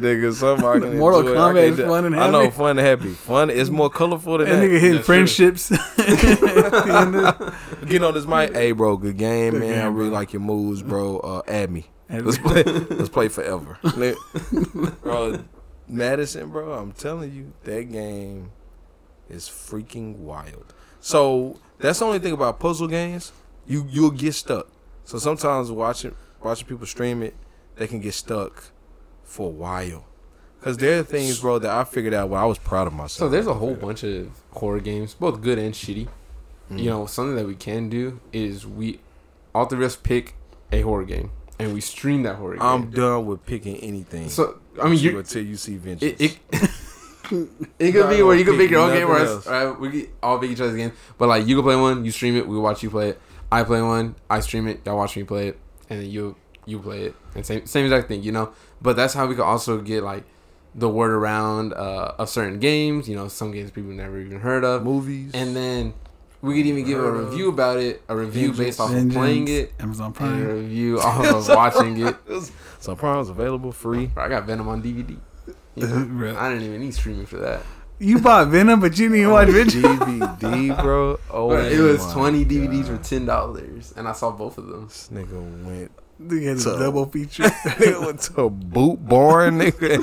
nigga, 0.00 0.32
something 0.32 0.66
I 0.66 0.78
can 0.78 0.98
Mortal 0.98 1.20
enjoy. 1.20 1.32
I 1.34 1.36
Kombat 1.52 1.64
can 1.76 1.80
is 1.80 1.86
fun 1.90 2.04
and 2.06 2.14
happy. 2.14 2.26
I 2.28 2.30
know, 2.30 2.50
fun 2.50 2.78
and 2.78 2.86
happy. 2.86 3.10
Fun 3.10 3.50
is 3.50 3.70
more 3.70 3.90
colorful 3.90 4.38
than 4.38 4.48
That 4.48 4.56
that. 4.60 4.62
nigga 4.66 4.80
hitting 4.80 4.92
That's 4.94 5.06
friendships. 5.06 5.70
At 5.72 5.78
the 5.98 6.96
end 7.00 7.16
of- 7.16 7.88
Get 7.88 8.02
on 8.02 8.14
this 8.14 8.26
mic. 8.26 8.54
Hey, 8.54 8.72
bro, 8.72 8.96
good 8.96 9.16
game, 9.18 9.52
Good 9.52 9.60
man. 9.60 9.82
I 9.84 9.86
really 9.88 10.08
bro. 10.10 10.18
like 10.18 10.32
your 10.32 10.40
moves, 10.40 10.82
bro. 10.82 11.18
Uh, 11.18 11.42
add 11.48 11.70
me. 11.70 11.86
Add 12.08 12.24
Let's 12.24 12.38
me. 12.38 12.44
play. 12.44 12.62
Let's 12.64 13.08
play 13.10 13.28
forever, 13.28 13.78
bro. 15.02 15.44
Madison, 15.86 16.50
bro. 16.50 16.72
I'm 16.72 16.92
telling 16.92 17.32
you, 17.32 17.52
that 17.64 17.90
game 17.92 18.52
is 19.28 19.44
freaking 19.48 20.16
wild. 20.16 20.72
So 21.00 21.58
that's 21.80 21.98
the 21.98 22.04
only 22.04 22.18
thing 22.18 22.32
about 22.32 22.60
puzzle 22.60 22.88
games. 22.88 23.32
You 23.66 23.86
you'll 23.88 24.10
get 24.10 24.34
stuck. 24.34 24.68
So 25.04 25.18
sometimes 25.18 25.70
watching 25.70 26.14
watching 26.42 26.66
people 26.66 26.86
stream 26.86 27.22
it, 27.22 27.34
they 27.76 27.86
can 27.86 28.00
get 28.00 28.14
stuck 28.14 28.64
for 29.24 29.46
a 29.48 29.50
while. 29.50 30.04
Cause 30.60 30.76
there 30.76 31.00
are 31.00 31.02
things, 31.02 31.40
bro, 31.40 31.58
that 31.58 31.70
I 31.70 31.84
figured 31.84 32.12
out 32.12 32.28
where 32.28 32.40
I 32.40 32.44
was 32.44 32.58
proud 32.58 32.86
of 32.86 32.92
myself. 32.92 33.12
So 33.12 33.28
there's 33.30 33.46
a 33.46 33.54
whole 33.54 33.74
bunch 33.74 34.04
of 34.04 34.28
horror 34.50 34.80
games, 34.80 35.14
both 35.14 35.40
good 35.40 35.58
and 35.58 35.74
shitty. 35.74 36.08
Mm. 36.70 36.78
You 36.82 36.90
know, 36.90 37.06
something 37.06 37.34
that 37.36 37.46
we 37.46 37.54
can 37.54 37.88
do 37.88 38.20
is 38.30 38.66
we, 38.66 39.00
all 39.54 39.64
three 39.64 39.78
of 39.78 39.84
us 39.84 39.96
pick 39.96 40.34
a 40.70 40.82
horror 40.82 41.04
game 41.04 41.30
and 41.58 41.72
we 41.72 41.80
stream 41.80 42.24
that 42.24 42.36
horror 42.36 42.56
game. 42.56 42.62
I'm 42.62 42.90
done 42.90 43.26
with 43.26 43.44
picking 43.46 43.76
anything. 43.78 44.28
so 44.28 44.60
I 44.80 44.88
mean, 44.88 44.98
you 44.98 45.18
until 45.18 45.44
you 45.44 45.56
see 45.56 45.76
vengeance. 45.76 46.20
it, 46.20 46.38
it, 46.52 46.70
it 47.30 47.92
could 47.92 48.08
be 48.10 48.22
where 48.22 48.36
you 48.36 48.44
can 48.44 48.56
pick 48.56 48.70
your 48.70 48.80
own 48.80 48.92
game, 48.92 49.08
or 49.08 49.18
nothing 49.18 49.38
us, 49.38 49.46
all 49.46 49.66
right, 49.70 49.80
we 49.80 49.90
can 49.90 50.12
all 50.22 50.38
pick 50.38 50.50
each 50.50 50.60
other's 50.60 50.76
game. 50.76 50.92
But 51.18 51.28
like, 51.28 51.46
you 51.46 51.56
could 51.56 51.64
play 51.64 51.76
one, 51.76 52.04
you 52.04 52.10
stream 52.10 52.36
it, 52.36 52.46
we 52.46 52.58
watch 52.58 52.82
you 52.82 52.90
play 52.90 53.10
it. 53.10 53.20
I 53.52 53.62
play 53.64 53.82
one, 53.82 54.14
I 54.28 54.40
stream 54.40 54.68
it, 54.68 54.80
y'all 54.84 54.96
watch 54.96 55.16
me 55.16 55.24
play 55.24 55.48
it, 55.48 55.58
and 55.88 56.00
then 56.00 56.10
you 56.10 56.36
you 56.66 56.78
play 56.78 57.04
it, 57.04 57.14
and 57.34 57.44
same 57.44 57.66
same 57.66 57.84
exact 57.84 58.08
thing, 58.08 58.22
you 58.22 58.32
know. 58.32 58.52
But 58.80 58.96
that's 58.96 59.14
how 59.14 59.26
we 59.26 59.34
could 59.34 59.44
also 59.44 59.80
get 59.80 60.02
like 60.02 60.24
the 60.74 60.88
word 60.88 61.10
around 61.10 61.72
uh, 61.74 62.14
of 62.18 62.28
certain 62.28 62.58
games. 62.60 63.08
You 63.08 63.16
know, 63.16 63.28
some 63.28 63.50
games 63.50 63.70
people 63.70 63.90
never 63.90 64.20
even 64.20 64.40
heard 64.40 64.64
of, 64.64 64.84
movies. 64.84 65.32
and 65.34 65.54
then 65.56 65.94
we 66.42 66.56
could 66.56 66.66
even 66.66 66.84
give 66.84 66.98
a 66.98 67.10
review 67.10 67.50
about 67.50 67.78
it, 67.78 68.02
a 68.08 68.16
review 68.16 68.48
Vengeance. 68.52 68.58
based 68.58 68.80
off 68.80 68.92
of 68.94 69.10
playing 69.10 69.48
it, 69.48 69.72
Amazon 69.78 70.06
and 70.06 70.14
a 70.14 70.18
Prime. 70.18 70.46
review 70.46 71.00
off 71.00 71.26
of 71.26 71.48
watching 71.48 72.06
it. 72.06 72.16
Some 72.80 72.96
Prime's 72.96 73.28
available 73.28 73.72
free. 73.72 74.10
I 74.16 74.28
got 74.28 74.44
Venom 74.44 74.68
on 74.68 74.82
DVD. 74.82 75.18
You 75.76 75.86
know, 75.86 76.36
I 76.38 76.48
didn't 76.50 76.64
even 76.64 76.80
need 76.80 76.94
streaming 76.94 77.26
for 77.26 77.36
that. 77.38 77.62
You 77.98 78.18
bought 78.18 78.48
Venom, 78.48 78.80
but 78.80 78.98
you 78.98 79.08
didn't 79.08 79.18
even 79.20 79.30
watch 79.30 79.48
Venom. 79.50 79.68
DVD, 79.68 80.82
bro. 80.82 81.18
Oh, 81.30 81.48
But 81.50 81.70
it 81.70 81.80
was 81.80 82.04
my 82.08 82.12
20 82.14 82.44
DVDs 82.46 82.86
for 82.86 82.96
ten 83.02 83.26
dollars, 83.26 83.92
and 83.96 84.08
I 84.08 84.12
saw 84.12 84.30
both 84.30 84.56
of 84.58 84.66
them. 84.68 84.86
This 84.86 85.10
nigga 85.12 85.64
went. 85.66 85.92
They 86.18 86.44
had 86.44 86.58
a 86.58 86.64
double 86.78 87.06
feature. 87.06 87.42
nigga 87.44 88.04
went 88.04 88.20
to 88.22 88.42
a 88.42 88.50
boot 88.50 89.06
barn, 89.06 89.58
nigga. 89.58 90.02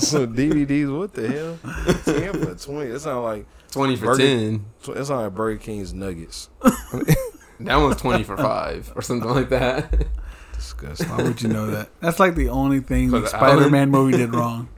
Some 0.00 0.34
DVDs. 0.34 0.96
What 0.96 1.12
the 1.14 1.28
hell? 1.28 1.58
Ten 2.04 2.32
for 2.44 2.54
twenty. 2.54 2.90
That 2.90 3.00
sound 3.00 3.24
like 3.24 3.46
Twenty 3.70 3.96
for 3.96 4.06
Burger- 4.06 4.22
ten. 4.22 4.64
that 4.86 5.04
sound 5.06 5.22
like 5.24 5.34
Burger 5.34 5.58
King's 5.58 5.92
nuggets. 5.94 6.48
That 7.60 7.76
one's 7.76 7.96
twenty 8.00 8.22
for 8.24 8.36
five 8.36 8.92
or 8.96 9.02
something 9.02 9.28
like 9.30 9.48
that. 9.50 9.92
Disgusting. 10.58 11.08
Why 11.08 11.22
would 11.22 11.40
you 11.40 11.48
know 11.48 11.66
that? 11.70 11.88
That's 12.00 12.18
like 12.20 12.34
the 12.34 12.48
only 12.48 12.80
thing 12.80 13.10
the 13.10 13.20
the 13.20 13.28
Spider-Man 13.28 13.90
movie 13.90 14.16
did 14.18 14.34
wrong. 14.34 14.68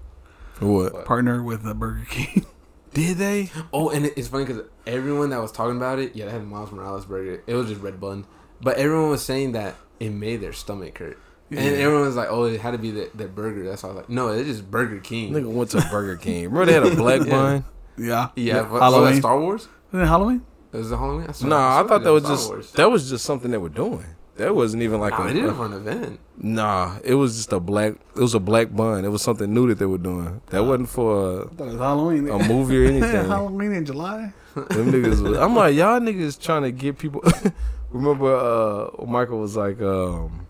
What? 0.61 1.05
Partner 1.07 1.43
with 1.43 1.62
the 1.62 1.74
Burger 1.74 2.05
King. 2.09 2.44
Did 2.93 3.16
they? 3.19 3.51
Oh, 3.73 3.89
and 3.89 4.05
it's 4.05 4.27
funny 4.28 4.44
because 4.44 4.62
everyone 4.86 5.31
that 5.31 5.40
was 5.40 5.52
talking 5.52 5.77
about 5.77 6.01
it, 6.01 6.16
yeah, 6.16 6.24
they 6.27 6.32
had 6.32 6.44
Miles 6.47 6.73
Morales 6.73 7.05
burger. 7.07 7.40
It 7.47 7.55
was 7.55 7.69
just 7.69 7.81
red 7.81 8.01
bun, 8.01 8.27
but 8.61 8.77
everyone 8.78 9.09
was 9.11 9.23
saying 9.24 9.52
that 9.52 9.77
it 10.01 10.11
made 10.11 10.40
their 10.40 10.52
stomach 10.52 10.98
hurt. 10.98 11.16
And 11.51 11.61
everyone 11.61 12.02
was 12.07 12.16
like, 12.16 12.28
"Oh, 12.31 12.44
it 12.44 12.61
had 12.61 12.73
to 12.73 12.78
be 12.78 12.90
the, 12.90 13.09
the 13.15 13.27
burger." 13.28 13.65
That's 13.65 13.82
why 13.85 13.90
I 13.90 13.93
was 13.93 13.97
like, 14.02 14.11
"No, 14.11 14.28
it's 14.28 14.48
just 14.48 14.70
Burger 14.70 14.98
King." 14.98 15.32
Nigga 15.32 15.47
went 15.51 15.70
to 15.70 15.81
Burger 15.90 16.16
King. 16.16 16.51
Remember 16.51 16.66
they 16.66 16.73
had 16.73 16.82
a 16.85 16.97
black 16.97 17.20
Yeah. 17.24 17.31
bun? 17.31 17.65
Yeah. 17.97 18.28
yeah, 18.36 18.61
what, 18.62 18.73
was 18.73 18.81
Halloween. 18.82 19.12
that 19.15 19.19
Star 19.20 19.40
Wars? 19.40 19.69
Was 19.93 20.02
it 20.02 20.07
Halloween? 20.07 20.44
It 20.73 20.77
was 20.77 20.90
it 20.93 20.97
Halloween? 20.97 21.27
I 21.28 21.32
saw- 21.32 21.47
No, 21.47 21.57
I 21.57 21.82
saw 21.82 21.89
thought 21.89 22.02
that 22.05 22.12
was 22.12 22.23
Star 22.24 22.35
just 22.36 22.48
Wars. 22.48 22.73
that 22.73 22.90
was 22.90 23.09
just 23.11 23.24
something 23.24 23.51
they 23.52 23.59
were 23.59 23.69
doing. 23.69 24.05
That 24.41 24.55
wasn't 24.55 24.83
even 24.83 25.01
like 25.01 25.12
Nah, 25.12 25.25
a. 25.25 25.27
they 25.29 25.33
did 25.35 25.45
it 25.45 25.53
for 25.55 25.67
an 25.67 25.73
event. 25.75 26.19
Nah, 26.39 26.97
it 27.05 27.15
was 27.15 27.37
just 27.37 27.53
a 27.53 27.61
black. 27.61 27.93
It 28.17 28.21
was 28.21 28.35
a 28.35 28.41
black 28.41 28.75
bun. 28.75 29.05
It 29.05 29.09
was 29.09 29.21
something 29.23 29.53
new 29.53 29.69
that 29.69 29.79
they 29.79 29.85
were 29.85 29.99
doing. 29.99 30.41
That 30.49 30.65
wasn't 30.65 30.89
for 30.89 31.12
a, 31.12 31.41
it 31.43 31.59
was 31.59 31.75
Halloween. 31.77 32.27
a, 32.29 32.37
a 32.37 32.49
movie 32.49 32.83
or 32.85 32.89
anything. 32.91 33.29
Halloween 33.29 33.73
in 33.73 33.85
July. 33.85 34.33
Them 34.55 34.93
niggas. 34.93 35.21
Was, 35.23 35.37
I'm 35.37 35.55
like, 35.55 35.75
y'all 35.75 36.01
niggas 36.01 36.41
trying 36.41 36.62
to 36.62 36.73
get 36.73 36.97
people. 36.99 37.23
Remember, 37.91 38.35
uh, 38.35 39.05
Michael 39.05 39.41
was 39.41 39.57
like, 39.57 39.81
um, 39.83 40.47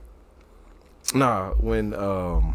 nah, 1.15 1.51
when 1.55 1.93
um, 1.95 2.55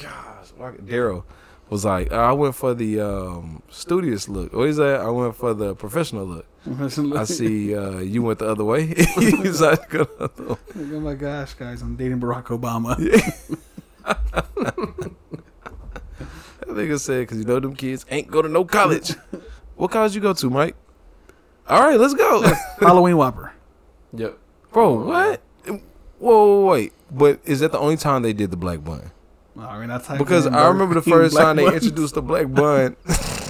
gosh, 0.00 0.52
Daryl 0.84 1.24
was 1.70 1.84
like, 1.84 2.12
I 2.12 2.32
went 2.32 2.54
for 2.54 2.74
the 2.74 3.00
um 3.00 3.62
studious 3.70 4.28
look. 4.28 4.52
What 4.52 4.68
is 4.68 4.76
that? 4.76 5.00
I 5.00 5.10
went 5.10 5.36
for 5.36 5.54
the 5.54 5.74
professional 5.74 6.26
look. 6.26 6.46
I 7.16 7.24
see 7.24 7.74
uh, 7.74 7.98
you 7.98 8.22
went 8.22 8.40
the 8.40 8.48
other 8.48 8.64
way. 8.64 8.86
He's 8.86 9.60
like, 9.60 9.88
"Go 9.88 10.04
the 10.04 10.24
other 10.24 10.54
way." 10.54 10.58
oh 10.76 11.00
my 11.00 11.14
gosh, 11.14 11.54
guys, 11.54 11.82
I'm 11.82 11.96
dating 11.96 12.20
Barack 12.20 12.46
Obama. 12.46 12.96
That 16.68 16.76
nigga 16.76 17.00
said, 17.00 17.20
because 17.20 17.38
you 17.38 17.44
know 17.44 17.58
them 17.60 17.74
kids 17.74 18.04
ain't 18.10 18.30
go 18.30 18.42
to 18.42 18.48
no 18.48 18.62
college. 18.62 19.14
what 19.76 19.90
college 19.90 20.14
you 20.14 20.20
go 20.20 20.34
to, 20.34 20.50
Mike? 20.50 20.76
All 21.66 21.80
right, 21.80 21.98
let's 21.98 22.12
go. 22.12 22.42
Halloween 22.78 23.16
Whopper. 23.16 23.54
Yep. 24.12 24.36
Bro, 24.70 25.06
what? 25.06 25.40
Whoa, 25.66 25.80
whoa, 26.18 26.66
wait. 26.66 26.92
But 27.10 27.40
is 27.46 27.60
that 27.60 27.72
the 27.72 27.78
only 27.78 27.96
time 27.96 28.20
they 28.20 28.34
did 28.34 28.50
the 28.50 28.58
black 28.58 28.84
bun? 28.84 29.12
I 29.58 29.78
mean, 29.78 29.88
that's 29.88 30.08
Because 30.08 30.46
I 30.46 30.68
remember 30.68 30.94
the 30.94 31.02
first 31.02 31.36
time 31.36 31.56
they 31.56 31.66
introduced 31.66 32.14
the 32.14 32.22
black 32.22 32.52
bun. 32.52 32.96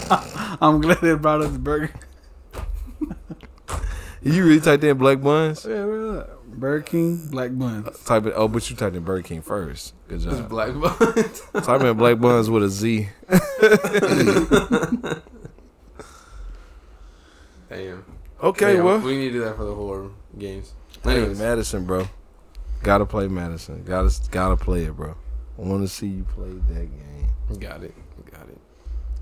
I'm 0.61 0.81
glad 0.81 1.01
they 1.03 1.15
brought 1.15 1.43
up 1.43 1.53
the 1.53 1.59
burger. 1.59 1.91
you 4.23 4.45
really 4.45 4.61
typed 4.61 4.83
in 4.85 4.97
black 4.97 5.21
buns? 5.21 5.65
Yeah, 5.69 5.85
where 5.85 6.13
that? 6.13 6.29
Burger 6.49 6.83
King 6.83 7.29
black 7.31 7.57
buns. 7.57 7.87
Uh, 7.87 7.91
type 8.05 8.27
it. 8.27 8.33
Oh, 8.35 8.49
but 8.49 8.69
you 8.69 8.75
typed 8.75 8.97
in 8.97 9.05
Burger 9.05 9.23
King 9.23 9.43
first. 9.43 9.95
Good 10.09 10.17
It's 10.17 10.25
job. 10.25 10.49
black 10.49 10.73
buns. 10.75 11.41
Type 11.67 11.83
in 11.83 11.97
black 11.97 12.19
buns 12.19 12.49
with 12.51 12.65
a 12.65 12.69
Z. 12.69 13.09
Damn. 17.69 18.05
Okay, 18.43 18.77
Yeah, 18.77 18.83
well. 18.83 18.99
we 19.01 19.17
need 19.17 19.27
to 19.29 19.33
do 19.35 19.41
that 19.45 19.57
for 19.57 19.65
the 19.65 19.75
horror 19.75 20.11
games. 20.39 20.73
Hey, 21.05 21.27
Madison, 21.35 21.85
bro. 21.85 22.09
Gotta 22.83 23.05
play 23.05 23.29
Madison. 23.29 23.83
Gotta 23.85 24.11
gotta 24.31 24.57
play 24.57 24.85
it, 24.85 24.97
bro. 24.97 25.17
I 25.59 25.63
want 25.63 25.83
to 25.83 25.89
see 25.89 26.07
you 26.07 26.25
play 26.25 26.49
that 26.51 26.89
game. 26.89 27.59
got 27.61 27.83
it, 27.83 27.95
got 28.31 28.47
it. 28.49 28.59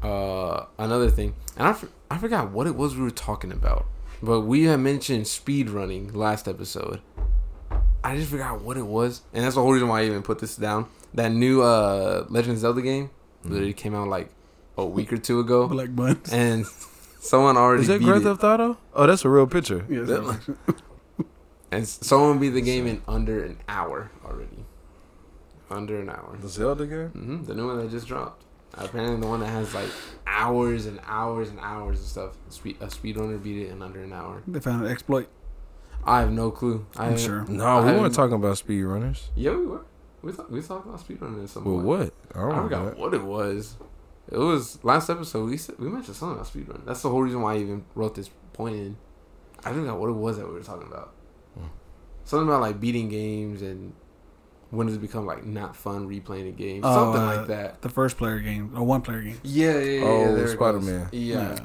Uh, 0.06 0.66
another 0.78 1.10
thing, 1.10 1.34
and 1.56 1.66
I, 1.68 1.72
for, 1.72 1.88
I 2.10 2.18
forgot 2.18 2.50
what 2.50 2.66
it 2.66 2.74
was 2.76 2.94
we 2.94 3.02
were 3.02 3.10
talking 3.10 3.50
about. 3.50 3.86
but 4.22 4.42
we 4.42 4.64
had 4.64 4.76
mentioned 4.80 5.26
speed 5.26 5.70
running 5.70 6.12
last 6.12 6.46
episode. 6.46 7.00
I 8.04 8.16
just 8.16 8.30
forgot 8.30 8.60
what 8.60 8.76
it 8.76 8.86
was, 8.86 9.22
and 9.32 9.42
that's 9.44 9.54
the 9.56 9.62
whole 9.62 9.72
reason 9.72 9.88
why 9.88 10.02
I 10.02 10.04
even 10.04 10.22
put 10.22 10.38
this 10.38 10.54
down. 10.56 10.86
That 11.14 11.32
new 11.32 11.62
uh 11.62 12.26
Legend 12.28 12.52
of 12.54 12.58
Zelda 12.58 12.82
game 12.82 13.10
Mm-hmm. 13.42 13.52
literally 13.52 13.72
came 13.74 13.94
out 13.94 14.08
like 14.08 14.28
a 14.76 14.84
week 14.84 15.12
or 15.12 15.16
two 15.18 15.40
ago, 15.40 15.66
Black 15.68 15.94
buns. 15.94 16.32
and 16.32 16.66
someone 17.20 17.56
already 17.56 17.82
Is 17.82 17.88
that 17.88 18.00
beat 18.00 18.04
Grand 18.06 18.22
it. 18.22 18.24
Theft 18.24 18.44
Auto? 18.44 18.76
Oh, 18.92 19.06
that's 19.06 19.24
a 19.24 19.28
real 19.28 19.46
picture. 19.46 19.86
Yes, 19.88 20.08
That- 20.08 20.24
actually. 20.26 20.56
And 21.72 21.86
someone 21.88 22.38
beat 22.38 22.50
the 22.50 22.60
game 22.60 22.86
in 22.86 23.02
under 23.08 23.42
an 23.44 23.58
hour 23.68 24.10
already. 24.24 24.64
Under 25.70 26.00
an 26.00 26.08
hour. 26.10 26.36
The 26.40 26.48
Zelda 26.48 26.86
game? 26.86 27.08
hmm 27.08 27.44
The 27.44 27.54
new 27.54 27.66
one 27.66 27.78
that 27.78 27.90
just 27.90 28.06
dropped. 28.06 28.44
Apparently, 28.74 29.20
the 29.20 29.26
one 29.26 29.40
that 29.40 29.48
has 29.48 29.74
like 29.74 29.88
hours 30.26 30.86
and 30.86 31.00
hours 31.06 31.48
and 31.50 31.58
hours 31.60 32.00
of 32.00 32.06
stuff. 32.06 32.36
Speed, 32.50 32.76
a 32.80 32.86
speedrunner 32.86 33.42
beat 33.42 33.66
it 33.66 33.70
in 33.70 33.82
under 33.82 34.02
an 34.02 34.12
hour. 34.12 34.42
they 34.46 34.60
found 34.60 34.84
an 34.84 34.90
exploit. 34.92 35.28
I 36.04 36.20
have 36.20 36.30
no 36.30 36.50
clue. 36.50 36.86
I 36.96 37.04
I'm 37.06 37.10
haven't- 37.12 37.24
sure. 37.24 37.44
No, 37.48 37.64
I 37.64 37.92
we 37.92 37.98
weren't 37.98 38.14
talking 38.14 38.34
about 38.36 38.56
speedrunners. 38.56 39.28
Yeah, 39.34 39.52
we 39.56 39.66
were. 39.66 39.84
We 40.22 40.32
thought 40.32 40.50
we 40.50 40.60
talked 40.62 40.86
about 40.86 41.00
speedrunning 41.00 41.42
at 41.44 41.50
some 41.50 41.64
Well, 41.64 41.76
point. 41.76 41.86
what? 41.86 42.12
I 42.34 42.40
don't 42.40 42.52
I 42.52 42.56
know. 42.56 42.62
forgot 42.64 42.84
that. 42.84 42.98
what 42.98 43.14
it 43.14 43.22
was. 43.22 43.76
It 44.30 44.38
was 44.38 44.82
last 44.84 45.08
episode. 45.08 45.48
We 45.48 45.56
said, 45.56 45.76
we 45.78 45.88
mentioned 45.88 46.16
something 46.16 46.36
about 46.38 46.52
speedrun. 46.52 46.84
That's 46.84 47.00
the 47.02 47.10
whole 47.10 47.22
reason 47.22 47.40
why 47.42 47.54
I 47.54 47.58
even 47.58 47.84
wrote 47.94 48.14
this 48.16 48.28
point 48.52 48.74
in. 48.76 48.96
I 49.64 49.72
forgot 49.72 49.98
what 49.98 50.08
it 50.10 50.14
was 50.14 50.36
that 50.38 50.46
we 50.46 50.52
were 50.54 50.62
talking 50.62 50.86
about. 50.88 51.12
Hmm. 51.56 51.66
Something 52.24 52.48
about 52.48 52.60
like 52.60 52.80
beating 52.80 53.08
games 53.08 53.62
and 53.62 53.92
when 54.76 54.86
does 54.86 54.96
it 54.96 55.00
become 55.00 55.26
like 55.26 55.44
not 55.44 55.76
fun 55.76 56.08
replaying 56.08 56.48
a 56.48 56.52
game. 56.52 56.82
Oh, 56.84 56.94
something 56.94 57.22
uh, 57.22 57.36
like 57.36 57.46
that. 57.48 57.82
The 57.82 57.88
first 57.88 58.16
player 58.16 58.38
game 58.38 58.72
or 58.76 58.82
one 58.84 59.02
player 59.02 59.22
game. 59.22 59.40
Yeah, 59.42 59.78
yeah, 59.78 60.00
yeah. 60.00 60.04
Oh, 60.04 60.36
yeah, 60.36 60.46
Spider-Man. 60.46 61.02
goes. 61.04 61.12
Yeah, 61.12 61.58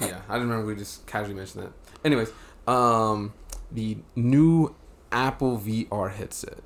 yeah. 0.00 0.20
I 0.28 0.34
didn't 0.34 0.50
remember 0.50 0.66
we 0.66 0.76
just 0.76 1.06
casually 1.06 1.34
mentioned 1.34 1.64
that. 1.64 1.72
Anyways, 2.04 2.30
um, 2.66 3.32
the 3.70 3.98
new 4.14 4.74
Apple 5.12 5.58
VR 5.58 6.12
headset. 6.12 6.58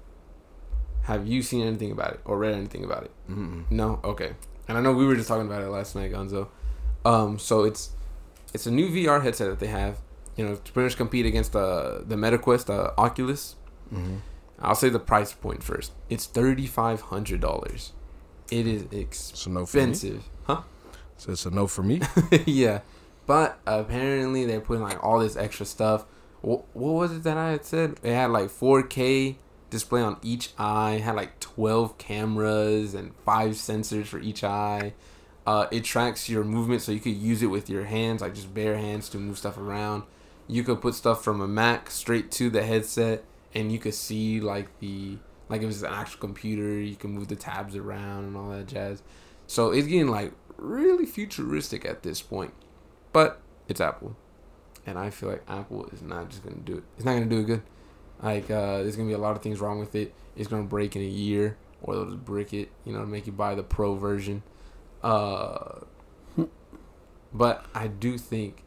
Have 1.02 1.26
you 1.26 1.42
seen 1.42 1.66
anything 1.66 1.90
about 1.90 2.12
it 2.14 2.20
or 2.24 2.38
read 2.38 2.54
anything 2.54 2.84
about 2.84 3.04
it? 3.04 3.10
Mm-mm. 3.28 3.68
No. 3.70 4.00
Okay. 4.04 4.34
And 4.68 4.78
I 4.78 4.80
know 4.80 4.92
we 4.92 5.04
were 5.04 5.16
just 5.16 5.28
talking 5.28 5.46
about 5.46 5.62
it 5.62 5.68
last 5.68 5.96
night, 5.96 6.12
Gonzo. 6.12 6.48
Um, 7.04 7.38
so 7.38 7.64
it's 7.64 7.90
it's 8.54 8.66
a 8.66 8.70
new 8.70 8.88
VR 8.88 9.22
headset 9.22 9.48
that 9.48 9.58
they 9.58 9.66
have. 9.66 9.98
You 10.36 10.46
know, 10.46 10.54
to 10.54 10.72
pretty 10.72 10.86
much 10.86 10.96
compete 10.96 11.26
against 11.26 11.52
the 11.52 12.04
the 12.06 12.14
MetaQuest, 12.14 12.66
the 12.66 12.96
Oculus. 12.96 13.56
Mm-hmm. 13.92 14.16
I'll 14.58 14.74
say 14.74 14.88
the 14.88 14.98
price 14.98 15.32
point 15.32 15.62
first. 15.62 15.92
It's 16.08 16.26
thirty 16.26 16.66
five 16.66 17.02
hundred 17.02 17.40
dollars. 17.40 17.92
It 18.50 18.66
is 18.66 18.84
So 19.10 19.50
no 19.50 19.62
expensive, 19.62 20.24
huh? 20.44 20.62
So 21.16 21.32
it's 21.32 21.46
a 21.46 21.50
no 21.50 21.66
for 21.66 21.82
me. 21.82 22.00
yeah, 22.46 22.80
but 23.26 23.58
apparently 23.66 24.44
they're 24.44 24.60
putting 24.60 24.82
like 24.82 25.02
all 25.02 25.20
this 25.20 25.36
extra 25.36 25.66
stuff. 25.66 26.04
What, 26.40 26.64
what 26.74 26.92
was 26.92 27.12
it 27.12 27.22
that 27.22 27.36
I 27.36 27.52
had 27.52 27.64
said? 27.64 28.00
It 28.02 28.12
had 28.12 28.30
like 28.30 28.48
4K 28.48 29.36
display 29.70 30.02
on 30.02 30.18
each 30.22 30.50
eye. 30.58 31.00
Had 31.02 31.14
like 31.14 31.38
12 31.40 31.96
cameras 31.98 32.94
and 32.94 33.14
five 33.24 33.52
sensors 33.52 34.06
for 34.06 34.18
each 34.18 34.44
eye. 34.44 34.92
Uh, 35.46 35.66
it 35.72 35.82
tracks 35.82 36.28
your 36.28 36.44
movement, 36.44 36.82
so 36.82 36.92
you 36.92 37.00
could 37.00 37.16
use 37.16 37.42
it 37.42 37.46
with 37.46 37.68
your 37.68 37.84
hands, 37.84 38.20
like 38.20 38.34
just 38.34 38.52
bare 38.54 38.76
hands, 38.76 39.08
to 39.08 39.18
move 39.18 39.38
stuff 39.38 39.56
around. 39.56 40.04
You 40.46 40.62
could 40.62 40.80
put 40.80 40.94
stuff 40.94 41.24
from 41.24 41.40
a 41.40 41.48
Mac 41.48 41.90
straight 41.90 42.30
to 42.32 42.50
the 42.50 42.62
headset, 42.62 43.24
and 43.54 43.70
you 43.70 43.78
could 43.78 43.94
see 43.94 44.40
like 44.40 44.78
the 44.80 45.18
like 45.48 45.60
if 45.60 45.66
was 45.66 45.82
an 45.82 45.92
actual 45.92 46.20
computer, 46.20 46.80
you 46.80 46.96
can 46.96 47.10
move 47.10 47.28
the 47.28 47.36
tabs 47.36 47.76
around 47.76 48.24
and 48.24 48.36
all 48.36 48.50
that 48.50 48.66
jazz. 48.66 49.02
So 49.46 49.70
it's 49.70 49.86
getting 49.86 50.08
like 50.08 50.32
really 50.56 51.04
futuristic 51.04 51.84
at 51.84 52.02
this 52.02 52.22
point. 52.22 52.54
But 53.12 53.40
it's 53.68 53.80
Apple. 53.80 54.16
And 54.86 54.98
I 54.98 55.10
feel 55.10 55.28
like 55.28 55.42
Apple 55.46 55.86
is 55.92 56.02
not 56.02 56.30
just 56.30 56.42
gonna 56.42 56.56
do 56.56 56.78
it. 56.78 56.84
It's 56.96 57.04
not 57.04 57.12
gonna 57.12 57.26
do 57.26 57.40
it 57.40 57.44
good. 57.44 57.62
Like 58.22 58.50
uh 58.50 58.78
there's 58.78 58.96
gonna 58.96 59.08
be 59.08 59.14
a 59.14 59.18
lot 59.18 59.36
of 59.36 59.42
things 59.42 59.60
wrong 59.60 59.78
with 59.78 59.94
it. 59.94 60.14
It's 60.36 60.48
gonna 60.48 60.62
break 60.62 60.96
in 60.96 61.02
a 61.02 61.06
year 61.06 61.58
or 61.82 61.94
they'll 61.94 62.06
just 62.06 62.24
brick 62.24 62.54
it, 62.54 62.70
you 62.84 62.92
know, 62.92 63.04
make 63.04 63.26
you 63.26 63.32
buy 63.32 63.54
the 63.54 63.62
pro 63.62 63.94
version. 63.94 64.42
Uh 65.02 65.80
but 67.34 67.66
I 67.74 67.88
do 67.88 68.16
think 68.16 68.62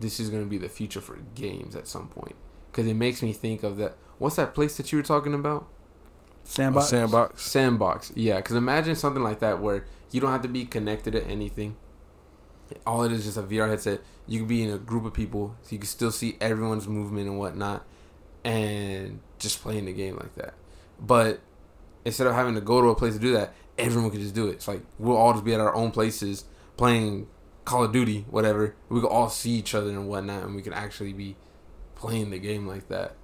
this 0.00 0.18
is 0.18 0.28
gonna 0.28 0.46
be 0.46 0.58
the 0.58 0.68
future 0.68 1.00
for 1.00 1.18
games 1.34 1.76
at 1.76 1.86
some 1.86 2.08
point. 2.08 2.34
Cause 2.76 2.86
it 2.86 2.94
makes 2.94 3.22
me 3.22 3.32
think 3.32 3.62
of 3.62 3.78
that 3.78 3.96
what's 4.18 4.36
that 4.36 4.54
place 4.54 4.76
that 4.76 4.92
you 4.92 4.98
were 4.98 5.02
talking 5.02 5.32
about? 5.32 5.66
Sandbox. 6.44 6.86
Oh, 6.86 6.88
Sandbox. 6.90 7.42
Sandbox, 7.42 8.12
yeah. 8.14 8.36
Because 8.36 8.54
imagine 8.54 8.94
something 8.94 9.22
like 9.22 9.40
that 9.40 9.62
where 9.62 9.86
you 10.10 10.20
don't 10.20 10.30
have 10.30 10.42
to 10.42 10.48
be 10.48 10.66
connected 10.66 11.12
to 11.12 11.24
anything. 11.26 11.76
All 12.86 13.02
it 13.04 13.12
is 13.12 13.24
just 13.24 13.38
a 13.38 13.42
VR 13.42 13.68
headset. 13.68 14.00
You 14.26 14.40
can 14.40 14.48
be 14.48 14.62
in 14.62 14.70
a 14.70 14.78
group 14.78 15.06
of 15.06 15.14
people, 15.14 15.56
so 15.62 15.68
you 15.70 15.78
can 15.78 15.86
still 15.86 16.10
see 16.10 16.36
everyone's 16.40 16.86
movement 16.86 17.28
and 17.28 17.38
whatnot, 17.38 17.86
and 18.44 19.20
just 19.38 19.62
playing 19.62 19.86
the 19.86 19.92
game 19.92 20.16
like 20.16 20.34
that. 20.34 20.54
But 21.00 21.40
instead 22.04 22.26
of 22.26 22.34
having 22.34 22.54
to 22.56 22.60
go 22.60 22.82
to 22.82 22.88
a 22.88 22.94
place 22.94 23.14
to 23.14 23.20
do 23.20 23.32
that, 23.32 23.54
everyone 23.78 24.10
can 24.10 24.20
just 24.20 24.34
do 24.34 24.48
it. 24.48 24.52
It's 24.52 24.68
like 24.68 24.82
we'll 24.98 25.16
all 25.16 25.32
just 25.32 25.44
be 25.44 25.54
at 25.54 25.60
our 25.60 25.74
own 25.74 25.92
places 25.92 26.44
playing 26.76 27.28
Call 27.64 27.84
of 27.84 27.92
Duty, 27.92 28.26
whatever. 28.30 28.76
We 28.88 29.00
can 29.00 29.08
all 29.08 29.30
see 29.30 29.52
each 29.52 29.74
other 29.74 29.90
and 29.90 30.08
whatnot, 30.08 30.44
and 30.44 30.54
we 30.54 30.62
can 30.62 30.72
actually 30.72 31.12
be 31.12 31.36
playing 31.96 32.30
the 32.30 32.38
game 32.38 32.66
like 32.66 32.88
that. 32.88 33.14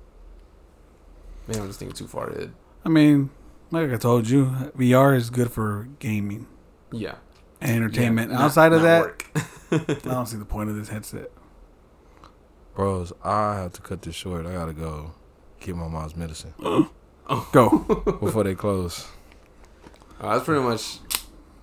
Man, 1.46 1.60
I'm 1.60 1.66
just 1.68 1.78
thinking 1.78 1.96
too 1.96 2.06
far 2.08 2.28
ahead. 2.30 2.52
I 2.84 2.88
mean, 2.88 3.30
like 3.70 3.90
I 3.92 3.96
told 3.96 4.28
you, 4.28 4.46
VR 4.76 5.16
is 5.16 5.30
good 5.30 5.50
for 5.50 5.88
gaming 5.98 6.46
Yeah. 6.90 7.14
and 7.60 7.70
entertainment. 7.70 8.30
Yeah, 8.30 8.38
not- 8.38 8.44
Outside 8.46 8.72
of 8.72 8.82
that. 8.82 9.22
I 9.70 9.94
don't 10.10 10.26
see 10.26 10.36
the 10.36 10.44
point 10.44 10.68
of 10.70 10.76
this 10.76 10.88
headset. 10.88 11.30
Bros, 12.74 13.12
I 13.22 13.56
have 13.56 13.72
to 13.74 13.82
cut 13.82 14.02
this 14.02 14.14
short. 14.14 14.46
I 14.46 14.52
gotta 14.52 14.72
go 14.72 15.12
get 15.60 15.76
my 15.76 15.88
mom's 15.88 16.16
medicine 16.16 16.54
Go. 17.52 17.78
before 18.20 18.44
they 18.44 18.54
close. 18.54 19.06
Uh, 20.20 20.32
that's 20.34 20.44
pretty 20.44 20.62
much. 20.62 20.98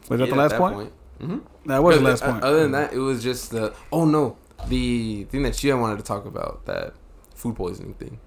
Was 0.10 0.20
that 0.20 0.30
the 0.30 0.36
last 0.36 0.52
that 0.52 0.58
point? 0.60 0.92
Mm-hmm. 1.22 1.40
That 1.70 1.84
was 1.84 1.98
the 1.98 2.04
last 2.04 2.24
point. 2.24 2.44
Other 2.44 2.62
than 2.62 2.72
that, 2.72 2.94
it 2.94 2.98
was 3.00 3.22
just 3.24 3.52
the. 3.52 3.74
Oh 3.92 4.06
no, 4.06 4.38
the 4.68 5.24
thing 5.26 5.44
that 5.44 5.64
you 5.64 5.78
wanted 5.78 5.98
to 5.98 6.04
talk 6.04 6.26
about 6.26 6.66
that 6.66 6.94
food 7.36 7.56
poisoning 7.56 7.94
thing. 7.96 8.20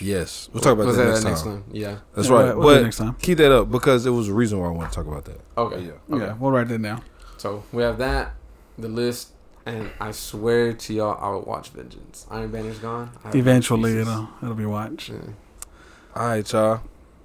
Yes, 0.00 0.48
we'll 0.52 0.62
talk 0.62 0.72
about 0.74 0.86
was 0.86 0.96
that, 0.96 1.14
that 1.16 1.24
next, 1.24 1.42
time. 1.42 1.64
Yeah. 1.70 1.98
That's 2.14 2.28
Yeah, 2.28 2.34
right. 2.34 2.44
we'll- 2.56 2.58
we'll 2.66 2.76
but 2.76 2.82
next 2.84 2.96
time. 2.98 3.16
keep 3.20 3.36
that 3.38 3.52
up 3.52 3.70
because 3.70 4.06
it 4.06 4.10
was 4.10 4.28
a 4.28 4.34
reason 4.34 4.58
why 4.58 4.68
I 4.68 4.70
want 4.70 4.90
to 4.90 4.94
talk 4.96 5.06
about 5.06 5.24
that. 5.26 5.40
Okay. 5.58 5.80
Yeah. 5.82 6.14
Okay. 6.16 6.24
Yeah, 6.26 6.34
we'll 6.38 6.52
write 6.52 6.68
that 6.68 6.80
down. 6.80 7.02
So 7.36 7.64
we 7.72 7.82
have 7.82 7.98
that, 7.98 8.32
the 8.78 8.88
list, 8.88 9.32
and 9.66 9.90
I 10.00 10.12
swear 10.12 10.72
to 10.72 10.94
y'all, 10.94 11.18
I 11.22 11.28
will 11.30 11.42
watch 11.42 11.68
Vengeance. 11.70 12.26
Iron 12.30 12.50
Banner's 12.50 12.78
gone. 12.78 13.10
I 13.24 13.30
Eventually, 13.36 13.92
excuses. 13.98 14.08
it'll 14.12 14.28
it'll 14.42 14.54
be 14.54 14.64
watched. 14.66 15.10
Yeah. 15.10 15.16
All 16.16 16.26
right, 16.28 16.50
y'all. 16.52 16.80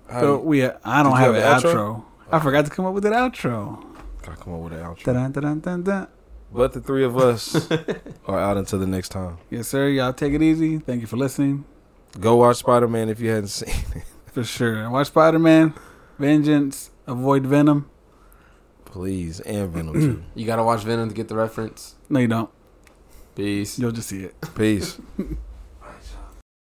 How 0.10 0.20
So 0.22 0.38
do 0.38 0.44
we, 0.44 0.64
I 0.66 0.70
don't 1.04 1.12
Did 1.14 1.20
you 1.20 1.26
have 1.26 1.36
an 1.36 1.42
have 1.42 1.64
outro. 1.64 1.74
outro? 1.74 2.04
I 2.32 2.40
forgot 2.40 2.66
to 2.66 2.72
come 2.72 2.86
up 2.86 2.94
with 2.94 3.06
an 3.06 3.14
outro. 3.14 3.84
gotta 4.22 4.38
come 4.38 4.54
up 4.54 4.60
with 4.62 4.74
an 4.74 4.80
outro? 4.80 5.04
Dun, 5.04 5.32
dun, 5.32 5.42
dun, 5.44 5.60
dun, 5.62 5.84
dun. 5.84 6.08
But 6.56 6.72
the 6.72 6.80
three 6.80 7.04
of 7.04 7.18
us 7.18 7.70
are 8.26 8.40
out 8.40 8.56
until 8.56 8.80
the 8.80 8.88
next 8.88 9.10
time. 9.10 9.40
Yes, 9.50 9.68
sir. 9.68 9.90
Y'all 9.90 10.14
take 10.14 10.34
it 10.34 10.42
easy. 10.42 10.78
Thank 10.80 11.02
you 11.02 11.08
for 11.08 11.18
listening. 11.18 11.66
Go 12.18 12.38
watch 12.38 12.58
Spider 12.58 12.88
Man 12.88 13.10
if 13.10 13.20
you 13.20 13.30
hadn't 13.30 13.50
seen 13.50 13.76
it. 13.94 14.04
For 14.32 14.44
sure. 14.46 14.90
Watch 14.90 15.08
Spider 15.08 15.40
Man, 15.40 15.74
Vengeance, 16.18 16.92
Avoid 17.08 17.46
Venom. 17.46 17.90
Please, 18.86 19.42
and 19.42 19.70
Venom 19.70 19.94
too. 19.94 20.24
You 20.34 20.46
gotta 20.46 20.64
watch 20.64 20.84
Venom 20.84 21.10
to 21.10 21.16
get 21.16 21.28
the 21.28 21.36
reference. 21.36 21.96
No, 22.10 22.20
you 22.20 22.30
don't. 22.30 22.50
Peace. 23.36 23.78
You'll 23.78 23.92
just 23.92 24.08
see 24.08 24.24
it. 24.24 24.36
Peace. 24.56 24.98